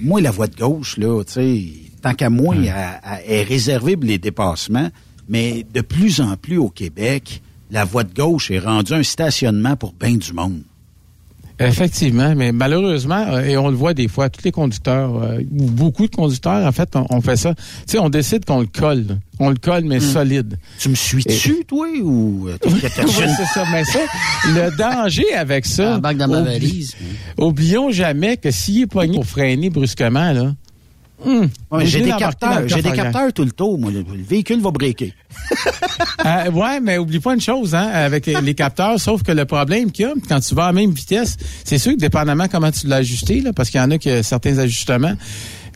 moi, 0.02 0.20
la 0.20 0.32
voie 0.32 0.48
de 0.48 0.56
gauche, 0.56 0.98
là, 0.98 1.24
tu 1.24 1.34
sais, 1.34 1.91
tant 2.02 2.14
qu'à 2.14 2.30
moi, 2.30 2.56
elle, 2.58 2.74
elle 3.28 3.34
est 3.39 3.43
réservée 3.43 3.95
pour 3.95 4.06
les 4.06 4.18
dépassements, 4.18 4.89
mais 5.30 5.66
de 5.74 5.82
plus 5.82 6.20
en 6.22 6.36
plus 6.36 6.58
au 6.58 6.70
Québec, 6.70 7.41
la 7.70 7.86
voie 7.86 8.04
de 8.04 8.14
gauche 8.14 8.52
est 8.52 8.60
rendue 8.60 8.93
un 8.93 9.04
stationnement 9.04 9.76
pour 9.76 9.93
bien 9.93 10.16
du 10.16 10.34
monde. 10.34 10.62
Effectivement, 11.60 12.34
mais 12.36 12.52
malheureusement, 12.52 13.24
euh, 13.30 13.43
et 13.43 13.56
on 13.56 13.70
le 13.70 13.76
voit 13.76 13.93
des 13.93 14.08
fois, 14.08 14.30
tous 14.32 14.43
les 14.43 14.52
conducteurs, 14.52 15.16
euh, 15.22 15.41
ou 15.52 15.66
beaucoup 15.66 16.08
de 16.08 16.16
conducteurs, 16.16 16.66
en 16.66 16.72
fait, 16.72 16.89
on, 16.95 17.06
on 17.12 17.22
fait 17.22 17.36
ça. 17.36 17.54
Tu 17.54 17.64
sais, 17.86 17.99
on 17.99 18.10
décide 18.10 18.45
qu'on 18.45 18.62
le 18.62 18.66
colle. 18.66 19.20
On 19.38 19.49
le 19.49 19.58
colle, 19.58 19.84
mais 19.86 19.99
solide. 19.99 20.58
Tu 20.80 20.89
me 20.89 20.95
suis 20.95 21.24
dessus, 21.24 21.64
toi, 21.68 21.86
ou 22.02 22.47
euh, 22.49 22.58
Oui, 22.66 22.82
c'est 22.82 23.45
ça. 23.54 23.64
Mais 23.72 23.84
ça, 23.84 23.99
le 24.47 24.76
danger 24.76 25.32
avec 25.36 25.68
ça. 25.68 25.99
bac 25.99 26.18
dans 26.18 26.28
ma 26.28 26.41
oubli- 26.41 26.45
valise. 26.45 26.95
Oublions 27.38 27.91
jamais 27.91 28.38
que 28.38 28.49
s'il 28.49 28.82
est 28.84 28.88
pogné 28.88 29.14
pour 29.14 29.28
freiner 29.28 29.70
brusquement, 29.70 30.32
là. 30.32 30.56
Hum, 31.26 31.49
Ouais, 31.72 31.86
j'ai 31.86 32.01
des 32.01 32.11
capteurs, 32.11 32.67
j'ai 32.67 32.82
des 32.82 32.91
capteurs 32.91 33.32
tout 33.34 33.43
le 33.43 33.51
tour, 33.51 33.78
moi. 33.80 33.91
Le, 33.91 33.99
le 33.99 34.24
véhicule 34.24 34.59
va 34.61 34.72
breaker. 34.72 35.13
Euh, 36.26 36.51
ouais, 36.51 36.80
mais 36.80 36.97
oublie 36.99 37.19
pas 37.19 37.34
une 37.34 37.41
chose, 37.41 37.74
hein, 37.74 37.89
avec 37.91 38.28
les, 38.28 38.39
les 38.41 38.53
capteurs, 38.53 38.99
sauf 38.99 39.24
que 39.24 39.32
le 39.32 39.45
problème 39.45 39.91
qu'il 39.91 40.05
y 40.05 40.07
a, 40.07 40.13
quand 40.30 40.39
tu 40.39 40.53
vas 40.53 40.65
à 40.65 40.67
la 40.67 40.74
même 40.74 40.91
vitesse, 40.91 41.36
c'est 41.63 41.80
sûr 41.80 41.93
que 41.93 41.97
dépendamment 41.97 42.47
comment 42.47 42.69
tu 42.72 42.86
l'as 42.86 42.97
ajusté, 42.97 43.41
là, 43.41 43.51
parce 43.53 43.69
qu'il 43.72 43.80
y 43.80 43.84
en 43.84 43.89
a 43.89 43.97
qui 43.97 44.09
ont 44.11 44.22
certains 44.22 44.57
ajustements, 44.59 45.15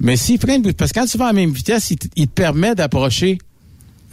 mais 0.02 0.18
s'il 0.18 0.40
freine, 0.40 0.62
parce 0.74 0.92
que 0.92 1.00
quand 1.00 1.06
tu 1.08 1.18
vas 1.18 1.26
à 1.26 1.28
la 1.30 1.34
même 1.34 1.52
vitesse, 1.52 1.90
il 1.92 1.98
te, 1.98 2.08
il 2.16 2.28
te 2.28 2.34
permet 2.34 2.76
d'approcher 2.76 3.40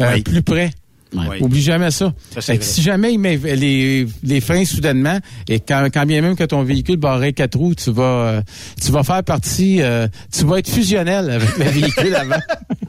euh, 0.00 0.20
plus 0.22 0.42
près. 0.42 0.70
Oui. 1.14 1.36
Oublie 1.40 1.60
jamais 1.62 1.90
ça. 1.90 2.12
Ça, 2.38 2.54
si 2.60 2.82
jamais 2.82 3.12
il 3.12 3.18
met 3.18 3.36
les, 3.36 4.06
les 4.22 4.40
freins 4.40 4.64
soudainement, 4.64 5.18
et 5.48 5.60
quand, 5.60 5.86
quand 5.92 6.06
bien 6.06 6.22
même 6.22 6.36
que 6.36 6.44
ton 6.44 6.62
véhicule 6.62 6.96
barrait 6.96 7.32
quatre 7.32 7.58
roues, 7.58 7.74
tu 7.74 7.90
vas 7.90 8.02
euh, 8.02 8.42
tu 8.82 8.92
vas 8.92 9.02
faire 9.02 9.22
partie, 9.22 9.82
euh, 9.82 10.08
tu 10.32 10.44
vas 10.44 10.58
être 10.58 10.70
fusionnel 10.70 11.30
avec 11.30 11.56
le 11.58 11.64
véhicule 11.80 12.14
avant. 12.14 12.40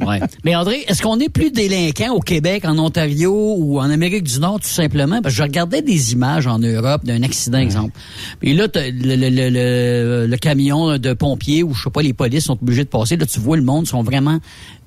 Ouais. 0.07 0.19
Mais 0.43 0.55
André, 0.55 0.83
est-ce 0.87 1.01
qu'on 1.01 1.19
est 1.19 1.29
plus 1.29 1.51
délinquant 1.51 2.13
au 2.13 2.19
Québec, 2.19 2.63
en 2.65 2.77
Ontario 2.77 3.55
ou 3.57 3.79
en 3.79 3.89
Amérique 3.89 4.23
du 4.23 4.39
Nord, 4.39 4.59
tout 4.59 4.67
simplement? 4.67 5.21
Parce 5.21 5.33
que 5.33 5.37
je 5.37 5.43
regardais 5.43 5.81
des 5.81 6.13
images 6.13 6.47
en 6.47 6.59
Europe 6.59 7.05
d'un 7.05 7.23
accident, 7.23 7.59
exemple. 7.59 7.91
Puis 8.39 8.53
là, 8.53 8.67
le, 8.73 9.15
le, 9.15 9.49
le, 9.49 10.27
le 10.27 10.37
camion 10.37 10.97
de 10.97 11.13
pompiers 11.13 11.63
ou 11.63 11.73
je 11.73 11.83
sais 11.83 11.89
pas, 11.89 12.01
les 12.01 12.13
polices 12.13 12.45
sont 12.45 12.57
obligés 12.61 12.83
de 12.83 12.89
passer. 12.89 13.17
Là, 13.17 13.25
tu 13.25 13.39
vois, 13.39 13.57
le 13.57 13.63
monde 13.63 13.87
sont 13.87 14.03
vraiment 14.03 14.39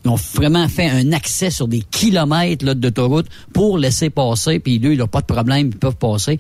ils 0.07 0.11
ont 0.11 0.15
vraiment 0.35 0.69
fait 0.69 0.89
un 0.89 1.13
accès 1.13 1.51
sur 1.51 1.67
des 1.67 1.81
kilomètres 1.81 2.65
là, 2.65 2.75
d'autoroute 2.75 3.27
pour 3.53 3.77
laisser 3.77 4.09
passer. 4.09 4.61
Puis 4.61 4.81
eux, 4.85 4.93
ils 4.93 4.99
n'ont 4.99 5.09
pas 5.09 5.21
de 5.21 5.27
problème, 5.27 5.71
ils 5.73 5.77
peuvent 5.77 5.97
passer. 5.97 6.39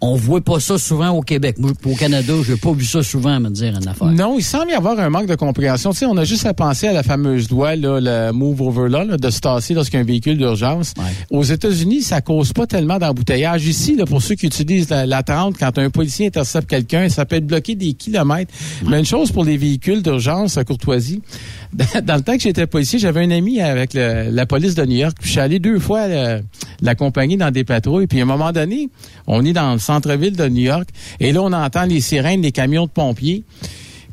On 0.00 0.14
voit 0.14 0.40
pas 0.40 0.60
ça 0.60 0.78
souvent 0.78 1.10
au 1.10 1.22
Québec. 1.22 1.56
Moi, 1.58 1.72
au 1.84 1.94
Canada, 1.94 2.32
je 2.44 2.52
n'ai 2.52 2.58
pas 2.58 2.70
vu 2.72 2.84
ça 2.84 3.02
souvent, 3.02 3.30
à 3.34 3.40
me 3.40 3.50
dire, 3.50 3.74
en 3.76 3.84
affaire. 3.90 4.06
Non, 4.08 4.36
il 4.38 4.44
semble 4.44 4.70
y 4.70 4.74
avoir 4.74 4.98
un 5.00 5.10
manque 5.10 5.26
de 5.26 5.34
compréhension. 5.34 5.90
Tu 5.90 5.98
sais, 5.98 6.06
on 6.06 6.16
a 6.16 6.22
juste 6.24 6.46
à 6.46 6.54
penser 6.54 6.86
à 6.86 6.92
la 6.92 7.02
fameuse 7.02 7.50
loi, 7.50 7.74
là, 7.74 7.98
le 8.00 8.32
Move 8.32 8.60
Over 8.62 8.88
Law, 8.88 9.04
là, 9.04 9.16
de 9.16 9.30
se 9.30 9.40
tasser 9.40 9.74
lorsqu'il 9.74 9.96
y 9.96 9.98
a 9.98 10.02
un 10.02 10.06
véhicule 10.06 10.38
d'urgence. 10.38 10.94
Aux 11.30 11.42
États-Unis, 11.42 12.02
ça 12.02 12.20
cause 12.20 12.52
pas 12.52 12.66
tellement 12.66 12.98
d'embouteillage. 12.98 13.66
Ici, 13.66 13.96
là, 13.96 14.06
pour 14.06 14.22
ceux 14.22 14.36
qui 14.36 14.46
utilisent 14.46 14.88
la, 14.88 15.04
la 15.04 15.22
30, 15.24 15.56
quand 15.58 15.76
un 15.78 15.90
policier 15.90 16.28
intercepte 16.28 16.70
quelqu'un, 16.70 17.08
ça 17.08 17.24
peut 17.24 17.36
être 17.36 17.46
bloqué 17.46 17.74
des 17.74 17.94
kilomètres. 17.94 18.52
Mais 18.86 19.00
une 19.00 19.04
chose 19.04 19.32
pour 19.32 19.44
les 19.44 19.56
véhicules 19.56 20.02
d'urgence 20.02 20.58
à 20.58 20.64
courtoisie, 20.64 21.22
dans, 21.72 22.14
le 22.16 22.22
temps 22.22 22.36
que 22.36 22.42
j'étais 22.42 22.66
policier, 22.68 22.98
j'avais 23.00 23.24
un 23.24 23.30
ami 23.32 23.60
avec 23.60 23.94
le- 23.94 24.30
la 24.30 24.46
police 24.46 24.74
de 24.76 24.84
New 24.84 24.96
York. 24.96 25.16
Puis 25.18 25.26
je 25.26 25.32
suis 25.32 25.40
allé 25.40 25.58
deux 25.58 25.80
fois 25.80 26.00
euh, 26.02 26.40
l'accompagner 26.82 27.36
dans 27.36 27.50
des 27.50 27.64
patrouilles. 27.64 28.06
Puis 28.06 28.20
à 28.20 28.22
un 28.22 28.26
moment 28.26 28.52
donné, 28.52 28.88
on 29.26 29.44
est 29.44 29.52
dans 29.52 29.72
le 29.72 29.78
centre-ville 29.88 30.36
de 30.36 30.48
New 30.48 30.62
York. 30.62 30.88
Et 31.20 31.32
là, 31.32 31.42
on 31.42 31.52
entend 31.52 31.84
les 31.84 32.00
sirènes 32.00 32.42
des 32.42 32.52
camions 32.52 32.86
de 32.86 32.90
pompiers. 32.90 33.44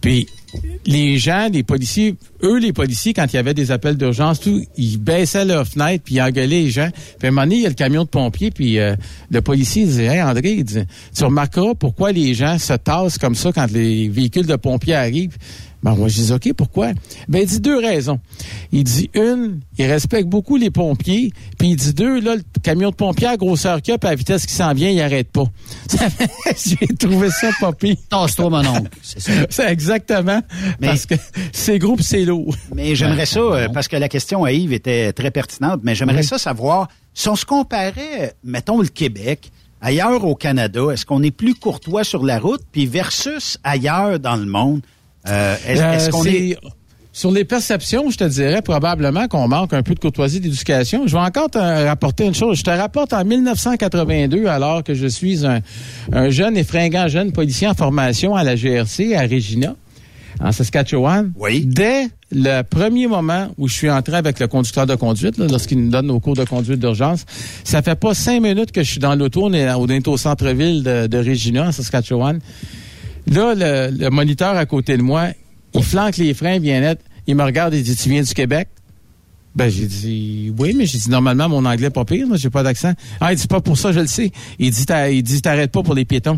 Puis 0.01 0.28
les 0.86 1.17
gens, 1.17 1.49
les 1.51 1.63
policiers, 1.63 2.15
eux, 2.43 2.59
les 2.59 2.73
policiers, 2.73 3.13
quand 3.13 3.26
il 3.32 3.36
y 3.36 3.39
avait 3.39 3.53
des 3.53 3.71
appels 3.71 3.97
d'urgence, 3.97 4.39
tout, 4.39 4.63
ils 4.78 4.97
baissaient 4.97 5.45
leurs 5.45 5.67
fenêtres 5.67 6.03
puis 6.03 6.15
ils 6.15 6.21
engueulaient 6.21 6.47
les 6.47 6.69
gens. 6.69 6.89
Puis 7.17 7.28
à 7.28 7.30
un 7.30 7.32
moment 7.32 7.43
donné, 7.43 7.55
il 7.55 7.61
y 7.63 7.65
a 7.65 7.69
le 7.69 7.76
camion 7.76 8.03
de 8.03 8.09
pompiers, 8.09 8.51
puis 8.51 8.80
euh, 8.80 8.95
le 9.32 9.41
policier 9.41 9.86
disait, 9.86 10.05
hey, 10.05 10.21
André, 10.21 10.51
il 10.51 10.65
tu 10.65 11.23
remarqueras 11.23 11.73
pourquoi 11.73 12.11
les 12.11 12.34
gens 12.34 12.57
se 12.59 12.73
tassent 12.73 13.17
comme 13.17 13.36
ça 13.36 13.51
quand 13.51 13.69
les 13.71 14.07
véhicules 14.07 14.45
de 14.45 14.55
pompiers 14.55 14.95
arrivent. 14.95 15.38
Ben, 15.86 15.93
moi, 15.95 16.07
je 16.07 16.19
dis, 16.19 16.33
OK, 16.33 16.51
pourquoi? 16.57 16.93
Ben, 17.27 17.43
il 17.43 17.47
dit 17.47 17.59
deux 17.59 17.77
raisons. 17.77 18.19
Il 18.71 18.83
dit, 18.83 19.11
une, 19.13 19.59
il 19.77 19.86
respecte 19.86 20.27
beaucoup 20.27 20.57
les 20.57 20.71
pompiers. 20.71 21.31
Puis 21.59 21.69
il 21.69 21.75
dit, 21.75 21.93
deux, 21.93 22.19
là, 22.19 22.38
le 22.38 22.41
camion 22.63 22.89
de 22.89 22.95
pompiers 22.95 23.27
à 23.27 23.38
grosseur 23.38 23.83
qu'il 23.83 23.93
a, 23.93 23.99
puis 23.99 24.07
à 24.07 24.13
la 24.13 24.15
vitesse 24.15 24.47
qui 24.47 24.53
s'en 24.55 24.73
vient, 24.73 24.89
il 24.89 24.99
arrête 24.99 25.31
pas. 25.31 25.45
J'ai 26.57 26.88
trouvé 26.88 27.29
ça 27.29 27.51
pas 27.59 27.71
pire. 27.71 27.97
Tasse-toi, 28.09 28.49
mon 28.49 28.65
oncle. 28.65 28.89
C'est 29.03 29.19
ça. 29.19 29.31
C'est 29.47 29.71
exactement. 29.71 30.41
Parce 30.81 31.05
que 31.05 31.13
c'est 31.51 31.77
gros 31.77 31.97
c'est 31.99 32.25
lourd. 32.25 32.55
Mais 32.73 32.95
j'aimerais 32.95 33.27
ça, 33.27 33.39
euh, 33.39 33.69
parce 33.69 33.88
que 33.88 33.95
la 33.95 34.09
question 34.09 34.43
à 34.43 34.51
Yves 34.51 34.73
était 34.73 35.13
très 35.13 35.29
pertinente, 35.29 35.81
mais 35.83 35.93
j'aimerais 35.93 36.17
Oui. 36.17 36.23
ça 36.23 36.39
savoir, 36.39 36.88
si 37.13 37.29
on 37.29 37.36
se 37.36 37.45
comparait, 37.45 38.33
mettons, 38.43 38.81
le 38.81 38.88
Québec, 38.88 39.51
ailleurs 39.81 40.25
au 40.25 40.33
Canada, 40.33 40.81
est-ce 40.91 41.05
qu'on 41.05 41.21
est 41.21 41.29
plus 41.29 41.53
courtois 41.53 42.03
sur 42.03 42.25
la 42.25 42.39
route, 42.39 42.61
puis 42.71 42.88
versus 42.88 43.59
ailleurs 43.63 44.19
dans 44.19 44.36
le 44.36 44.45
monde, 44.47 44.81
euh, 45.28 45.55
est-ce 45.67 46.07
Euh, 46.07 46.11
qu'on 46.11 46.26
est... 46.26 46.57
Sur 47.13 47.32
les 47.32 47.45
perceptions, 47.45 48.09
je 48.09 48.17
te 48.17 48.26
dirais 48.26 48.61
probablement 48.61 49.30
qu'on 49.30 49.47
manque 49.47 49.71
un 49.73 49.84
peu 49.84 49.93
de 49.95 49.99
courtoisie 49.99 50.41
d'éducation. 50.41 51.07
Je 51.07 51.13
vais 51.13 51.21
encore 51.23 51.49
te 51.49 51.57
rapporter 51.57 52.26
une 52.26 52.36
chose. 52.36 52.57
Je 52.57 52.63
te 52.63 52.69
rapporte 52.69 53.13
en 53.13 53.23
1982, 53.23 54.47
alors 54.47 54.84
que 54.84 54.93
je 54.93 55.07
suis 55.07 55.45
un, 55.45 55.61
un 56.11 56.30
jeune 56.30 56.57
et 56.57 56.65
fringant 56.65 57.07
jeune 57.07 57.32
policier 57.32 57.67
en 57.69 57.73
formation 57.73 58.36
à 58.36 58.43
la 58.43 58.57
GRC 58.57 59.15
à 59.15 59.21
Regina, 59.21 59.76
en 60.41 60.51
Saskatchewan. 60.51 61.32
Oui. 61.38 61.65
Dès 61.65 62.09
le 62.34 62.63
premier 62.63 63.07
moment 63.07 63.47
où 63.57 63.69
je 63.69 63.73
suis 63.76 63.89
entré 63.89 64.17
avec 64.17 64.38
le 64.41 64.47
conducteur 64.49 64.86
de 64.86 64.95
conduite, 64.95 65.38
lorsqu'il 65.38 65.82
nous 65.86 65.89
donne 65.91 66.07
nos 66.07 66.19
cours 66.19 66.36
de 66.36 66.43
conduite 66.43 66.82
d'urgence, 66.82 67.23
ça 67.63 67.82
fait 67.82 67.95
pas 67.95 68.13
cinq 68.13 68.41
minutes 68.41 68.73
que 68.73 68.84
je 68.84 68.91
suis 68.91 68.99
dans 68.99 69.15
l'auto, 69.15 69.45
on 69.45 69.53
est, 69.53 69.71
on 69.71 69.88
est 69.88 70.05
au 70.09 70.17
centre-ville 70.17 70.84
de, 70.84 71.07
de 71.07 71.17
Regina, 71.17 71.67
en 71.67 71.71
Saskatchewan. 71.71 72.39
Là, 73.28 73.53
le, 73.55 73.97
le 73.97 74.09
moniteur 74.09 74.55
à 74.55 74.65
côté 74.65 74.97
de 74.97 75.01
moi, 75.01 75.30
il 75.73 75.84
flanque 75.84 76.17
les 76.17 76.34
freins 76.34 76.59
bien 76.59 76.82
net. 76.82 76.99
Il 77.28 77.36
me 77.36 77.43
regarde 77.43 77.73
et 77.73 77.82
dit 77.82 77.95
Tu 77.95 78.09
viens 78.09 78.21
du 78.21 78.34
Québec 78.34 78.67
Ben, 79.55 79.69
j'ai 79.69 79.88
dit 79.88 80.53
Oui, 80.57 80.73
mais 80.78 80.86
j'ai 80.86 80.97
dit 80.99 81.09
Normalement, 81.09 81.49
mon 81.49 81.65
anglais 81.65 81.88
est 81.88 81.91
pas 81.91 82.05
pire, 82.05 82.28
j'ai 82.36 82.49
pas 82.49 82.63
d'accent. 82.63 82.93
Ah, 83.19 83.34
il 83.34 83.38
dit 83.39 83.47
Pas 83.47 83.61
pour 83.61 83.78
ça, 83.78 83.91
je 83.91 83.99
le 83.99 84.07
sais. 84.07 84.32
Il 84.59 84.71
dit 84.71 84.86
Il 85.11 85.23
dit 85.23 85.41
T'arrêtes 85.41 85.71
pas 85.71 85.82
pour 85.84 85.95
les 85.95 86.05
piétons. 86.05 86.38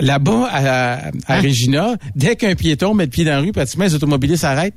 Là-bas, 0.00 0.48
à, 0.50 1.10
à 1.28 1.40
Regina, 1.40 1.94
dès 2.16 2.34
qu'un 2.34 2.54
piéton 2.56 2.92
met 2.94 3.04
le 3.04 3.10
pied 3.10 3.24
dans 3.24 3.32
la 3.32 3.40
rue, 3.40 3.52
pratiquement, 3.52 3.84
les 3.84 3.94
automobilistes 3.94 4.42
s'arrêtent. 4.42 4.74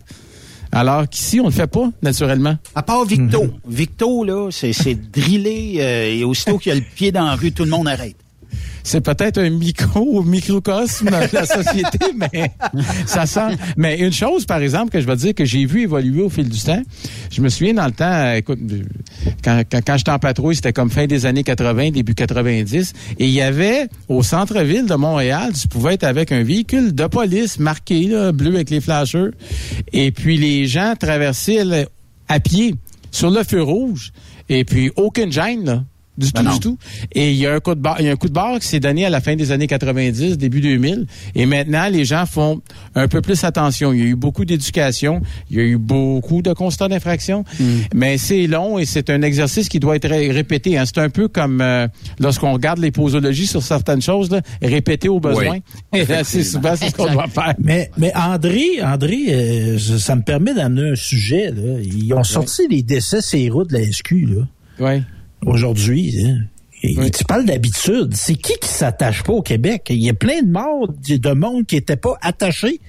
Alors 0.71 1.09
qu'ici, 1.09 1.39
on 1.39 1.45
le 1.45 1.51
fait 1.51 1.65
pas, 1.65 1.89
naturellement. 2.03 2.55
À 2.75 2.83
part 2.83 3.03
Victo. 3.05 3.47
Victo, 3.67 4.23
là, 4.23 4.49
c'est 4.51 4.71
c'est 4.71 4.93
drillé, 4.93 5.77
euh, 5.79 6.13
et 6.13 6.23
aussitôt 6.23 6.59
qu'il 6.59 6.71
y 6.71 6.73
a 6.73 6.75
le 6.75 6.85
pied 6.95 7.11
dans 7.11 7.25
la 7.25 7.35
rue, 7.35 7.51
tout 7.51 7.63
le 7.63 7.71
monde 7.71 7.87
arrête. 7.87 8.15
C'est 8.83 9.01
peut-être 9.01 9.37
un 9.37 9.49
micro 9.49 10.23
microcosme 10.23 11.09
de 11.09 11.35
la 11.35 11.45
société, 11.45 11.99
mais 12.15 12.51
ça 13.05 13.25
sent. 13.25 13.57
Mais 13.77 13.99
une 13.99 14.13
chose, 14.13 14.45
par 14.45 14.61
exemple, 14.61 14.91
que 14.91 14.99
je 14.99 15.05
vais 15.05 15.15
dire 15.15 15.33
que 15.33 15.45
j'ai 15.45 15.65
vu 15.65 15.83
évoluer 15.83 16.21
au 16.21 16.29
fil 16.29 16.49
du 16.49 16.59
temps. 16.59 16.81
Je 17.31 17.41
me 17.41 17.49
souviens 17.49 17.73
dans 17.73 17.85
le 17.85 17.91
temps, 17.91 18.11
euh, 18.11 18.35
écoute, 18.35 18.59
quand, 19.43 19.63
quand, 19.69 19.81
quand 19.85 19.97
j'étais 19.97 20.11
en 20.11 20.19
patrouille, 20.19 20.55
c'était 20.55 20.73
comme 20.73 20.89
fin 20.89 21.07
des 21.07 21.25
années 21.25 21.43
80, 21.43 21.91
début 21.91 22.15
90, 22.15 22.93
et 23.19 23.25
il 23.25 23.31
y 23.31 23.41
avait 23.41 23.87
au 24.07 24.23
centre-ville 24.23 24.85
de 24.85 24.95
Montréal, 24.95 25.51
tu 25.59 25.67
pouvais 25.67 25.95
être 25.95 26.03
avec 26.03 26.31
un 26.31 26.43
véhicule 26.43 26.93
de 26.93 27.05
police 27.05 27.59
marqué 27.59 28.07
là, 28.07 28.31
bleu 28.31 28.55
avec 28.55 28.69
les 28.69 28.81
flashers, 28.81 29.31
et 29.93 30.11
puis 30.11 30.37
les 30.37 30.65
gens 30.65 30.93
traversaient 30.99 31.63
là, 31.63 31.85
à 32.27 32.39
pied 32.39 32.75
sur 33.11 33.29
le 33.29 33.43
feu 33.43 33.61
rouge, 33.61 34.11
et 34.49 34.63
puis 34.65 34.91
aucune 34.95 35.31
gêne 35.31 35.65
là 35.65 35.83
Du 36.19 36.31
Ben 36.31 36.41
tout, 36.41 36.47
non. 36.47 36.53
du 36.53 36.59
tout. 36.59 36.77
Et 37.13 37.31
il 37.31 37.37
y 37.37 37.47
a 37.47 37.53
un 37.53 37.59
coup 37.59 37.73
de 37.75 37.79
barre, 37.79 37.95
il 37.99 38.05
y 38.05 38.09
a 38.09 38.11
un 38.11 38.15
coup 38.15 38.27
de 38.27 38.33
barre 38.33 38.59
qui 38.59 38.67
s'est 38.67 38.79
donné 38.79 39.05
à 39.05 39.09
la 39.09 39.21
fin 39.21 39.35
des 39.35 39.51
années 39.51 39.67
90, 39.67 40.37
début 40.37 40.61
2000. 40.61 41.07
Et 41.35 41.45
maintenant, 41.45 41.87
les 41.89 42.05
gens 42.05 42.25
font 42.25 42.61
un 42.95 43.07
peu 43.07 43.21
plus 43.21 43.43
attention. 43.43 43.93
Il 43.93 43.99
y 43.99 44.03
a 44.03 44.05
eu 44.05 44.15
beaucoup 44.15 44.45
d'éducation. 44.45 45.21
Il 45.49 45.57
y 45.57 45.59
a 45.59 45.63
eu 45.63 45.77
beaucoup 45.77 46.41
de 46.41 46.53
constats 46.53 46.87
d'infraction. 46.89 47.43
Hmm. 47.59 47.79
Mais 47.93 48.17
c'est 48.17 48.47
long 48.47 48.77
et 48.79 48.85
c'est 48.85 49.09
un 49.09 49.21
exercice 49.21 49.69
qui 49.69 49.79
doit 49.79 49.95
être 49.95 50.07
ré- 50.09 50.31
répété. 50.31 50.77
hein. 50.77 50.83
C'est 50.85 50.99
un 50.99 51.09
peu 51.09 51.27
comme 51.27 51.61
euh, 51.61 51.87
lorsqu'on 52.19 52.51
regarde 52.53 52.79
les 52.79 52.91
posologies 52.91 53.47
sur 53.47 53.63
certaines 53.63 54.01
choses, 54.01 54.29
là, 54.31 54.41
répéter 54.61 55.07
au 55.09 55.19
besoin. 55.19 55.59
Et 55.93 56.05
là, 56.05 56.23
c'est 56.23 56.43
souvent 56.43 56.75
c'est 56.75 56.89
ce 56.89 56.95
qu'on 56.95 57.11
doit 57.11 57.27
faire. 57.27 57.53
Mais, 57.59 57.89
mais 57.97 58.11
André, 58.15 58.81
André, 58.83 59.17
euh, 59.29 59.77
ça 59.79 60.15
me 60.15 60.21
permet 60.21 60.53
d'amener 60.53 60.91
un 60.91 60.95
sujet. 60.95 61.51
Là. 61.51 61.79
Ils 61.81 62.13
ont 62.13 62.23
sorti 62.23 62.63
les 62.69 62.83
décès 62.83 63.21
sur 63.21 63.37
les 63.39 63.49
routes 63.49 63.69
de 63.69 63.77
la 63.77 63.83
SQ 63.91 64.11
là, 64.27 64.43
Oui. 64.79 65.01
Aujourd'hui. 65.45 66.25
hein. 66.25 66.37
Tu 66.81 67.25
parles 67.25 67.45
d'habitude. 67.45 68.13
C'est 68.13 68.35
qui 68.35 68.53
qui 68.61 68.69
s'attache 68.69 69.23
pas 69.23 69.33
au 69.33 69.41
Québec? 69.41 69.87
Il 69.89 70.01
y 70.01 70.09
a 70.09 70.13
plein 70.13 70.41
de 70.41 70.49
morts 70.49 70.87
de 70.87 71.17
de 71.17 71.31
monde 71.33 71.65
qui 71.65 71.75
n'étaient 71.75 71.97
pas 71.97 72.17
attachés. 72.21 72.79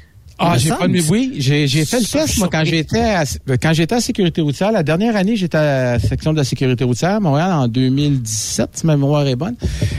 Ah, 0.43 0.57
j'ai 0.57 0.71
pas 0.71 0.89
de 0.89 1.03
oui, 1.11 1.35
j'ai 1.37 1.67
j'ai 1.67 1.85
fait 1.85 2.01
le 2.01 2.07
test 2.07 2.39
moi 2.39 2.49
quand 2.51 2.65
j'étais 2.65 2.99
à, 2.99 3.25
quand 3.61 3.75
j'étais 3.75 3.97
à 3.97 4.01
sécurité 4.01 4.41
routière 4.41 4.73
la 4.73 4.83
dernière 4.83 5.15
année, 5.15 5.37
j'étais 5.37 5.59
à 5.59 5.93
la 5.93 5.99
section 5.99 6.33
de 6.33 6.39
la 6.39 6.45
sécurité 6.45 6.83
routière 6.83 7.17
à 7.17 7.21
Montréal 7.21 7.53
en 7.53 7.69
2017, 7.69 8.71
si 8.73 8.87
ma 8.87 8.97
mémoire 8.97 9.27
est 9.27 9.37
bonne. 9.37 9.57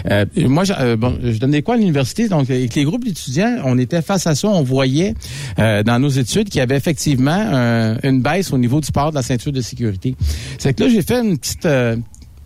Euh, 0.09 0.25
moi 0.37 0.63
je, 0.63 0.73
euh, 0.79 0.95
bon, 0.95 1.15
je 1.23 1.37
donnais 1.37 1.61
quoi 1.61 1.75
à 1.75 1.77
l'université? 1.77 2.27
Donc 2.27 2.49
avec 2.49 2.73
les 2.73 2.83
groupes 2.85 3.03
d'étudiants, 3.05 3.57
on 3.65 3.77
était 3.77 4.01
face 4.01 4.25
à 4.25 4.33
ça, 4.33 4.47
on 4.47 4.63
voyait 4.63 5.13
euh, 5.59 5.83
dans 5.83 5.99
nos 5.99 6.09
études 6.09 6.49
qu'il 6.49 6.57
y 6.57 6.63
avait 6.63 6.77
effectivement 6.77 7.39
euh, 7.53 7.95
une 8.01 8.23
baisse 8.23 8.51
au 8.51 8.57
niveau 8.57 8.81
du 8.81 8.91
port 8.91 9.11
de 9.11 9.15
la 9.17 9.21
ceinture 9.21 9.51
de 9.51 9.61
sécurité. 9.61 10.15
C'est 10.57 10.73
que 10.73 10.85
là 10.85 10.89
j'ai 10.89 11.03
fait 11.03 11.19
une 11.19 11.37
petite 11.37 11.67
euh, 11.67 11.97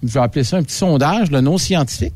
je 0.08 0.14
vais 0.14 0.20
appeler 0.20 0.43
ça 0.43 0.58
un 0.58 0.64
petit 0.64 0.76
sondage, 0.76 1.32
le 1.32 1.41
non 1.41 1.58
scientifique. 1.58 2.14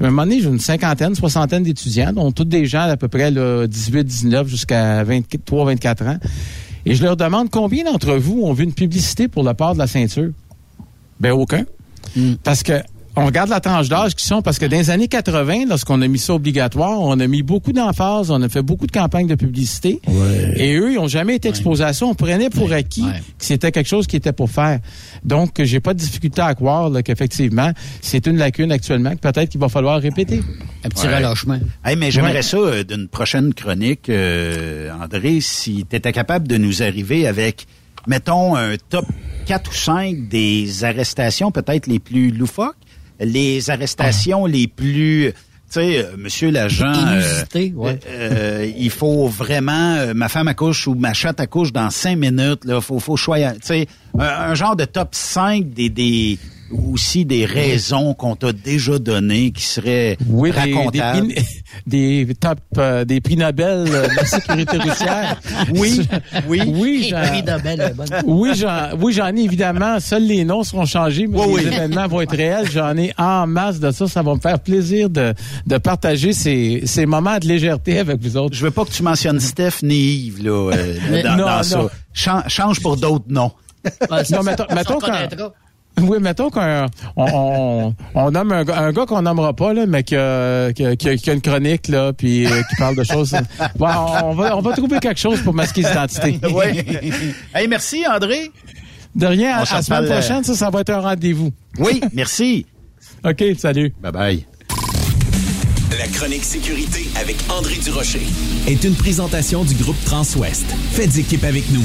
À 0.00 0.04
un 0.04 0.10
moment 0.10 0.22
donné, 0.22 0.40
j'ai 0.40 0.48
une 0.48 0.58
cinquantaine, 0.58 1.14
soixantaine 1.14 1.62
d'étudiants, 1.62 2.12
dont 2.12 2.32
tous 2.32 2.44
des 2.44 2.66
gens 2.66 2.86
d'à 2.86 2.96
peu 2.96 3.08
près 3.08 3.30
là, 3.30 3.66
18, 3.66 4.04
19 4.04 4.48
jusqu'à 4.48 5.04
23, 5.04 5.66
24 5.66 6.06
ans. 6.06 6.18
Et 6.84 6.94
je 6.94 7.02
leur 7.02 7.16
demande 7.16 7.50
combien 7.50 7.84
d'entre 7.84 8.14
vous 8.14 8.42
ont 8.42 8.52
vu 8.52 8.64
une 8.64 8.74
publicité 8.74 9.28
pour 9.28 9.44
le 9.44 9.54
port 9.54 9.74
de 9.74 9.78
la 9.78 9.86
ceinture? 9.86 10.30
Ben 11.20 11.32
aucun. 11.32 11.64
Parce 12.42 12.62
que 12.62 12.74
on 13.16 13.26
regarde 13.26 13.50
la 13.50 13.60
tranche 13.60 13.88
d'âge 13.88 14.14
qui 14.14 14.24
sont, 14.24 14.40
parce 14.42 14.58
que 14.58 14.64
dans 14.66 14.76
les 14.78 14.88
années 14.90 15.08
80, 15.08 15.66
lorsqu'on 15.68 16.00
a 16.00 16.08
mis 16.08 16.18
ça 16.18 16.34
obligatoire, 16.34 16.98
on 17.00 17.18
a 17.20 17.26
mis 17.26 17.42
beaucoup 17.42 17.72
d'emphase, 17.72 18.30
on 18.30 18.40
a 18.40 18.48
fait 18.48 18.62
beaucoup 18.62 18.86
de 18.86 18.92
campagnes 18.92 19.26
de 19.26 19.34
publicité. 19.34 20.00
Et 20.56 20.74
eux, 20.76 20.92
ils 20.92 20.96
n'ont 20.96 21.08
jamais 21.08 21.36
été 21.36 21.48
exposés 21.48 21.84
à 21.84 21.92
ça. 21.92 22.06
On 22.06 22.14
prenait 22.14 22.48
pour 22.50 22.72
acquis 22.72 23.02
que 23.04 23.44
c'était 23.44 23.70
quelque 23.70 23.88
chose 23.88 24.06
qui 24.06 24.16
était 24.16 24.32
pour 24.32 24.50
faire. 24.50 24.80
Donc, 25.24 25.60
j'ai 25.62 25.80
pas 25.80 25.92
de 25.94 25.98
difficulté 25.98 26.40
à 26.40 26.54
croire 26.54 26.88
là, 26.90 27.02
qu'effectivement, 27.02 27.70
c'est 28.00 28.26
une 28.26 28.38
lacune 28.38 28.72
actuellement 28.72 29.10
que 29.12 29.18
peut-être 29.20 29.50
qu'il 29.50 29.60
va 29.60 29.68
falloir 29.68 30.00
répéter. 30.00 30.40
Un 30.84 30.88
petit 30.88 31.06
Ouais. 31.06 31.16
relâchement. 31.16 31.58
Hey, 31.84 31.96
mais 31.96 32.10
j'aimerais 32.10 32.32
Ouais. 32.36 32.42
ça 32.42 32.56
euh, 32.56 32.82
d'une 32.84 33.08
prochaine 33.08 33.52
chronique, 33.54 34.08
euh, 34.08 34.90
André, 35.02 35.40
si 35.40 35.84
tu 35.88 35.96
étais 35.96 36.12
capable 36.12 36.48
de 36.48 36.56
nous 36.56 36.82
arriver 36.82 37.26
avec, 37.26 37.66
mettons, 38.06 38.56
un 38.56 38.74
top 38.88 39.04
4 39.46 39.70
ou 39.70 39.74
5 39.74 40.28
des 40.28 40.84
arrestations 40.84 41.50
peut-être 41.50 41.86
les 41.86 41.98
plus 41.98 42.30
loufoques, 42.30 42.74
les 43.24 43.70
arrestations 43.70 44.46
les 44.46 44.66
plus... 44.68 45.32
Tu 45.32 45.80
sais, 45.80 46.04
euh, 46.04 46.16
monsieur 46.18 46.50
l'agent, 46.50 46.92
euh, 46.92 47.44
ouais. 47.74 47.98
euh, 48.06 48.70
il 48.76 48.90
faut 48.90 49.26
vraiment, 49.26 49.94
euh, 49.94 50.12
ma 50.12 50.28
femme 50.28 50.48
accouche 50.48 50.86
ou 50.86 50.94
ma 50.94 51.14
chatte 51.14 51.40
accouche 51.40 51.72
dans 51.72 51.88
cinq 51.88 52.18
minutes, 52.18 52.66
là, 52.66 52.82
faut, 52.82 52.98
faut 53.00 53.16
choisir, 53.16 53.54
tu 53.54 53.60
sais, 53.62 53.86
un, 54.18 54.22
un 54.22 54.54
genre 54.54 54.76
de 54.76 54.84
top 54.84 55.14
5 55.14 55.70
des, 55.70 55.88
des, 55.88 56.38
aussi 56.72 57.24
des 57.24 57.44
raisons 57.44 58.14
qu'on 58.14 58.36
t'a 58.36 58.52
déjà 58.52 58.98
données 58.98 59.50
qui 59.52 59.62
seraient 59.64 60.16
Oui, 60.28 60.50
des, 60.50 60.64
des, 60.64 60.74
racontables. 60.74 61.28
prix- 61.34 61.44
des 61.86 62.28
top, 62.40 62.58
euh, 62.78 63.04
des 63.04 63.20
prix 63.20 63.36
Nobel 63.36 63.86
euh, 63.88 64.08
de 64.08 64.14
la 64.16 64.24
sécurité 64.24 64.78
routière. 64.78 65.40
Oui, 65.74 66.00
oui. 66.48 66.62
Oui, 66.66 67.12
bonne. 67.62 68.06
oui, 68.26 68.50
j'en, 68.54 68.90
oui, 69.00 69.12
j'en 69.12 69.34
ai 69.34 69.40
évidemment. 69.40 70.00
Seuls 70.00 70.24
les 70.26 70.44
noms 70.44 70.62
seront 70.64 70.86
changés, 70.86 71.26
mais 71.26 71.38
Oui, 71.38 71.62
les 71.62 71.68
oui. 71.68 71.74
événements 71.74 72.08
vont 72.08 72.20
être 72.20 72.36
réels. 72.36 72.68
J'en 72.70 72.96
ai 72.96 73.12
en 73.18 73.46
masse 73.46 73.78
de 73.80 73.90
ça. 73.90 74.06
Ça 74.08 74.22
va 74.22 74.34
me 74.34 74.40
faire 74.40 74.58
plaisir 74.58 75.08
de, 75.10 75.34
de 75.66 75.78
partager 75.78 76.32
ces, 76.32 76.82
ces 76.84 77.06
moments 77.06 77.38
de 77.38 77.46
légèreté 77.46 77.98
avec 77.98 78.20
vous 78.20 78.36
autres. 78.36 78.54
Je 78.56 78.64
veux 78.64 78.70
pas 78.70 78.84
que 78.84 78.90
tu 78.90 79.02
mentionnes 79.02 79.40
Steph 79.40 79.82
ni 79.82 79.94
Yves 79.96 80.44
là, 80.44 80.70
euh, 80.72 81.22
dans, 81.22 81.36
non, 81.36 81.44
dans 81.46 81.56
non. 81.56 81.62
ça. 81.62 81.80
Chan- 82.12 82.42
change 82.48 82.80
pour 82.80 82.96
d'autres 82.96 83.24
noms. 83.28 83.52
Ouais, 84.10 84.24
ça, 84.24 84.36
Non, 84.36 84.42
mettons, 84.42 84.64
mettons 84.74 84.94
reconnaîtra. 84.96 85.52
Oui, 86.00 86.18
mettons 86.20 86.50
qu'on 86.50 86.86
on, 87.16 87.94
on, 88.14 88.30
nomme 88.30 88.52
un, 88.52 88.64
gars- 88.64 88.78
un 88.78 88.92
gars 88.92 89.04
qu'on 89.06 89.22
nommera 89.22 89.52
pas, 89.54 89.72
là, 89.74 89.84
mais 89.86 90.02
qui 90.02 90.16
a, 90.16 90.72
qui, 90.72 90.84
a, 90.86 90.96
qui 90.96 91.08
a- 91.10 91.16
qui 91.16 91.30
a 91.30 91.32
une 91.34 91.40
chronique, 91.42 91.88
là, 91.88 92.12
puis 92.12 92.46
euh, 92.46 92.62
qui 92.68 92.76
parle 92.76 92.96
de 92.96 93.04
choses. 93.04 93.34
Bon, 93.76 93.86
on 94.24 94.34
va, 94.34 94.56
on 94.56 94.60
va 94.62 94.72
trouver 94.72 94.98
quelque 95.00 95.20
chose 95.20 95.40
pour 95.42 95.52
masquer 95.54 95.82
l'identité. 95.82 96.40
oui. 96.54 96.82
hey, 97.54 97.68
merci 97.68 98.04
André. 98.10 98.50
De 99.14 99.26
rien, 99.26 99.58
On 99.58 99.62
à 99.62 99.74
la 99.74 99.82
semaine 99.82 99.82
reparle, 99.82 100.04
euh, 100.06 100.08
prochaine, 100.20 100.44
ça, 100.44 100.54
ça 100.54 100.70
va 100.70 100.80
être 100.80 100.90
un 100.90 101.00
rendez-vous. 101.00 101.50
Oui, 101.78 102.00
merci. 102.14 102.64
OK, 103.24 103.44
salut. 103.58 103.92
Bye 104.02 104.12
bye. 104.12 104.46
La 105.98 106.06
chronique 106.08 106.42
sécurité 106.44 107.06
avec 107.20 107.36
André 107.50 107.74
Durocher 107.84 108.22
est 108.66 108.82
une 108.84 108.94
présentation 108.94 109.62
du 109.62 109.74
groupe 109.74 110.02
Transouest. 110.06 110.64
Faites 110.92 111.18
équipe 111.18 111.44
avec 111.44 111.70
nous. 111.70 111.84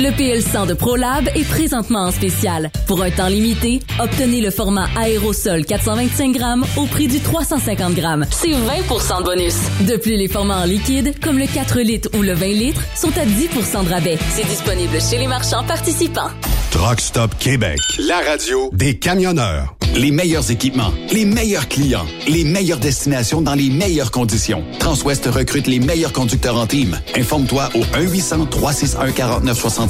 Le 0.00 0.08
PL100 0.12 0.66
de 0.66 0.72
ProLab 0.72 1.28
est 1.34 1.46
présentement 1.46 2.04
en 2.04 2.10
spécial. 2.10 2.70
Pour 2.86 3.02
un 3.02 3.10
temps 3.10 3.28
limité, 3.28 3.80
obtenez 3.98 4.40
le 4.40 4.50
format 4.50 4.88
aérosol 4.96 5.66
425 5.66 6.32
grammes 6.32 6.64
au 6.78 6.86
prix 6.86 7.06
du 7.06 7.20
350 7.20 7.94
grammes. 7.94 8.24
C'est 8.30 8.48
20% 8.48 9.18
de 9.18 9.24
bonus. 9.24 9.56
De 9.86 9.98
plus, 9.98 10.16
les 10.16 10.28
formats 10.28 10.62
en 10.62 10.64
liquide, 10.64 11.20
comme 11.20 11.38
le 11.38 11.46
4 11.46 11.80
litres 11.80 12.08
ou 12.18 12.22
le 12.22 12.32
20 12.32 12.46
litres, 12.46 12.80
sont 12.96 13.12
à 13.18 13.26
10% 13.26 13.84
de 13.84 13.90
rabais. 13.90 14.16
C'est 14.30 14.46
disponible 14.46 14.98
chez 15.02 15.18
les 15.18 15.26
marchands 15.26 15.64
participants. 15.64 16.30
Truck 16.70 16.98
Stop 16.98 17.34
Québec. 17.38 17.78
La 17.98 18.20
radio 18.20 18.70
des 18.72 18.98
camionneurs. 18.98 19.74
Les 19.96 20.12
meilleurs 20.12 20.52
équipements, 20.52 20.92
les 21.12 21.24
meilleurs 21.24 21.66
clients, 21.68 22.06
les 22.28 22.44
meilleures 22.44 22.78
destinations 22.78 23.42
dans 23.42 23.56
les 23.56 23.70
meilleures 23.70 24.12
conditions. 24.12 24.62
Transwest 24.78 25.26
recrute 25.26 25.66
les 25.66 25.80
meilleurs 25.80 26.12
conducteurs 26.12 26.56
en 26.56 26.68
team. 26.68 26.96
Informe-toi 27.16 27.70
au 27.74 27.80
1-800-361-4965, 27.80 29.89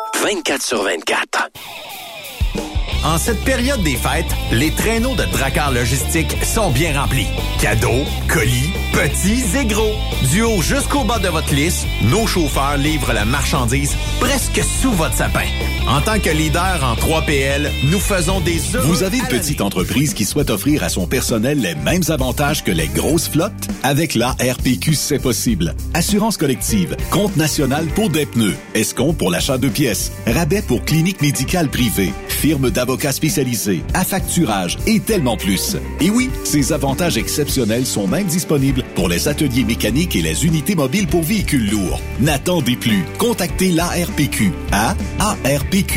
24 0.19 0.61
sur 0.61 0.83
24. 0.83 1.49
En 3.03 3.17
cette 3.17 3.43
période 3.43 3.81
des 3.81 3.95
fêtes, 3.95 4.31
les 4.51 4.69
traîneaux 4.69 5.15
de 5.15 5.23
Dracar 5.23 5.71
Logistique 5.71 6.37
sont 6.43 6.69
bien 6.69 6.99
remplis. 6.99 7.27
Cadeaux, 7.59 8.05
colis, 8.27 8.69
petits 8.93 9.57
et 9.57 9.65
gros. 9.65 9.95
Du 10.31 10.43
haut 10.43 10.61
jusqu'au 10.61 11.03
bas 11.03 11.17
de 11.17 11.27
votre 11.27 11.53
liste, 11.53 11.87
nos 12.03 12.27
chauffeurs 12.27 12.77
livrent 12.77 13.13
la 13.13 13.25
marchandise 13.25 13.95
presque 14.19 14.61
sous 14.63 14.91
votre 14.91 15.15
sapin. 15.15 15.47
En 15.87 15.99
tant 16.01 16.19
que 16.19 16.29
leader 16.29 16.79
en 16.83 16.93
3PL, 16.93 17.69
nous 17.89 17.99
faisons 17.99 18.39
des 18.39 18.59
Vous 18.83 19.01
avez 19.01 19.17
une 19.17 19.27
petite 19.27 19.61
entreprise 19.61 20.13
qui 20.13 20.23
souhaite 20.23 20.51
offrir 20.51 20.83
à 20.83 20.89
son 20.89 21.07
personnel 21.07 21.59
les 21.59 21.73
mêmes 21.73 22.03
avantages 22.09 22.63
que 22.63 22.71
les 22.71 22.87
grosses 22.87 23.29
flottes? 23.29 23.51
Avec 23.81 24.13
la 24.13 24.31
RPQ, 24.33 24.93
c'est 24.93 25.19
possible. 25.19 25.73
Assurance 25.95 26.37
collective, 26.37 26.95
compte 27.09 27.35
national 27.35 27.87
pour 27.87 28.11
des 28.11 28.27
pneus, 28.27 28.55
escompte 28.75 29.17
pour 29.17 29.31
l'achat 29.31 29.57
de 29.57 29.69
pièces, 29.69 30.11
rabais 30.27 30.61
pour 30.61 30.85
clinique 30.85 31.21
médicale 31.21 31.67
privée, 31.67 32.13
firme 32.29 32.69
d'avocats 32.91 33.13
spécialisés, 33.13 33.83
affacturage 33.93 34.77
et 34.85 34.99
tellement 34.99 35.37
plus. 35.37 35.77
Et 36.01 36.09
oui, 36.09 36.29
ces 36.43 36.73
avantages 36.73 37.17
exceptionnels 37.17 37.85
sont 37.85 38.05
même 38.05 38.27
disponibles 38.27 38.83
pour 38.95 39.07
les 39.07 39.29
ateliers 39.29 39.63
mécaniques 39.63 40.17
et 40.17 40.21
les 40.21 40.45
unités 40.45 40.75
mobiles 40.75 41.07
pour 41.07 41.23
véhicules 41.23 41.71
lourds. 41.71 42.01
N'attendez 42.19 42.75
plus. 42.75 43.05
Contactez 43.17 43.71
l'ARPQ 43.71 44.51
à 44.73 44.95
arpq.org. 45.19 45.95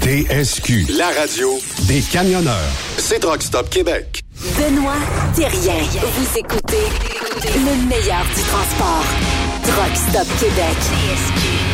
TSQ. 0.00 0.86
La 0.96 1.08
radio 1.08 1.58
des 1.88 2.02
camionneurs. 2.02 2.72
C'est 2.98 3.18
Truck 3.18 3.42
Stop 3.42 3.68
Québec. 3.68 4.22
Benoît 4.56 4.94
Thérien. 5.34 5.82
Vous 6.02 6.38
écoutez 6.38 6.86
le 7.56 7.88
meilleur 7.88 8.24
du 8.34 8.42
transport. 8.42 9.04
Truck 9.64 9.96
Stop 10.08 10.28
Québec. 10.38 11.69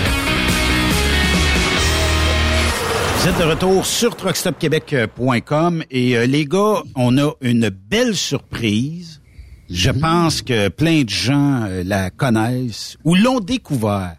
Vous 3.18 3.28
êtes 3.28 3.38
de 3.38 3.44
retour 3.44 3.84
sur 3.86 4.14
truckstopquebec.com 4.16 5.82
et 5.90 6.16
euh, 6.16 6.26
les 6.26 6.44
gars, 6.44 6.82
on 6.94 7.18
a 7.18 7.32
une 7.40 7.68
belle 7.70 8.14
surprise. 8.14 9.20
Je 9.68 9.90
pense 9.90 10.42
que 10.42 10.68
plein 10.68 11.02
de 11.02 11.08
gens 11.08 11.64
euh, 11.64 11.82
la 11.84 12.10
connaissent 12.10 12.96
ou 13.04 13.14
l'ont 13.16 13.40
découvert 13.40 14.16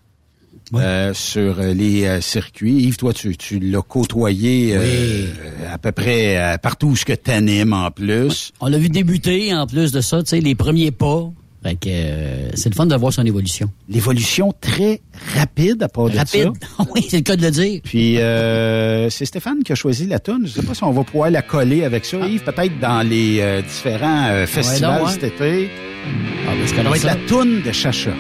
euh, 0.73 1.13
sur 1.13 1.59
euh, 1.59 1.73
les 1.73 2.19
circuits. 2.21 2.83
Yves, 2.83 2.97
toi, 2.97 3.13
tu, 3.13 3.37
tu 3.37 3.59
l'as 3.59 3.81
côtoyé 3.81 4.77
Oui. 4.77 5.29
à 5.71 5.77
peu 5.77 5.91
près 5.93 6.57
partout 6.61 6.87
où 6.87 6.95
ce 6.95 7.05
que 7.05 7.13
t'animes 7.13 7.73
en 7.73 7.91
plus. 7.91 8.51
On 8.59 8.67
l'a 8.67 8.77
vu 8.77 8.89
débuter, 8.89 9.53
en 9.53 9.67
plus 9.67 9.91
de 9.93 10.01
ça, 10.01 10.21
tu 10.23 10.29
sais, 10.31 10.41
les 10.41 10.55
premiers 10.55 10.91
pas. 10.91 11.29
Fait 11.63 11.75
que 11.75 11.89
euh, 11.89 12.49
c'est 12.53 12.69
le 12.69 12.75
fun 12.75 12.85
de 12.85 12.95
voir 12.95 13.11
son 13.11 13.25
évolution. 13.25 13.69
L'évolution 13.89 14.53
très 14.61 15.01
rapide 15.35 15.81
à 15.83 15.89
part 15.89 16.09
de 16.09 16.17
Rapide? 16.17 16.51
ça. 16.61 16.85
oui, 16.95 17.05
c'est 17.09 17.17
le 17.17 17.23
cas 17.23 17.35
de 17.35 17.41
le 17.41 17.51
dire. 17.51 17.81
Puis 17.83 18.19
euh, 18.19 19.09
c'est 19.09 19.25
Stéphane 19.25 19.63
qui 19.63 19.71
a 19.71 19.75
choisi 19.75 20.05
la 20.05 20.19
tonne. 20.19 20.45
Je 20.45 20.51
sais 20.53 20.63
pas 20.63 20.73
si 20.73 20.83
on 20.83 20.91
va 20.91 21.03
pouvoir 21.03 21.31
la 21.31 21.41
coller 21.41 21.83
avec 21.83 22.05
ça, 22.05 22.17
Yves, 22.19 22.43
peut-être 22.43 22.79
dans 22.79 23.07
les 23.07 23.39
euh, 23.39 23.61
différents 23.61 24.45
festivals 24.45 24.99
donc, 24.99 25.07
ouais. 25.07 25.13
cet 25.13 25.23
été. 25.23 25.69
Ah, 26.47 26.51
ben, 26.55 26.67
Ça 26.67 26.83
va 26.83 26.95
être 26.95 27.03
la 27.03 27.15
toune 27.15 27.61
de 27.63 27.71
Chacha. 27.71 28.11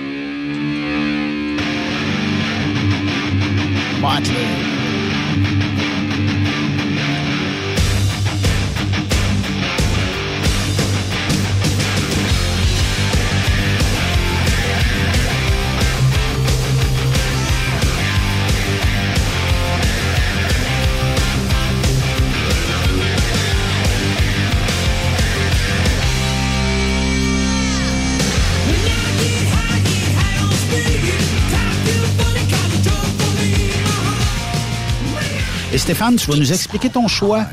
Et 35.77 35.79
Stéphane, 35.79 36.15
tu 36.15 36.31
vas 36.31 36.37
nous 36.37 36.51
expliquer 36.51 36.89
ton 36.89 37.07
choix. 37.07 37.45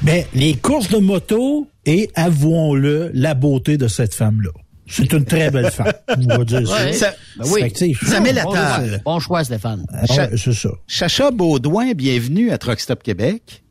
Ben, 0.00 0.24
les 0.32 0.54
courses 0.54 0.88
de 0.88 0.96
moto 0.96 1.68
et, 1.84 2.08
avouons-le, 2.14 3.10
la 3.12 3.34
beauté 3.34 3.76
de 3.76 3.88
cette 3.88 4.14
femme-là. 4.14 4.48
C'est 4.86 5.12
une 5.12 5.26
très 5.26 5.50
belle 5.50 5.70
femme. 5.70 5.92
On 6.08 6.38
va 6.38 6.44
dire 6.46 6.66
ça. 6.66 7.12
Ben 7.36 7.44
oui, 7.52 7.94
ça 8.02 8.20
met 8.20 8.32
la 8.32 8.44
Bon 8.44 8.52
table. 8.52 8.88
choix. 8.88 8.98
Bon 9.04 9.20
choix, 9.20 9.44
Stéphane. 9.44 9.84
Ah 9.92 10.04
ouais, 10.16 10.30
c'est 10.38 10.54
ça. 10.54 10.70
Chacha 10.86 11.30
Baudouin, 11.30 11.92
bienvenue 11.92 12.50
à 12.50 12.56
Truck 12.56 12.80
Stop 12.80 13.02
Québec. 13.02 13.62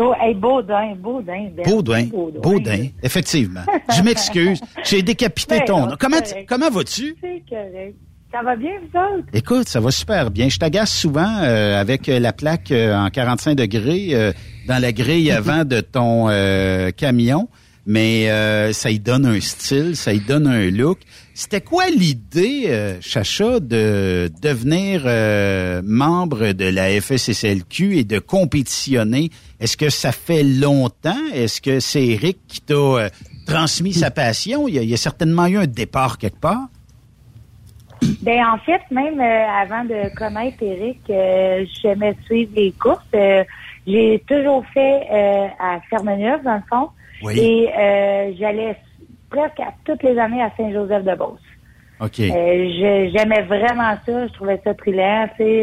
Oh, 0.00 0.12
hey, 0.20 0.34
Baudin, 0.34 0.96
Baudin. 0.96 1.50
Ben, 1.56 1.64
Baudouin, 1.66 2.08
Baudin, 2.42 2.88
effectivement. 3.00 3.62
Je 3.96 4.02
m'excuse, 4.02 4.60
j'ai 4.82 5.02
décapité 5.02 5.60
Ben 5.60 5.64
ton 5.66 5.80
non, 5.82 5.86
nom. 5.90 5.96
Comment, 6.00 6.18
comment 6.48 6.68
vas-tu? 6.68 7.14
C'est 7.20 7.44
correct. 7.48 7.94
Ça 8.36 8.42
va 8.42 8.54
bien, 8.54 8.72
vous 8.82 8.98
autres? 8.98 9.28
Écoute, 9.32 9.66
ça 9.66 9.80
va 9.80 9.90
super 9.90 10.30
bien. 10.30 10.50
Je 10.50 10.58
t'agace 10.58 10.92
souvent 10.92 11.38
euh, 11.40 11.80
avec 11.80 12.06
la 12.06 12.34
plaque 12.34 12.70
euh, 12.70 12.94
en 12.94 13.08
45 13.08 13.54
degrés 13.54 14.08
euh, 14.12 14.32
dans 14.68 14.78
la 14.78 14.92
grille 14.92 15.30
avant 15.32 15.64
de 15.64 15.80
ton 15.80 16.26
euh, 16.28 16.90
camion, 16.90 17.48
mais 17.86 18.30
euh, 18.30 18.74
ça 18.74 18.90
y 18.90 18.98
donne 18.98 19.24
un 19.24 19.40
style, 19.40 19.96
ça 19.96 20.12
y 20.12 20.20
donne 20.20 20.46
un 20.48 20.68
look. 20.70 20.98
C'était 21.32 21.62
quoi 21.62 21.88
l'idée, 21.88 22.64
euh, 22.66 22.98
Chacha, 23.00 23.58
de 23.58 24.30
devenir 24.42 25.04
euh, 25.06 25.80
membre 25.82 26.52
de 26.52 26.66
la 26.66 27.00
FSSLQ 27.00 27.96
et 27.96 28.04
de 28.04 28.18
compétitionner? 28.18 29.30
Est-ce 29.60 29.78
que 29.78 29.88
ça 29.88 30.12
fait 30.12 30.42
longtemps? 30.42 31.16
Est-ce 31.32 31.62
que 31.62 31.80
c'est 31.80 32.04
Eric 32.06 32.36
qui 32.48 32.60
t'a 32.60 33.08
transmis 33.46 33.94
sa 33.94 34.10
passion? 34.10 34.68
Il 34.68 34.74
y, 34.74 34.78
a, 34.78 34.82
il 34.82 34.90
y 34.90 34.94
a 34.94 34.98
certainement 34.98 35.46
eu 35.46 35.56
un 35.56 35.66
départ 35.66 36.18
quelque 36.18 36.40
part. 36.40 36.68
Ben, 38.22 38.44
en 38.44 38.58
fait, 38.58 38.80
même 38.90 39.20
euh, 39.20 39.46
avant 39.48 39.84
de 39.84 40.14
connaître 40.16 40.58
Eric, 40.62 41.00
euh, 41.10 41.64
j'aimais 41.80 42.14
suivre 42.24 42.52
les 42.56 42.72
courses. 42.72 43.04
Euh, 43.14 43.44
j'ai 43.86 44.22
toujours 44.26 44.64
fait 44.74 45.06
euh, 45.12 45.46
à 45.60 45.80
Fermeneuve, 45.88 46.42
dans 46.42 46.56
le 46.56 46.62
fond. 46.68 46.88
Oui. 47.22 47.38
Et 47.38 47.70
euh, 47.76 48.32
j'allais 48.38 48.76
presque 49.30 49.60
à 49.60 49.72
toutes 49.84 50.02
les 50.02 50.18
années 50.18 50.42
à 50.42 50.50
Saint-Joseph-de-Beauce. 50.56 51.40
OK. 52.00 52.20
Euh, 52.20 52.30
je- 52.30 53.10
J'aimais 53.16 53.42
vraiment 53.42 53.94
ça. 54.04 54.26
Je 54.26 54.32
trouvais 54.34 54.60
ça 54.64 54.74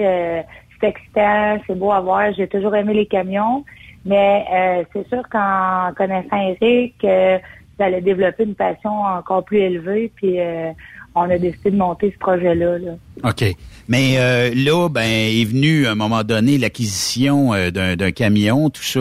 Euh, 0.06 0.42
c'est 0.82 0.88
excitant, 0.88 1.58
c'est 1.68 1.78
beau 1.78 1.92
à 1.92 2.00
voir. 2.02 2.34
J'ai 2.34 2.48
toujours 2.48 2.76
aimé 2.76 2.94
les 2.94 3.06
camions. 3.06 3.64
Mais 4.06 4.46
euh, 4.52 4.84
c'est 4.92 5.08
sûr 5.08 5.24
qu'en 5.30 5.92
connaissant 5.96 6.38
Eric, 6.60 6.96
euh, 7.06 7.38
ça 7.78 7.86
allait 7.86 8.02
développer 8.02 8.44
une 8.44 8.56
passion 8.56 8.92
encore 9.02 9.46
plus 9.46 9.60
élevée. 9.60 10.12
Puis 10.16 10.40
euh, 10.40 10.72
on 11.16 11.30
a 11.30 11.38
décidé 11.38 11.72
de 11.72 11.78
monter 11.78 12.12
ce 12.12 12.18
projet-là. 12.20 12.78
là. 12.80 12.92
OK. 13.24 13.44
Mais 13.88 14.16
euh, 14.18 14.52
là, 14.56 14.90
ben, 14.90 15.02
est 15.04 15.46
venu 15.46 15.86
à 15.86 15.92
un 15.92 15.96
moment 15.96 16.24
donné 16.24 16.58
l'acquisition 16.58 17.54
euh, 17.54 17.70
d'un 17.72 18.12
camion, 18.12 18.70
tout 18.70 18.82
ça. 18.84 19.00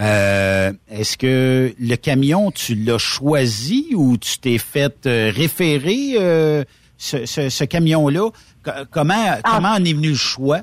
Euh, 0.00 0.72
Est-ce 0.90 1.16
que 1.18 1.72
le 1.80 1.96
camion, 1.96 2.50
tu 2.52 2.74
l'as 2.74 2.98
choisi 2.98 3.88
ou 3.94 4.16
tu 4.16 4.38
t'es 4.38 4.58
fait 4.58 4.94
référer 5.04 6.64
ce, 6.96 7.26
ce- 7.26 7.48
ce 7.48 7.64
camion-là? 7.64 8.30
Co- 8.62 8.70
Comment, 8.90 9.36
comment 9.44 9.70
en 9.70 9.84
est 9.84 9.94
venu 9.94 10.10
le 10.10 10.14
choix? 10.14 10.60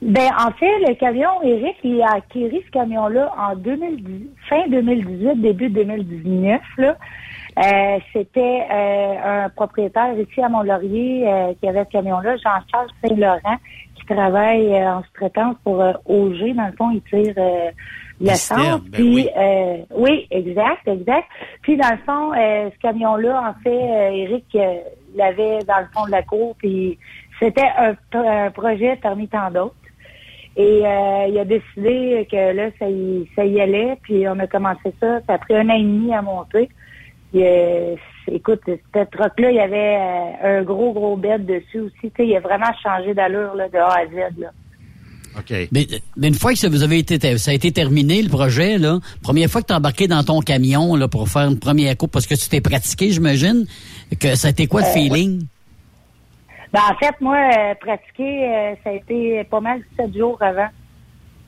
Ben, 0.00 0.28
en 0.38 0.52
fait, 0.52 0.78
le 0.88 0.94
camion, 0.94 1.42
Eric, 1.44 1.74
il 1.82 2.00
a 2.02 2.14
acquis 2.16 2.44
ce 2.64 2.70
camion-là 2.70 3.32
en 3.36 3.56
2010, 3.56 4.28
fin 4.48 4.68
2018, 4.68 5.40
début 5.40 5.68
2019, 5.70 6.60
là. 6.78 6.96
Euh, 7.58 7.98
c'était 8.12 8.66
euh, 8.70 9.44
un 9.44 9.48
propriétaire 9.48 10.16
ici 10.16 10.40
à 10.40 10.48
Mont-Laurier 10.48 11.26
euh, 11.26 11.52
qui 11.60 11.68
avait 11.68 11.84
ce 11.84 11.90
camion-là, 11.90 12.36
Jean-Charles 12.36 12.88
Saint-Laurent, 13.02 13.56
qui 13.96 14.06
travaille 14.06 14.74
euh, 14.74 14.92
en 14.92 15.02
sous-traitance 15.02 15.56
pour 15.64 15.80
euh, 15.80 15.92
OG. 16.06 16.54
Dans 16.54 16.66
le 16.66 16.72
fond, 16.76 16.90
il 16.92 17.02
tire 17.02 17.34
euh, 17.36 17.70
l'essence. 18.20 18.80
Ben 18.82 18.90
Puis, 18.92 19.14
oui. 19.14 19.28
euh, 19.36 19.76
oui, 19.96 20.28
exact, 20.30 20.86
exact. 20.86 21.26
Puis, 21.62 21.76
dans 21.76 21.90
le 21.90 21.98
fond, 22.06 22.32
euh, 22.32 22.70
ce 22.72 22.78
camion-là, 22.80 23.50
en 23.50 23.62
fait, 23.62 23.70
euh, 23.70 24.10
Eric 24.10 24.44
euh, 24.54 24.76
l'avait 25.16 25.58
dans 25.64 25.80
le 25.80 25.86
fond 25.92 26.06
de 26.06 26.12
la 26.12 26.22
cour, 26.22 26.54
puis 26.58 26.96
c'était 27.40 27.68
un, 27.76 27.94
un 28.18 28.50
projet 28.52 28.96
parmi 29.02 29.26
tant 29.26 29.50
d'autres. 29.50 29.74
Et 30.56 30.82
euh, 30.84 31.26
il 31.28 31.38
a 31.38 31.44
décidé 31.44 32.26
que 32.30 32.52
là, 32.52 32.70
ça 32.78 32.88
y, 32.88 33.28
ça 33.34 33.44
y 33.44 33.60
allait, 33.60 33.96
puis 34.02 34.28
on 34.28 34.38
a 34.38 34.46
commencé 34.46 34.92
ça. 35.00 35.20
Ça 35.26 35.34
a 35.34 35.38
pris 35.38 35.56
un 35.56 35.68
an 35.70 35.74
et 35.74 35.82
demi 35.82 36.14
à 36.14 36.22
monter. 36.22 36.68
Puis, 37.32 37.42
euh, 37.44 37.94
écoute, 38.30 38.60
cette 38.66 39.10
truck-là, 39.10 39.50
il 39.50 39.56
y 39.56 39.60
avait 39.60 39.96
euh, 39.96 40.60
un 40.60 40.62
gros, 40.62 40.92
gros 40.92 41.16
bed 41.16 41.44
dessus 41.46 41.80
aussi. 41.80 41.94
Tu 42.02 42.10
sais, 42.16 42.26
il 42.26 42.36
a 42.36 42.40
vraiment 42.40 42.72
changé 42.82 43.14
d'allure 43.14 43.54
là, 43.54 43.68
de 43.68 43.76
A 43.76 43.98
à 43.98 44.06
Z. 44.06 44.38
Là. 44.38 44.48
OK. 45.38 45.68
Mais, 45.72 45.86
mais 46.16 46.28
une 46.28 46.34
fois 46.34 46.52
que 46.52 46.58
ça, 46.58 46.68
vous 46.68 46.82
avez 46.82 46.98
été, 46.98 47.38
ça 47.38 47.50
a 47.50 47.54
été 47.54 47.70
terminé, 47.70 48.22
le 48.22 48.28
projet, 48.28 48.78
là, 48.78 48.98
première 49.22 49.48
fois 49.48 49.60
que 49.60 49.66
tu 49.66 49.72
as 49.72 49.76
embarqué 49.76 50.08
dans 50.08 50.24
ton 50.24 50.40
camion 50.40 50.96
là, 50.96 51.06
pour 51.06 51.28
faire 51.28 51.48
une 51.48 51.58
première 51.58 51.96
coupe, 51.96 52.10
parce 52.12 52.26
que 52.26 52.34
tu 52.34 52.48
t'es 52.48 52.60
pratiqué, 52.60 53.10
j'imagine, 53.10 53.66
que 54.18 54.34
ça 54.34 54.48
a 54.48 54.50
été 54.50 54.66
quoi 54.66 54.80
le 54.80 54.86
Euh, 54.86 54.92
feeling? 54.92 55.46
Ben, 56.72 56.80
en 56.90 56.94
fait, 56.96 57.14
moi, 57.20 57.36
euh, 57.36 57.74
pratiquer, 57.80 58.44
euh, 58.48 58.74
ça 58.82 58.90
a 58.90 58.92
été 58.94 59.44
pas 59.44 59.60
mal 59.60 59.80
sept 59.96 60.14
jours 60.16 60.38
avant 60.40 60.68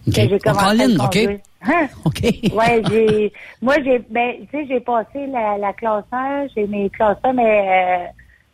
OK. 0.07 0.15
que 0.15 0.21
j'ai 0.21 0.39
commencé 0.39 0.65
à 0.65 0.69
Colin, 0.71 0.89
le 0.89 1.01
OK. 1.01 1.41
Hein? 1.63 1.89
OK. 2.05 2.23
ouais, 2.55 2.83
j'ai, 2.91 3.33
moi, 3.61 3.77
j'ai, 3.85 3.99
ben, 4.11 4.35
tu 4.51 4.59
sais, 4.59 4.67
j'ai 4.67 4.81
passé 4.81 5.27
la, 5.27 5.59
la 5.59 5.73
classe 5.73 6.05
1, 6.13 6.47
j'ai 6.55 6.67
mes 6.67 6.89
classes 6.91 7.19
1, 7.23 7.33
mais 7.35 7.67
euh, 7.69 8.07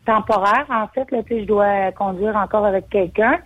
temporaires, 0.06 0.66
en 0.70 0.86
fait, 0.89 1.10
là, 1.10 1.23
tu 1.23 1.35
sais, 1.35 1.40
je 1.43 1.47
dois 1.47 1.93
conduire 1.93 2.36
encore 2.36 2.64
avec 2.64 2.89
quelqu'un. 2.89 3.39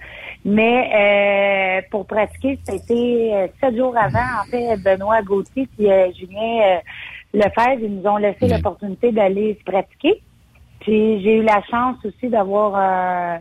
Mais 0.44 1.81
euh, 1.82 1.86
pour 1.90 2.06
pratiquer, 2.06 2.59
ça 2.64 2.72
a 2.72 2.77
été 2.77 3.35
euh, 3.35 3.48
sept 3.60 3.77
jours 3.77 3.97
avant, 3.97 4.18
en 4.40 4.44
fait, 4.51 4.77
Benoît 4.77 5.22
Gauthier 5.22 5.68
puis 5.77 5.90
euh, 5.90 6.10
Julien 6.12 6.60
euh, 6.62 6.78
Lefebvre, 7.35 7.82
ils 7.82 7.97
nous 7.97 8.06
ont 8.09 8.16
laissé 8.16 8.48
l'opportunité 8.48 9.12
d'aller 9.12 9.59
se 9.59 9.64
pratiquer. 9.70 10.22
Puis 10.81 11.22
j'ai 11.22 11.36
eu 11.36 11.43
la 11.43 11.62
chance 11.70 11.97
aussi 12.05 12.28
d'avoir 12.28 13.40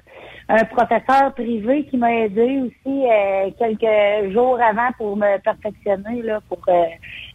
un, 0.50 0.64
professeur 0.66 1.34
privé 1.34 1.86
qui 1.90 1.98
m'a 1.98 2.12
aidé 2.14 2.60
aussi 2.66 3.06
euh, 3.06 3.50
quelques 3.58 4.34
jours 4.34 4.60
avant 4.62 4.90
pour 4.98 5.16
me 5.16 5.38
perfectionner 5.40 6.22
là 6.24 6.40
pour 6.50 6.60
euh, 6.68 6.84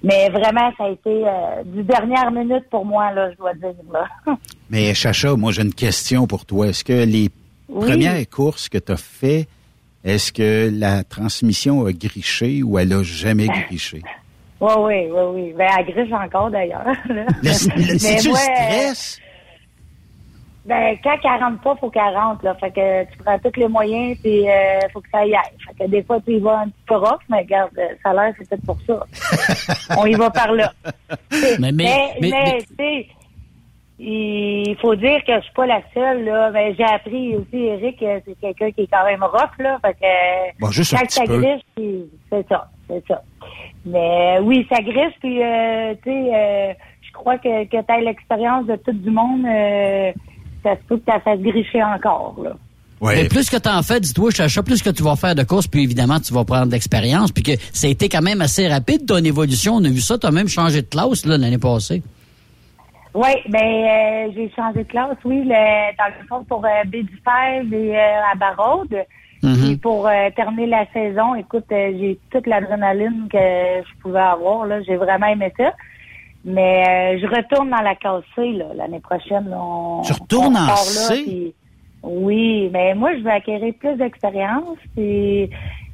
mais 0.03 0.29
vraiment 0.29 0.71
ça 0.77 0.85
a 0.85 0.89
été 0.91 1.25
euh, 1.27 1.63
du 1.65 1.83
dernière 1.85 2.31
minute 2.33 2.65
pour 2.71 2.85
moi 2.85 3.13
là 3.13 3.31
je 3.31 3.37
dois 3.37 3.55
dire 3.55 3.73
là. 3.93 4.07
Mais 4.71 4.93
Chacha, 4.95 5.35
moi 5.37 5.53
j'ai 5.53 5.63
une 5.63 5.75
question 5.75 6.27
pour 6.27 6.45
toi. 6.45 6.67
Est-ce 6.69 6.85
que 6.85 7.05
les 7.05 7.29
Oui. 7.69 7.87
premières 7.89 8.29
courses 8.29 8.69
que 8.69 8.79
tu 8.79 8.93
as 8.93 8.97
fait, 8.97 9.47
est-ce 10.05 10.33
que 10.33 10.69
la 10.73 11.05
transmission 11.05 11.87
a 11.87 11.93
griché 11.93 12.63
ou 12.63 12.79
elle 12.79 12.93
a 12.93 13.03
jamais 13.03 13.47
griché? 13.69 14.03
Oui, 14.61 14.73
oui, 14.79 14.95
oui, 15.11 15.23
oui. 15.35 15.55
Ben, 15.57 15.69
elle 15.79 15.87
griche 15.87 16.13
encore, 16.13 16.51
d'ailleurs. 16.51 16.85
Le- 17.09 17.15
le- 17.15 17.93
Mais 17.93 17.99
stress? 17.99 19.21
Ben, 20.67 20.97
quand 21.05 21.17
elle 21.23 21.43
rentre 21.45 21.61
pas, 21.61 21.77
faut 21.77 21.91
qu'elle 21.91 22.17
rentre, 22.17 22.43
là. 22.45 22.55
Fait 22.55 22.71
que 22.71 23.05
tu 23.13 23.19
prends 23.19 23.39
tous 23.39 23.61
les 23.61 23.69
moyens, 23.69 24.17
puis 24.23 24.49
euh, 24.49 24.79
faut 24.95 25.01
que 25.03 25.11
ça 25.13 25.27
y 25.27 25.35
aille. 25.35 25.43
Fait 25.79 25.85
que 25.85 25.91
des 25.91 26.03
fois, 26.03 26.19
tu 26.25 26.33
y 26.33 26.39
vas 26.39 26.61
un 26.61 26.69
petit 26.69 26.85
peu 26.87 26.97
rough, 26.97 27.21
mais 27.29 27.41
regarde, 27.41 27.71
ça 28.03 28.11
a 28.11 28.15
l'air, 28.15 28.35
c'est 28.39 28.49
peut-être 28.49 28.65
pour 28.65 28.79
ça. 28.87 29.05
On 29.99 30.07
y 30.07 30.15
va 30.15 30.31
par 30.31 30.53
là. 30.53 30.73
Mais- 31.31 31.39
mais- 31.61 31.73
mais, 31.73 31.73
mais- 31.73 32.15
mais, 32.21 32.31
mais- 32.31 32.59
tu 32.63 32.75
sais, 32.77 33.07
il 33.99 34.77
faut 34.81 34.95
dire 34.97 35.23
que 35.25 35.35
je 35.37 35.41
suis 35.43 35.53
pas 35.55 35.67
la 35.67 35.81
seule, 35.93 36.25
là. 36.25 36.51
Ben, 36.51 36.75
j'ai 36.77 36.85
appris 36.85 37.37
aussi, 37.37 37.57
Eric, 37.65 37.99
que 38.01 38.21
c'est 38.27 38.41
quelqu'un 38.41 38.71
qui 38.73 38.83
est 38.83 38.87
quand 38.91 39.05
même 39.05 39.23
rough, 39.23 39.59
là. 39.59 39.79
Fait 39.85 39.95
que, 39.95 40.61
Bon, 40.61 40.71
juste 40.71 40.95
un 40.95 40.99
quand 40.99 41.05
petit 41.07 41.15
ça 41.15 41.25
griche, 41.27 41.63
puis 41.77 42.05
c'est 42.31 42.49
ça, 42.49 42.69
c'est 42.89 43.07
ça. 43.07 43.23
Mais 43.87 44.39
oui, 44.43 44.67
ça 44.73 44.81
griche, 44.83 45.15
puis, 45.21 45.43
euh, 45.43 45.95
tu 46.03 46.11
sais, 46.11 46.31
euh, 46.35 46.73
je 47.03 47.13
crois 47.13 47.39
que, 47.39 47.65
que 47.65 47.83
tu 47.83 47.93
as 47.93 48.01
l'expérience 48.01 48.67
de 48.67 48.77
tout 48.77 48.93
du 48.93 49.11
monde, 49.11 49.45
euh, 49.47 50.13
ça 50.65 50.75
se 50.75 50.83
peut 50.89 50.97
que 50.97 51.05
tu 51.05 51.21
fasses 51.21 51.41
gricher 51.41 51.83
encore, 51.83 52.35
là. 52.43 52.51
Mais 53.03 53.29
plus 53.29 53.51
que 53.51 53.59
tu 53.59 53.69
en 53.69 53.83
fais, 53.83 54.01
dis-toi, 54.01 54.31
Chacha, 54.31 54.63
plus 54.63 54.83
que 54.83 54.89
tu 54.89 55.03
vas 55.03 55.15
faire 55.15 55.35
de 55.35 55.43
courses, 55.43 55.67
puis 55.67 55.83
évidemment, 55.83 56.21
tu 56.21 56.33
vas 56.33 56.45
prendre 56.45 56.67
de 56.67 56.73
l'expérience, 56.73 57.33
puis 57.33 57.43
que 57.43 57.53
ça 57.73 57.87
a 57.87 57.91
été 57.91 58.09
quand 58.09 58.23
même 58.23 58.41
assez 58.41 58.67
rapide, 58.67 59.05
ton 59.07 59.19
évolution. 59.19 59.75
On 59.75 59.85
a 59.85 59.89
vu 59.89 60.01
ça, 60.01 60.17
tu 60.17 60.27
as 60.27 60.31
même 60.31 60.49
changé 60.49 60.81
de 60.81 60.87
classe 60.87 61.27
là, 61.27 61.37
l'année 61.37 61.59
passée. 61.59 62.03
Oui, 63.13 63.31
ben 63.49 63.61
euh, 63.63 64.33
j'ai 64.35 64.51
changé 64.57 64.85
de 64.85 64.89
classe, 64.89 65.17
oui, 65.25 65.43
le, 65.45 65.97
dans 65.99 66.19
le 66.19 66.27
fond 66.29 66.45
pour 66.49 66.65
euh, 66.65 66.85
B15 66.87 67.73
et 67.73 67.97
euh, 67.97 68.33
à 68.33 68.35
Baraude. 68.35 68.97
Mhm. 69.45 69.57
Puis 69.57 69.77
pour 69.77 70.09
euh, 70.09 70.31
terminer 70.35 70.67
la 70.67 70.87
saison, 70.93 71.35
écoute, 71.35 71.67
euh, 71.71 71.93
j'ai 71.99 72.19
toute 72.31 72.47
l'adrénaline 72.47 73.29
que 73.31 73.39
je 73.39 74.01
pouvais 74.01 74.19
avoir. 74.19 74.67
Là, 74.67 74.81
j'ai 74.83 74.97
vraiment 74.97 75.27
aimé 75.27 75.53
ça. 75.57 75.75
Mais 76.45 77.17
euh, 77.17 77.19
je 77.23 77.27
retourne 77.27 77.71
dans 77.71 77.81
la 77.83 77.95
classe 77.95 78.23
C 78.37 78.53
là, 78.53 78.67
l'année 78.77 79.01
prochaine. 79.01 79.49
là. 79.49 79.57
On, 79.61 80.03
Tu 80.03 80.13
retournes 80.13 80.57
on 80.57 80.73
en 80.73 80.77
C? 80.77 81.23
puis- 81.25 81.55
oui, 82.03 82.69
mais 82.73 82.95
moi 82.95 83.13
je 83.17 83.23
veux 83.23 83.31
acquérir 83.31 83.73
plus 83.81 83.97
d'expérience. 83.97 84.77
Puis 84.95 85.49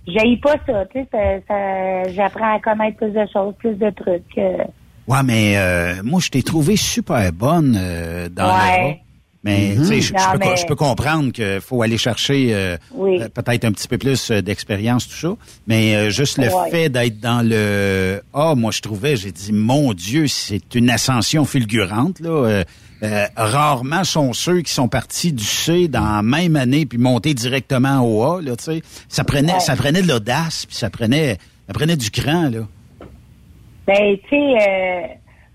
j'haïs 0.08 0.38
pas 0.38 0.56
ça, 0.66 0.84
tu 0.86 1.00
sais. 1.00 1.08
Ça, 1.12 1.18
ça- 1.46 2.10
j'apprends 2.12 2.54
à 2.56 2.58
connaître 2.60 2.96
plus 2.96 3.12
de 3.12 3.24
choses, 3.32 3.54
plus 3.58 3.74
de 3.76 3.90
trucs. 3.90 4.38
euh. 4.38 4.64
Ouais, 5.06 5.22
mais 5.24 5.56
euh, 5.56 6.02
moi, 6.04 6.20
je 6.20 6.30
t'ai 6.30 6.42
trouvé 6.42 6.76
super 6.76 7.32
bonne 7.32 7.76
euh, 7.78 8.28
dans 8.28 8.44
Ouais. 8.56 9.00
Mais 9.42 9.74
sais, 9.84 10.02
je, 10.02 10.12
peux, 10.12 10.18
co- 10.18 10.38
mais- 10.38 10.56
je 10.56 10.66
peux 10.66 10.74
comprendre 10.76 11.32
qu'il 11.32 11.60
faut 11.62 11.80
aller 11.80 11.96
chercher 11.96 12.48
euh, 12.52 12.76
Oui. 12.92 13.22
euh, 13.22 13.28
peut-être 13.30 13.64
un 13.64 13.72
petit 13.72 13.88
peu 13.88 13.96
plus 13.96 14.30
euh, 14.30 14.42
d'expérience, 14.42 15.08
tout 15.08 15.14
ça. 15.14 15.34
Mais 15.66 15.94
euh, 15.96 16.10
juste 16.10 16.36
le 16.36 16.48
Ouais. 16.54 16.70
fait 16.70 16.88
d'être 16.90 17.20
dans 17.20 17.40
le 17.42 18.22
Ah, 18.34 18.54
moi, 18.54 18.70
je 18.70 18.82
trouvais, 18.82 19.16
j'ai 19.16 19.32
dit, 19.32 19.52
mon 19.54 19.94
Dieu, 19.94 20.26
c'est 20.28 20.74
une 20.74 20.90
ascension 20.90 21.46
fulgurante. 21.46 22.20
là. 22.20 22.28
Euh, 22.30 22.64
euh, 23.02 23.24
rarement 23.34 24.04
sont 24.04 24.34
ceux 24.34 24.60
qui 24.60 24.72
sont 24.74 24.88
partis 24.88 25.32
du 25.32 25.42
C 25.44 25.88
dans 25.88 26.16
la 26.16 26.22
même 26.22 26.54
année 26.56 26.84
puis 26.84 26.98
montés 26.98 27.32
directement 27.32 28.00
au 28.02 28.22
A. 28.24 28.42
Là, 28.42 28.56
tu 28.56 28.64
sais. 28.64 28.82
ça 29.08 29.24
prenait, 29.24 29.54
Ouais. 29.54 29.60
ça 29.60 29.74
prenait 29.74 30.02
de 30.02 30.08
l'audace 30.08 30.66
puis 30.66 30.76
ça 30.76 30.90
prenait, 30.90 31.38
ça 31.66 31.72
prenait 31.72 31.96
du 31.96 32.10
cran. 32.10 32.50
Là. 32.50 32.60
Ben, 33.86 34.16
tu 34.24 34.28
sais, 34.28 34.36
euh, 34.36 35.06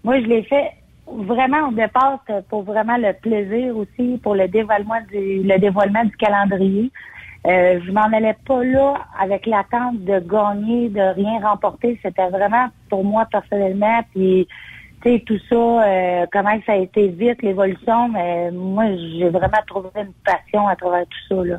moi, 0.03 0.19
je 0.21 0.25
l'ai 0.25 0.41
fait 0.43 0.71
vraiment 1.07 1.69
au 1.69 1.71
départ 1.71 2.19
c'était 2.25 2.41
pour 2.49 2.63
vraiment 2.63 2.97
le 2.97 3.13
plaisir 3.13 3.77
aussi, 3.77 4.19
pour 4.23 4.35
le 4.35 4.47
dévoilement 4.47 5.01
du, 5.11 5.43
le 5.43 5.57
dévoilement 5.59 6.03
du 6.03 6.15
calendrier. 6.17 6.91
Euh, 7.47 7.79
je 7.85 7.91
m'en 7.91 8.05
allais 8.05 8.35
pas 8.47 8.63
là 8.63 8.95
avec 9.19 9.45
l'attente 9.45 10.03
de 10.03 10.19
gagner, 10.19 10.89
de 10.89 11.13
rien 11.13 11.39
remporter. 11.47 11.99
C'était 12.01 12.29
vraiment 12.29 12.69
pour 12.89 13.03
moi 13.03 13.27
personnellement. 13.31 14.03
Puis, 14.13 14.47
tu 15.03 15.11
sais, 15.11 15.23
tout 15.27 15.37
ça, 15.47 15.55
euh, 15.55 16.25
comment 16.31 16.57
ça 16.65 16.73
a 16.73 16.77
été 16.77 17.07
vite, 17.09 17.43
l'évolution. 17.43 18.09
Mais 18.09 18.49
moi, 18.51 18.85
j'ai 18.95 19.29
vraiment 19.29 19.61
trouvé 19.67 19.89
une 19.95 20.13
passion 20.25 20.67
à 20.67 20.75
travers 20.75 21.05
tout 21.05 21.35
ça. 21.35 21.43
Là. 21.43 21.57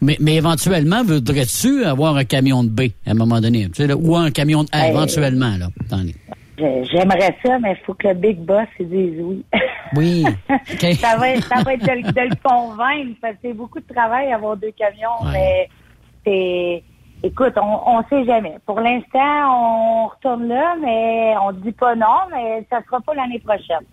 Mais, 0.00 0.16
mais 0.20 0.36
éventuellement, 0.36 1.02
voudrais-tu 1.02 1.84
avoir 1.84 2.16
un 2.16 2.24
camion 2.24 2.62
de 2.62 2.68
B 2.68 2.80
à 3.04 3.10
un 3.10 3.14
moment 3.14 3.40
donné? 3.40 3.66
Tu 3.66 3.82
sais, 3.82 3.86
là, 3.88 3.96
ou 3.96 4.16
un 4.16 4.30
camion 4.30 4.62
de 4.62 4.68
A, 4.70 4.82
Ben, 4.82 4.90
éventuellement, 4.90 5.56
là. 5.58 5.66
Je- 6.60 6.88
J'aimerais 6.92 7.36
ça, 7.44 7.58
mais 7.58 7.72
il 7.72 7.84
faut 7.84 7.94
que 7.94 8.08
le 8.08 8.14
big 8.14 8.38
boss 8.38 8.66
dise 8.78 9.18
oui. 9.20 9.44
Oui. 9.96 10.24
ça 11.00 11.16
va 11.16 11.30
être, 11.30 11.46
ça 11.46 11.62
va 11.62 11.74
être 11.74 11.84
de, 11.86 11.92
le- 12.06 12.12
de 12.12 12.20
le 12.20 12.36
convaincre 12.42 13.18
parce 13.20 13.34
que 13.34 13.38
c'est 13.42 13.52
beaucoup 13.54 13.80
de 13.80 13.92
travail 13.94 14.32
avoir 14.32 14.56
deux 14.56 14.72
camions, 14.72 15.24
mais 15.32 15.68
c'est 16.24 16.82
écoute, 17.22 17.54
on, 17.56 17.80
on 17.98 18.02
sait 18.08 18.24
jamais. 18.24 18.56
Pour 18.66 18.80
l'instant, 18.80 19.18
on 19.52 20.06
retourne 20.08 20.48
là, 20.48 20.74
mais 20.80 21.34
on 21.42 21.52
dit 21.52 21.72
pas 21.72 21.94
non, 21.94 22.28
mais 22.30 22.66
ça 22.70 22.80
sera 22.84 23.00
pas 23.00 23.14
l'année 23.14 23.38
prochaine. 23.40 23.84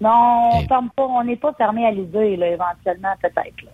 Non, 0.00 0.50
on 0.54 0.66
ferme 0.66 0.90
pas, 0.96 1.04
on 1.04 1.22
n'est 1.24 1.36
pas 1.36 1.52
fermé 1.54 1.86
à 1.86 1.90
l'idée, 1.92 2.36
là, 2.36 2.48
éventuellement, 2.48 3.14
peut-être. 3.22 3.70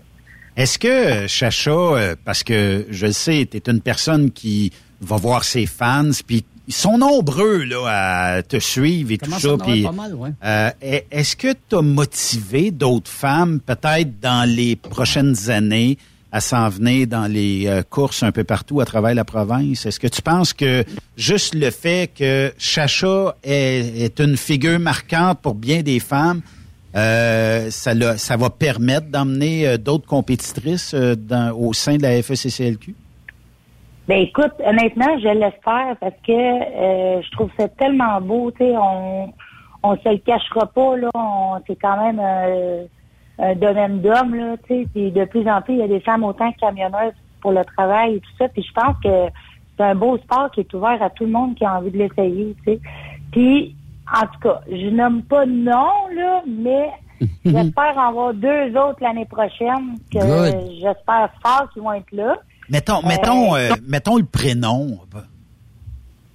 Est-ce 0.57 0.79
que, 0.79 0.89
euh, 0.89 1.29
Chacha, 1.29 1.71
euh, 1.71 2.17
parce 2.25 2.43
que 2.43 2.87
je 2.91 3.07
le 3.07 3.13
sais, 3.13 3.47
tu 3.51 3.57
es 3.57 3.63
une 3.71 3.81
personne 3.81 4.31
qui 4.31 4.73
va 5.01 5.17
voir 5.17 5.45
ses 5.45 5.65
fans, 5.67 6.11
puis 6.27 6.45
ils 6.69 6.75
sont 6.75 6.99
nombreux 6.99 7.65
là, 7.65 8.37
à 8.37 8.43
te 8.43 8.59
suivre 8.61 9.11
et 9.13 9.19
tout 9.19 9.31
ça. 9.41 9.49
puis, 9.73 9.83
ouais. 10.15 10.31
euh, 10.45 10.71
est- 10.81 11.07
Est-ce 11.11 11.35
que 11.35 11.53
tu 11.69 11.75
as 11.77 11.83
motivé 11.83 12.71
d'autres 12.71 13.11
femmes, 13.11 13.59
peut-être 13.59 14.21
dans 14.21 14.49
les 14.49 14.77
prochaines 14.77 15.35
années, 15.51 15.99
à 16.31 16.41
s'en 16.43 16.69
venir 16.69 17.07
dans 17.07 17.27
les 17.27 17.67
euh, 17.67 17.83
courses 17.89 18.23
un 18.23 18.33
peu 18.33 18.45
partout 18.45 18.81
à 18.81 18.85
travers 18.85 19.15
la 19.15 19.25
province? 19.25 19.87
Est-ce 19.87 19.99
que 19.99 20.09
tu 20.09 20.21
penses 20.21 20.53
que 20.53 20.85
juste 21.17 21.55
le 21.55 21.71
fait 21.71 22.11
que 22.15 22.53
Chacha 22.59 23.35
est, 23.43 24.03
est 24.05 24.21
une 24.21 24.37
figure 24.37 24.79
marquante 24.79 25.39
pour 25.41 25.55
bien 25.55 25.81
des 25.83 26.01
femmes, 26.01 26.43
euh, 26.95 27.71
ça, 27.71 27.95
le- 27.95 28.19
ça 28.19 28.37
va 28.37 28.51
permettre 28.51 29.07
d'emmener 29.09 29.67
euh, 29.67 29.79
d'autres 29.79 30.07
compétitrices 30.07 30.93
euh, 30.95 31.15
dans- 31.17 31.53
au 31.57 31.73
sein 31.73 31.97
de 31.97 32.03
la 32.03 32.23
FECCLQ? 32.23 32.95
Ben 34.09 34.23
écoute, 34.23 34.55
honnêtement, 34.65 35.19
je 35.19 35.29
l'espère 35.29 35.95
parce 36.01 36.15
que 36.27 36.33
euh, 36.33 37.21
je 37.21 37.31
trouve 37.33 37.51
ça 37.59 37.69
tellement 37.69 38.23
beau, 38.23 38.51
tu 38.51 38.65
sais, 38.65 38.75
on 38.75 39.35
on 39.83 39.97
se 39.97 40.09
le 40.09 40.17
cachera 40.17 40.65
pas 40.65 40.97
là, 40.97 41.11
on 41.15 41.61
c'est 41.67 41.77
quand 41.77 42.03
même 42.03 42.19
euh, 42.19 42.85
un 43.39 43.55
domaine 43.55 44.01
d'hommes 44.01 44.35
là, 44.35 44.57
tu 44.67 44.75
sais, 44.75 44.87
puis 44.95 45.11
de 45.13 45.27
plus 45.27 45.47
en 45.47 45.61
plus 45.61 45.75
il 45.75 45.81
y 45.81 45.83
a 45.83 45.89
des 45.89 46.01
femmes 46.01 46.25
autant 46.25 46.51
que 46.53 46.59
camionneuses 46.59 47.13
pour 47.43 47.53
le 47.53 47.63
travail 47.67 48.15
et 48.15 48.21
tout 48.21 48.31
ça, 48.39 48.49
puis 48.49 48.63
je 48.63 48.73
pense 48.73 48.97
que 49.05 49.29
c'est 49.77 49.85
un 49.85 49.95
beau 49.95 50.17
sport 50.17 50.51
qui 50.53 50.61
est 50.61 50.73
ouvert 50.73 51.03
à 51.03 51.11
tout 51.11 51.25
le 51.25 51.31
monde 51.31 51.55
qui 51.55 51.67
a 51.67 51.77
envie 51.77 51.91
de 51.91 51.99
l'essayer, 51.99 52.57
tu 52.65 52.73
sais. 52.73 52.81
Puis 53.31 53.77
en 54.11 54.23
tout 54.23 54.41
cas, 54.41 54.63
je 54.71 54.89
nomme 54.89 55.23
pas 55.23 55.45
de 55.45 55.53
nom 55.53 56.09
là, 56.17 56.43
mais 56.47 56.89
j'espère 57.45 57.99
en 57.99 58.09
avoir 58.09 58.33
deux 58.33 58.71
autres 58.75 59.03
l'année 59.03 59.27
prochaine 59.27 59.99
que 60.11 60.19
j'espère 60.81 61.29
fort 61.43 61.69
qu'ils 61.75 61.83
vont 61.83 61.93
être 61.93 62.13
là. 62.13 62.39
Mettons, 62.71 62.99
Euh, 63.03 63.09
mettons, 63.09 63.57
euh, 63.57 63.71
mettons 63.87 64.17
le 64.17 64.25
prénom. 64.25 64.99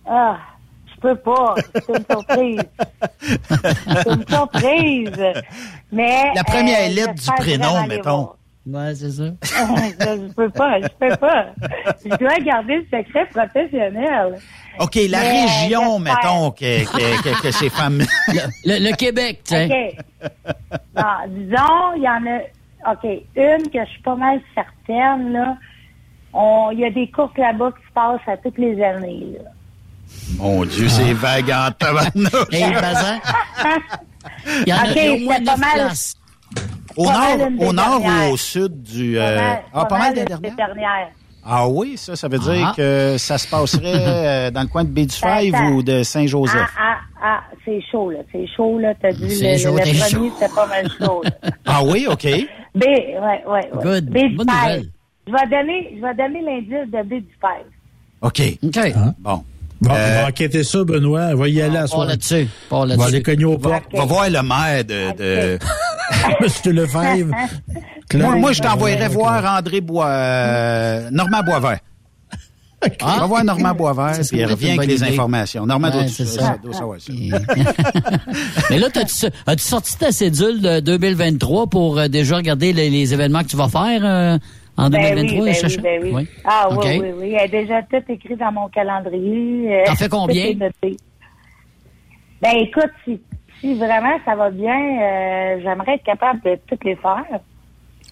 Ah, 0.06 0.38
je 0.94 1.00
peux 1.00 1.16
pas. 1.16 1.56
C'est 1.76 1.98
une 1.98 2.06
surprise. 2.10 2.62
C'est 3.22 4.10
une 4.12 4.28
surprise. 4.28 5.24
Mais. 5.92 6.32
La 6.36 6.44
première 6.44 6.90
euh, 6.90 6.94
lettre 6.94 7.14
du 7.14 7.32
prénom, 7.38 7.86
mettons. 7.88 8.30
Ouais, 8.66 8.96
c'est 8.96 9.12
ça. 9.12 9.24
je, 9.44 10.28
je 10.30 10.34
peux 10.34 10.50
pas, 10.50 10.80
je 10.80 10.88
peux 10.98 11.16
pas. 11.18 11.48
Je 12.04 12.16
dois 12.18 12.40
garder 12.40 12.78
le 12.78 12.84
secret 12.86 13.26
professionnel. 13.26 14.40
OK, 14.80 14.96
la 15.10 15.20
Mais, 15.20 15.46
région, 15.46 16.00
mettons, 16.00 16.52
que, 16.52 16.84
que, 16.86 17.24
que, 17.24 17.42
que 17.42 17.52
ces 17.52 17.70
femmes... 17.70 18.02
Le, 18.66 18.80
le 18.90 18.96
Québec, 18.96 19.42
tiens. 19.44 19.68
OK. 19.68 20.32
Bon, 20.96 21.04
disons, 21.28 21.94
il 21.98 22.04
y 22.04 22.08
en 22.10 22.26
a. 22.26 22.94
OK. 22.94 23.04
Une 23.36 23.70
que 23.70 23.80
je 23.86 23.90
suis 23.92 24.02
pas 24.02 24.16
mal 24.16 24.40
certaine, 24.56 25.34
là. 25.34 25.58
On- 26.34 26.70
Il 26.72 26.80
y 26.80 26.86
a 26.86 26.90
des 26.92 27.10
courses 27.12 27.38
là-bas 27.38 27.72
qui 27.72 27.88
se 27.88 27.94
passent 27.94 28.28
à 28.28 28.38
toutes 28.38 28.58
les 28.58 28.82
années, 28.84 29.26
là. 29.36 29.50
Mon 30.38 30.64
Dieu, 30.66 30.90
c'est 30.90 31.14
vague 31.14 31.50
en 31.52 31.72
tabarnouche. 31.72 32.50
Bazar? 32.82 33.20
Il 34.66 34.70
y 34.70 34.74
en 34.74 34.78
a, 34.78 35.14
au 35.16 35.20
moins 35.20 35.44
pas 35.44 35.58
mal. 35.58 35.74
places. 35.76 36.16
Au 36.96 37.06
Pas 37.06 37.18
mal 37.38 37.54
nord, 37.54 37.68
au 37.70 37.74
nord 37.74 38.02
ou 38.06 38.34
au 38.34 38.38
sud 38.38 38.84
du... 38.84 39.16
Pas 39.16 39.22
euh, 39.22 39.38
mal- 39.40 39.64
ah, 39.74 39.86
pas 39.86 39.98
mal 39.98 40.14
dernières? 40.14 40.40
des 40.40 40.52
dernières. 40.52 41.08
Ah 41.46 41.68
oui, 41.68 41.98
ça, 41.98 42.16
ça 42.16 42.28
veut 42.28 42.38
dire 42.40 42.68
Ah. 42.70 42.74
que 42.78 43.16
ça 43.18 43.38
se 43.38 43.48
passerait 43.48 43.82
euh, 44.48 44.52
dans 44.52 44.62
le 44.62 44.68
coin 44.68 44.84
de 44.84 44.90
Baie-du-Five 44.90 45.56
Attends. 45.56 45.68
ou 45.72 45.84
de 45.84 46.04
Saint-Joseph. 46.04 46.70
Ah, 46.80 46.98
ah, 47.22 47.40
ah, 47.40 47.44
c'est 47.66 47.82
chaud, 47.92 48.12
là. 48.12 48.20
C'est 48.32 48.46
chaud, 48.56 48.78
là. 48.80 48.94
T'as 49.02 49.12
dit, 49.12 49.24
le, 49.42 49.58
chaud, 49.58 49.76
le 49.76 49.82
premier, 50.10 50.32
c'était 50.40 50.54
pas 50.54 50.68
mal 50.68 50.88
chaud, 51.00 51.22
là. 51.24 51.32
Ah 51.66 51.84
oui, 51.84 52.06
OK. 52.10 52.24
B, 52.76 52.84
ouais, 52.84 53.18
ouais, 53.20 53.44
ouais. 53.48 53.70
Good. 53.82 54.06
Du 54.10 54.30
Bonne 54.36 54.48
nouvelle. 54.48 54.86
Je 55.28 55.32
vais 55.32 55.50
donner, 55.50 55.96
je 55.98 56.02
vais 56.02 56.14
donner 56.16 56.42
l'indice 56.42 56.92
de 56.92 57.04
B 57.04 57.10
du 57.22 57.38
père. 57.40 57.66
OK. 58.22 58.42
OK. 58.64 58.94
Bon. 59.20 59.44
Bon, 59.82 59.90
on 59.92 59.96
Euh, 59.96 60.22
va 60.22 60.28
enquêter 60.30 60.64
ça, 60.64 60.84
Benoît. 60.84 61.36
Va 61.36 61.48
y 61.50 61.62
aller 61.62 61.78
à 61.78 61.82
Pas 61.82 61.88
soir. 61.88 62.06
là-dessus. 62.08 62.48
On 62.72 62.86
va 62.86 63.06
aller 63.06 63.22
cogner 63.22 63.44
au 63.46 63.58
Va, 63.58 63.70
portes. 63.82 63.94
va 63.94 64.06
voir 64.06 64.30
le 64.30 64.42
maire 64.42 64.86
de... 64.86 65.18
de- 65.18 65.60
Monsieur 66.42 66.72
Lefebvre. 66.72 67.36
Moi, 68.14 68.36
moi, 68.36 68.52
je 68.52 68.62
t'envoyerais 68.62 69.08
voir 69.10 69.44
André 69.60 69.82
Bois... 69.82 70.06
euh, 70.08 71.10
Normand 71.12 71.42
Boisvert. 71.44 71.80
Ah. 73.02 73.20
Va 73.22 73.26
voir 73.28 73.44
Normand 73.46 73.74
Boisvert, 73.74 74.12
puis 74.28 74.40
il 74.40 74.46
revient 74.46 74.72
avec 74.72 74.90
les 74.90 74.98
idée. 74.98 75.14
informations. 75.14 75.66
Normand 75.66 75.90
doit, 75.90 76.02
Ouais, 76.02 76.08
c'est 76.10 76.26
ça, 76.26 76.42
ça. 76.42 76.58
doit 76.62 76.74
savoir 76.74 77.00
ça. 77.00 77.14
Mais 78.70 78.78
là, 78.78 78.88
as-tu 78.94 79.64
sorti 79.64 79.98
ta 79.98 80.12
cédule 80.12 80.60
de 80.62 80.80
2023 80.82 81.68
pour 81.68 81.98
euh, 81.98 82.10
déjà 82.10 82.36
regarder 82.36 82.74
les, 82.74 82.90
les 82.90 83.14
événements 83.14 83.42
que 83.44 83.48
tu 83.48 83.56
vas 83.56 83.70
faire 83.70 84.02
en 84.78 84.90
Ben 84.90 85.02
2023, 85.16 85.40
oui, 85.40 85.46
ben 85.46 85.54
Chacha? 85.54 85.76
oui, 85.78 85.84
ben 85.84 86.04
oui. 86.04 86.12
Oui. 86.14 86.28
Ah 86.44 86.68
oui, 86.72 86.78
OK. 86.78 86.86
oui, 86.86 87.12
oui. 87.18 87.28
Il 87.28 87.34
y 87.34 87.38
a 87.38 87.48
déjà 87.48 87.82
tout 87.84 88.04
écrit 88.10 88.36
dans 88.36 88.52
mon 88.52 88.68
calendrier. 88.70 89.74
euh, 89.82 89.86
T'en 89.86 89.96
fais 89.96 90.10
combien? 90.10 90.46
est. 90.46 90.98
Ben 92.42 92.58
écoute, 92.58 92.92
si, 93.06 93.22
si 93.62 93.74
vraiment 93.76 94.18
ça 94.26 94.36
va 94.36 94.50
bien, 94.50 94.76
euh, 95.02 95.60
j'aimerais 95.64 95.96
être 95.96 96.04
capable 96.04 96.42
de 96.42 96.58
toutes 96.68 96.84
les 96.84 96.96
faire. 96.96 97.26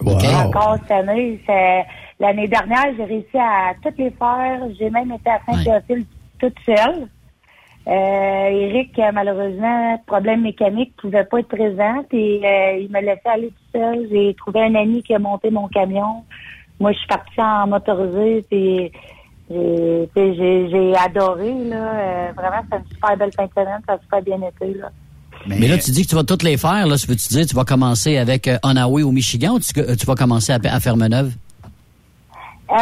Wow. 0.00 0.16
Encore 0.46 0.76
cette 0.82 0.90
année, 0.90 1.40
c'est- 1.46 1.84
l'année 2.18 2.48
dernière, 2.48 2.86
j'ai 2.96 3.04
réussi 3.04 3.38
à 3.38 3.74
toutes 3.82 3.98
les 3.98 4.10
faire. 4.10 4.60
J'ai 4.78 4.90
même 4.90 5.12
été 5.12 5.30
à 5.30 5.40
Saint-Théophile 5.46 6.04
toute 6.40 6.56
seule. 6.64 7.08
Euh, 7.88 8.48
Eric, 8.48 8.98
malheureusement, 9.12 9.98
problème 10.06 10.42
mécanique, 10.42 10.94
pouvait 10.96 11.24
pas 11.24 11.40
être 11.40 11.48
présent. 11.48 12.04
Et 12.12 12.40
euh, 12.44 12.78
il 12.78 12.90
me 12.90 13.00
laissait 13.00 13.20
aller 13.28 13.48
tout 13.48 13.78
seul. 13.78 14.08
J'ai 14.10 14.34
trouvé 14.34 14.62
un 14.62 14.74
ami 14.76 15.02
qui 15.02 15.14
a 15.14 15.18
monté 15.18 15.50
mon 15.50 15.68
camion. 15.68 16.24
Moi, 16.82 16.92
je 16.92 16.98
suis 16.98 17.06
partie 17.06 17.40
en 17.40 17.66
motorisé. 17.68 18.44
Puis 18.50 18.92
j'ai 20.16 20.94
adoré. 20.96 21.52
Là, 21.64 21.76
Euh, 21.76 22.32
vraiment, 22.36 22.62
c'est 22.70 22.76
une 22.78 22.84
super 22.92 23.16
belle 23.16 23.32
fin 23.32 23.44
de 23.44 23.50
semaine. 23.50 23.80
Ça 23.86 23.94
a 23.94 23.98
super 24.00 24.22
bien 24.22 24.38
été. 24.48 24.74
Là. 24.78 24.88
Mais 25.46 25.68
là, 25.68 25.78
tu 25.78 25.90
dis 25.92 26.02
que 26.04 26.08
tu 26.10 26.14
vas 26.16 26.24
toutes 26.24 26.42
les 26.42 26.56
faire. 26.56 26.86
Là, 26.86 26.96
ça 26.98 27.06
veut-tu 27.06 27.28
dire 27.28 27.42
que 27.44 27.48
tu 27.50 27.54
vas 27.56 27.64
commencer 27.64 28.16
avec 28.18 28.46
euh, 28.48 28.58
Onaway 28.64 29.02
au 29.02 29.12
Michigan 29.12 29.52
ou 29.54 29.60
tu, 29.60 29.78
euh, 29.80 29.94
tu 29.96 30.06
vas 30.06 30.14
commencer 30.14 30.52
à, 30.52 30.58
à 30.64 30.80
Fermeneuve? 30.80 31.32
Euh, 32.70 32.74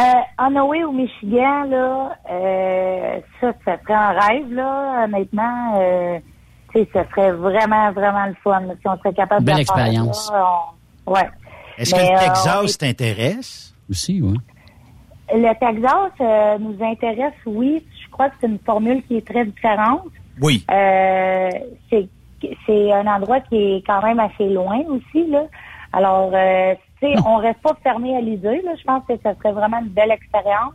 Onaway 0.45 0.83
au 0.83 0.91
Michigan, 0.91 1.63
là, 1.69 2.15
euh, 2.31 3.19
ça, 3.41 3.51
ça 3.65 3.77
serait 3.81 3.93
un 3.93 4.09
rêve, 4.19 4.51
là, 4.53 5.03
honnêtement. 5.05 5.79
Euh, 5.81 6.19
tu 6.73 6.79
sais, 6.79 6.89
ça 6.93 7.03
serait 7.09 7.31
vraiment, 7.33 7.91
vraiment 7.91 8.25
le 8.27 8.35
fun. 8.43 8.61
si 8.79 8.87
on 8.87 8.97
serait 8.97 9.13
capable 9.13 9.43
Belle 9.43 9.57
de 9.57 9.63
faire, 9.65 9.77
expérience. 9.77 10.31
là, 10.31 10.45
on- 11.07 11.11
Ouais. 11.13 11.29
Est-ce 11.77 11.93
que 11.95 11.99
le 11.99 12.05
euh, 12.05 12.19
Texas 12.19 12.77
t'intéresse? 12.77 13.70
Aussi, 13.91 14.21
oui. 14.21 14.37
Le 15.33 15.53
Texas 15.59 16.11
euh, 16.19 16.57
nous 16.57 16.83
intéresse, 16.83 17.33
oui. 17.45 17.85
Je 18.03 18.09
crois 18.09 18.29
que 18.29 18.35
c'est 18.41 18.47
une 18.47 18.59
formule 18.65 19.03
qui 19.03 19.17
est 19.17 19.27
très 19.27 19.45
différente. 19.45 20.07
Oui. 20.41 20.65
Euh, 20.71 21.49
c'est 21.89 22.07
c'est 22.65 22.91
un 22.91 23.05
endroit 23.05 23.39
qui 23.41 23.55
est 23.55 23.85
quand 23.85 24.01
même 24.01 24.19
assez 24.19 24.49
loin 24.49 24.79
aussi 24.87 25.29
là. 25.29 25.43
Alors, 25.93 26.31
euh, 26.33 26.73
tu 26.99 27.07
sais, 27.07 27.13
on 27.25 27.37
reste 27.37 27.61
pas 27.61 27.77
fermé 27.83 28.15
à 28.15 28.21
l'idée. 28.21 28.61
Là. 28.63 28.71
Je 28.79 28.83
pense 28.83 29.03
que 29.07 29.13
ça 29.21 29.35
serait 29.35 29.51
vraiment 29.51 29.79
une 29.79 29.89
belle 29.89 30.11
expérience. 30.11 30.73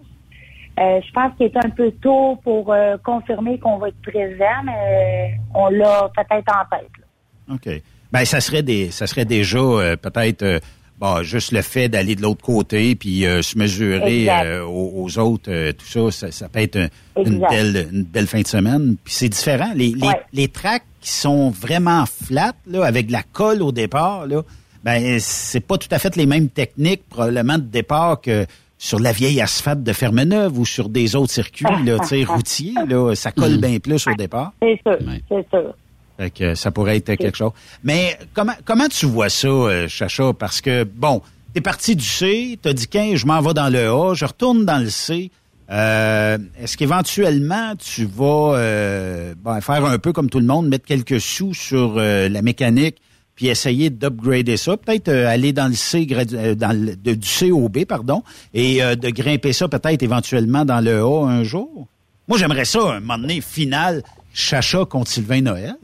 Euh, 0.79 1.01
je 1.05 1.13
pense 1.13 1.33
qu'il 1.37 1.47
est 1.47 1.57
un 1.57 1.71
peu 1.71 1.91
tôt 1.91 2.39
pour 2.45 2.73
euh, 2.73 2.99
confirmer 3.03 3.59
qu'on 3.59 3.79
va 3.79 3.89
être 3.89 4.01
présent, 4.03 4.63
mais 4.65 5.33
euh, 5.35 5.43
on 5.55 5.69
l'a 5.71 6.11
peut-être 6.15 6.53
en 6.55 6.77
tête. 6.77 6.91
là. 6.99 7.55
OK. 7.55 7.83
Ben, 8.13 8.25
ça 8.25 8.41
serait 8.41 8.63
des, 8.63 8.91
ça 8.91 9.07
serait 9.07 9.25
déjà 9.25 9.59
euh, 9.59 9.97
peut-être 9.97 10.43
euh, 10.43 10.59
bon, 10.99 11.23
juste 11.23 11.53
le 11.53 11.63
fait 11.63 11.89
d'aller 11.89 12.15
de 12.17 12.23
l'autre 12.23 12.43
côté 12.43 12.95
puis 12.95 13.27
euh, 13.27 13.43
se 13.43 13.57
mesurer 13.59 14.29
euh, 14.31 14.65
aux, 14.65 14.93
aux 15.05 15.19
autres, 15.19 15.51
euh, 15.51 15.73
tout 15.73 15.87
ça, 15.87 16.11
ça, 16.11 16.31
ça 16.33 16.49
peut 16.49 16.61
être 16.61 16.77
un- 16.77 16.89
une 17.25 17.39
belle, 17.49 17.89
une 17.93 18.03
belle 18.05 18.27
fin 18.27 18.41
de 18.41 18.47
semaine. 18.47 18.97
Puis 19.05 19.15
c'est 19.15 19.29
différent. 19.29 19.73
Les, 19.75 19.89
les, 19.93 20.07
Ouais. 20.07 20.21
les 20.33 20.49
tracks 20.49 20.85
qui 21.01 21.11
sont 21.11 21.51
vraiment 21.51 22.05
flats, 22.07 22.55
là, 22.67 22.85
avec 22.85 23.07
de 23.09 23.13
la 23.13 23.23
colle 23.23 23.63
au 23.63 23.73
départ, 23.73 24.27
là, 24.27 24.43
ben 24.85 25.19
c'est 25.19 25.61
pas 25.61 25.79
tout 25.79 25.89
à 25.91 25.99
fait 25.99 26.15
les 26.17 26.27
mêmes 26.27 26.49
techniques 26.49 27.03
probablement 27.09 27.59
de 27.59 27.65
départ 27.65 28.21
que 28.21 28.47
sur 28.79 29.01
la 29.01 29.11
vieille 29.11 29.41
asphalte 29.41 29.83
de 29.83 29.93
Fermeneuve 29.93 30.59
ou 30.59 30.67
sur 30.67 30.89
des 30.91 31.17
autres 31.17 31.33
circuits 31.33 31.65
là, 31.85 31.99
tu 32.01 32.09
sais, 32.09 32.25
routiers. 32.29 32.75
Là, 32.87 33.15
ça 33.15 33.33
colle 33.33 33.59
bien 33.59 33.79
plus 33.79 34.07
au 34.07 34.15
départ. 34.15 34.53
C'est 34.63 34.79
sûr, 34.87 34.99
c'est 35.29 35.49
sûr. 35.51 35.75
Fait 36.19 36.31
que 36.31 36.55
ça 36.55 36.71
pourrait 36.71 36.97
être 36.97 37.15
quelque 37.15 37.37
chose. 37.37 37.53
Mais 37.85 38.19
comment 38.33 38.55
comment 38.65 38.89
tu 38.89 39.07
vois 39.07 39.29
ça, 39.29 39.49
euh, 39.49 39.87
Chacha? 39.89 40.33
Parce 40.33 40.61
que, 40.61 40.85
bon, 40.85 41.21
t'es 41.53 41.61
parti 41.61 41.95
du 41.95 42.05
C, 42.05 42.59
t'as 42.63 42.73
dit 42.73 42.87
qu'un, 42.89 43.17
je 43.17 43.27
m'en 43.27 43.41
vais 43.43 43.53
dans 43.55 43.69
le 43.69 43.89
A, 43.91 44.15
je 44.15 44.25
retourne 44.25 44.65
dans 44.65 44.79
le 44.79 44.89
C. 44.91 45.31
Euh, 45.71 46.39
Est-ce 46.63 46.77
qu'éventuellement, 46.77 47.75
tu 47.77 48.05
vas 48.07 48.55
euh, 48.57 49.35
ben, 49.43 49.61
faire 49.61 49.85
un 49.85 49.99
peu 49.99 50.13
comme 50.13 50.31
tout 50.31 50.39
le 50.41 50.47
monde, 50.47 50.69
mettre 50.69 50.85
quelques 50.87 51.21
sous 51.21 51.55
sur 51.55 51.97
euh, 51.99 52.29
la 52.29 52.41
mécanique, 52.41 52.97
puis 53.35 53.49
essayer 53.49 53.91
d'upgrader 53.91 54.57
ça, 54.57 54.77
peut-être 54.77 55.09
euh, 55.09 55.29
aller 55.29 55.53
dans 55.53 55.67
le 55.69 55.75
C, 55.75 56.07
euh, 56.11 56.55
dans 56.55 56.73
le, 56.73 56.97
de- 56.97 57.15
du 57.15 57.29
C 57.29 57.51
au 57.51 57.69
B, 57.69 57.85
pardon, 57.85 58.23
et 58.55 58.83
euh, 58.83 58.95
de 58.95 59.11
grimper 59.11 59.53
ça 59.53 59.67
peut-être 59.69 60.03
éventuellement 60.03 60.65
dans 60.65 60.81
le 60.81 61.03
A 61.03 61.27
un 61.27 61.43
jour? 61.43 61.89
Moi, 62.29 62.39
j'aimerais 62.39 62.65
ça, 62.65 62.81
un 62.95 63.01
moment 63.01 63.19
donné, 63.19 63.41
final, 63.41 64.03
Chacha 64.33 64.85
contre 64.85 65.11
Sylvain 65.11 65.41
Noël. 65.41 65.75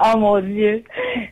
Oh 0.00 0.16
mon 0.16 0.40
Dieu. 0.40 0.84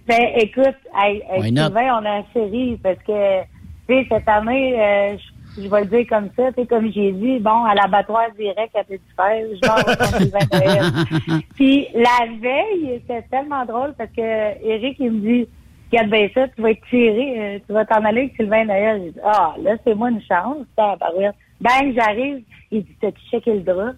Ben, 0.07 0.31
écoute, 0.37 0.77
hey? 1.01 1.23
Sylvain, 1.67 2.01
on 2.01 2.05
a 2.05 2.19
une 2.19 2.25
série 2.33 2.79
parce 2.83 2.99
que, 2.99 3.43
tu 3.43 3.95
sais, 3.95 4.07
cette 4.09 4.29
année, 4.29 4.75
euh, 4.81 5.17
je, 5.17 5.63
je 5.63 5.69
vais 5.69 5.81
le 5.81 5.87
dire 5.87 6.07
comme 6.09 6.31
ça, 6.37 6.53
tu 6.53 6.61
sais, 6.61 6.67
comme 6.67 6.93
j'ai 6.93 7.13
dit, 7.13 7.39
bon, 7.39 7.65
à 7.65 7.75
l'abattoir 7.75 8.25
direct 8.37 8.75
à 8.75 8.83
Petit 8.85 9.01
Frère, 9.17 9.47
je 9.53 11.29
vais. 11.29 11.43
Puis 11.55 11.87
la 11.95 12.27
veille, 12.41 13.01
c'était 13.07 13.23
tellement 13.31 13.65
drôle 13.65 13.95
parce 13.97 14.11
que 14.11 14.67
Eric, 14.67 14.97
il 14.99 15.13
me 15.13 15.21
dit, 15.21 15.49
regarde 15.93 16.11
bien 16.11 16.29
ça, 16.35 16.49
tu 16.49 16.63
vas 16.63 16.71
être 16.73 16.87
tiré, 16.91 17.35
euh, 17.39 17.59
tu 17.67 17.73
vas 17.73 17.85
t'en 17.85 18.05
aller 18.05 18.23
avec 18.23 18.37
Sylvain 18.37 18.65
Noël. 18.65 19.03
J'ai 19.05 19.11
dit, 19.13 19.21
ah, 19.25 19.55
là, 19.63 19.77
c'est 19.85 19.95
moi 19.95 20.11
une 20.11 20.23
chance, 20.23 20.67
ça, 20.77 20.97
Bang, 21.61 21.95
j'arrive, 21.95 22.43
il 22.71 22.83
dit, 22.83 22.97
t'as-tu 23.01 23.21
checké 23.31 23.55
le 23.55 23.61
drap? 23.61 23.95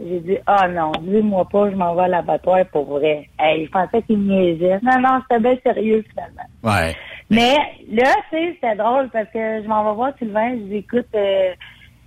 J'ai 0.00 0.20
dit, 0.20 0.38
ah 0.46 0.68
non, 0.68 0.92
dis-moi 1.00 1.46
pas, 1.50 1.70
je 1.70 1.74
m'en 1.76 1.94
vais 1.94 2.02
à 2.04 2.08
l'abattoir 2.08 2.64
pour 2.72 2.84
vrai. 2.84 3.28
Hey, 3.38 3.66
je 3.66 3.70
pensais 3.70 4.00
qu'il 4.02 4.20
niaisait. 4.20 4.78
Non, 4.82 5.00
non, 5.00 5.20
c'était 5.22 5.40
bien 5.42 5.56
sérieux 5.64 6.04
finalement. 6.10 6.42
Ouais. 6.62 6.94
Mais 7.30 7.56
là, 7.90 8.12
tu 8.30 8.36
sais, 8.36 8.52
c'était 8.54 8.76
drôle 8.76 9.08
parce 9.12 9.28
que 9.30 9.62
je 9.62 9.66
m'en 9.68 9.84
vais 9.84 9.94
voir 9.96 10.12
Sylvain, 10.18 10.50
je 10.52 10.62
dis, 10.64 10.76
écoute, 10.76 11.06
euh, 11.16 11.50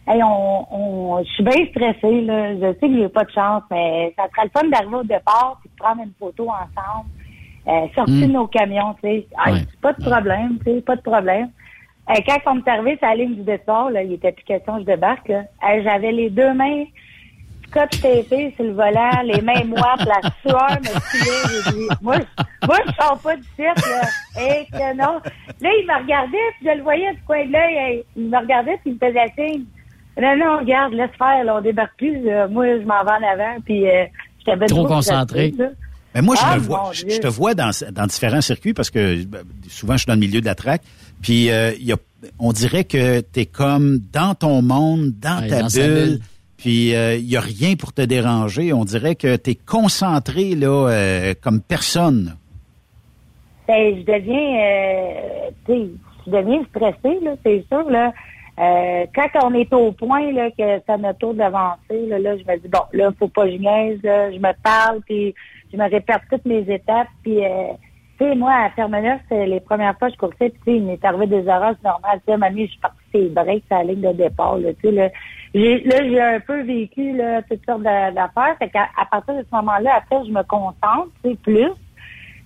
hey, 0.08 0.24
on, 0.24 0.68
on, 0.74 1.24
je 1.24 1.30
suis 1.32 1.44
bien 1.44 1.66
stressée, 1.72 2.22
là. 2.22 2.54
Je 2.56 2.74
sais 2.80 2.88
que 2.88 2.98
j'ai 2.98 3.10
pas 3.10 3.26
de 3.26 3.32
chance, 3.32 3.64
mais 3.70 4.14
ça 4.18 4.24
serait 4.34 4.46
le 4.46 4.52
fun 4.60 4.68
d'arriver 4.70 4.96
au 4.96 5.04
départ 5.04 5.58
puis 5.60 5.70
de 5.70 5.76
prendre 5.84 6.02
une 6.02 6.14
photo 6.18 6.48
ensemble, 6.50 7.10
euh, 7.68 7.88
sortir 7.94 8.28
Mm. 8.30 8.32
nos 8.32 8.48
camions, 8.48 8.94
tu 8.96 9.10
sais. 9.10 9.28
Hey, 9.46 9.54
Ouais. 9.54 9.60
Pas 9.82 9.94
de 9.94 10.02
problème, 10.04 10.58
tu 10.66 10.72
sais, 10.76 10.82
pas 10.82 10.96
de 10.96 11.02
problème. 11.02 11.50
Euh, 12.10 12.14
quand 12.26 12.52
on 12.52 12.56
me 12.56 12.64
servait 12.64 12.98
sur 12.98 13.08
la 13.08 13.16
ligne 13.16 13.36
du 13.36 13.44
départ, 13.44 13.92
là, 13.92 14.02
il 14.02 14.14
était 14.14 14.32
plus 14.32 14.44
question, 14.46 14.80
je 14.80 14.86
débarque, 14.86 15.28
là. 15.28 15.44
Euh, 15.70 15.82
j'avais 15.84 16.12
les 16.14 16.30
deux 16.30 16.54
mains 16.54 16.86
scotch 17.72 18.02
tapé 18.02 18.54
sur 18.56 18.66
le 18.66 18.74
volant, 18.74 19.22
les 19.26 19.42
mains 19.42 19.64
moites, 19.66 20.06
la 20.06 20.22
sueur 20.42 20.78
me 20.82 21.00
filait. 21.10 21.72
Dit, 21.72 21.88
moi, 22.02 22.18
je- 22.20 22.68
moi, 22.68 22.78
je 22.86 22.92
sors 23.02 23.18
pas 23.20 23.36
du 23.36 23.44
cirque, 23.56 23.78
là. 23.90 24.42
Et 24.42 24.66
que 24.72 24.96
non. 24.98 25.20
Là, 25.62 25.70
il 25.80 25.86
me 25.88 26.02
regardait, 26.04 26.38
puis 26.60 26.70
je 26.70 26.78
le 26.78 26.84
voyais 26.84 27.14
du 27.14 27.22
coin 27.26 27.46
de 27.46 27.52
l'œil. 27.52 27.76
hey, 27.76 28.04
Il 28.16 28.30
me 28.30 28.38
regardait, 28.38 28.78
puis 28.84 28.92
il 28.92 28.94
me 28.94 29.00
faisait 29.00 29.34
signe. 29.36 29.64
Non, 30.22 30.36
non, 30.38 30.58
regarde, 30.60 30.94
laisse 30.94 31.10
faire, 31.18 31.44
là, 31.46 31.56
on 31.56 31.62
débarque 31.62 31.96
plus. 31.98 32.22
là. 32.26 32.48
Moi, 32.48 32.66
je 32.80 32.86
m'en 32.86 33.04
vais 33.04 33.12
en 33.12 33.32
avant, 33.34 33.56
puis 33.66 33.88
euh, 33.90 34.06
j'étais 34.46 34.66
Trop 34.68 34.86
concentré. 34.86 35.54
Mais 36.14 36.22
moi, 36.22 36.36
je, 36.36 36.42
Ah, 36.44 36.56
te 36.56 36.60
vois, 36.60 36.90
je, 36.92 37.08
je 37.08 37.20
te 37.22 37.28
vois 37.28 37.54
dans, 37.54 37.72
dans 37.94 38.06
différents 38.06 38.42
circuits 38.42 38.74
parce 38.74 38.90
que 38.90 39.24
ben, 39.24 39.44
souvent, 39.70 39.94
je 39.94 40.00
suis 40.00 40.08
dans 40.08 40.16
le 40.16 40.20
milieu 40.20 40.42
de 40.42 40.46
la 40.46 40.56
track. 40.56 40.82
Puis, 41.22 41.50
euh, 41.50 41.72
il 41.80 41.86
y 41.86 41.94
a, 41.94 41.96
on 42.38 42.52
dirait 42.52 42.84
que 42.84 43.22
tu 43.22 43.40
es 43.40 43.46
comme 43.46 44.00
dans 44.12 44.36
ton 44.36 44.62
monde, 44.62 45.12
dans 45.22 45.40
Ouais, 45.40 45.48
ta 45.48 45.62
dans 45.62 45.68
bulle. 45.68 46.20
Puis, 46.62 46.94
euh, 46.94 47.16
il 47.16 47.28
y 47.28 47.38
a 47.38 47.42
rien 47.42 47.74
pour 47.76 47.92
te 47.92 48.04
déranger. 48.04 48.72
On 48.72 48.86
dirait 48.86 49.16
que 49.16 49.36
tu 49.36 49.50
es 49.50 49.56
concentré 49.56 50.54
là, 50.54 50.90
euh, 50.90 51.34
comme 51.42 51.60
personne. 51.60 52.36
Ben, 53.68 53.96
je 53.98 54.04
deviens, 54.04 54.60
euh, 54.60 55.88
je 56.28 56.32
deviens 56.32 56.64
stressée, 56.70 57.20
là, 57.24 57.32
c'est 57.44 57.66
sûr, 57.68 57.90
là. 57.90 58.14
Euh, 58.60 59.06
quand 59.16 59.28
on 59.44 59.56
est 59.56 59.74
au 59.74 59.92
point, 59.92 60.32
là, 60.34 60.52
que 60.52 60.84
c'est 60.86 60.90
à 60.90 60.98
notre 60.98 61.18
tour 61.18 61.34
d'avancer, 61.34 62.06
là, 62.08 62.20
là, 62.20 62.38
je 62.38 62.44
me 62.44 62.58
dis, 62.60 62.68
bon, 62.68 62.84
là, 62.94 63.10
faut 63.18 63.28
pas 63.28 63.46
que 63.46 63.54
je 63.54 63.58
niaise, 63.58 64.00
là, 64.04 64.32
je 64.32 64.38
me 64.38 64.54
parle, 64.62 65.02
puis 65.08 65.34
je 65.74 65.78
me 65.78 65.90
répète 65.90 66.22
toutes 66.30 66.46
mes 66.46 66.64
étapes, 66.72 67.08
puis, 67.24 67.44
euh, 67.44 67.74
tu 68.22 68.28
sais, 68.28 68.36
moi, 68.36 68.54
à 68.54 68.70
Fermeneuve, 68.70 69.20
c'est 69.30 69.48
les 69.48 69.60
premières 69.60 69.98
fois 69.98 70.10
que 70.10 70.14
je 70.14 70.20
coursais, 70.20 70.50
puis, 70.50 70.60
tu 70.64 70.72
sais, 70.72 70.78
il 70.78 70.84
m'est 70.84 71.04
arrivé 71.04 71.26
des 71.26 71.48
erreurs, 71.48 71.74
c'est 71.82 71.88
normal, 71.88 72.20
tu 72.28 72.32
sais, 72.32 72.38
donné, 72.38 72.66
je 72.66 72.72
suis 72.72 72.80
partie 72.80 72.98
ses 73.12 73.30
breaks, 73.30 73.64
à 73.72 73.78
la 73.78 73.84
ligne 73.86 74.02
de 74.02 74.14
départ, 74.14 74.58
là, 74.58 74.74
tu 74.74 74.82
sais, 74.82 74.92
là. 74.92 75.10
Là, 75.54 75.98
j'ai 76.08 76.22
un 76.22 76.40
peu 76.40 76.62
vécu, 76.62 77.14
là, 77.18 77.42
toutes 77.42 77.66
sortes 77.66 77.82
d'a- 77.82 78.12
d'affaires, 78.12 78.56
fait 78.60 78.70
qu'à 78.70 78.88
partir 79.10 79.34
de 79.34 79.42
ce 79.42 79.56
moment-là, 79.56 79.96
après, 79.98 80.24
je 80.24 80.32
me 80.32 80.44
concentre, 80.44 81.10
tu 81.24 81.32
sais, 81.32 81.36
plus, 81.38 81.72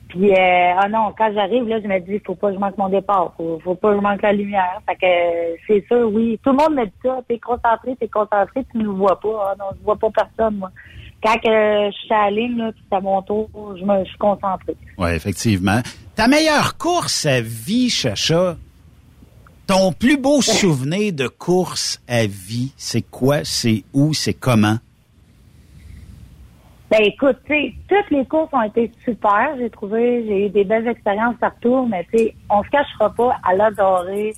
puis, 0.08 0.32
euh, 0.32 0.74
ah 0.78 0.88
non, 0.88 1.14
quand 1.18 1.34
j'arrive, 1.34 1.68
là, 1.68 1.82
je 1.82 1.88
me 1.88 2.00
dis, 2.00 2.22
faut 2.26 2.36
pas 2.36 2.50
que 2.50 2.54
je 2.56 2.60
manque 2.60 2.78
mon 2.78 2.90
départ, 2.90 3.34
faut, 3.36 3.60
faut 3.64 3.76
pas 3.76 3.90
que 3.90 3.98
je 3.98 4.02
manque 4.02 4.22
la 4.22 4.34
lumière. 4.34 4.80
Fait 4.88 4.96
que, 4.96 5.06
euh, 5.06 5.56
c'est 5.68 5.86
sûr, 5.88 6.10
oui. 6.14 6.40
Tout 6.44 6.52
le 6.52 6.58
monde 6.58 6.76
me 6.76 6.86
dit 6.86 6.94
ça, 7.04 7.20
t'es 7.28 7.40
concentré, 7.40 7.96
t'es 8.00 8.08
concentré, 8.08 8.64
tu 8.72 8.78
ne 8.78 8.88
vois 8.88 9.20
pas. 9.20 9.52
Ah 9.52 9.56
non, 9.58 9.66
je 9.78 9.84
vois 9.84 9.98
pas 9.98 10.10
personne, 10.12 10.58
moi. 10.58 10.72
Quand 11.26 11.40
je 11.44 11.92
suis 11.92 12.14
à 12.14 12.26
la 12.26 12.32
ligne, 12.32 12.58
là, 12.58 12.72
puis 12.72 12.84
c'est 12.88 12.96
à 12.96 13.02
mon 13.02 13.20
tour, 13.24 13.50
je 13.76 13.84
me, 13.84 14.04
je 14.04 14.10
suis 14.10 14.18
concentré. 14.20 14.76
Oui, 15.00 15.10
effectivement. 15.10 15.80
Ta 16.16 16.28
meilleure 16.28 16.78
course 16.78 17.26
à 17.26 17.42
vie, 17.42 17.90
Chacha, 17.90 18.56
ton 19.66 19.92
plus 19.92 20.18
beau 20.18 20.42
souvenir 20.44 21.14
de 21.14 21.28
course 21.28 22.00
à 22.08 22.28
vie, 22.28 22.74
c'est 22.78 23.02
quoi, 23.02 23.44
c'est 23.44 23.84
où, 23.92 24.14
c'est 24.14 24.36
comment? 24.36 24.76
Ben 26.92 27.02
écoute, 27.02 27.38
tu 27.48 27.54
sais, 27.54 27.74
toutes 27.88 28.12
les 28.12 28.26
courses 28.26 28.54
ont 28.54 28.62
été 28.62 28.92
super, 29.04 29.56
j'ai 29.58 29.72
trouvé, 29.72 30.24
j'ai 30.28 30.46
eu 30.46 30.50
des 30.50 30.64
belles 30.64 30.88
expériences 30.88 31.38
partout, 31.42 31.88
mais 31.90 32.06
tu 32.14 32.20
sais, 32.20 32.36
on 32.52 32.62
se 32.62 32.70
cachera 32.70 33.12
pas 33.12 33.36
à 33.44 33.56
l'adorer. 33.56 34.36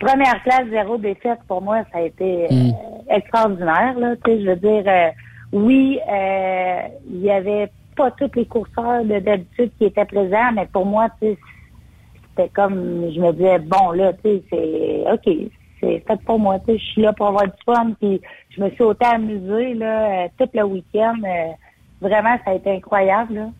Première 0.00 0.42
classe, 0.42 0.68
zéro 0.68 0.98
défaite, 0.98 1.38
pour 1.46 1.62
moi, 1.62 1.84
ça 1.92 1.98
a 1.98 2.02
été 2.02 2.46
euh, 2.50 2.70
extraordinaire, 3.08 3.96
là, 3.96 4.16
tu 4.24 4.32
sais, 4.32 4.42
je 4.42 4.48
veux 4.48 4.56
dire, 4.56 4.82
euh, 4.84 5.10
oui, 5.52 5.98
euh, 6.08 6.80
il 7.10 7.20
y 7.20 7.30
avait 7.30 7.70
pas 7.96 8.10
tous 8.12 8.30
les 8.36 8.46
courseurs 8.46 9.04
de 9.04 9.18
d'habitude 9.18 9.70
qui 9.78 9.84
étaient 9.86 10.04
présents, 10.04 10.52
mais 10.54 10.66
pour 10.66 10.86
moi, 10.86 11.08
c'était 11.20 12.48
comme, 12.54 13.10
je 13.12 13.20
me 13.20 13.32
disais, 13.32 13.58
bon, 13.58 13.90
là, 13.92 14.12
tu 14.12 14.20
sais, 14.22 14.42
c'est, 14.50 15.04
OK, 15.12 15.50
c'est 15.80 16.04
fait 16.06 16.20
pour 16.24 16.38
moi, 16.38 16.58
tu 16.60 16.72
sais, 16.72 16.78
je 16.78 16.84
suis 16.84 17.02
là 17.02 17.12
pour 17.12 17.28
avoir 17.28 17.44
du 17.44 17.52
fun, 17.64 17.92
puis 18.00 18.20
je 18.50 18.62
me 18.62 18.70
suis 18.70 18.82
autant 18.82 19.14
amusée, 19.14 19.74
là, 19.74 20.24
euh, 20.24 20.28
tout 20.38 20.48
le 20.54 20.64
week-end, 20.64 21.16
euh, 21.24 21.52
vraiment, 22.00 22.36
ça 22.44 22.52
a 22.52 22.54
été 22.54 22.70
incroyable, 22.70 23.34
là. 23.34 23.50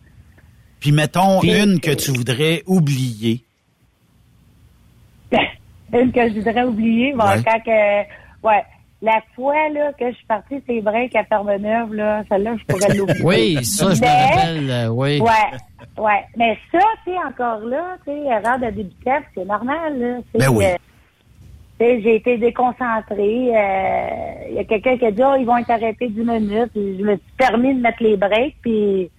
Puis 0.79 0.93
mettons 0.93 1.41
une 1.41 1.81
que 1.81 1.91
tu 1.91 2.11
voudrais 2.11 2.63
oublier. 2.65 3.43
Une 5.93 6.11
que 6.11 6.29
je 6.29 6.35
voudrais 6.35 6.63
oublier, 6.63 7.13
bon, 7.13 7.25
Ouais. 7.25 7.43
quand 7.43 7.59
que, 7.59 8.47
ouais, 8.47 8.63
la 9.01 9.21
fois, 9.35 9.69
là, 9.69 9.93
que 9.93 10.09
je 10.11 10.15
suis 10.15 10.25
partie, 10.25 10.61
c'est 10.67 10.81
vrai 10.81 11.07
qu'à 11.09 11.23
Fermeneuve, 11.23 11.93
là, 11.93 12.23
celle-là, 12.29 12.55
je 12.57 12.65
pourrais 12.65 12.93
l'oublier. 12.97 13.23
Oui, 13.23 13.65
ça, 13.65 13.93
je 13.93 14.01
me 14.01 14.05
rappelle, 14.35 14.69
euh, 14.71 14.87
oui. 14.89 15.21
Ouais, 15.21 16.03
ouais. 16.03 16.25
Mais 16.35 16.57
ça, 16.71 16.79
tu 17.05 17.11
sais, 17.11 17.17
encore 17.17 17.59
là, 17.61 17.95
tu 18.05 18.11
sais, 18.11 18.19
erreur 18.25 18.59
de 18.59 18.69
débutant, 18.71 19.19
c'est 19.33 19.45
normal, 19.45 19.97
là. 19.99 20.17
Ben 20.37 20.49
oui. 20.49 20.65
euh, 20.65 20.75
tu 21.79 21.85
sais, 21.85 22.01
j'ai 22.01 22.15
été 22.17 22.37
déconcentrée. 22.37 23.51
euh, 23.55 24.47
Il 24.49 24.55
y 24.55 24.59
a 24.59 24.63
quelqu'un 24.65 24.97
qui 24.97 25.05
a 25.05 25.11
dit, 25.11 25.21
oh, 25.23 25.35
ils 25.39 25.45
vont 25.45 25.57
être 25.57 25.69
arrêtés 25.69 26.09
10 26.09 26.19
minutes. 26.19 26.71
Puis 26.73 26.97
je 26.99 27.03
me 27.05 27.11
suis 27.15 27.33
permis 27.37 27.73
de 27.75 27.79
mettre 27.79 28.03
les 28.03 28.17
breaks, 28.17 28.57
puis 28.61 29.09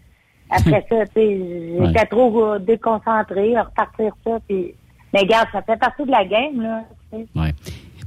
après 0.50 0.84
ça, 0.90 1.06
tu 1.06 1.12
sais, 1.14 1.38
j'étais 1.86 2.00
Ouais. 2.00 2.06
trop 2.06 2.44
euh, 2.44 2.58
déconcentrée, 2.58 3.56
à 3.56 3.62
repartir 3.62 4.12
ça, 4.26 4.38
puis... 4.46 4.74
Mais 5.14 5.20
regarde, 5.20 5.48
ça 5.52 5.62
fait 5.62 5.76
partie 5.76 6.04
de 6.04 6.10
la 6.12 6.24
game, 6.24 6.60
là. 6.62 6.82
Ouais. 7.12 7.50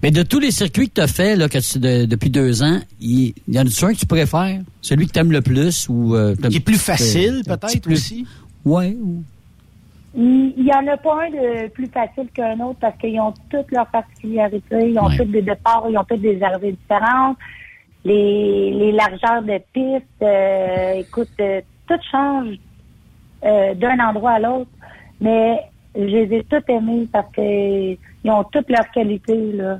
Mais 0.03 0.11
de 0.11 0.21
tous 0.21 0.39
les 0.39 0.51
circuits 0.51 0.89
que 0.89 0.95
tu 0.95 1.01
as 1.01 1.07
fait 1.07 1.37
là, 1.37 1.47
que 1.47 1.57
tu, 1.59 1.79
de- 1.79 2.03
depuis 2.05 2.29
deux 2.29 2.61
ans, 2.61 2.79
il 2.99 3.33
y, 3.47 3.57
en 3.57 3.61
a-tu 3.61 3.85
un 3.85 3.93
que 3.93 3.99
tu 3.99 4.05
préfères? 4.05 4.59
Celui 4.81 5.07
que 5.07 5.13
tu 5.13 5.19
aimes 5.19 5.31
le 5.31 5.41
plus? 5.41 5.87
ou 5.89 6.13
euh, 6.13 6.35
Qui 6.35 6.57
est 6.57 6.59
plus 6.59 6.77
facile, 6.77 7.41
peut-être, 7.47 7.81
plus- 7.81 7.93
aussi? 7.93 8.27
Ouais. 8.65 8.95
ou- 9.01 9.23
Il 10.15 10.53
il 10.57 10.65
y 10.67 10.73
en 10.73 10.85
a 10.87 10.97
pas 10.97 11.23
un 11.25 11.29
de 11.31 11.69
plus 11.69 11.87
facile 11.87 12.27
qu'un 12.33 12.59
autre 12.59 12.79
parce 12.81 12.97
qu'ils 12.99 13.19
ont 13.19 13.33
toutes 13.49 13.71
leurs 13.71 13.87
particularités, 13.87 14.89
ils 14.89 14.99
ont 14.99 15.07
Ouais. 15.07 15.17
toutes 15.17 15.31
des 15.31 15.41
départs, 15.41 15.85
ils 15.89 15.97
ont 15.97 16.03
toutes 16.03 16.21
des 16.21 16.41
arrivées 16.43 16.73
différentes, 16.73 17.37
les, 18.05 18.71
les 18.71 18.91
largeurs 18.91 19.41
de 19.41 19.57
piste, 19.73 20.21
euh, 20.21 20.93
écoute, 20.99 21.29
euh, 21.39 21.61
tout 21.87 21.99
change 22.11 22.55
euh, 23.45 23.73
d'un 23.75 23.97
endroit 23.99 24.31
à 24.33 24.39
l'autre, 24.39 24.69
mais 25.21 25.61
je 25.95 26.01
les 26.01 26.37
ai 26.37 26.43
toutes 26.43 26.69
aimés 26.69 27.07
parce 27.11 27.31
que 27.33 27.41
ils 27.93 28.29
ont 28.29 28.43
toutes 28.51 28.69
leurs 28.69 28.89
qualités 28.91 29.53
là. 29.53 29.79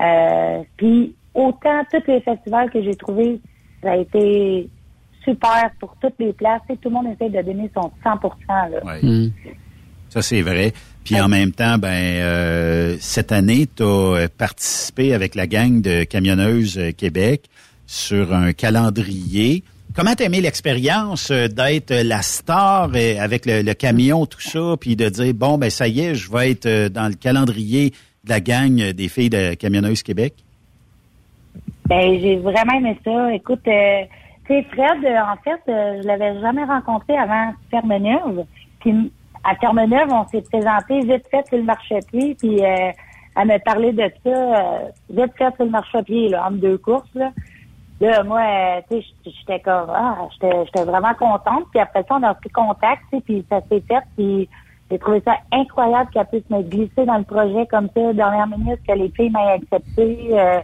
Euh, 0.00 0.62
puis 0.76 1.14
autant 1.34 1.82
tous 1.90 2.02
les 2.06 2.20
festivals 2.20 2.70
que 2.70 2.82
j'ai 2.82 2.94
trouvés, 2.94 3.40
ça 3.82 3.92
a 3.92 3.96
été 3.96 4.68
super 5.24 5.70
pour 5.80 5.96
toutes 6.00 6.14
les 6.18 6.32
places. 6.32 6.62
Sais, 6.68 6.76
tout 6.76 6.88
le 6.88 6.94
monde 6.94 7.06
essaie 7.06 7.30
de 7.30 7.42
donner 7.42 7.70
son 7.74 7.90
100 8.02 8.10
là. 8.48 8.84
Ouais. 8.84 9.00
Hmm. 9.02 9.30
Ça, 10.08 10.22
c'est 10.22 10.42
vrai. 10.42 10.72
Puis 11.04 11.20
en 11.20 11.28
même 11.28 11.52
temps, 11.52 11.78
ben 11.78 11.88
euh, 11.88 12.96
cette 13.00 13.32
année, 13.32 13.66
tu 13.66 13.82
as 13.82 14.28
participé 14.36 15.14
avec 15.14 15.34
la 15.34 15.46
gang 15.46 15.80
de 15.80 16.04
camionneuses 16.04 16.78
euh, 16.78 16.92
Québec 16.92 17.44
sur 17.86 18.34
un 18.34 18.52
calendrier. 18.52 19.64
Comment 19.94 20.14
t'as 20.14 20.26
aimé 20.26 20.40
l'expérience 20.40 21.30
euh, 21.30 21.48
d'être 21.48 21.92
la 21.92 22.22
star 22.22 22.90
euh, 22.94 23.18
avec 23.18 23.46
le, 23.46 23.62
le 23.62 23.74
camion, 23.74 24.26
tout 24.26 24.40
ça, 24.40 24.76
puis 24.78 24.94
de 24.94 25.08
dire, 25.08 25.34
bon, 25.34 25.58
ben 25.58 25.70
ça 25.70 25.88
y 25.88 26.00
est, 26.00 26.14
je 26.14 26.30
vais 26.30 26.52
être 26.52 26.66
euh, 26.66 26.88
dans 26.88 27.08
le 27.08 27.14
calendrier 27.14 27.92
de 28.28 28.32
la 28.32 28.40
gang 28.40 28.92
des 28.92 29.08
filles 29.08 29.30
de 29.30 29.54
Camionneuses 29.54 30.02
Québec? 30.02 30.34
Ben, 31.86 32.20
j'ai 32.20 32.36
vraiment 32.36 32.74
aimé 32.74 32.98
ça. 33.02 33.32
Écoute, 33.32 33.66
euh, 33.66 34.04
Fred, 34.44 35.04
euh, 35.04 35.18
en 35.20 35.36
fait, 35.42 35.60
euh, 35.68 36.02
je 36.02 36.06
l'avais 36.06 36.38
jamais 36.40 36.64
rencontré 36.64 37.16
avant 37.16 37.52
Fermeneuve. 37.70 38.44
Puis 38.80 39.12
à 39.44 39.54
Fermeneuve, 39.56 40.10
on 40.10 40.26
s'est 40.28 40.42
présenté 40.42 41.00
vite 41.00 41.26
fait 41.30 41.46
sur 41.48 41.56
le 41.56 41.64
marchepied, 41.64 42.34
puis 42.34 42.64
euh, 42.64 42.90
elle 43.36 43.48
me 43.48 43.58
parlait 43.58 43.92
de 43.92 44.10
ça, 44.24 44.90
vite 45.10 45.32
fait 45.36 45.54
sur 45.56 45.64
le 45.64 45.70
marchepied, 45.70 46.28
là, 46.28 46.46
entre 46.46 46.58
deux 46.58 46.78
courses, 46.78 47.14
là. 47.14 47.30
Là, 48.00 48.22
moi, 48.22 48.42
tu 48.88 49.00
sais, 49.00 49.06
j'étais 49.24 49.58
comme, 49.58 49.90
ah, 49.90 50.18
j'étais 50.32 50.84
vraiment 50.84 51.14
contente. 51.14 51.64
Puis 51.72 51.80
après 51.80 52.04
ça, 52.08 52.14
on 52.14 52.22
a 52.22 52.32
pris 52.32 52.50
contact, 52.50 53.02
puis 53.24 53.44
ça 53.50 53.60
s'est 53.68 53.82
fait. 53.88 54.04
Puis 54.16 54.48
j'ai 54.90 54.98
trouvé 54.98 55.22
ça 55.26 55.36
incroyable 55.52 56.10
qu'elle 56.10 56.26
puisse 56.26 56.48
me 56.50 56.62
glisser 56.62 57.04
dans 57.04 57.18
le 57.18 57.24
projet 57.24 57.66
comme 57.66 57.88
ça, 57.94 58.12
dernière 58.12 58.46
minute, 58.46 58.80
que 58.86 58.94
les 58.94 59.10
filles 59.10 59.30
m'aient 59.30 59.52
accepté. 59.52 60.30
Euh, 60.32 60.60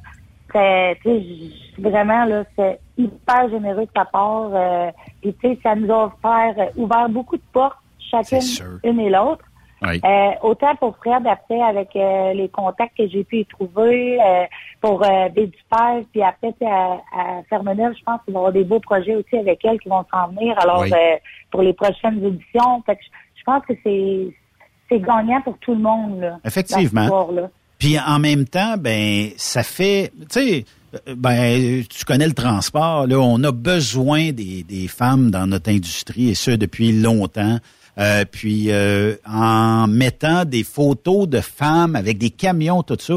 vraiment, 1.78 2.24
là, 2.24 2.44
c'est 2.56 2.78
hyper 2.96 3.48
généreux 3.50 3.84
de 3.84 3.90
sa 3.96 4.04
part. 4.04 4.50
Euh, 4.52 4.90
puis, 5.20 5.34
tu 5.34 5.48
sais, 5.48 5.58
ça 5.62 5.74
nous 5.74 5.92
a 5.92 6.06
offert, 6.06 6.54
euh, 6.58 6.70
ouvert 6.76 7.08
beaucoup 7.08 7.36
de 7.36 7.42
portes, 7.52 7.76
chacune, 7.98 8.40
une 8.84 9.00
et 9.00 9.10
l'autre. 9.10 9.44
Oui. 9.82 10.00
Euh, 10.02 10.30
autant 10.42 10.74
pour 10.76 10.96
Fred 10.96 11.26
après 11.26 11.60
avec 11.60 11.94
euh, 11.94 12.32
les 12.32 12.48
contacts 12.48 12.96
que 12.96 13.06
j'ai 13.06 13.22
pu 13.24 13.40
y 13.40 13.44
trouver, 13.44 14.18
euh, 14.22 14.44
pour 14.80 15.02
euh, 15.02 15.28
puis 15.34 16.22
après 16.22 16.52
tu 16.52 16.58
sais, 16.60 16.70
à, 16.70 16.92
à 17.14 17.42
Fermeneuve, 17.50 17.92
je 17.98 18.02
pense 18.04 18.20
qu'ils 18.24 18.32
vont 18.32 18.40
avoir 18.40 18.52
des 18.52 18.64
beaux 18.64 18.80
projets 18.80 19.16
aussi 19.16 19.36
avec 19.36 19.62
elle 19.64 19.78
qui 19.80 19.90
vont 19.90 20.04
s'en 20.10 20.28
venir. 20.28 20.58
Alors 20.58 20.82
Oui. 20.82 20.90
euh, 20.92 21.16
pour 21.50 21.60
les 21.60 21.74
prochaines 21.74 22.24
éditions, 22.24 22.82
fait 22.86 22.96
que 22.96 23.02
je, 23.44 23.52
pense 23.52 23.62
que 23.66 23.74
c'est 23.82 24.34
c'est 24.88 25.00
gagnant 25.00 25.40
pour 25.42 25.58
tout 25.58 25.74
le 25.74 25.80
monde 25.80 26.20
là. 26.20 26.38
Effectivement. 26.44 27.28
Puis 27.78 27.98
en 27.98 28.18
même 28.18 28.46
temps, 28.46 28.76
ben 28.78 29.30
ça 29.36 29.62
fait, 29.62 30.12
tu 30.20 30.26
sais, 30.30 30.64
euh, 30.94 31.14
ben 31.16 31.82
tu 31.88 32.04
connais 32.04 32.26
le 32.26 32.32
transport. 32.32 33.06
Là, 33.06 33.18
on 33.18 33.42
a 33.42 33.52
besoin 33.52 34.32
des, 34.32 34.62
des 34.62 34.88
femmes 34.88 35.30
dans 35.30 35.46
notre 35.46 35.70
industrie 35.70 36.30
et 36.30 36.34
ce 36.34 36.52
depuis 36.52 36.92
longtemps. 36.92 37.58
Euh, 37.98 38.24
puis 38.30 38.66
euh, 38.70 39.14
en 39.26 39.86
mettant 39.86 40.44
des 40.44 40.64
photos 40.64 41.28
de 41.28 41.40
femmes 41.40 41.94
avec 41.94 42.18
des 42.18 42.30
camions, 42.30 42.82
tout 42.82 42.96
ça, 42.98 43.14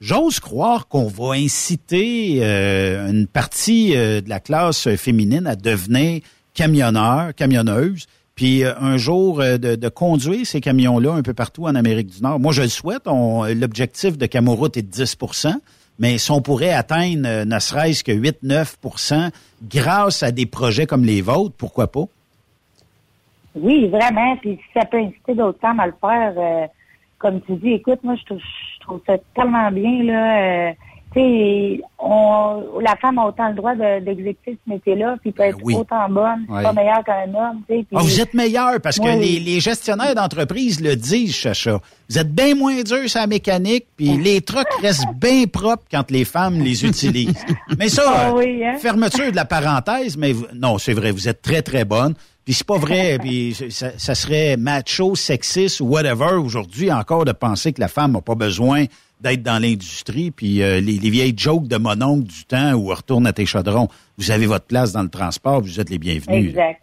j'ose 0.00 0.40
croire 0.40 0.88
qu'on 0.88 1.06
va 1.06 1.32
inciter 1.34 2.38
euh, 2.40 3.10
une 3.10 3.26
partie 3.26 3.96
euh, 3.96 4.20
de 4.20 4.28
la 4.28 4.40
classe 4.40 4.94
féminine 4.96 5.46
à 5.46 5.56
devenir 5.56 6.20
camionneur, 6.54 7.34
camionneuse. 7.34 8.06
Puis 8.36 8.62
euh, 8.64 8.72
un 8.78 8.96
jour 8.98 9.40
euh, 9.40 9.56
de, 9.58 9.74
de 9.74 9.88
conduire 9.88 10.46
ces 10.46 10.60
camions-là 10.60 11.12
un 11.14 11.22
peu 11.22 11.34
partout 11.34 11.64
en 11.64 11.74
Amérique 11.74 12.08
du 12.08 12.22
Nord. 12.22 12.38
Moi, 12.38 12.52
je 12.52 12.62
le 12.62 12.68
souhaite. 12.68 13.02
On- 13.06 13.44
L'objectif 13.44 14.16
de 14.16 14.26
Camoroute 14.26 14.76
est 14.76 14.82
de 14.82 14.90
10% 15.04 15.54
mais 15.98 16.18
si 16.18 16.30
on 16.30 16.42
pourrait 16.42 16.74
atteindre 16.74 17.26
euh, 17.26 17.44
ne 17.46 17.58
serait-ce 17.58 18.04
que 18.04 18.12
8-9% 18.12 19.30
grâce 19.66 20.22
à 20.22 20.30
des 20.30 20.44
projets 20.44 20.84
comme 20.84 21.04
les 21.06 21.22
vôtres, 21.22 21.54
pourquoi 21.56 21.90
pas? 21.90 22.04
Oui, 23.54 23.88
vraiment. 23.88 24.36
Puis 24.36 24.56
si 24.56 24.78
ça 24.78 24.84
peut 24.84 24.98
inciter 24.98 25.34
d'autres 25.34 25.58
femmes 25.58 25.80
à 25.80 25.86
le 25.86 25.94
faire, 25.98 26.34
euh, 26.36 26.66
comme 27.18 27.40
tu 27.40 27.54
dis, 27.56 27.70
écoute, 27.70 28.00
moi 28.04 28.14
je 28.20 28.24
trouve, 28.26 28.40
je 28.40 28.80
trouve 28.84 29.00
ça 29.06 29.14
tellement 29.34 29.70
bien 29.72 30.02
là. 30.02 30.72
On, 31.98 32.62
la 32.80 32.94
femme 32.96 33.18
a 33.18 33.26
autant 33.26 33.48
le 33.48 33.54
droit 33.54 33.74
de- 33.74 34.04
d'exécuter 34.04 34.58
ce 34.66 34.70
métier-là, 34.72 35.16
puis 35.20 35.32
peut 35.32 35.42
être 35.44 35.56
Ben 35.56 35.62
oui. 35.64 35.74
autant 35.74 36.08
bonne, 36.08 36.46
pas 36.46 36.72
meilleure 36.72 37.02
qu'un 37.04 37.28
homme. 37.34 37.62
Puis- 37.68 37.86
Ah, 37.94 38.00
vous 38.02 38.20
êtes 38.20 38.34
meilleur 38.34 38.80
parce 38.82 38.98
que 38.98 39.18
les, 39.18 39.38
les 39.40 39.60
gestionnaires 39.60 40.14
d'entreprise 40.14 40.80
le 40.80 40.94
disent, 40.96 41.34
Chacha. 41.34 41.80
Vous 42.08 42.18
êtes 42.18 42.32
bien 42.32 42.54
moins 42.54 42.82
dur 42.82 43.08
sur 43.08 43.20
la 43.20 43.26
mécanique, 43.26 43.86
puis 43.96 44.16
les 44.16 44.40
trucks 44.40 44.66
restent 44.80 45.06
bien 45.16 45.44
propres 45.50 45.84
quand 45.90 46.08
les 46.10 46.24
femmes 46.24 46.60
les 46.60 46.84
utilisent. 46.84 47.44
Mais 47.78 47.88
ça, 47.88 48.02
Ah 48.06 48.32
hein? 48.36 48.78
fermeture 48.78 49.30
de 49.30 49.36
la 49.36 49.44
parenthèse, 49.44 50.16
mais 50.16 50.32
vous- 50.32 50.46
non, 50.54 50.78
c'est 50.78 50.92
vrai, 50.92 51.10
vous 51.10 51.28
êtes 51.28 51.42
très, 51.42 51.62
très 51.62 51.84
bonne. 51.84 52.14
Puis 52.44 52.54
c'est 52.54 52.66
pas 52.66 52.78
vrai, 52.78 53.18
puis 53.20 53.56
ça, 53.70 53.88
ça 53.98 54.14
serait 54.14 54.56
macho, 54.56 55.16
sexiste 55.16 55.80
ou 55.80 55.86
whatever 55.86 56.34
aujourd'hui 56.34 56.92
encore 56.92 57.24
de 57.24 57.32
penser 57.32 57.72
que 57.72 57.80
la 57.80 57.88
femme 57.88 58.12
n'a 58.12 58.20
pas 58.20 58.36
besoin 58.36 58.84
d'être 59.20 59.42
dans 59.42 59.60
l'industrie, 59.60 60.30
puis 60.30 60.62
euh, 60.62 60.80
les, 60.80 60.98
les 60.98 61.10
vieilles 61.10 61.34
jokes 61.36 61.68
de 61.68 61.76
mon 61.76 62.00
oncle 62.02 62.28
du 62.28 62.44
temps 62.44 62.74
où 62.74 62.88
retourne 62.88 63.26
à 63.26 63.32
tes 63.32 63.46
chaudrons, 63.46 63.88
vous 64.18 64.30
avez 64.30 64.46
votre 64.46 64.66
place 64.66 64.92
dans 64.92 65.02
le 65.02 65.08
transport, 65.08 65.60
vous 65.60 65.80
êtes 65.80 65.90
les 65.90 65.98
bienvenus. 65.98 66.50
Exact. 66.50 66.82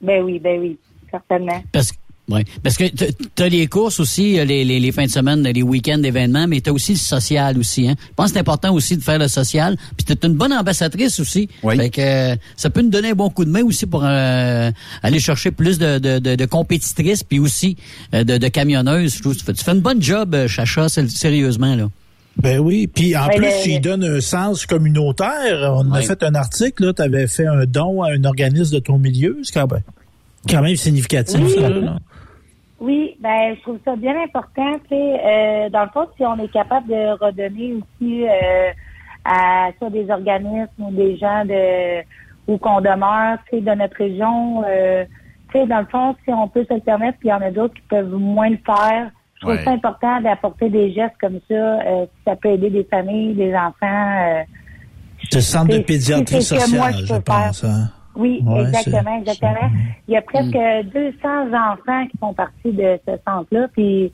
Ben 0.00 0.22
oui, 0.22 0.38
ben 0.38 0.58
oui, 0.60 0.78
certainement. 1.10 1.62
Parce, 1.72 1.92
ouais. 2.28 2.44
Parce 2.62 2.76
que 2.76 2.84
tu 2.84 3.42
as 3.42 3.48
les 3.48 3.66
courses 3.66 3.98
aussi, 4.00 4.38
euh, 4.38 4.44
les, 4.44 4.64
les, 4.64 4.78
les 4.80 4.92
fins 4.92 5.06
de 5.06 5.10
semaine, 5.10 5.42
les 5.42 5.62
week-ends 5.62 5.98
d'événements, 5.98 6.46
mais 6.46 6.60
tu 6.60 6.70
as 6.70 6.72
aussi 6.72 6.92
le 6.92 6.98
social 6.98 7.58
aussi. 7.58 7.88
Hein? 7.88 7.94
Je 7.98 8.14
pense 8.16 8.26
que 8.26 8.32
c'est 8.34 8.38
important 8.40 8.72
aussi 8.74 8.96
de 8.96 9.02
faire 9.02 9.18
le 9.18 9.28
social. 9.28 9.76
Puis 9.96 10.04
tu 10.06 10.12
es 10.12 10.26
une 10.26 10.34
bonne 10.34 10.52
ambassadrice 10.52 11.18
aussi. 11.20 11.48
Oui. 11.62 11.76
Fait 11.76 11.90
que, 11.90 12.00
euh, 12.00 12.36
ça 12.56 12.70
peut 12.70 12.82
nous 12.82 12.90
donner 12.90 13.10
un 13.10 13.14
bon 13.14 13.30
coup 13.30 13.44
de 13.44 13.50
main 13.50 13.62
aussi 13.62 13.86
pour 13.86 14.02
euh, 14.04 14.70
aller 15.02 15.18
chercher 15.20 15.50
plus 15.50 15.78
de, 15.78 15.98
de, 15.98 16.18
de, 16.18 16.34
de 16.36 16.44
compétitrices 16.46 17.22
puis 17.22 17.38
aussi 17.38 17.76
euh, 18.14 18.24
de, 18.24 18.36
de 18.38 18.48
camionneuses. 18.48 19.16
Je 19.16 19.20
trouve 19.22 19.34
que 19.34 19.38
tu 19.40 19.44
fais- 19.44 19.54
tu 19.54 19.64
fais 19.64 19.72
une 19.72 19.80
bonne 19.80 20.02
job, 20.02 20.36
Chacha, 20.46 20.88
sé- 20.88 21.08
sérieusement. 21.08 21.74
là. 21.74 21.88
Ben 22.36 22.58
oui, 22.60 22.86
puis 22.86 23.14
en 23.16 23.26
plus, 23.28 23.40
le- 23.40 23.68
il 23.68 23.80
donne 23.80 24.04
un 24.04 24.20
sens 24.20 24.64
communautaire. 24.64 25.72
On 25.76 25.90
a 25.92 26.00
fait 26.00 26.22
un 26.22 26.34
article, 26.34 26.94
tu 26.94 27.02
avais 27.02 27.26
fait 27.26 27.46
un 27.46 27.66
don 27.66 28.02
à 28.02 28.12
un 28.12 28.24
organisme 28.24 28.74
de 28.74 28.78
ton 28.78 28.98
milieu. 28.98 29.38
C'est 29.42 29.52
quand 29.54 29.70
même, 29.70 29.82
quand 30.48 30.62
même 30.62 30.76
significatif. 30.76 31.38
Oui. 31.42 31.54
ça, 31.54 31.68
là. 31.68 31.98
Oui, 32.80 33.14
ben 33.20 33.54
je 33.56 33.60
trouve 33.60 33.78
ça 33.84 33.94
bien 33.94 34.14
important. 34.22 34.72
Tu 34.88 34.88
sais, 34.96 35.20
euh, 35.24 35.68
dans 35.68 35.82
le 35.82 35.90
fond, 35.90 36.06
si 36.16 36.24
on 36.24 36.38
est 36.38 36.50
capable 36.50 36.88
de 36.88 37.22
redonner 37.22 37.74
aussi 37.74 38.26
euh, 38.26 38.70
à 39.24 39.68
soit 39.78 39.90
des 39.90 40.10
organismes 40.10 40.68
ou 40.78 40.90
des 40.90 41.16
gens 41.18 41.44
de 41.44 42.00
où 42.48 42.56
qu'on 42.58 42.80
demeure, 42.80 43.36
tu 43.50 43.58
sais, 43.58 43.60
de 43.62 43.70
notre 43.74 43.96
région, 43.96 44.62
euh, 44.66 45.04
tu 45.52 45.58
sais, 45.58 45.66
dans 45.66 45.80
le 45.80 45.86
fond, 45.86 46.16
si 46.24 46.32
on 46.32 46.48
peut 46.48 46.64
se 46.68 46.74
le 46.74 46.80
permettre, 46.80 47.18
puis 47.18 47.28
il 47.28 47.32
y 47.32 47.34
en 47.34 47.42
a 47.42 47.50
d'autres 47.50 47.74
qui 47.74 47.82
peuvent 47.82 48.14
moins 48.14 48.48
le 48.48 48.58
faire. 48.64 49.10
Je 49.36 49.40
trouve 49.42 49.54
Ouais. 49.56 49.62
ça 49.64 49.70
important 49.72 50.20
d'apporter 50.22 50.68
des 50.70 50.92
gestes 50.92 51.16
comme 51.20 51.38
ça. 51.48 51.54
Euh, 51.54 52.06
si 52.06 52.22
ça 52.26 52.36
peut 52.36 52.48
aider 52.48 52.70
des 52.70 52.84
familles, 52.84 53.34
des 53.34 53.54
enfants. 53.54 53.76
euh, 54.28 54.42
C'est 55.30 55.36
le 55.36 55.40
centre 55.42 55.68
de 55.76 55.82
pédiatrie 55.82 56.42
sociale, 56.42 56.94
je 57.04 57.14
pense. 57.16 57.62
hein. 57.64 57.88
Oui, 58.20 58.42
Ouais, 58.46 58.60
exactement, 58.60 59.18
exactement. 59.18 59.70
Il 60.06 60.14
y 60.14 60.16
a 60.16 60.22
presque 60.22 60.54
Mm. 60.54 60.90
200 60.92 61.28
enfants 61.72 62.06
qui 62.10 62.18
font 62.18 62.34
partie 62.34 62.72
de 62.72 62.98
ce 63.06 63.12
centre-là. 63.26 63.68
Puis 63.72 64.12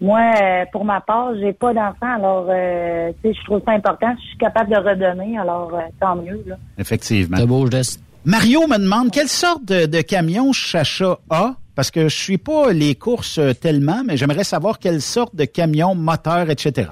moi, 0.00 0.20
euh, 0.40 0.64
pour 0.70 0.84
ma 0.84 1.00
part, 1.00 1.34
j'ai 1.40 1.52
pas 1.52 1.72
d'enfants, 1.72 2.14
alors 2.16 2.46
euh, 2.50 3.10
tu 3.22 3.30
sais, 3.30 3.34
je 3.40 3.44
trouve 3.46 3.62
ça 3.66 3.72
important. 3.72 4.14
Je 4.20 4.26
suis 4.28 4.38
capable 4.38 4.70
de 4.70 4.76
redonner, 4.76 5.38
alors 5.38 5.74
euh, 5.74 5.80
tant 5.98 6.14
mieux. 6.16 6.42
Là. 6.46 6.56
Effectivement. 6.76 7.38
C'est 7.38 7.46
beau 7.46 7.68
geste. 7.70 8.00
Mario 8.24 8.66
me 8.66 8.78
demande 8.78 9.10
quelle 9.10 9.28
sorte 9.28 9.64
de, 9.64 9.86
de 9.86 10.00
camion 10.02 10.52
Chacha 10.52 11.18
a, 11.30 11.54
parce 11.74 11.90
que 11.90 12.08
je 12.08 12.16
suis 12.16 12.38
pas 12.38 12.72
les 12.72 12.94
courses 12.94 13.38
euh, 13.38 13.54
tellement, 13.54 14.02
mais 14.04 14.16
j'aimerais 14.16 14.44
savoir 14.44 14.78
quelle 14.78 15.00
sorte 15.00 15.34
de 15.34 15.46
camion, 15.46 15.94
moteur, 15.94 16.50
etc. 16.50 16.90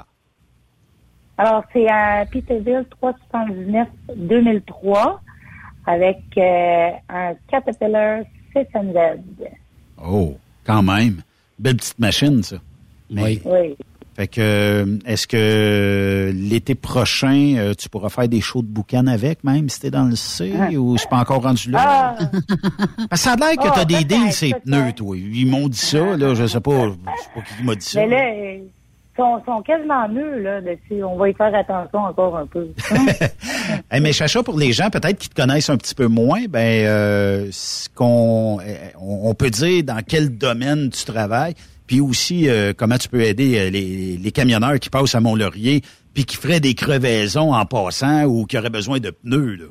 Alors, 1.38 1.64
c'est 1.72 1.86
un 1.90 2.24
Peterbilt 2.24 2.88
379 3.02 3.88
2003 4.16 5.20
avec 5.86 6.18
euh, 6.36 6.90
un 7.08 7.34
Caterpillar 7.50 8.20
600Z. 8.54 9.18
Oh, 10.04 10.36
quand 10.64 10.82
même. 10.82 11.22
Belle 11.58 11.76
petite 11.76 11.98
machine, 11.98 12.42
ça. 12.42 12.56
Mais, 13.10 13.40
Oui. 13.44 13.76
Fait 14.16 14.28
que, 14.28 14.40
euh, 14.40 14.98
est-ce 15.04 15.26
que 15.26 16.32
l'été 16.34 16.74
prochain, 16.74 17.54
euh, 17.58 17.74
tu 17.74 17.90
pourras 17.90 18.08
faire 18.08 18.26
des 18.26 18.40
shows 18.40 18.62
de 18.62 18.66
boucan 18.66 19.06
avec, 19.08 19.44
même 19.44 19.68
si 19.68 19.78
t'es 19.80 19.90
dans 19.90 20.06
le 20.06 20.16
C, 20.16 20.50
ou 20.78 20.96
c'est 20.96 21.08
pas 21.10 21.18
encore 21.18 21.42
rendu 21.42 21.70
là? 21.70 22.16
Ah, 22.18 22.30
Parce 23.10 23.20
que 23.22 23.28
ça 23.28 23.32
a 23.34 23.36
l'air 23.36 23.56
que 23.56 23.68
Ah, 23.68 23.72
t'as 23.74 23.84
des 23.84 23.94
peut-être, 23.96 24.08
deals, 24.08 24.32
ces 24.32 24.54
pneus, 24.54 24.92
toi. 24.94 25.16
Ils 25.18 25.46
m'ont 25.46 25.68
dit 25.68 25.76
ça, 25.76 26.16
là, 26.16 26.34
je 26.34 26.46
sais 26.46 26.60
pas, 26.60 26.86
je 26.88 26.92
sais 26.92 27.30
pas 27.34 27.40
qui 27.42 27.62
m'a 27.62 27.74
dit 27.74 27.84
ça. 27.86 28.00
mais 28.00 28.08
là, 28.08 28.24
euh, 28.24 28.56
ils 28.56 28.70
sont, 29.16 29.42
sont 29.44 29.62
quasiment 29.62 30.08
nus, 30.08 30.42
là, 30.42 30.60
dessus. 30.60 31.02
On 31.02 31.16
va 31.16 31.28
y 31.28 31.34
faire 31.34 31.54
attention 31.54 32.00
encore 32.00 32.36
un 32.36 32.46
peu. 32.46 32.68
Hey, 33.90 34.00
mais 34.00 34.12
Chacha, 34.12 34.42
pour 34.42 34.58
les 34.58 34.72
gens 34.72 34.90
peut-être 34.90 35.18
qui 35.18 35.28
te 35.28 35.34
connaissent 35.34 35.70
un 35.70 35.76
petit 35.76 35.94
peu 35.94 36.06
moins, 36.06 36.44
ben 36.48 36.86
euh, 36.86 37.48
ce 37.52 37.88
qu'on 37.88 38.58
euh, 38.60 38.74
on 39.00 39.34
peut 39.34 39.50
dire 39.50 39.84
dans 39.84 40.00
quel 40.06 40.36
domaine 40.36 40.90
tu 40.90 41.04
travailles, 41.04 41.54
puis 41.86 42.00
aussi 42.00 42.48
euh, 42.48 42.72
comment 42.76 42.96
tu 42.96 43.08
peux 43.08 43.22
aider 43.22 43.58
euh, 43.58 43.70
les, 43.70 44.16
les 44.16 44.32
camionneurs 44.32 44.78
qui 44.80 44.90
passent 44.90 45.14
à 45.14 45.20
Mont-Laurier, 45.20 45.82
puis 46.14 46.24
qui 46.24 46.36
feraient 46.36 46.60
des 46.60 46.74
crevaisons 46.74 47.52
en 47.54 47.64
passant 47.64 48.24
ou 48.24 48.44
qui 48.44 48.58
auraient 48.58 48.70
besoin 48.70 48.98
de 48.98 49.10
pneus. 49.10 49.56
Là. 49.56 49.66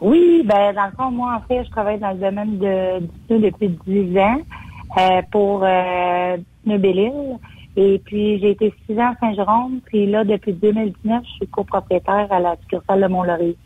Oui, 0.00 0.42
ben 0.44 0.74
dans 0.74 0.86
le 0.86 0.92
fond, 0.92 1.10
moi, 1.10 1.40
en 1.42 1.48
fait, 1.48 1.64
je 1.64 1.70
travaille 1.70 1.98
dans 1.98 2.10
le 2.10 2.18
domaine 2.18 2.58
de, 2.58 3.00
du 3.00 3.08
pneu 3.28 3.38
depuis 3.40 3.78
10 3.86 4.18
ans 4.18 4.40
euh, 4.98 5.22
pour 5.32 5.62
euh, 5.64 6.36
Pneu 6.64 6.78
Belle-Île. 6.78 7.38
Et 7.76 8.00
puis, 8.04 8.38
j'ai 8.40 8.52
été 8.52 8.72
6 8.86 8.94
ans 8.98 9.12
à 9.12 9.16
Saint-Jérôme. 9.20 9.80
Puis 9.84 10.06
là, 10.10 10.24
depuis 10.24 10.52
2019, 10.54 11.22
je 11.24 11.30
suis 11.36 11.46
copropriétaire 11.48 12.26
à 12.30 12.40
la 12.40 12.56
succursale 12.62 13.02
de 13.02 13.06
Mont-Laurier. 13.06 13.56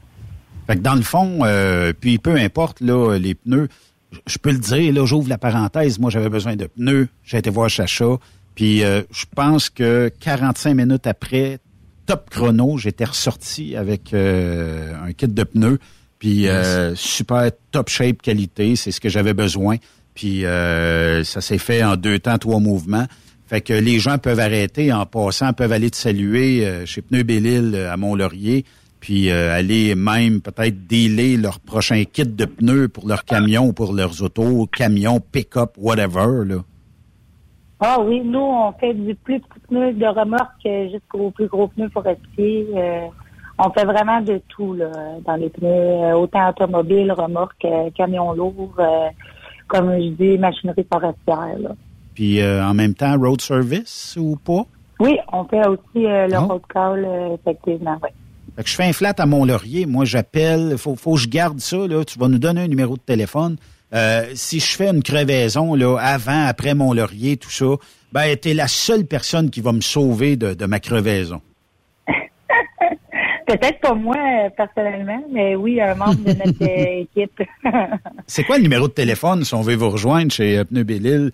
Fait 0.66 0.77
que 0.77 0.81
dans 0.82 0.95
le 0.95 1.03
fond, 1.03 1.39
euh, 1.45 1.93
puis 1.99 2.19
peu 2.19 2.35
importe 2.37 2.81
là, 2.81 3.16
les 3.19 3.35
pneus, 3.35 3.69
je- 4.12 4.19
je 4.27 4.39
peux 4.39 4.51
le 4.53 4.59
dire, 4.59 4.93
là, 4.93 5.05
j'ouvre 5.07 5.28
la 5.28 5.39
parenthèse, 5.39 5.99
moi 5.99 6.11
j'avais 6.11 6.28
besoin 6.28 6.55
de 6.57 6.66
pneus, 6.66 7.09
j'ai 7.24 7.39
été 7.39 7.51
voir 7.51 7.69
Chacha, 7.70 8.16
puis 8.55 8.82
euh, 8.85 9.03
je 9.12 9.24
pense 9.35 9.70
que 9.70 10.11
45 10.20 10.74
minutes 10.74 11.07
après, 11.07 11.59
top 12.07 12.28
chrono, 12.31 12.77
j'étais 12.78 13.05
ressorti 13.05 13.74
avec 13.77 14.12
euh, 14.15 14.93
un 15.05 15.12
kit 15.12 15.27
de 15.28 15.43
pneus, 15.45 15.78
puis 16.19 16.47
euh, 16.49 16.95
super 16.95 17.51
top 17.73 17.89
shape 17.89 18.20
qualité, 18.23 18.77
c'est 18.77 18.91
ce 18.93 19.01
que 19.01 19.09
j'avais 19.09 19.35
besoin, 19.35 19.77
puis 20.15 20.45
euh, 20.45 21.24
ça 21.24 21.41
s'est 21.41 21.59
fait 21.59 21.82
en 21.82 21.97
deux 21.97 22.19
temps, 22.19 22.39
trois 22.39 22.61
mouvements. 22.61 23.07
Fait 23.51 23.63
que 23.63 23.73
les 23.73 23.99
gens 23.99 24.19
peuvent 24.19 24.39
arrêter 24.39 24.93
en 24.93 25.07
passant, 25.07 25.53
peuvent 25.53 25.73
aller 25.73 25.91
te 25.91 25.97
saluer 25.97 26.65
euh, 26.65 26.87
chez 26.87 27.03
Pneu 27.03 27.25
Belle-Île 27.25 27.75
euh, 27.75 27.93
à 27.93 27.97
Mont-Laurier. 27.97 28.65
puis 29.01 29.29
euh, 29.29 29.53
aller 29.53 29.97
même 29.97 30.41
peut-être 30.41 30.87
dealer 30.87 31.37
leur 31.37 31.59
prochain 31.59 32.05
kit 32.05 32.23
de 32.23 32.45
pneus 32.45 32.87
pour 32.87 33.09
leurs 33.09 33.25
camions 33.25 33.67
ou 33.67 33.73
pour 33.73 33.93
leurs 33.93 34.23
autos, 34.23 34.67
camions, 34.67 35.19
pick-up, 35.19 35.73
whatever. 35.79 36.45
Ah 37.81 37.99
oui, 38.01 38.21
nous, 38.25 38.39
on 38.39 38.71
fait 38.75 38.95
du 38.95 39.17
plus 39.17 39.41
petit 39.41 39.59
pneu 39.69 39.95
de 39.95 40.07
remorque 40.07 40.69
jusqu'au 40.93 41.33
plus 41.33 41.49
gros 41.49 41.67
pneu 41.67 41.89
forestier. 41.89 42.69
On 43.59 43.71
fait 43.73 43.85
vraiment 43.85 44.21
de 44.21 44.41
tout 44.49 44.75
là, 44.75 44.93
dans 45.27 45.35
les 45.35 45.51
pneus, 45.51 46.15
autant 46.15 46.51
automobile, 46.51 47.11
remorque, 47.11 47.67
camions 47.97 48.33
lourds, 48.33 48.77
euh, 48.79 49.09
comme 49.67 49.91
je 49.93 50.11
dis, 50.11 50.39
machinerie 50.39 50.87
forestière. 50.89 51.75
Puis 52.21 52.43
euh, 52.43 52.63
en 52.63 52.75
même 52.75 52.93
temps, 52.93 53.19
road 53.19 53.41
service 53.41 54.15
ou 54.21 54.37
pas? 54.37 54.67
Oui, 54.99 55.17
on 55.33 55.43
fait 55.45 55.67
aussi 55.67 56.05
euh, 56.05 56.27
le 56.27 56.37
road 56.37 56.61
call, 56.69 57.03
euh, 57.03 57.35
effectivement, 57.35 57.99
oui. 58.03 58.11
Fait 58.57 58.63
que 58.63 58.69
je 58.69 58.75
fais 58.75 58.85
un 58.85 58.93
flat 58.93 59.15
à 59.17 59.25
Mont-Laurier. 59.25 59.87
Moi, 59.87 60.05
j'appelle. 60.05 60.77
Faut, 60.77 60.97
faut 60.97 61.15
que 61.15 61.21
je 61.21 61.29
garde 61.31 61.61
ça. 61.61 61.79
Là. 61.79 62.05
Tu 62.05 62.19
vas 62.19 62.29
nous 62.29 62.37
donner 62.39 62.61
un 62.61 62.69
numéro 62.69 62.99
de 62.99 63.01
téléphone. 63.01 63.57
Si 64.35 64.61
je 64.61 64.77
fais 64.77 64.89
une 64.89 65.03
crevaison 65.03 65.75
là, 65.75 65.97
avant, 65.97 66.45
après 66.45 66.75
Mont-Laurier, 66.75 67.39
tout 67.39 67.49
ça, 67.51 67.77
ben, 68.13 68.37
t'es 68.37 68.53
la 68.53 68.69
seule 68.69 69.07
personne 69.07 69.49
qui 69.49 69.63
va 69.63 69.73
me 69.73 69.81
sauver 69.81 70.37
de, 70.37 70.53
de 70.53 70.67
ma 70.67 70.79
crevaison. 70.79 71.41
Peut-être 73.47 73.81
pas 73.81 73.95
moi 73.95 74.19
personnellement, 74.55 75.25
mais 75.33 75.55
oui, 75.55 75.81
un 75.81 75.95
membre 75.95 76.23
de 76.23 76.35
notre 76.35 76.63
équipe. 77.17 77.43
C'est 78.27 78.45
quoi 78.45 78.59
le 78.59 78.65
numéro 78.65 78.89
de 78.89 78.93
téléphone 78.93 79.43
si 79.43 79.55
on 79.55 79.63
veut 79.63 79.75
vous 79.75 79.89
rejoindre 79.89 80.31
chez 80.31 80.63
Pneu 80.67 80.83
Bellil? 80.83 81.31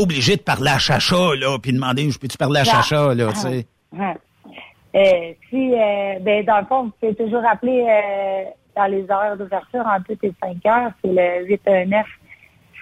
Pas 0.00 0.04
obligé 0.04 0.36
de 0.36 0.40
parler 0.42 0.70
à 0.70 0.78
Chacha, 0.78 1.34
là, 1.38 1.58
puis 1.58 1.72
demander, 1.74 2.10
je 2.10 2.18
peux-tu 2.18 2.38
parler 2.38 2.60
à 2.60 2.64
Non. 2.64 2.70
Chacha, 2.70 3.14
là, 3.14 3.32
tu 3.32 3.38
sais. 3.40 3.66
Hein. 3.98 4.14
Euh, 4.94 5.32
si, 5.50 5.74
euh, 5.74 6.18
ben, 6.20 6.42
dans 6.44 6.60
le 6.60 6.66
fond, 6.66 6.84
vous 6.84 6.92
pouvez 7.00 7.14
toujours 7.14 7.42
appeler 7.46 7.86
euh, 7.86 8.44
dans 8.76 8.86
les 8.86 9.02
heures 9.10 9.36
d'ouverture 9.36 9.84
en 9.86 10.00
tout 10.00 10.16
et 10.22 10.32
5 10.42 10.66
heures. 10.66 10.90
C'est 11.04 11.12
le 11.12 11.46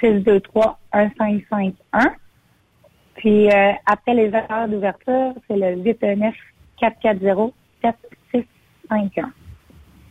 819-623-1551. 0.02 1.72
Puis 3.16 3.48
euh, 3.50 3.72
après 3.86 4.14
les 4.14 4.32
heures 4.32 4.68
d'ouverture, 4.68 5.34
c'est 5.48 5.56
le 5.56 5.76
819-440-7651. 6.80 7.50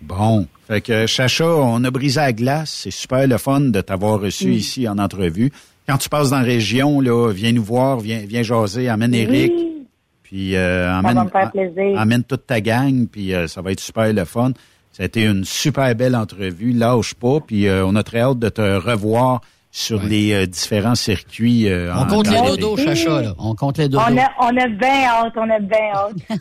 Bon. 0.01 0.45
Fait 0.67 0.81
que, 0.81 1.05
Chacha, 1.07 1.45
on 1.47 1.83
a 1.85 1.91
brisé 1.91 2.19
la 2.19 2.33
glace. 2.33 2.81
C'est 2.83 2.91
super 2.91 3.25
le 3.27 3.37
fun 3.37 3.61
de 3.61 3.79
t'avoir 3.81 4.19
reçu 4.19 4.49
Mm. 4.49 4.53
ici 4.53 4.87
en 4.89 4.97
entrevue. 4.97 5.51
Quand 5.87 5.97
tu 5.97 6.09
passes 6.09 6.31
dans 6.31 6.39
la 6.39 6.43
région, 6.43 6.99
là, 6.99 7.31
viens 7.31 7.53
nous 7.53 7.63
voir, 7.63 7.99
viens, 7.99 8.19
viens 8.27 8.43
jaser, 8.43 8.89
amène 8.89 9.13
Eric. 9.13 9.53
Oui, 9.55 9.87
Puis 10.21 10.55
euh, 10.55 10.87
ça 10.89 10.97
amène, 10.97 11.15
va 11.15 11.23
me 11.23 11.29
faire 11.29 11.51
plaisir. 11.51 11.99
amène 11.99 12.23
toute 12.23 12.45
ta 12.45 12.59
gang, 12.59 13.07
puis 13.07 13.33
euh, 13.33 13.47
ça 13.47 13.61
va 13.61 13.71
être 13.71 13.79
super 13.79 14.11
le 14.11 14.25
fun. 14.25 14.51
Ça 14.91 15.03
a 15.03 15.05
été 15.05 15.23
une 15.23 15.45
super 15.45 15.93
belle 15.95 16.15
entrevue, 16.15 16.73
lâche 16.73 17.13
pas, 17.13 17.39
puis 17.39 17.67
euh, 17.67 17.85
on 17.85 17.95
a 17.95 18.03
très 18.03 18.19
hâte 18.19 18.39
de 18.39 18.49
te 18.49 18.61
revoir 18.61 19.41
sur 19.71 20.01
les 20.01 20.33
euh, 20.33 20.45
différents 20.47 20.95
circuits. 20.95 21.69
euh, 21.69 21.93
On 21.95 22.05
compte 22.07 22.27
les 22.27 22.33
Grande 22.33 22.57
dodos. 22.57 22.77
Chacha, 22.77 23.21
là. 23.21 23.33
On 23.37 23.53
compte 23.53 23.77
les 23.77 23.89
dodos. 23.89 24.03
On 24.09 24.17
a, 24.17 24.27
on 24.39 24.57
a 24.57 24.67
bien 24.67 25.03
hâte, 25.05 25.33
on 25.35 25.49
a 25.49 25.59
bien 25.59 25.91
hâte. 25.93 26.15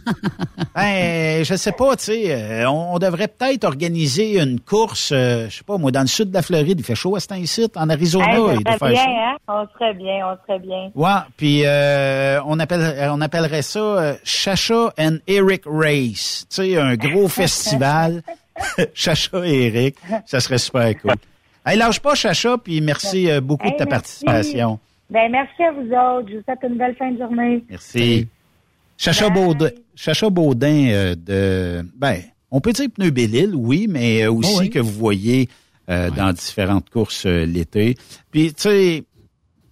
Ben, 0.75 1.43
je 1.43 1.55
sais 1.55 1.73
pas, 1.73 1.97
tu 1.97 2.05
sais, 2.05 2.33
euh, 2.35 2.69
on, 2.69 2.95
on 2.95 2.99
devrait 2.99 3.29
peut-être 3.29 3.65
organiser 3.65 4.39
une 4.39 4.61
course, 4.61 5.11
euh, 5.11 5.47
je 5.49 5.57
sais 5.57 5.65
pas, 5.65 5.79
moi, 5.79 5.91
dans 5.91 6.03
le 6.03 6.07
sud 6.07 6.29
de 6.29 6.35
la 6.35 6.43
Floride, 6.43 6.79
il 6.81 6.85
fait 6.85 6.95
chaud 6.95 7.17
à 7.17 7.21
cet 7.21 7.33
incite, 7.33 7.79
en 7.79 7.89
Arizona, 7.89 8.27
Hey, 8.29 8.57
il 8.59 8.63
doit 8.63 8.73
ça 8.73 8.79
faire 8.79 8.79
serait 8.79 8.91
bien, 8.93 9.05
hein? 9.07 9.37
On 9.49 9.67
serait 9.73 9.95
bien, 9.95 10.27
on 10.27 10.37
serait 10.47 10.59
bien. 10.59 10.91
Ouais, 10.95 11.21
puis 11.39 11.63
euh, 11.65 12.41
on 12.45 12.59
appelle 12.61 13.09
on 13.11 13.21
appellerait 13.23 13.63
ça 13.63 13.79
euh, 13.81 14.15
Chacha 14.23 14.93
and 14.99 15.17
Eric 15.27 15.63
Race. 15.65 16.45
Tu 16.51 16.57
sais, 16.57 16.77
un 16.79 16.95
gros 16.97 17.29
festival. 17.29 18.23
Chacha 18.95 19.47
et 19.47 19.67
Eric, 19.69 19.97
ça 20.27 20.41
serait 20.41 20.59
super 20.59 20.93
cool. 21.01 21.13
Hey, 21.67 21.77
lâche 21.77 21.99
pas 22.01 22.15
Chacha, 22.15 22.57
puis 22.59 22.81
merci 22.81 23.29
euh, 23.29 23.41
beaucoup 23.41 23.67
de 23.69 23.77
ta 23.77 23.85
merci. 23.87 24.25
participation. 24.25 24.79
Ben, 25.11 25.31
merci 25.31 25.63
à 25.63 25.73
vous 25.73 25.87
autres. 25.89 26.29
Je 26.31 26.37
vous 26.37 26.43
souhaite 26.45 26.59
une 26.63 26.79
belle 26.79 26.95
fin 26.97 27.11
de 27.11 27.19
journée. 27.19 27.65
Merci. 27.69 28.29
Chacha 28.97 29.29
Baudin, 29.29 29.71
Chacha 29.95 30.31
Baudin 30.31 30.89
euh, 30.91 31.15
de 31.17 31.85
ben, 31.97 32.21
on 32.51 32.61
peut 32.61 32.73
dire 32.73 32.89
pneu 32.95 33.11
Bellil, 33.11 33.55
oui, 33.55 33.87
mais 33.89 34.23
euh, 34.23 34.33
aussi 34.33 34.53
Oh 34.55 34.61
oui. 34.61 34.71
que 34.71 34.79
vous 34.79 34.93
voyez 34.93 35.49
euh, 35.91 36.11
dans 36.11 36.33
différentes 36.33 36.89
courses 36.89 37.27
euh, 37.27 37.45
l'été. 37.45 37.97
Puis 38.31 38.55
tu 38.55 38.63
sais, 38.63 39.05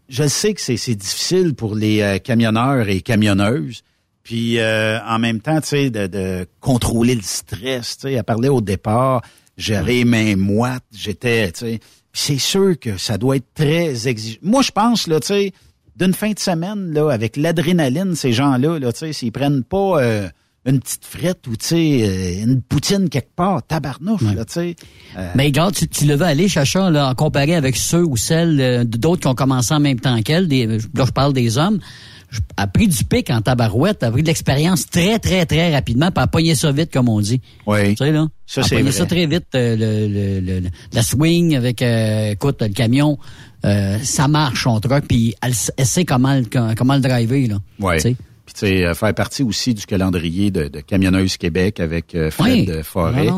je 0.09 0.25
sais 0.29 0.53
que 0.53 0.61
c'est 0.61 0.95
difficile 0.95 1.55
pour 1.55 1.75
les 1.75 2.03
euh, 2.03 2.19
camionneurs 2.19 2.89
et 2.89 3.01
camionneuses. 3.01 3.83
Puis 4.25 4.59
euh, 4.59 4.99
en 5.07 5.19
même 5.19 5.41
temps, 5.41 5.61
tu 5.61 5.69
sais, 5.69 5.91
de, 5.91 6.07
de 6.07 6.47
contrôler 6.61 7.15
le 7.15 7.23
stress. 7.23 7.97
Tu 7.97 8.09
sais, 8.09 8.13
elle 8.15 8.25
parlait 8.25 8.49
au 8.49 8.61
départ, 8.61 9.23
j'avais 9.57 9.93
les 9.93 10.05
mains 10.05 10.37
moites, 10.37 10.85
j'étais, 10.95 11.53
tu 11.53 11.61
sais. 11.61 11.81
C'est 12.13 12.39
sûr 12.39 12.79
que 12.79 12.97
ça 12.97 13.19
doit 13.19 13.37
être 13.37 13.53
très 13.55 14.07
exigeant. 14.07 14.39
Moi, 14.43 14.63
je 14.63 14.71
pense 14.71 15.09
là, 15.09 15.19
tu 15.21 15.27
sais, 15.29 15.53
d'une 15.97 16.15
fin 16.15 16.31
de 16.31 16.39
semaine 16.39 16.93
là, 16.93 17.11
avec 17.11 17.37
l'adrénaline, 17.37 18.15
ces 18.15 18.33
gens-là, 18.33 18.79
là, 18.79 18.93
tu 18.93 19.01
sais, 19.01 19.13
s'ils 19.13 19.33
prennent 19.33 19.65
pas 19.65 20.01
euh, 20.01 20.29
une 20.67 20.81
petite 20.81 21.05
frette 21.05 21.47
ou 21.47 21.57
tu 21.57 21.67
sais 21.67 22.01
euh, 22.03 22.45
une 22.45 22.63
poutine 22.63 23.09
quelque 23.09 23.35
part, 23.35 23.63
tabarnouche, 23.65 24.23
là, 24.23 24.45
tu 24.45 24.53
sais. 24.53 24.77
Euh, 25.17 25.31
Mais 25.35 25.47
regarde, 25.47 25.75
tu, 25.75 25.89
tu 25.89 26.07
le 26.07 26.15
veux 26.15 26.23
aller, 26.23 26.49
Chacha, 26.49 26.91
là, 26.91 27.09
en 27.09 27.15
comparé 27.15 27.55
avec 27.55 27.77
ceux 27.77 28.05
ou 28.05 28.17
celles 28.17 28.61
euh, 28.61 28.85
d'autres 28.85 29.23
qui 29.23 29.29
ont 29.29 29.35
commencé 29.35 29.75
en 29.75 29.81
même 29.81 30.01
temps 30.01 30.21
qu'elle, 30.23 30.49
là, 30.49 30.79
je 30.79 31.13
parle 31.13 31.33
des 31.33 31.59
hommes, 31.59 31.81
a 32.57 32.67
pris 32.67 32.89
du 32.89 33.05
pic 33.05 33.31
en 33.31 33.41
tabarouette, 33.41 34.03
a 34.03 34.11
pris 34.11 34.23
de 34.23 34.27
l'expérience 34.29 34.87
très, 34.89 35.19
très, 35.19 35.47
très 35.47 35.73
rapidement, 35.75 36.11
puis 36.11 36.23
a 36.23 36.27
pogné 36.27 36.55
ça 36.55 36.73
vite, 36.73 36.93
comme 36.93 37.09
on 37.09 37.21
dit. 37.21 37.41
Oui. 37.67 37.91
Tu 37.91 38.05
sais, 38.05 38.13
là? 38.13 38.27
Ça, 38.47 38.61
a 38.61 38.65
c'est 38.65 38.77
pogné 38.77 38.91
vrai. 38.91 38.93
ça 38.99 39.07
très 39.07 39.27
vite, 39.27 39.47
euh, 39.55 39.77
le, 39.77 40.41
le- 40.41 40.61
le- 40.61 40.69
la 40.93 41.03
swing 41.03 41.57
avec, 41.57 41.83
euh, 41.83 42.31
écoute, 42.33 42.63
le 42.63 42.69
camion, 42.69 43.19
euh, 43.65 43.99
ça 44.03 44.29
marche, 44.29 44.65
son 44.65 44.79
truck, 44.81 45.05
puis 45.07 45.35
elle, 45.43 45.55
sait 45.55 46.05
comment, 46.05 46.35
le- 46.35 46.75
comment 46.75 46.95
le 46.95 47.01
driver, 47.01 47.47
là. 47.49 47.57
Ouais. 47.81 47.97
Tu 47.97 48.03
sais. 48.03 48.17
Puis 48.47 48.55
tu 48.55 48.61
sais, 48.67 48.95
faire 48.95 49.15
partie 49.15 49.43
aussi 49.43 49.73
du 49.73 49.87
calendrier 49.87 50.51
de, 50.51 50.69
de 50.69 50.81
Camionneuses 50.81 51.39
Québec 51.39 51.81
avec 51.81 52.15
Fred 52.31 52.69
Oui. 52.69 52.83
Forêt, 52.83 53.29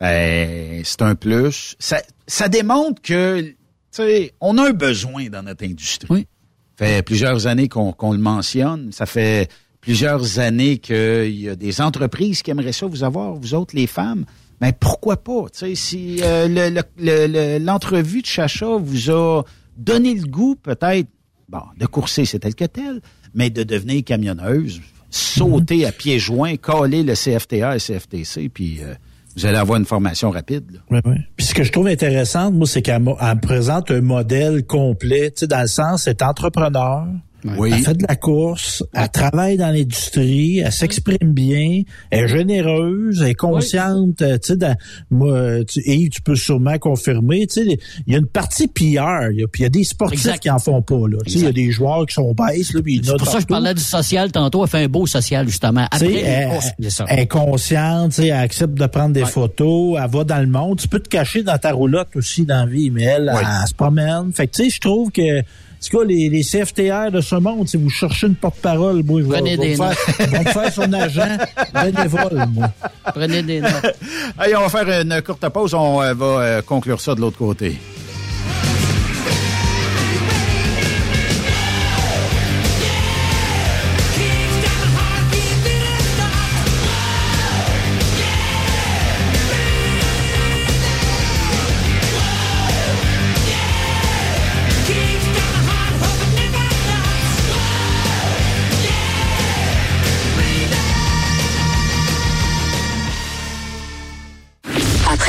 ben, 0.00 0.82
c'est 0.84 1.02
un 1.02 1.14
plus. 1.14 1.76
Ça, 1.78 2.02
ça 2.26 2.48
démontre 2.48 3.00
que, 3.00 3.40
tu 3.42 3.56
sais, 3.92 4.34
on 4.40 4.58
a 4.58 4.68
un 4.68 4.72
besoin 4.72 5.28
dans 5.28 5.42
notre 5.42 5.64
industrie. 5.64 6.08
Oui. 6.10 6.26
Fait 6.76 7.02
plusieurs 7.02 7.46
années 7.46 7.68
qu'on 7.68 8.12
le 8.12 8.18
mentionne. 8.18 8.92
Ça 8.92 9.06
fait 9.06 9.48
plusieurs 9.80 10.38
années 10.38 10.78
qu'il 10.78 11.40
y 11.40 11.48
a 11.48 11.56
des 11.56 11.80
entreprises 11.80 12.42
qui 12.42 12.50
aimeraient 12.50 12.72
ça 12.72 12.86
vous 12.86 13.04
avoir, 13.04 13.34
vous 13.34 13.54
autres, 13.54 13.74
les 13.76 13.86
femmes. 13.86 14.24
Mais 14.60 14.72
pourquoi 14.72 15.16
pas? 15.18 15.44
Tu 15.52 15.58
sais, 15.60 15.74
si 15.74 16.18
euh, 16.22 16.48
le- 16.48 16.70
le- 16.74 16.82
le- 16.98 17.26
le- 17.58 17.64
l'entrevue 17.64 18.22
de 18.22 18.26
Chacha 18.26 18.76
vous 18.76 19.10
a 19.10 19.42
donné 19.76 20.14
le 20.14 20.26
goût, 20.26 20.56
peut-être, 20.56 21.08
bon, 21.48 21.60
de 21.78 21.86
courser, 21.86 22.24
c'est 22.24 22.38
tel 22.40 22.54
que 22.54 22.64
tel, 22.64 23.00
mais 23.34 23.50
de 23.50 23.62
devenir 23.62 24.02
camionneuse, 24.02 24.80
sauter 25.10 25.84
à 25.86 25.92
pieds 25.92 26.18
joints, 26.18 26.56
coller 26.56 27.02
le 27.02 27.14
CFTA 27.14 27.76
et 27.76 27.78
CFTC, 27.78 28.48
puis 28.48 28.78
euh, 28.82 28.94
vous 29.36 29.46
allez 29.46 29.58
avoir 29.58 29.78
une 29.78 29.84
formation 29.84 30.30
rapide. 30.30 30.64
là. 30.72 30.78
Ouais, 30.90 31.02
ouais. 31.10 31.18
Puis 31.36 31.46
ce 31.46 31.54
que 31.54 31.62
je 31.62 31.70
trouve 31.70 31.88
intéressant, 31.88 32.50
moi, 32.50 32.66
c'est 32.66 32.82
qu'elle 32.82 33.04
présente 33.42 33.90
un 33.90 34.00
modèle 34.00 34.64
complet, 34.64 35.30
tu 35.30 35.40
sais, 35.40 35.46
dans 35.46 35.60
le 35.60 35.66
sens, 35.66 36.04
c'est 36.04 36.22
entrepreneur. 36.22 37.06
Oui. 37.44 37.70
Elle 37.72 37.80
fait 37.84 37.94
de 37.94 38.04
la 38.08 38.16
course, 38.16 38.82
elle 38.92 39.08
travaille 39.08 39.56
dans 39.56 39.68
l'industrie, 39.70 40.58
elle 40.58 40.72
s'exprime 40.72 41.32
bien, 41.32 41.82
elle 42.10 42.24
est 42.24 42.28
généreuse, 42.28 43.20
elle 43.22 43.28
est 43.28 43.34
consciente, 43.34 44.20
euh, 44.22 44.38
tu 44.38 44.48
sais, 44.48 44.56
dans- 44.56 44.74
moi, 45.10 45.64
tu, 45.64 45.80
Yves, 45.84 46.08
tu 46.10 46.22
peux 46.22 46.34
sûrement 46.34 46.76
confirmer, 46.78 47.46
tu 47.46 47.64
sais, 47.64 47.78
il 48.06 48.12
y 48.12 48.16
a 48.16 48.18
une 48.18 48.26
partie 48.26 48.66
PR, 48.66 49.30
il 49.30 49.40
y 49.40 49.44
a, 49.44 49.46
puis 49.46 49.60
il 49.60 49.62
y 49.62 49.66
a 49.66 49.68
des 49.68 49.84
sportifs 49.84 50.18
Exact. 50.26 50.40
qui 50.40 50.50
en 50.50 50.58
font 50.58 50.82
pas, 50.82 50.96
là, 51.08 51.18
tu 51.24 51.32
sais, 51.34 51.38
il 51.38 51.44
y 51.44 51.48
a 51.48 51.52
des 51.52 51.70
joueurs 51.70 52.04
qui 52.06 52.14
sont 52.14 52.32
baisses, 52.34 52.72
là, 52.74 52.82
puis 52.82 53.00
C'est 53.04 53.16
pour 53.16 53.26
ça 53.28 53.34
que 53.36 53.42
je 53.42 53.46
parlais 53.46 53.74
du 53.74 53.82
social 53.82 54.32
tantôt. 54.32 54.64
Elle 54.64 54.70
fait 54.70 54.84
un 54.84 54.88
beau 54.88 55.06
social, 55.06 55.46
justement. 55.46 55.86
Tu 55.92 55.98
sais, 55.98 56.04
Après 56.06 56.14
les 56.78 56.90
elle, 57.08 57.18
est 57.20 57.26
consciente, 57.28 58.10
tu 58.10 58.22
sais, 58.22 58.26
elle 58.28 58.32
accepte 58.40 58.74
de 58.74 58.86
prendre 58.86 59.12
des 59.14 59.24
photos, 59.24 59.98
elle 60.02 60.10
va 60.10 60.24
dans 60.24 60.40
le 60.40 60.46
monde. 60.48 60.78
Tu 60.80 60.88
peux 60.88 61.00
te 61.00 61.08
cacher 61.08 61.42
dans 61.42 61.58
ta 61.58 61.72
roulotte 61.72 62.08
aussi 62.16 62.44
dans 62.44 62.64
la 62.64 62.66
vie, 62.66 62.90
mais 62.90 63.04
elle, 63.04 63.30
elle, 63.32 63.46
elle 63.62 63.68
se 63.68 63.74
promène. 63.74 64.32
Fait 64.32 64.46
que, 64.48 64.56
tu 64.56 64.64
sais, 64.64 64.70
je 64.70 64.80
trouve 64.80 65.10
que, 65.12 65.42
tout 65.90 65.98
cas, 65.98 66.04
les, 66.04 66.28
les 66.28 66.42
CFTR 66.42 67.10
de 67.10 67.20
ce 67.20 67.36
monde, 67.36 67.68
si 67.68 67.76
vous 67.76 67.90
cherchez 67.90 68.26
une 68.26 68.34
porte-parole, 68.34 69.02
moi, 69.04 69.20
je 69.20 69.26
vais, 69.26 69.32
Prenez 69.34 69.56
je 69.56 69.60
vais 69.60 69.66
des 69.68 69.76
me 69.76 69.76
faire, 69.76 70.40
me 70.40 70.50
faire 70.50 70.72
son 70.72 70.92
agent 70.92 71.38
bénévole, 71.74 72.46
moi. 72.52 72.70
Prenez 73.14 73.42
des 73.42 73.60
notes. 73.60 73.96
Allez, 74.38 74.56
on 74.56 74.66
va 74.66 74.68
faire 74.68 75.02
une 75.02 75.22
courte 75.22 75.48
pause. 75.48 75.74
On 75.74 76.02
euh, 76.02 76.14
va 76.14 76.26
euh, 76.26 76.62
conclure 76.62 77.00
ça 77.00 77.14
de 77.14 77.20
l'autre 77.20 77.38
côté. 77.38 77.76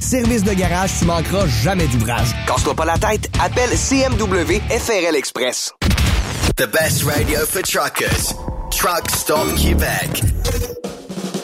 Service 0.00 0.44
de 0.44 0.52
garage, 0.52 0.90
tu 0.98 1.04
manqueras 1.06 1.46
jamais 1.46 1.86
d'ouvrage. 1.88 2.28
Casse-toi 2.46 2.74
pas 2.74 2.84
la 2.84 2.98
tête, 2.98 3.28
appelle 3.42 3.70
CMW 3.70 4.60
FRL 4.70 5.16
Express. 5.16 5.72
The 6.56 6.66
best 6.66 7.02
radio 7.04 7.40
for 7.44 7.62
truckers. 7.62 8.34
Truck 8.70 9.10
Stop 9.10 9.54
Québec. 9.56 10.22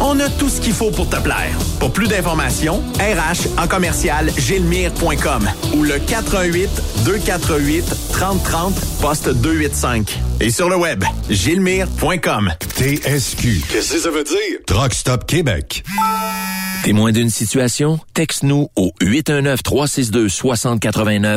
On 0.00 0.18
a 0.20 0.28
tout 0.30 0.48
ce 0.48 0.60
qu'il 0.60 0.72
faut 0.72 0.90
pour 0.90 1.08
te 1.08 1.16
plaire. 1.16 1.56
Pour 1.78 1.92
plus 1.92 2.08
d'informations, 2.08 2.82
RH 2.98 3.60
en 3.62 3.68
commercial 3.68 4.30
gilmire.com 4.36 5.48
ou 5.74 5.82
le 5.82 5.98
418 5.98 6.70
248 7.04 7.84
3030 8.12 8.74
poste 9.00 9.28
285. 9.28 10.18
Et 10.40 10.50
sur 10.50 10.68
le 10.70 10.76
web, 10.76 11.04
gilmire.com. 11.28 12.50
TSQ. 12.76 13.62
Qu'est-ce 13.70 13.92
que 13.92 13.98
ça 14.00 14.10
veut 14.10 14.24
dire? 14.24 14.58
Truck 14.66 14.94
Stop 14.94 15.26
Québec. 15.26 15.84
Témoin 16.82 17.12
d'une 17.12 17.28
situation? 17.28 18.00
Texte-nous 18.14 18.68
au 18.74 18.90
819-362-6089, 19.02 21.36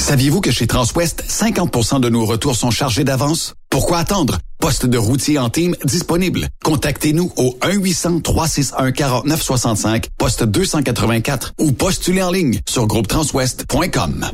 Saviez-vous 0.00 0.40
que 0.40 0.50
chez 0.50 0.66
Transwest, 0.66 1.22
50% 1.28 2.00
de 2.00 2.08
nos 2.08 2.24
retours 2.24 2.56
sont 2.56 2.70
chargés 2.70 3.04
d'avance? 3.04 3.52
Pourquoi 3.68 3.98
attendre? 3.98 4.38
Poste 4.58 4.86
de 4.86 4.96
routier 4.96 5.38
en 5.38 5.50
team 5.50 5.76
disponible. 5.84 6.48
Contactez-nous 6.64 7.30
au 7.36 7.58
1-800-361-4965, 7.60 10.06
poste 10.16 10.44
284 10.44 11.52
ou 11.60 11.72
postulez 11.72 12.22
en 12.22 12.30
ligne 12.30 12.60
sur 12.66 12.86
groupetranswest.com. 12.86 14.26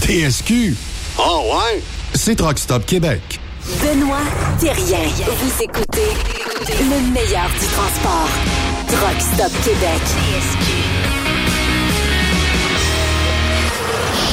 TSQ. 0.00 0.76
Oh 1.18 1.50
ouais? 1.52 1.82
C'est 2.14 2.36
Truck 2.36 2.60
Stop 2.60 2.86
Québec. 2.86 3.40
Benoît 3.82 4.22
Thérien. 4.60 5.08
Vous 5.26 5.62
écoutez 5.62 6.12
le 6.68 7.12
meilleur 7.12 7.50
du 7.50 7.66
transport. 7.66 8.28
Truck 8.86 9.20
Stop 9.34 9.50
Québec. 9.64 10.02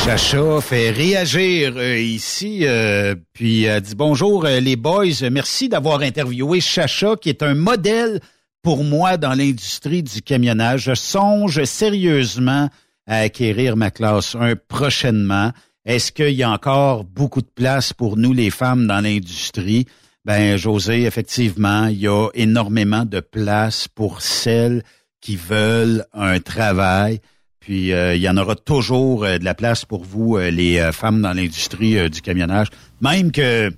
Chacha 0.06 0.61
fait 0.61 0.91
réagir 0.91 1.73
euh, 1.77 1.98
ici, 1.98 2.60
euh, 2.61 3.15
puis 3.34 3.68
euh, 3.68 3.80
dit 3.80 3.95
bonjour 3.95 4.44
les 4.45 4.76
boys, 4.76 5.27
merci 5.32 5.68
d'avoir 5.68 6.02
interviewé 6.02 6.61
Chacha 6.61 7.15
qui 7.15 7.30
est 7.30 7.41
un 7.41 7.56
modèle 7.56 8.19
pour 8.61 8.84
moi 8.84 9.18
dans 9.18 9.34
l'industrie 9.34 10.03
du 10.03 10.22
camionnage. 10.22 10.84
Je 10.84 10.94
songe 10.94 11.64
sérieusement 11.64 12.69
à 13.07 13.18
acquérir 13.18 13.77
ma 13.77 13.90
classe 13.90 14.36
1 14.36 14.57
prochainement. 14.68 15.52
Est-ce 15.86 16.11
qu'il 16.11 16.36
y 16.36 16.44
a 16.44 16.52
encore 16.52 17.03
beaucoup 17.03 17.41
de 17.41 17.52
place 17.56 17.91
pour 17.91 18.15
nous 18.15 18.32
les 18.32 18.52
femmes 18.52 18.86
dans 18.86 19.02
l'industrie? 19.02 19.88
Ben 20.23 20.56
José, 20.56 21.06
effectivement, 21.06 21.88
il 21.88 21.98
y 21.98 22.07
a 22.07 22.30
énormément 22.36 23.06
de 23.06 23.22
place 23.22 23.88
pour 23.88 24.22
celles 24.22 24.84
qui 25.19 25.36
veulent 25.36 26.06
un 26.14 26.40
travail. 26.40 27.22
Puis 27.65 27.91
euh, 27.93 28.15
il 28.15 28.21
y 28.21 28.29
en 28.29 28.37
aura 28.37 28.55
toujours 28.55 29.25
euh, 29.25 29.39
de 29.39 29.43
la 29.43 29.55
place 29.55 29.85
pour 29.85 30.03
vous, 30.03 30.37
euh, 30.37 30.51
les 30.51 30.77
euh, 30.77 30.91
femmes 30.91 31.23
dans 31.23 31.33
l'industrie 31.33 31.97
euh, 31.97 32.09
du 32.09 32.21
camionnage. 32.21 32.67
Même 33.01 33.31
que 33.31 33.73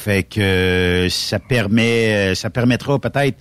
Fait 0.00 0.22
que 0.22 0.40
euh, 0.40 1.08
ça 1.10 1.38
permet, 1.38 2.30
euh, 2.30 2.34
ça 2.34 2.48
permettra 2.48 2.98
peut-être 2.98 3.36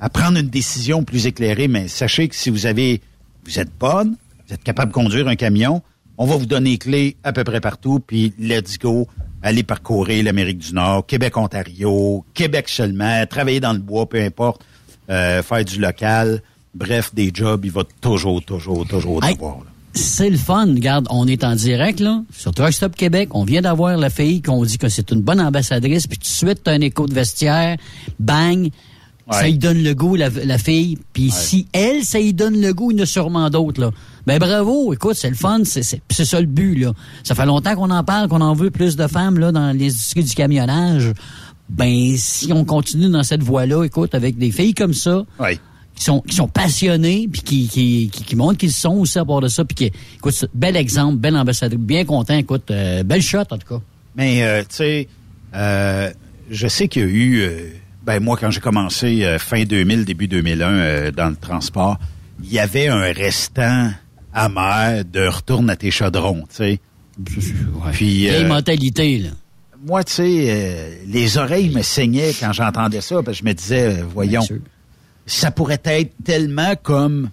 à 0.00 0.08
prendre 0.08 0.38
une 0.38 0.48
décision 0.48 1.04
plus 1.04 1.26
éclairée, 1.26 1.68
mais 1.68 1.86
sachez 1.86 2.28
que 2.28 2.34
si 2.34 2.48
vous 2.48 2.64
avez, 2.64 3.02
vous 3.44 3.58
êtes 3.58 3.68
bonne, 3.78 4.16
vous 4.48 4.54
êtes 4.54 4.62
capable 4.62 4.90
de 4.90 4.94
conduire 4.94 5.28
un 5.28 5.36
camion, 5.36 5.82
on 6.16 6.24
va 6.24 6.36
vous 6.36 6.46
donner 6.46 6.70
les 6.70 6.78
clés 6.78 7.16
à 7.24 7.34
peu 7.34 7.44
près 7.44 7.60
partout, 7.60 8.00
puis 8.00 8.32
let's 8.38 8.78
go, 8.78 9.06
allez 9.42 9.64
parcourir 9.64 10.24
l'Amérique 10.24 10.60
du 10.60 10.72
Nord, 10.72 11.04
Québec, 11.04 11.36
Ontario, 11.36 12.24
Québec 12.32 12.70
seulement, 12.70 13.26
travailler 13.26 13.60
dans 13.60 13.74
le 13.74 13.78
bois, 13.78 14.08
peu 14.08 14.22
importe, 14.22 14.64
euh, 15.10 15.42
faire 15.42 15.62
du 15.62 15.78
local, 15.78 16.42
bref, 16.74 17.14
des 17.14 17.30
jobs, 17.34 17.66
il 17.66 17.70
va 17.70 17.82
toujours, 18.00 18.42
toujours, 18.42 18.88
toujours 18.88 19.22
Hey, 19.22 19.36
là. 19.38 19.71
C'est 19.94 20.30
le 20.30 20.38
fun. 20.38 20.66
Regarde, 20.66 21.06
on 21.10 21.26
est 21.26 21.44
en 21.44 21.54
direct, 21.54 22.00
là, 22.00 22.22
sur 22.34 22.52
Truck 22.52 22.72
Stop 22.72 22.96
Québec. 22.96 23.28
On 23.32 23.44
vient 23.44 23.60
d'avoir 23.60 23.96
la 23.98 24.08
fille 24.10 24.40
qu'on 24.40 24.64
dit 24.64 24.78
que 24.78 24.88
c'est 24.88 25.10
une 25.10 25.20
bonne 25.20 25.40
ambassadrice, 25.40 26.06
puis 26.06 26.16
tout 26.18 26.24
de 26.24 26.28
suite, 26.48 26.60
t'as 26.64 26.72
un 26.72 26.80
écho 26.80 27.06
de 27.06 27.12
vestiaire, 27.14 27.76
bang, 28.18 28.70
ça 29.30 29.44
lui 29.46 29.58
donne 29.58 29.82
le 29.82 29.94
goût, 29.94 30.16
la, 30.16 30.28
la 30.30 30.58
fille. 30.58 30.98
Puis 31.12 31.30
si 31.30 31.66
elle, 31.72 32.04
ça 32.04 32.18
lui 32.18 32.32
donne 32.34 32.60
le 32.60 32.72
goût, 32.74 32.90
il 32.90 32.98
y 32.98 33.00
en 33.00 33.04
a 33.04 33.06
sûrement 33.06 33.50
d'autres, 33.50 33.80
là. 33.80 33.90
Ben 34.26 34.38
bravo, 34.38 34.92
écoute, 34.92 35.14
c'est 35.16 35.28
le 35.30 35.34
fun, 35.36 35.62
c'est 35.64 35.82
ça 36.24 36.40
le 36.40 36.46
but, 36.46 36.76
là. 36.76 36.92
Ça 37.24 37.34
fait 37.34 37.46
longtemps 37.46 37.74
qu'on 37.74 37.90
en 37.90 38.04
parle, 38.04 38.28
qu'on 38.28 38.40
en 38.40 38.54
veut 38.54 38.70
plus 38.70 38.96
de 38.96 39.06
femmes, 39.06 39.38
là, 39.38 39.52
dans 39.52 39.66
l'industrie 39.66 40.22
du 40.24 40.34
camionnage. 40.34 41.12
Ben, 41.68 42.14
si 42.16 42.52
on 42.52 42.64
continue 42.64 43.08
dans 43.08 43.22
cette 43.22 43.42
voie-là, 43.42 43.84
écoute, 43.84 44.14
avec 44.14 44.36
des 44.38 44.50
filles 44.52 44.74
comme 44.74 44.94
ça, 44.94 45.24
Ouais. 45.38 45.58
Qui 45.94 46.04
sont 46.04 46.20
qui 46.20 46.34
sont 46.36 46.48
passionnés 46.48 47.28
puis 47.30 47.42
qui 47.42 47.68
qui, 47.68 48.10
qui, 48.12 48.24
qui 48.24 48.36
montrent 48.36 48.58
qu'ils 48.58 48.72
sont 48.72 48.94
aussi 48.94 49.18
à 49.18 49.24
bord 49.24 49.40
de 49.40 49.48
ça 49.48 49.64
puis 49.64 49.74
qui 49.74 49.92
écoute 50.16 50.46
bel 50.54 50.76
exemple 50.76 51.16
bel 51.16 51.36
ambassadeur 51.36 51.78
bien 51.78 52.04
content 52.04 52.34
écoute 52.36 52.70
euh, 52.70 53.02
belle 53.02 53.22
shot 53.22 53.40
en 53.50 53.58
tout 53.58 53.68
cas. 53.68 53.80
Mais, 54.16 54.42
euh, 54.42 54.60
tu 54.60 54.76
sais, 54.76 55.08
euh, 55.54 56.10
je 56.50 56.68
sais 56.68 56.88
qu'il 56.88 57.02
y 57.02 57.04
a 57.04 57.08
eu, 57.08 57.40
euh, 57.40 57.68
ben 58.04 58.20
moi, 58.20 58.36
quand 58.38 58.50
j'ai 58.50 58.60
commencé 58.60 59.24
euh, 59.24 59.38
fin 59.38 59.64
2000, 59.64 60.04
début 60.04 60.28
2001 60.28 60.68
euh, 60.68 61.10
dans 61.12 61.30
le 61.30 61.36
transport, 61.36 61.98
il 62.42 62.52
y 62.52 62.58
avait 62.58 62.88
un 62.88 63.12
restant 63.12 63.90
amer 64.34 65.04
de 65.04 65.26
retourne 65.26 65.70
à 65.70 65.76
tes 65.76 65.90
chaudrons, 65.90 66.42
tu 66.50 66.56
sais. 66.56 66.80
Puis, 67.92 68.26
Vieille 68.26 68.44
euh, 68.44 68.48
mentalité 68.48 69.18
là. 69.18 69.30
moi, 69.86 70.02
tu 70.04 70.12
sais, 70.14 70.44
euh, 70.48 70.94
les 71.06 71.36
oreilles 71.38 71.70
me 71.70 71.82
saignaient 71.82 72.32
quand 72.38 72.52
j'entendais 72.52 73.00
ça, 73.02 73.22
parce 73.22 73.38
que 73.38 73.44
je 73.44 73.48
me 73.48 73.54
disais, 73.54 74.00
euh, 74.00 74.04
voyons, 74.12 74.42
ça 75.34 75.50
pourrait 75.50 75.80
être 75.84 76.12
tellement 76.24 76.74
comme, 76.82 77.30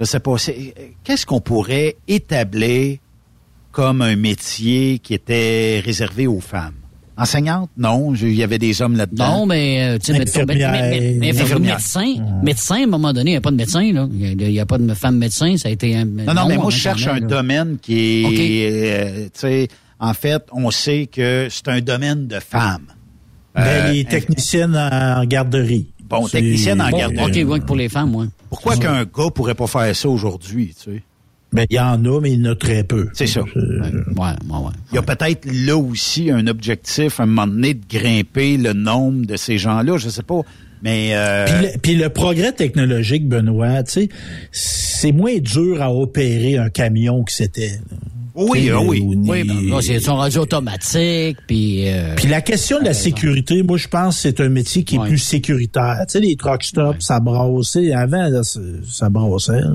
je 0.00 0.04
sais 0.06 0.20
pas, 0.20 0.36
qu'est-ce 1.04 1.26
qu'on 1.26 1.40
pourrait 1.40 1.96
établir 2.08 2.98
comme 3.70 4.02
un 4.02 4.16
métier 4.16 4.98
qui 4.98 5.14
était 5.14 5.82
réservé 5.84 6.26
aux 6.26 6.40
femmes? 6.40 6.74
Enseignante? 7.16 7.70
Non, 7.76 8.14
il 8.14 8.32
y 8.34 8.42
avait 8.42 8.58
des 8.58 8.80
hommes 8.80 8.96
là-dedans. 8.96 9.40
non 9.40 9.46
mais 9.46 9.82
euh, 9.82 9.98
tu 9.98 10.14
sais 10.14 10.44
ben, 10.46 11.18
médecin 11.60 12.14
médecin 12.42 12.76
à 12.76 12.84
un 12.84 12.86
moment 12.86 13.12
donné 13.12 13.30
il 13.32 13.34
n'y 13.34 13.36
a 13.38 13.40
pas 13.42 13.50
de 13.50 13.56
médecin 13.56 13.92
là 13.92 14.08
il 14.10 14.50
y 14.50 14.58
a- 14.58 14.66
pas 14.66 14.78
de 14.78 14.94
femme 14.94 15.18
médecin 15.18 15.56
ça 15.58 15.68
a 15.68 15.72
été 15.72 15.94
un 15.94 16.06
Non, 16.06 16.32
non, 16.32 16.46
mais 16.48 16.56
moi, 16.56 16.70
je 16.70 16.78
cherche 16.78 17.06
un 17.06 17.20
là. 17.20 17.26
domaine 17.26 17.76
qui 17.80 18.22
est, 18.22 18.24
OK. 18.24 18.34
euh, 18.38 19.24
tu 19.26 19.30
sais, 19.40 19.68
en 20.00 20.14
fait, 20.14 20.42
on 20.52 20.70
sait 20.70 21.06
que 21.06 21.48
c'est 21.50 21.68
un 21.68 21.80
domaine 21.80 22.26
de 22.26 22.40
femmes. 22.40 22.86
Ben, 23.54 23.62
Euh, 23.62 23.92
les 23.92 24.04
techniciennes 24.04 24.74
en 24.76 25.22
garderie. 25.26 25.86
Bon, 26.20 26.28
technicienne 26.28 26.80
en 26.80 26.90
Bon, 26.90 26.98
garderie. 26.98 27.44
ok 27.44 27.50
ouais, 27.50 27.60
pour 27.60 27.76
les 27.76 27.88
femmes 27.88 28.28
Pourquoi 28.48 28.76
qu'un 28.76 29.04
gars 29.04 29.30
pourrait 29.34 29.54
pas 29.54 29.66
faire 29.66 29.94
ça 29.96 30.08
aujourd'hui, 30.08 30.74
tu 30.76 30.92
sais? 30.92 31.02
Ben, 31.52 31.66
il 31.68 31.76
y 31.76 31.80
en 31.80 32.02
a, 32.06 32.20
mais 32.20 32.32
il 32.32 32.40
y 32.42 32.48
en 32.48 32.52
a 32.52 32.54
très 32.54 32.82
peu. 32.82 33.08
C'est 33.12 33.26
ça. 33.26 33.42
ouais, 33.42 33.50
ouais, 33.56 34.26
ouais. 34.26 34.72
Il 34.90 34.94
y 34.94 34.98
a 34.98 35.02
peut-être 35.02 35.46
là 35.52 35.76
aussi 35.76 36.30
un 36.30 36.46
objectif, 36.46 37.20
à 37.20 37.24
un 37.24 37.26
moment 37.26 37.46
donné, 37.46 37.74
de 37.74 37.82
grimper 37.88 38.56
le 38.56 38.72
nombre 38.72 39.26
de 39.26 39.36
ces 39.36 39.58
gens-là, 39.58 39.98
je 39.98 40.08
sais 40.08 40.22
pas. 40.22 40.40
Mais 40.82 41.10
euh, 41.12 41.44
Puis, 41.44 41.54
le, 41.62 41.78
puis 41.78 41.94
le 41.96 42.08
progrès 42.08 42.52
technologique, 42.52 43.28
Benoît, 43.28 43.82
tu 43.82 43.92
sais, 43.92 44.08
c'est 44.50 45.12
moins 45.12 45.36
dur 45.38 45.82
à 45.82 45.92
opérer 45.94 46.56
un 46.56 46.70
camion 46.70 47.22
que 47.22 47.32
c'était. 47.32 47.78
Là. 48.34 48.42
Oui, 48.44 48.70
ah 48.70 48.80
oui. 48.80 49.02
Oui, 49.04 49.44
ben, 49.44 49.68
là, 49.68 49.80
c'est 49.82 50.00
son 50.00 50.16
radio 50.16 50.42
automatique, 50.42 51.36
puis... 51.46 51.88
euh, 51.88 52.14
Puis 52.16 52.28
la 52.28 52.40
question 52.40 52.78
de 52.80 52.84
la 52.84 52.94
sécurité, 52.94 53.62
moi 53.62 53.76
je 53.76 53.88
pense 53.88 54.16
que 54.16 54.22
c'est 54.22 54.40
un 54.40 54.48
métier 54.48 54.84
qui 54.84 54.96
est 54.96 55.00
plus 55.00 55.18
sécuritaire. 55.18 55.98
Tu 56.08 56.12
sais, 56.12 56.20
les 56.20 56.36
truck 56.36 56.62
stops, 56.62 57.00
ça 57.00 57.20
brasse. 57.20 57.72
tu 57.72 57.86
sais, 57.86 57.92
Avant, 57.92 58.28
là, 58.28 58.40
ça 58.42 59.08
brassait. 59.08 59.60
là. 59.60 59.70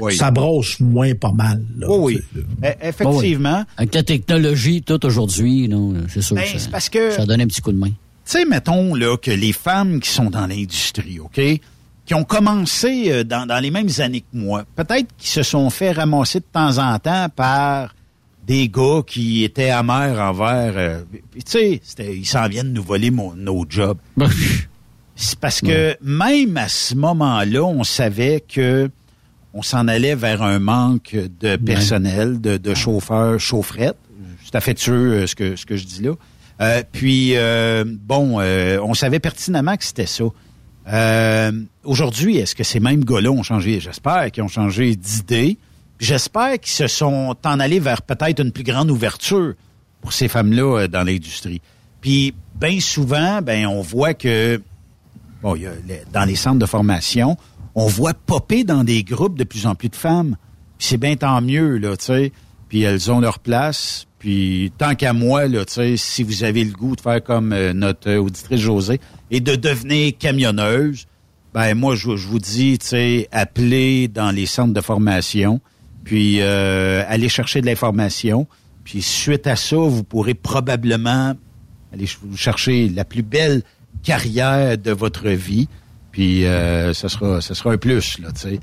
Oui. 0.00 0.16
Ça 0.16 0.30
brasse 0.30 0.80
moins 0.80 1.14
pas 1.14 1.32
mal. 1.32 1.62
là, 1.78 1.86
Oui, 1.90 2.14
oui. 2.14 2.22
sais, 2.34 2.40
là. 2.62 2.70
E- 2.70 2.88
Effectivement. 2.88 3.64
Avec 3.76 3.94
la 3.94 4.02
technologie, 4.02 4.82
tout 4.82 5.04
aujourd'hui, 5.06 5.70
c'est 6.08 6.22
sûr 6.22 6.36
Ben, 6.36 6.44
que 6.52 6.58
ça, 6.58 6.68
parce 6.70 6.88
que- 6.88 7.10
ça 7.12 7.26
donne 7.26 7.40
un 7.40 7.46
petit 7.46 7.60
coup 7.60 7.72
de 7.72 7.78
main. 7.78 7.88
Tu 7.90 7.94
sais, 8.38 8.44
mettons 8.44 8.94
là 8.94 9.16
que 9.16 9.30
les 9.30 9.52
femmes 9.52 10.00
qui 10.00 10.10
sont 10.10 10.28
dans 10.28 10.46
l'industrie, 10.46 11.18
OK, 11.20 11.40
qui 12.08 12.14
ont 12.14 12.24
commencé 12.24 13.12
euh, 13.12 13.22
dans, 13.22 13.46
dans 13.46 13.58
les 13.60 13.70
mêmes 13.70 13.90
années 13.98 14.22
que 14.22 14.26
moi, 14.36 14.64
peut-être 14.74 15.08
qui 15.18 15.28
se 15.28 15.42
sont 15.42 15.68
fait 15.68 15.92
ramasser 15.92 16.40
de 16.40 16.46
temps 16.50 16.78
en 16.78 16.98
temps 16.98 17.28
par 17.36 17.94
des 18.46 18.68
gars 18.70 19.02
qui 19.06 19.44
étaient 19.44 19.68
amers 19.68 20.18
envers... 20.18 20.72
euh, 20.76 21.02
tu 21.34 21.42
sais, 21.44 21.80
ils 21.98 22.24
s'en 22.26 22.48
viennent 22.48 22.72
nous 22.72 22.82
voler 22.82 23.10
mon- 23.10 23.34
nos 23.34 23.66
jobs. 23.68 23.98
C'est 25.16 25.38
parce 25.38 25.60
que 25.60 25.96
même 26.00 26.56
à 26.56 26.68
ce 26.68 26.94
moment-là, 26.94 27.62
on 27.64 27.84
savait 27.84 28.40
que 28.40 28.90
on 29.52 29.60
s'en 29.62 29.86
allait 29.86 30.14
vers 30.14 30.42
un 30.42 30.58
manque 30.60 31.14
de 31.40 31.56
personnel, 31.56 32.40
de, 32.40 32.56
de 32.56 32.74
chauffeurs, 32.74 33.38
chaufferettes. 33.38 33.98
C'est 34.44 34.54
affectueux 34.54 35.12
euh, 35.12 35.26
ce 35.26 35.34
que, 35.34 35.56
ce 35.56 35.66
que 35.66 35.76
je 35.76 35.84
dis 35.84 36.02
là. 36.02 36.12
Euh, 36.60 36.82
puis, 36.90 37.32
euh, 37.36 37.84
bon, 37.86 38.40
on 38.40 38.94
savait 38.94 39.18
pertinemment 39.20 39.76
que 39.76 39.84
c'était 39.84 40.06
ça. 40.06 40.24
Euh, 40.88 41.52
Aujourd'hui, 41.84 42.36
est-ce 42.36 42.54
que 42.54 42.64
ces 42.64 42.80
mêmes 42.80 43.04
gars-là 43.04 43.30
ont 43.30 43.42
changé? 43.42 43.80
J'espère 43.80 44.30
qu'ils 44.30 44.42
ont 44.42 44.48
changé 44.48 44.94
d'idée. 44.94 45.56
J'espère 45.98 46.58
qu'ils 46.60 46.72
se 46.72 46.86
sont 46.86 47.34
en 47.44 47.60
allés 47.60 47.80
vers 47.80 48.02
peut-être 48.02 48.40
une 48.42 48.52
plus 48.52 48.62
grande 48.62 48.90
ouverture 48.90 49.54
pour 50.00 50.12
ces 50.12 50.28
femmes-là 50.28 50.80
euh, 50.80 50.88
dans 50.88 51.02
l'industrie. 51.02 51.60
Puis, 52.00 52.34
bien 52.60 52.78
souvent, 52.80 53.40
ben 53.42 53.66
on 53.66 53.80
voit 53.80 54.14
que 54.14 54.60
bon, 55.42 55.56
y 55.56 55.66
a 55.66 55.72
dans 56.12 56.24
les 56.24 56.36
centres 56.36 56.58
de 56.58 56.66
formation, 56.66 57.36
on 57.74 57.86
voit 57.86 58.14
popper 58.14 58.64
dans 58.64 58.84
des 58.84 59.02
groupes 59.02 59.38
de 59.38 59.44
plus 59.44 59.66
en 59.66 59.74
plus 59.74 59.88
de 59.88 59.96
femmes. 59.96 60.36
Puis 60.78 60.88
c'est 60.88 60.98
bien 60.98 61.16
tant 61.16 61.40
mieux, 61.40 61.78
là, 61.78 61.96
tu 61.96 62.04
sais. 62.04 62.32
Puis 62.68 62.82
elles 62.82 63.10
ont 63.10 63.20
leur 63.20 63.38
place. 63.38 64.07
Puis 64.18 64.72
tant 64.76 64.94
qu'à 64.94 65.12
moi, 65.12 65.46
là, 65.46 65.62
si 65.96 66.22
vous 66.22 66.42
avez 66.44 66.64
le 66.64 66.72
goût 66.72 66.96
de 66.96 67.00
faire 67.00 67.22
comme 67.22 67.52
euh, 67.52 67.72
notre 67.72 68.12
auditrice 68.16 68.60
Josée 68.60 69.00
et 69.30 69.40
de 69.40 69.54
devenir 69.54 70.12
camionneuse, 70.18 71.06
ben 71.54 71.74
moi, 71.74 71.94
je, 71.94 72.08
vous 72.10 72.38
dis, 72.38 72.78
appelez 73.32 74.08
dans 74.08 74.30
les 74.30 74.46
centres 74.46 74.74
de 74.74 74.80
formation, 74.80 75.60
puis 76.04 76.40
euh, 76.40 77.04
allez 77.08 77.28
chercher 77.28 77.60
de 77.60 77.66
l'information. 77.66 78.46
Puis 78.84 79.02
suite 79.02 79.46
à 79.46 79.54
ça, 79.56 79.76
vous 79.76 80.02
pourrez 80.04 80.34
probablement 80.34 81.34
aller 81.92 82.06
ch- 82.06 82.18
chercher 82.36 82.88
la 82.88 83.04
plus 83.04 83.22
belle 83.22 83.62
carrière 84.02 84.76
de 84.78 84.90
votre 84.90 85.28
vie. 85.28 85.68
Puis 86.18 86.44
euh, 86.46 86.92
ce 86.94 87.06
sera 87.06 87.40
ce 87.40 87.54
sera 87.54 87.74
un 87.74 87.76
plus 87.76 88.18
là, 88.18 88.30
tu 88.34 88.40
sais. 88.50 88.60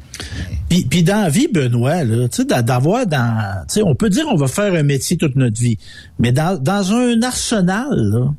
Puis, 0.67 0.83
puis 0.89 1.03
dans 1.03 1.21
la 1.21 1.29
vie, 1.29 1.47
Benoît, 1.47 2.03
là, 2.03 2.27
tu 2.27 2.35
sais, 2.41 2.43
d'a- 2.45 2.61
d'avoir 2.61 3.07
dans, 3.07 3.63
tu 3.65 3.75
sais, 3.75 3.81
on 3.81 3.95
peut 3.95 4.09
dire 4.09 4.25
on 4.29 4.35
va 4.35 4.47
faire 4.49 4.73
un 4.73 4.83
métier 4.83 5.15
toute 5.15 5.37
notre 5.37 5.57
vie, 5.61 5.77
mais 6.19 6.33
dans, 6.33 6.61
dans 6.61 6.91
un 6.91 7.21
arsenal, 7.21 7.87
là, 7.97 8.33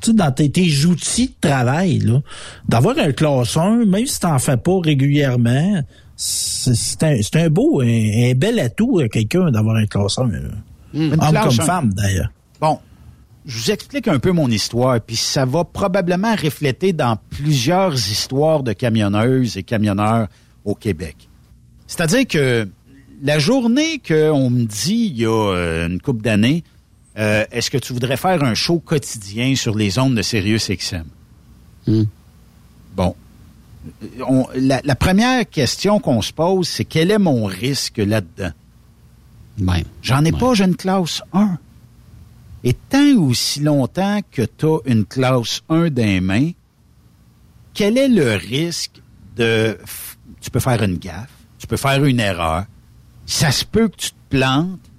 tu 0.00 0.10
sais, 0.12 0.16
dans 0.16 0.30
tes, 0.30 0.48
tes 0.48 0.86
outils 0.86 1.26
de 1.42 1.48
travail, 1.48 1.98
là, 1.98 2.20
d'avoir 2.68 2.96
un 2.98 3.10
classe 3.10 3.56
1, 3.56 3.84
même 3.84 4.06
si 4.06 4.20
t'en 4.20 4.38
fais 4.38 4.56
pas 4.56 4.78
régulièrement, 4.80 5.82
c'est 6.14 6.76
c'est 6.76 7.02
un, 7.02 7.16
c'est 7.20 7.34
un 7.42 7.48
beau, 7.50 7.80
un, 7.80 7.86
un 8.30 8.32
bel 8.36 8.60
atout 8.60 9.00
à 9.00 9.08
quelqu'un 9.08 9.50
d'avoir 9.50 9.74
un 9.74 9.86
classe 9.86 10.18
1, 10.18 10.28
là. 10.28 10.38
Une 10.94 11.12
Homme 11.14 11.18
comme 11.18 11.34
un. 11.34 11.50
femme, 11.64 11.92
d'ailleurs. 11.94 12.30
Bon, 12.60 12.78
je 13.46 13.58
vous 13.58 13.70
explique 13.70 14.08
un 14.08 14.18
peu 14.18 14.30
mon 14.32 14.48
histoire, 14.48 15.00
puis 15.00 15.16
ça 15.16 15.44
va 15.44 15.64
probablement 15.64 16.34
refléter 16.34 16.92
dans 16.92 17.16
plusieurs 17.30 17.94
histoires 17.94 18.62
de 18.62 18.72
camionneuses 18.72 19.56
et 19.56 19.62
camionneurs 19.62 20.28
au 20.64 20.74
Québec. 20.74 21.16
C'est-à-dire 21.86 22.26
que 22.26 22.68
la 23.22 23.38
journée 23.38 24.00
qu'on 24.06 24.48
me 24.50 24.64
dit 24.64 25.10
il 25.14 25.18
y 25.20 25.26
a 25.26 25.30
euh, 25.54 25.88
une 25.88 26.00
couple 26.00 26.22
d'années, 26.22 26.62
euh, 27.18 27.44
est-ce 27.52 27.70
que 27.70 27.78
tu 27.78 27.92
voudrais 27.92 28.16
faire 28.16 28.42
un 28.42 28.54
show 28.54 28.78
quotidien 28.78 29.54
sur 29.56 29.76
les 29.76 29.98
ondes 29.98 30.14
de 30.14 30.22
Sirius 30.22 30.70
XM? 30.70 31.04
Bon. 32.96 33.14
On- 34.26 34.46
la, 34.54 34.80
la 34.84 34.94
première 34.94 35.48
question 35.48 35.98
qu'on 35.98 36.22
se 36.22 36.32
pose, 36.32 36.68
c'est 36.68 36.84
quel 36.84 37.10
est 37.10 37.18
mon 37.18 37.44
risque 37.44 37.98
là-dedans? 37.98 38.52
J'en 40.02 40.24
ai 40.24 40.30
pas, 40.32 40.54
j'ai 40.54 40.64
une 40.64 40.76
classe 40.76 41.22
1. 41.32 41.58
Et 42.64 42.74
tant 42.74 43.16
aussi 43.16 43.60
longtemps 43.60 44.20
que 44.30 44.42
tu 44.42 44.66
as 44.66 44.78
une 44.86 45.04
classe 45.04 45.62
1 45.68 45.90
des 45.90 46.20
mains, 46.20 46.50
quel 47.74 47.98
est 47.98 48.08
le 48.08 48.34
risque 48.34 49.02
de... 49.36 49.76
Tu 50.40 50.50
peux 50.50 50.60
faire 50.60 50.82
une 50.82 50.98
gaffe, 50.98 51.32
tu 51.58 51.66
peux 51.66 51.76
faire 51.76 52.04
une 52.04 52.20
erreur, 52.20 52.66
ça 53.26 53.50
se 53.50 53.64
peut 53.64 53.88
que 53.88 53.96
tu 53.96 54.10
te 54.10 54.16
plantes, 54.28 54.90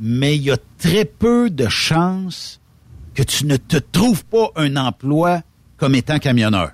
mais 0.00 0.36
il 0.36 0.42
y 0.42 0.50
a 0.50 0.56
très 0.78 1.04
peu 1.04 1.50
de 1.50 1.68
chances 1.68 2.60
que 3.14 3.22
tu 3.22 3.46
ne 3.46 3.56
te 3.56 3.76
trouves 3.76 4.24
pas 4.24 4.50
un 4.56 4.76
emploi 4.76 5.42
comme 5.76 5.94
étant 5.94 6.18
camionneur. 6.18 6.72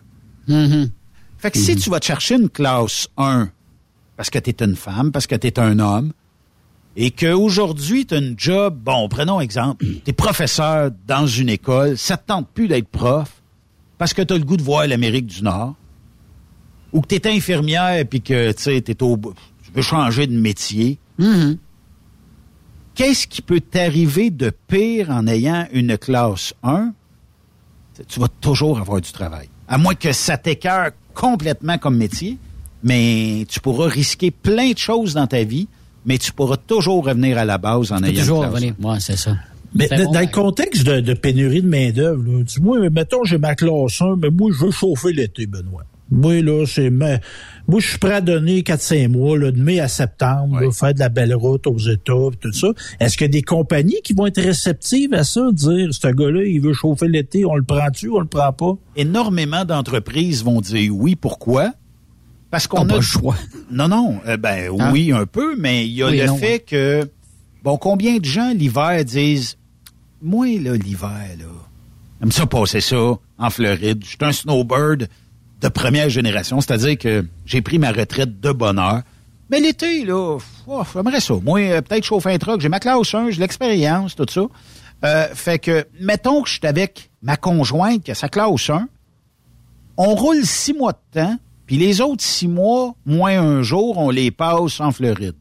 Fait 1.39 1.51
que 1.51 1.59
si 1.59 1.77
tu 1.77 1.91
vas 1.91 2.01
te 2.01 2.07
chercher 2.07 2.37
une 2.37 2.49
classe 2.49 3.09
1 3.17 3.51
parce 4.17 4.31
que 4.31 4.39
tu 4.39 4.51
es 4.51 4.65
une 4.65 4.77
femme, 4.77 5.13
parce 5.13 5.27
que 5.27 5.35
tu 5.37 5.47
es 5.47 5.59
un 5.61 5.79
homme, 5.79 6.13
et 7.01 7.13
qu'aujourd'hui, 7.13 8.07
tu 8.07 8.15
as 8.15 8.19
une 8.19 8.35
job, 8.37 8.77
bon, 8.77 9.09
prenons 9.09 9.41
exemple, 9.41 9.87
tu 10.05 10.11
es 10.11 10.13
professeur 10.13 10.91
dans 11.07 11.29
une 11.29 11.49
école, 11.49 11.97
ça 11.97 12.17
te 12.17 12.27
tente 12.27 12.49
plus 12.53 12.67
d'être 12.67 12.89
prof 12.89 13.41
parce 13.99 14.13
que 14.13 14.21
tu 14.21 14.35
as 14.35 14.37
le 14.37 14.45
goût 14.45 14.57
de 14.57 14.63
voir 14.63 14.85
l'Amérique 14.87 15.27
du 15.27 15.45
Nord, 15.45 15.75
ou 16.93 17.01
que 17.01 17.07
tu 17.07 17.15
es 17.15 17.27
infirmière 17.29 18.05
puis 18.05 18.21
que 18.21 18.51
tu 18.51 18.97
au 19.01 19.17
tu 19.17 19.73
veux 19.73 19.83
changer 19.83 20.27
de 20.27 20.37
métier? 20.37 20.99
Qu'est-ce 22.95 23.29
qui 23.29 23.43
peut 23.43 23.61
t'arriver 23.61 24.31
de 24.31 24.51
pire 24.67 25.11
en 25.11 25.29
ayant 25.29 25.69
une 25.73 25.97
classe 25.99 26.53
1? 26.65 26.93
Tu 28.09 28.19
vas 28.19 28.29
toujours 28.41 28.81
avoir 28.81 29.01
du 29.01 29.13
travail. 29.13 29.49
À 29.69 29.79
moins 29.79 29.95
que 29.95 30.11
ça 30.11 30.37
t'écœure 30.37 30.91
complètement 31.15 31.79
comme 31.79 31.97
métier, 31.97 32.39
mais 32.83 33.47
tu 33.49 33.61
pourras 33.61 33.89
risquer 33.89 34.33
plein 34.33 34.73
de 34.73 34.79
choses 34.79 35.15
dans 35.15 35.29
ta 35.29 35.45
vie, 35.45 35.69
mais 36.07 36.19
tu 36.19 36.33
pourras 36.33 36.57
toujours 36.57 37.05
revenir 37.07 37.39
à 37.39 37.45
la 37.45 37.59
base 37.59 37.93
en 37.93 37.97
Tu 37.97 38.03
peux 38.03 38.09
ayant 38.11 38.21
toujours 38.21 38.47
revenir. 38.47 38.75
Ouais, 38.83 38.99
c'est 39.01 39.17
ça. 39.17 39.37
Mais 39.75 39.87
dans 39.89 39.97
bon, 39.97 40.05
dans 40.13 40.19
ouais. 40.21 40.27
le 40.27 40.33
contexte 40.33 40.85
de, 40.87 41.01
de 41.01 41.13
pénurie 41.15 41.61
de 41.63 41.69
main-d'œuvre, 41.69 42.43
dis-moi, 42.43 42.89
mettons, 42.91 43.25
j'ai 43.25 43.37
ma 43.39 43.55
classe 43.55 44.01
1, 44.01 44.17
mais 44.17 44.31
moi, 44.31 44.51
je 44.53 44.65
veux 44.65 44.71
chauffer 44.71 45.13
l'été, 45.13 45.47
Benoît. 45.47 45.83
Moi, 46.11 46.41
là, 46.41 46.65
c'est 46.67 46.89
ma- 46.89 47.19
moi, 47.69 47.81
je 47.81 47.89
suis 47.89 47.99
prêt 47.99 48.15
à 48.15 48.21
donner 48.23 48.63
4-5 48.63 49.09
mois, 49.09 49.37
là, 49.39 49.51
de 49.53 49.61
mai 49.63 49.79
à 49.79 49.89
septembre, 49.89 50.59
là, 50.59 50.71
faire 50.71 50.95
de 50.95 51.01
la 51.01 51.11
belle 51.11 51.35
route 51.35 51.67
aux 51.67 51.77
États, 51.79 52.15
tout 52.41 52.51
ça. 52.55 52.69
Est-ce 52.99 53.19
qu'il 53.19 53.27
y 53.27 53.29
a 53.29 53.33
des 53.33 53.43
compagnies 53.43 54.01
qui 54.03 54.15
vont 54.15 54.25
être 54.27 54.41
réceptives 54.41 55.13
à 55.13 55.23
ça, 55.23 55.43
dire, 55.53 55.89
ce 55.93 56.09
gars-là, 56.09 56.45
il 56.47 56.63
veut 56.63 56.73
chauffer 56.73 57.09
l'été, 57.09 57.45
on 57.45 57.57
le 57.57 57.63
prend-tu, 57.63 58.09
on 58.09 58.21
le 58.21 58.27
prend 58.27 58.55
pas? 58.55 58.73
énormément 58.97 59.67
d'entreprises 59.67 60.43
vont 60.43 60.63
dire 60.63 60.91
oui. 60.97 61.15
Pourquoi? 61.15 61.73
Parce 62.51 62.67
qu'on 62.67 62.83
a 62.83 62.87
pas 62.87 62.97
le 62.97 63.01
choix. 63.03 63.37
Non, 63.71 63.89
non. 63.89 64.21
euh, 64.27 64.37
ben 64.39 64.71
Hein? 64.79 64.91
oui, 64.93 65.13
un 65.13 65.27
peu, 65.27 65.55
mais 65.57 65.87
il 65.87 65.93
y 65.93 66.03
a 66.03 66.07
Oui, 66.09 66.19
le 66.19 66.27
non, 66.27 66.37
fait 66.39 66.61
que 66.61 67.09
bon, 67.63 67.77
combien 67.77 68.17
de 68.19 68.25
gens 68.25 68.53
l'hiver 68.55 69.05
disent 69.05 69.59
Moi, 70.23 70.59
là, 70.59 70.75
l'hiver, 70.75 71.11
là, 71.39 71.45
j'aime 72.21 72.33
ça 72.33 72.47
passer 72.47 72.81
ça 72.81 72.97
en 73.39 73.51
Floride. 73.51 74.03
Je 74.03 74.09
suis 74.09 74.19
un 74.23 74.33
snowbird 74.33 75.09
de 75.61 75.69
première 75.69 76.09
génération, 76.09 76.61
c'est-à-dire 76.61 76.97
que 76.97 77.27
j'ai 77.45 77.61
pris 77.61 77.79
ma 77.79 77.93
retraite 77.93 78.41
de 78.41 78.53
bonheur. 78.53 79.03
Mais 79.51 79.61
l'été, 79.61 80.05
là, 80.05 80.39
oh, 80.67 80.83
j'aimerais 80.95 81.21
ça. 81.21 81.35
Moi, 81.43 81.61
euh, 81.61 81.83
peut-être 81.83 82.05
chauffer 82.05 82.31
un 82.33 82.39
truck, 82.39 82.61
j'ai 82.61 82.69
ma 82.69 82.81
classe 82.81 83.15
1, 83.15 83.31
j'ai 83.31 83.41
l'expérience, 83.41 84.15
tout 84.15 84.27
ça. 84.29 84.43
Euh, 85.05 85.27
fait 85.35 85.59
que, 85.59 85.87
mettons 86.01 86.43
que 86.43 86.49
je 86.49 86.55
suis 86.55 86.67
avec 86.67 87.11
ma 87.23 87.37
conjointe 87.37 88.03
qui 88.03 88.11
a 88.11 88.15
sa 88.15 88.29
classe 88.29 88.69
1, 88.71 88.89
on 89.97 90.15
roule 90.15 90.45
six 90.45 90.73
mois 90.75 90.93
de 90.93 91.21
temps, 91.21 91.37
puis 91.69 91.77
les 91.77 92.01
autres 92.01 92.25
six 92.25 92.49
mois, 92.49 92.95
moins 93.05 93.39
un 93.39 93.63
jour, 93.63 93.99
on 93.99 94.09
les 94.09 94.31
passe 94.31 94.81
en 94.81 94.91
Floride. 94.91 95.35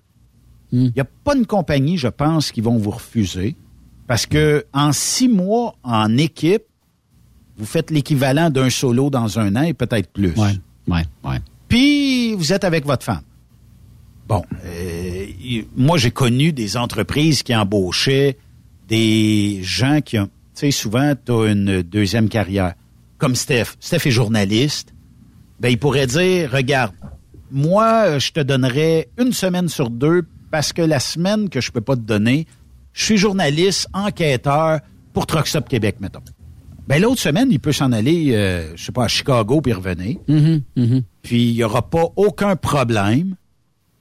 Il 0.74 0.92
n'y 0.94 1.00
a 1.00 1.06
pas 1.06 1.38
une 1.38 1.46
compagnie, 1.46 1.98
je 1.98 2.10
pense, 2.10 2.52
qui 2.52 2.60
vont 2.60 2.78
vous 2.78 2.92
refuser. 2.92 3.56
Parce 4.08 4.26
que 4.26 4.66
en 4.74 4.92
six 4.92 5.30
mois, 5.30 5.76
en 5.84 6.18
équipe, 6.18 6.64
vous 7.58 7.66
faites 7.66 7.92
l'équivalent 7.92 8.50
d'un 8.50 8.70
solo 8.70 9.10
dans 9.10 9.40
un 9.40 9.56
an 9.56 9.62
et 9.62 9.74
peut-être 9.74 10.12
plus. 10.12 10.34
Ouais, 10.36 10.52
ouais, 10.90 11.06
ouais. 11.24 11.38
Puis 11.70 12.34
vous 12.34 12.52
êtes 12.52 12.66
avec 12.66 12.86
votre 12.86 13.06
femme. 13.06 13.24
Bon, 14.28 14.44
euh, 14.66 15.26
moi 15.78 15.98
j'ai 15.98 16.12
connu 16.12 16.52
des 16.52 16.76
entreprises 16.76 17.42
qui 17.42 17.56
embauchaient 17.56 18.38
des 18.90 19.62
gens 19.64 20.02
qui 20.02 20.20
ont, 20.20 20.26
tu 20.26 20.32
sais, 20.56 20.72
souvent 20.72 21.14
tu 21.26 21.32
as 21.32 21.52
une 21.54 21.84
deuxième 21.84 22.28
carrière. 22.28 22.74
Comme 23.18 23.36
Steph. 23.36 23.78
Steph 23.80 24.08
est 24.08 24.12
journaliste. 24.12 24.94
Ben 25.60 25.70
il 25.70 25.80
pourrait 25.80 26.08
dire, 26.08 26.52
regarde, 26.52 26.94
moi 27.52 28.20
je 28.20 28.32
te 28.32 28.40
donnerais 28.40 29.10
une 29.18 29.34
semaine 29.34 29.70
sur 29.70 29.90
deux 29.90 30.24
parce 30.52 30.74
que 30.74 30.82
la 30.82 31.00
semaine 31.00 31.50
que 31.50 31.62
je 31.62 31.72
peux 31.72 31.82
pas 31.82 31.96
te 31.96 32.02
donner, 32.02 32.48
je 32.94 33.04
suis 33.04 33.18
journaliste, 33.18 33.88
enquêteur 33.94 34.80
pour 35.14 35.26
Truck 35.26 35.48
Stop 35.48 35.68
Québec, 35.68 35.98
mettons. 36.00 36.22
Ben 36.88 37.02
l'autre 37.02 37.20
semaine, 37.20 37.50
il 37.52 37.60
peut 37.60 37.74
s'en 37.74 37.92
aller, 37.92 38.34
euh, 38.34 38.76
je 38.76 38.86
sais 38.86 38.92
pas, 38.92 39.06
à 39.06 39.08
Chicago 39.08 39.60
puis 39.62 39.74
revenir. 39.74 40.18
Puis 41.22 41.50
il 41.50 41.56
y 41.56 41.64
aura 41.64 41.90
pas 41.90 42.06
aucun 42.16 42.56
problème. 42.56 43.36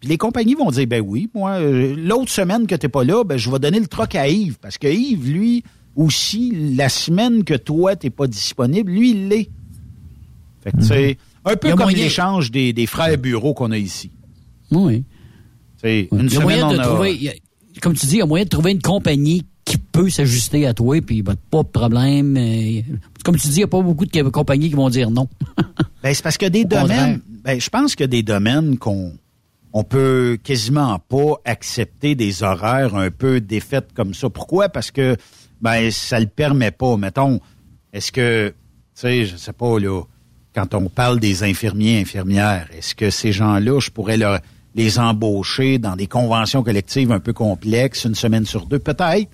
Puis 0.01 0.09
les 0.09 0.19
compagnies 0.19 0.55
vont 0.55 0.71
dire, 0.71 0.87
ben 0.87 1.03
oui, 1.05 1.29
moi, 1.35 1.53
euh, 1.53 1.97
l'autre 1.97 2.31
semaine 2.31 2.67
que 2.67 2.75
t'es 2.75 2.89
pas 2.89 3.03
là, 3.03 3.25
ben 3.25 3.37
je 3.37 3.51
vais 3.51 3.59
donner 3.59 3.81
le 3.81 3.89
troc 3.89 4.15
à 4.15 4.29
Yves. 4.29 4.59
Parce 4.61 4.79
que 4.79 4.87
Yves, 4.87 5.33
lui, 5.33 5.65
aussi, 5.97 6.75
la 6.77 6.89
semaine 6.89 7.43
que 7.43 7.55
toi, 7.55 7.97
t'es 7.97 8.11
pas 8.11 8.27
disponible, 8.29 8.93
lui, 8.93 9.11
il 9.11 9.29
l'est. 9.29 9.51
Fait 10.63 10.73
que, 10.73 10.77
peu 10.77 10.85
Il 10.95 11.17
y 11.47 11.73
a 11.73 11.77
comme 11.77 11.91
l'échange 11.91 12.51
des, 12.51 12.73
des 12.73 12.87
frères 12.87 13.17
bureaux 13.19 13.55
qu'on 13.55 13.71
a 13.71 13.79
ici. 13.79 14.11
Oui. 14.71 15.05
C'est 15.81 16.09
Il 16.13 16.19
une 16.21 16.29
y 16.31 16.37
a 16.37 16.41
moyen 16.41 16.73
de 16.73 16.79
a- 16.79 16.85
trouver, 16.85 17.29
a- 17.29 17.81
comme 17.81 17.95
tu 17.95 18.07
dis, 18.07 18.15
il 18.15 18.19
y 18.19 18.23
a 18.23 18.27
moyen 18.27 18.45
de 18.45 18.49
trouver 18.51 18.73
une 18.73 18.83
compagnie 18.83 19.45
qui 19.65 19.79
peut 19.79 20.09
s'ajuster 20.11 20.67
à 20.67 20.75
toi, 20.75 21.01
puis 21.01 21.23
ben, 21.23 21.35
pas 21.51 21.63
de 21.63 21.69
problème. 21.69 22.37
comme 23.25 23.37
tu 23.37 23.49
dis, 23.49 23.55
il 23.55 23.59
n'y 23.59 23.63
a 23.65 23.69
pas 23.69 23.81
beaucoup 23.83 24.07
de 24.07 24.11
compagnies 24.31 24.69
qui 24.71 24.77
vont 24.77 24.89
dire 24.91 25.11
non. 25.11 25.29
Ben, 26.03 26.15
c'est 26.15 26.23
parce 26.23 26.37
a 26.49 26.51
des 26.51 26.63
Au 26.63 26.69
domaines. 26.69 27.21
Ben, 27.45 27.61
je 27.61 27.69
pense 27.69 27.97
qu'il 27.97 28.05
y 28.05 28.05
a 28.05 28.09
des 28.09 28.23
domaines 28.23 28.79
qu'on 28.79 29.13
on 29.73 29.83
peut 29.83 30.39
quasiment 30.43 30.99
pas 31.01 31.35
accepter 31.45 32.15
des 32.15 32.43
horaires 32.45 32.95
un 32.95 33.11
peu 33.11 33.41
défaites 33.41 33.93
comme 33.93 34.15
ça. 34.15 34.31
Pourquoi? 34.31 34.69
Parce 34.69 34.91
que 34.93 35.17
ben 35.61 35.91
ça 35.91 36.21
le 36.21 36.27
permet 36.27 36.71
pas. 36.71 36.97
Mettons, 36.97 37.41
est-ce 37.93 38.13
que, 38.13 38.51
tu 38.51 38.55
sais, 38.95 39.25
je 39.27 39.37
sais 39.37 39.53
pas, 39.53 39.79
là, 39.81 40.03
quand 40.57 40.75
on 40.75 40.89
parle 40.89 41.21
des 41.21 41.43
infirmiers, 41.43 42.01
infirmières, 42.01 42.67
est-ce 42.75 42.95
que 42.95 43.11
ces 43.11 43.31
gens-là, 43.31 43.79
je 43.79 43.91
pourrais 43.91 44.17
leur, 44.17 44.41
les 44.75 44.99
embaucher 44.99 45.79
dans 45.79 45.97
des 45.97 46.07
conventions 46.07 46.63
collectives 46.63 47.13
un 47.13 47.21
peu 47.21 47.35
complexes, 47.35 48.07
une 48.07 48.15
semaine 48.15 48.47
sur 48.47 48.65
deux? 48.65 48.79
Peut-être. 48.79 49.29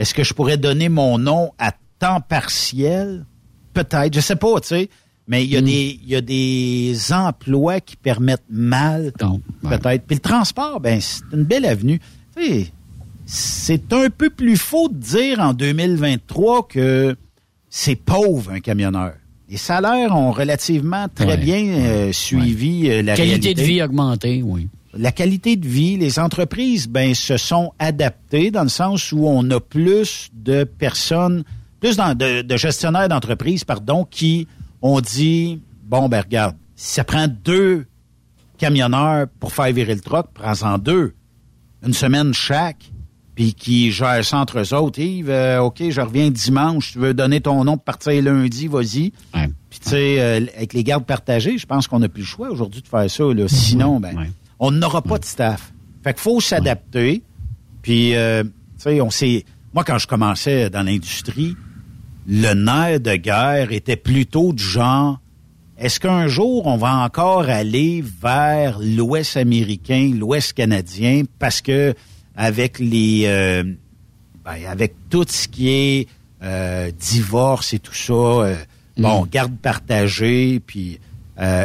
Est-ce 0.00 0.12
que 0.12 0.24
je 0.24 0.34
pourrais 0.34 0.56
donner 0.56 0.88
mon 0.88 1.18
nom 1.18 1.52
à 1.60 1.72
temps 2.00 2.20
partiel? 2.20 3.24
Peut-être, 3.74 4.12
je 4.12 4.20
sais 4.20 4.34
pas, 4.34 4.60
tu 4.60 4.68
sais. 4.68 4.90
Mais 5.28 5.44
il 5.44 5.50
y, 5.50 5.56
a 5.56 5.62
des, 5.62 6.00
il 6.02 6.08
y 6.08 6.16
a 6.16 6.20
des 6.20 7.12
emplois 7.12 7.80
qui 7.80 7.96
permettent 7.96 8.42
mal, 8.50 9.12
peut-être. 9.62 10.04
Puis 10.04 10.16
le 10.16 10.20
transport, 10.20 10.80
ben 10.80 11.00
c'est 11.00 11.22
une 11.32 11.44
belle 11.44 11.64
avenue. 11.64 12.00
Tu 12.36 12.42
sais, 12.42 12.72
c'est 13.24 13.92
un 13.92 14.10
peu 14.10 14.30
plus 14.30 14.56
faux 14.56 14.88
de 14.88 14.98
dire 14.98 15.40
en 15.40 15.54
2023 15.54 16.66
que 16.68 17.16
c'est 17.70 17.96
pauvre 17.96 18.50
un 18.50 18.60
camionneur. 18.60 19.14
Les 19.48 19.56
salaires 19.58 20.16
ont 20.16 20.30
relativement 20.32 21.06
très 21.14 21.26
Ouais, 21.26 21.36
bien 21.36 21.66
euh, 21.66 22.12
suivi 22.12 22.88
euh, 22.88 23.02
la 23.02 23.14
Qualité 23.14 23.22
réalité 23.48 23.54
de 23.54 23.62
vie 23.62 23.82
augmentée, 23.82 24.42
oui. 24.42 24.68
la 24.94 25.12
qualité 25.12 25.56
de 25.56 25.68
vie, 25.68 25.96
les 25.98 26.18
entreprises, 26.18 26.88
ben, 26.88 27.14
se 27.14 27.36
sont 27.36 27.72
adaptées 27.78 28.50
dans 28.50 28.62
le 28.62 28.68
sens 28.70 29.12
où 29.12 29.26
on 29.26 29.48
a 29.50 29.60
plus 29.60 30.28
de 30.32 30.64
personnes, 30.64 31.44
plus 31.80 31.96
dans- 31.96 32.14
de, 32.16 32.40
de 32.42 32.56
gestionnaires 32.56 33.08
d'entreprises, 33.08 33.64
pardon, 33.64 34.04
qui 34.10 34.48
ont 34.80 35.00
dit, 35.00 35.60
bon, 35.84 36.08
ben, 36.08 36.20
regarde, 36.22 36.56
si 36.74 36.94
ça 36.94 37.04
prend 37.04 37.28
deux 37.28 37.84
camionneurs 38.56 39.26
pour 39.40 39.52
faire 39.52 39.72
virer 39.72 39.94
le 39.94 40.00
troc, 40.00 40.28
prends-en 40.32 40.78
deux. 40.78 41.12
Une 41.86 41.92
semaine 41.92 42.32
chaque, 42.32 42.90
puis 43.34 43.54
qui 43.54 43.90
gèrent 43.90 44.24
ça 44.24 44.38
entre 44.38 44.60
eux 44.60 44.74
autres. 44.74 45.00
Yves, 45.00 45.30
euh, 45.30 45.60
OK, 45.60 45.82
je 45.88 46.00
reviens 46.00 46.30
dimanche, 46.30 46.92
tu 46.92 46.98
veux 46.98 47.14
donner 47.14 47.40
ton 47.40 47.64
nom 47.64 47.76
pour 47.76 47.84
partir 47.84 48.22
lundi, 48.22 48.68
vas-y. 48.68 49.12
Puis, 49.70 49.80
tu 49.80 49.90
sais, 49.90 50.20
euh, 50.20 50.46
avec 50.56 50.72
les 50.72 50.84
gardes 50.84 51.04
partagés, 51.04 51.58
je 51.58 51.66
pense 51.66 51.88
qu'on 51.88 51.98
n'a 51.98 52.08
plus 52.08 52.22
le 52.22 52.26
choix 52.26 52.48
aujourd'hui 52.50 52.80
de 52.80 52.88
faire 52.88 53.10
ça. 53.10 53.24
Là. 53.24 53.48
Sinon, 53.48 53.98
ben, 53.98 54.28
on 54.60 54.70
n'aura 54.70 55.02
pas 55.02 55.18
de 55.18 55.24
staff. 55.24 55.72
Fait 56.04 56.12
qu'il 56.12 56.22
faut 56.22 56.40
s'adapter. 56.40 57.22
Puis, 57.82 58.14
euh, 58.14 58.44
tu 58.44 58.50
sais, 58.78 59.00
on 59.00 59.10
sait... 59.10 59.44
Moi, 59.72 59.82
quand 59.82 59.98
je 59.98 60.06
commençais 60.06 60.70
dans 60.70 60.84
l'industrie, 60.84 61.56
le 62.28 62.54
nerf 62.54 63.00
de 63.00 63.16
guerre 63.16 63.72
était 63.72 63.96
plutôt 63.96 64.52
du 64.52 64.62
genre... 64.62 65.18
Est-ce 65.76 65.98
qu'un 65.98 66.28
jour, 66.28 66.68
on 66.68 66.76
va 66.76 66.98
encore 66.98 67.48
aller 67.48 68.04
vers 68.22 68.78
l'Ouest 68.80 69.36
américain, 69.36 70.12
l'Ouest 70.16 70.52
canadien, 70.52 71.22
parce 71.40 71.60
que 71.60 71.94
avec 72.36 72.78
les... 72.78 73.24
euh, 73.26 73.62
ben, 74.44 74.56
avec 74.68 74.94
tout 75.08 75.24
ce 75.28 75.48
qui 75.48 75.70
est 75.70 76.08
euh, 76.42 76.90
divorce 76.98 77.72
et 77.72 77.78
tout 77.78 77.94
ça, 77.94 78.12
euh, 78.12 78.54
bon, 78.98 79.26
garde 79.30 79.56
partagée, 79.56 80.60
puis 80.64 80.98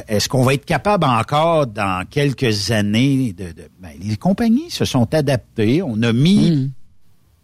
est-ce 0.08 0.28
qu'on 0.30 0.42
va 0.44 0.56
être 0.56 0.66
capable 0.66 1.06
encore 1.06 1.68
dans 1.68 2.04
quelques 2.10 2.72
années 2.72 3.34
de, 3.34 3.46
de- 3.52 3.70
ben, 3.80 3.90
les 4.02 4.16
compagnies 4.18 4.72
se 4.72 4.84
sont 4.86 5.14
adaptées, 5.14 5.84
on 5.84 6.02
a 6.02 6.12
mis 6.12 6.48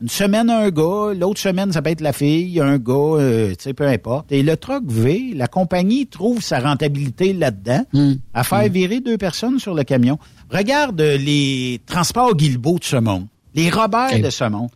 une 0.01 0.09
semaine 0.09 0.49
un 0.49 0.69
gars, 0.71 1.13
l'autre 1.13 1.39
semaine 1.39 1.71
ça 1.71 1.81
peut 1.81 1.91
être 1.91 2.01
la 2.01 2.13
fille, 2.13 2.59
un 2.59 2.77
gars, 2.79 2.93
euh, 2.93 3.49
tu 3.49 3.55
sais 3.59 3.73
peu 3.73 3.85
importe. 3.87 4.31
Et 4.31 4.41
le 4.41 4.57
truck 4.57 4.83
V, 4.87 5.33
la 5.35 5.47
compagnie 5.47 6.07
trouve 6.07 6.41
sa 6.41 6.59
rentabilité 6.59 7.31
là-dedans 7.33 7.83
à 8.33 8.43
faire 8.43 8.69
virer 8.69 9.01
deux 9.01 9.17
personnes 9.17 9.59
sur 9.59 9.73
le 9.75 9.83
camion. 9.83 10.17
Regarde 10.49 10.99
euh, 11.01 11.17
les 11.17 11.81
transports 11.85 12.35
Guilbeault 12.35 12.79
de 12.79 12.83
ce 12.83 12.95
monde, 12.95 13.27
les 13.53 13.69
Robert 13.69 14.19
de 14.21 14.29
ce 14.29 14.43
monde. 14.49 14.69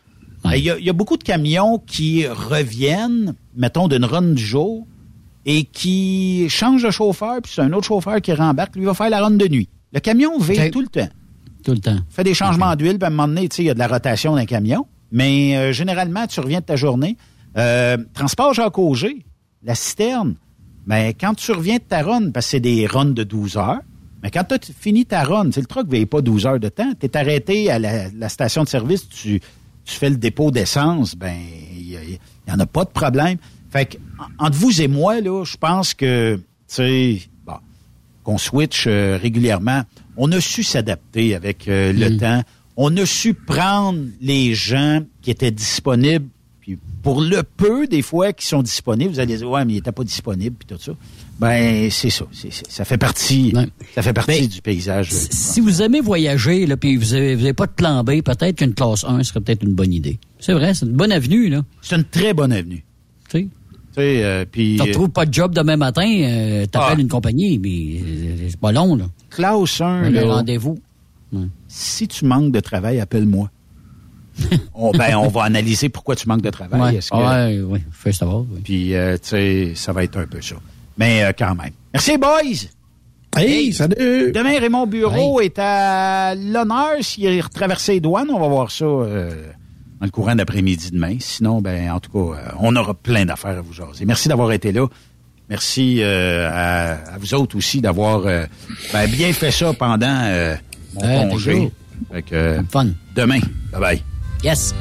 Ben, 0.44 0.54
Il 0.56 0.64
y, 0.64 0.70
a, 0.70 0.78
il 0.78 0.86
y 0.86 0.90
a 0.90 0.94
beaucoup 0.94 1.18
de 1.18 1.24
camions 1.24 1.80
qui 1.86 2.26
reviennent, 2.28 3.36
mettons, 3.56 3.88
d'une 3.88 4.06
run 4.06 4.34
du 4.34 4.44
jour 4.44 4.88
et 5.46 5.64
qui 5.64 6.48
changent 6.50 6.84
de 6.84 6.92
chauffeur, 6.92 7.42
puis 7.42 7.52
c'est 7.56 7.62
un 7.62 7.74
autre 7.74 7.88
chauffeur 7.88 8.22
qui 8.22 8.34
rembarque, 8.34 8.76
lui 8.76 8.86
va 8.86 8.94
faire 8.94 9.10
la 9.10 9.22
run 9.22 9.32
de 9.32 9.48
nuit. 9.48 9.70
Le 9.94 10.00
camion 10.00 10.38
vit 10.38 10.70
tout 10.72 10.82
le 10.82 10.88
temps. 10.88 11.10
Tout 11.64 11.72
le 11.72 11.80
temps. 11.80 11.98
Fait 12.10 12.24
des 12.24 12.34
changements 12.34 12.76
d'huile, 12.76 12.98
puis 12.98 13.04
à 13.04 13.08
un 13.08 13.10
moment 13.10 13.28
donné, 13.28 13.50
tu 13.50 13.58
sais, 13.58 13.64
il 13.64 13.66
y 13.66 13.70
a 13.70 13.74
de 13.74 13.80
la 13.80 13.88
rotation 13.88 14.36
d'un 14.36 14.46
camion. 14.46 14.86
Mais 15.12 15.58
euh, 15.58 15.74
généralement, 15.74 16.28
tu 16.28 16.40
reviens 16.40 16.60
de 16.60 16.66
ta 16.66 16.76
journée. 16.76 17.18
Euh, 17.58 17.98
transport 18.14 18.54
Jacques 18.54 18.78
Auger, 18.78 19.26
la 19.64 19.76
citerne, 19.76 20.36
mais 20.86 21.14
quand 21.14 21.34
tu 21.34 21.52
reviens 21.52 21.78
de 21.78 21.82
ta 21.82 22.02
run, 22.02 22.32
parce 22.32 22.46
que 22.46 22.52
c'est 22.52 22.60
des 22.60 22.86
runs 22.88 23.06
de 23.06 23.24
12 23.24 23.58
heures, 23.58 23.82
mais 24.24 24.32
quand 24.32 24.44
tu 24.44 24.56
as 24.56 24.60
fini 24.80 25.06
ta 25.06 25.24
run, 25.24 25.46
le 25.56 25.66
truck 25.66 25.86
ne 25.88 25.92
veille 25.92 26.06
pas 26.06 26.22
12 26.22 26.46
heures 26.46 26.60
de 26.60 26.70
temps, 26.70 26.92
tu 27.00 27.06
es 27.06 27.18
arrêté 27.18 27.70
à 27.72 27.80
la, 27.80 28.10
la 28.12 28.30
station 28.30 28.64
de 28.64 28.70
service, 28.70 29.08
tu, 29.10 29.40
tu 29.86 29.96
fais 29.96 30.10
le 30.10 30.18
dépôt 30.18 30.52
d'essence, 30.52 31.16
ben 31.16 31.36
il 31.76 31.88
n'y 32.48 32.54
en 32.54 32.60
a 32.60 32.66
pas 32.66 32.84
de 32.86 32.90
problème. 32.90 33.38
Fait 33.72 33.86
que, 33.86 33.98
en- 34.40 34.46
entre 34.48 34.58
vous 34.58 34.82
et 34.82 34.88
moi, 34.88 35.22
là, 35.22 35.44
je 35.46 35.56
pense 35.58 35.94
que, 35.94 36.36
tu 36.36 36.42
sais, 36.68 37.22
bon, 37.46 37.54
qu'on 38.24 38.38
switch 38.38 38.86
euh, 38.88 39.18
régulièrement. 39.22 39.84
On 40.18 40.32
a 40.32 40.42
su 40.42 40.64
s'adapter 40.64 41.36
avec 41.36 41.68
euh, 41.68 41.94
le 41.94 42.18
temps. 42.18 42.44
On 42.76 42.96
a 42.98 43.06
su 43.06 43.34
prendre 43.34 44.00
les 44.22 44.54
gens 44.56 45.02
qui 45.22 45.32
étaient 45.32 45.52
disponibles. 45.52 46.28
Puis 46.62 46.78
pour 47.04 47.22
le 47.22 47.44
peu, 47.44 47.88
des 47.88 48.02
fois, 48.02 48.34
qui 48.34 48.46
sont 48.48 48.62
disponibles, 48.64 49.12
vous 49.14 49.20
allez 49.20 49.38
dire, 49.38 49.50
ouais, 49.50 49.64
mais 49.66 49.74
il 49.74 49.76
n'était 49.78 49.92
pas 49.92 50.04
disponible, 50.04 50.56
puis 50.60 50.68
tout 50.76 50.82
ça. 50.82 50.92
Ben, 51.40 51.90
c'est 51.90 52.10
ça. 52.10 52.26
C'est- 52.34 52.52
c'est- 52.52 52.70
ça 52.70 52.84
fait 52.84 52.98
partie, 52.98 53.54
ça 53.96 54.02
fait 54.02 54.12
partie 54.14 54.48
du 54.50 54.62
paysage. 54.62 55.12
là. 55.12 55.18
Si 55.32 55.62
vous 55.62 55.82
aimez 55.82 56.02
voyager, 56.02 56.66
là, 56.66 56.76
puis 56.76 56.98
vous 56.98 57.14
avez, 57.14 57.36
vous 57.36 57.44
avez 57.44 57.54
pas 57.54 57.66
de 57.66 57.72
plan 57.72 58.04
B, 58.04 58.22
peut-être 58.22 58.58
qu'une 58.58 58.74
classe 58.74 59.06
1 59.06 59.24
serait 59.24 59.40
peut-être 59.40 59.64
une 59.64 59.74
bonne 59.74 59.94
idée. 59.94 60.20
C'est 60.40 60.54
vrai, 60.54 60.74
c'est 60.74 60.86
une 60.86 60.94
bonne 60.94 61.12
avenue, 61.14 61.48
là. 61.50 61.62
C'est 61.82 61.96
une 61.96 62.04
très 62.04 62.34
bonne 62.34 62.52
avenue. 62.52 62.84
Tu 63.30 63.40
sais? 63.40 63.44
Tu 63.44 63.96
sais, 63.96 64.24
euh, 64.24 64.46
puis... 64.52 64.76
Tu 64.76 64.82
retrouves 64.84 65.10
pas 65.10 65.26
de 65.26 65.34
job 65.34 65.56
demain 65.56 65.78
matin, 65.78 66.06
euh, 66.08 66.66
t'appelles 66.66 66.98
Ah. 66.98 67.02
une 67.02 67.08
compagnie, 67.08 67.58
mais 67.58 68.02
euh, 68.02 68.48
c'est 68.50 68.60
pas 68.60 68.72
long, 68.74 68.96
là. 68.98 69.06
Classe 69.30 69.80
1, 69.82 70.10
Le 70.10 70.20
là, 70.20 70.26
rendez-vous. 70.36 70.78
si 71.68 72.08
tu 72.08 72.26
manques 72.26 72.52
de 72.52 72.60
travail, 72.60 73.00
appelle-moi. 73.00 73.50
on, 74.74 74.92
ben, 74.92 75.16
on 75.18 75.28
va 75.28 75.44
analyser 75.44 75.90
pourquoi 75.90 76.16
tu 76.16 76.28
manques 76.28 76.42
de 76.42 76.50
travail. 76.50 77.00
Ouais, 77.12 77.62
ouais, 77.62 77.82
fais 77.92 78.12
savoir. 78.12 78.42
oui. 78.52 78.62
Puis, 78.64 78.94
euh, 78.96 79.16
tu 79.18 79.30
sais, 79.30 79.72
ça 79.76 79.92
va 79.94 80.04
être 80.04 80.18
un 80.18 80.28
peu 80.28 80.42
ça. 80.42 80.56
Mais 81.00 81.24
euh, 81.24 81.32
quand 81.38 81.56
même. 81.56 81.72
Merci, 81.94 82.18
boys! 82.18 82.68
Hey, 83.38 83.72
salut! 83.74 84.32
Demain, 84.34 84.60
Raymond 84.60 84.86
Bureau 84.86 85.40
est 85.40 85.58
à 85.58 86.36
l'honneur. 86.36 86.96
S'il 87.02 87.26
a 87.28 87.42
retraversé 87.42 87.94
les 87.94 88.00
douanes, 88.02 88.30
on 88.30 88.40
va 88.40 88.48
voir 88.48 88.70
ça 88.70 88.86
euh, 88.86 89.32
dans 90.00 90.06
le 90.06 90.12
courant 90.12 90.36
d'après-midi 90.36 90.92
demain. 90.92 91.16
Sinon, 91.20 91.62
ben, 91.62 91.90
en 91.92 92.00
tout 92.00 92.12
cas, 92.12 92.38
euh, 92.38 92.52
on 92.60 92.76
aura 92.76 92.94
plein 92.94 93.26
d'affaires 93.26 93.58
à 93.58 93.62
vous 93.62 93.72
jaser. 93.74 94.06
Merci 94.06 94.28
d'avoir 94.28 94.52
été 94.52 94.72
là. 94.72 94.88
Merci 95.48 96.00
euh, 96.02 96.50
à, 96.52 97.14
à 97.14 97.18
vous 97.18 97.34
autres 97.34 97.56
aussi 97.56 97.82
d'avoir 97.82 98.22
ben, 98.22 99.08
bien 99.10 99.32
fait 99.32 99.52
ça 99.52 99.74
pendant 99.74 100.46
mon 100.96 101.30
congé. 101.30 101.72
Fait 102.12 102.24
que, 102.24 102.60
Fun. 102.70 102.88
Demain. 103.16 103.40
Bye-bye. 103.72 104.02
Yes. 104.44 104.74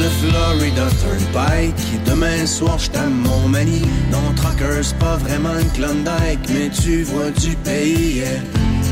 Le 0.00 0.08
Florida 0.08 0.86
Turnpike 1.02 2.04
demain 2.06 2.46
soir 2.46 2.78
je 2.78 2.88
t'aime 2.88 3.22
mon 3.22 3.48
mani. 3.48 3.82
Non, 4.10 4.32
Trucker, 4.34 4.82
c'est 4.82 4.96
pas 4.96 5.18
vraiment 5.18 5.58
une 5.58 5.68
Klondike, 5.72 6.48
mais 6.48 6.70
tu 6.70 7.02
vois 7.02 7.30
du 7.30 7.54
pays. 7.56 8.22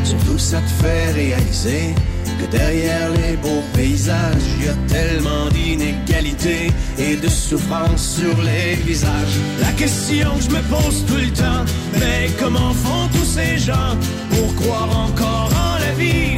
Surtout 0.05 0.39
ça 0.39 0.59
te 0.61 0.85
fait 0.85 1.13
réaliser 1.13 1.95
que 2.39 2.45
derrière 2.55 3.09
les 3.23 3.39
beaux 3.39 3.63
paysages, 3.73 4.43
y 4.63 4.69
a 4.69 4.75
tellement 4.87 5.49
d'inégalités 5.49 6.71
et 6.99 7.17
de 7.17 7.29
souffrance 7.29 8.19
sur 8.21 8.37
les 8.43 8.75
visages. 8.75 9.39
La 9.61 9.73
question 9.73 10.37
que 10.37 10.43
je 10.45 10.51
me 10.51 10.63
pose 10.69 11.07
tout 11.07 11.17
le 11.17 11.33
temps, 11.33 11.65
mais 11.99 12.29
comment 12.39 12.75
font 12.75 13.09
tous 13.15 13.25
ces 13.25 13.57
gens 13.57 13.97
pour 14.31 14.55
croire 14.57 14.91
encore 15.07 15.51
en 15.57 15.79
la 15.79 15.93
vie? 15.95 16.38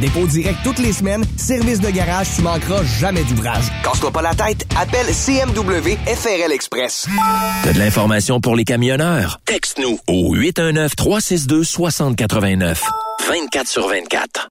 Dépôt 0.00 0.26
direct 0.26 0.58
toutes 0.64 0.78
les 0.78 0.92
semaines. 0.92 1.24
Service 1.36 1.80
de 1.80 1.90
garage, 1.90 2.28
tu 2.36 2.42
manqueras 2.42 2.82
jamais 2.84 3.22
d'ouvrage. 3.24 3.64
Casse-toi 3.82 4.10
pas 4.10 4.22
la 4.22 4.34
tête, 4.34 4.66
appelle 4.78 5.06
CMW 5.06 5.96
FRL 6.06 6.52
Express. 6.52 7.06
T'as 7.64 7.72
de 7.72 7.78
l'information 7.78 8.40
pour 8.40 8.54
les 8.56 8.64
camionneurs? 8.64 9.40
Texte-nous 9.46 9.98
au 10.08 10.34
819-362-6089. 10.36 12.76
24 13.28 13.66
sur 13.66 13.88
24. 13.88 14.44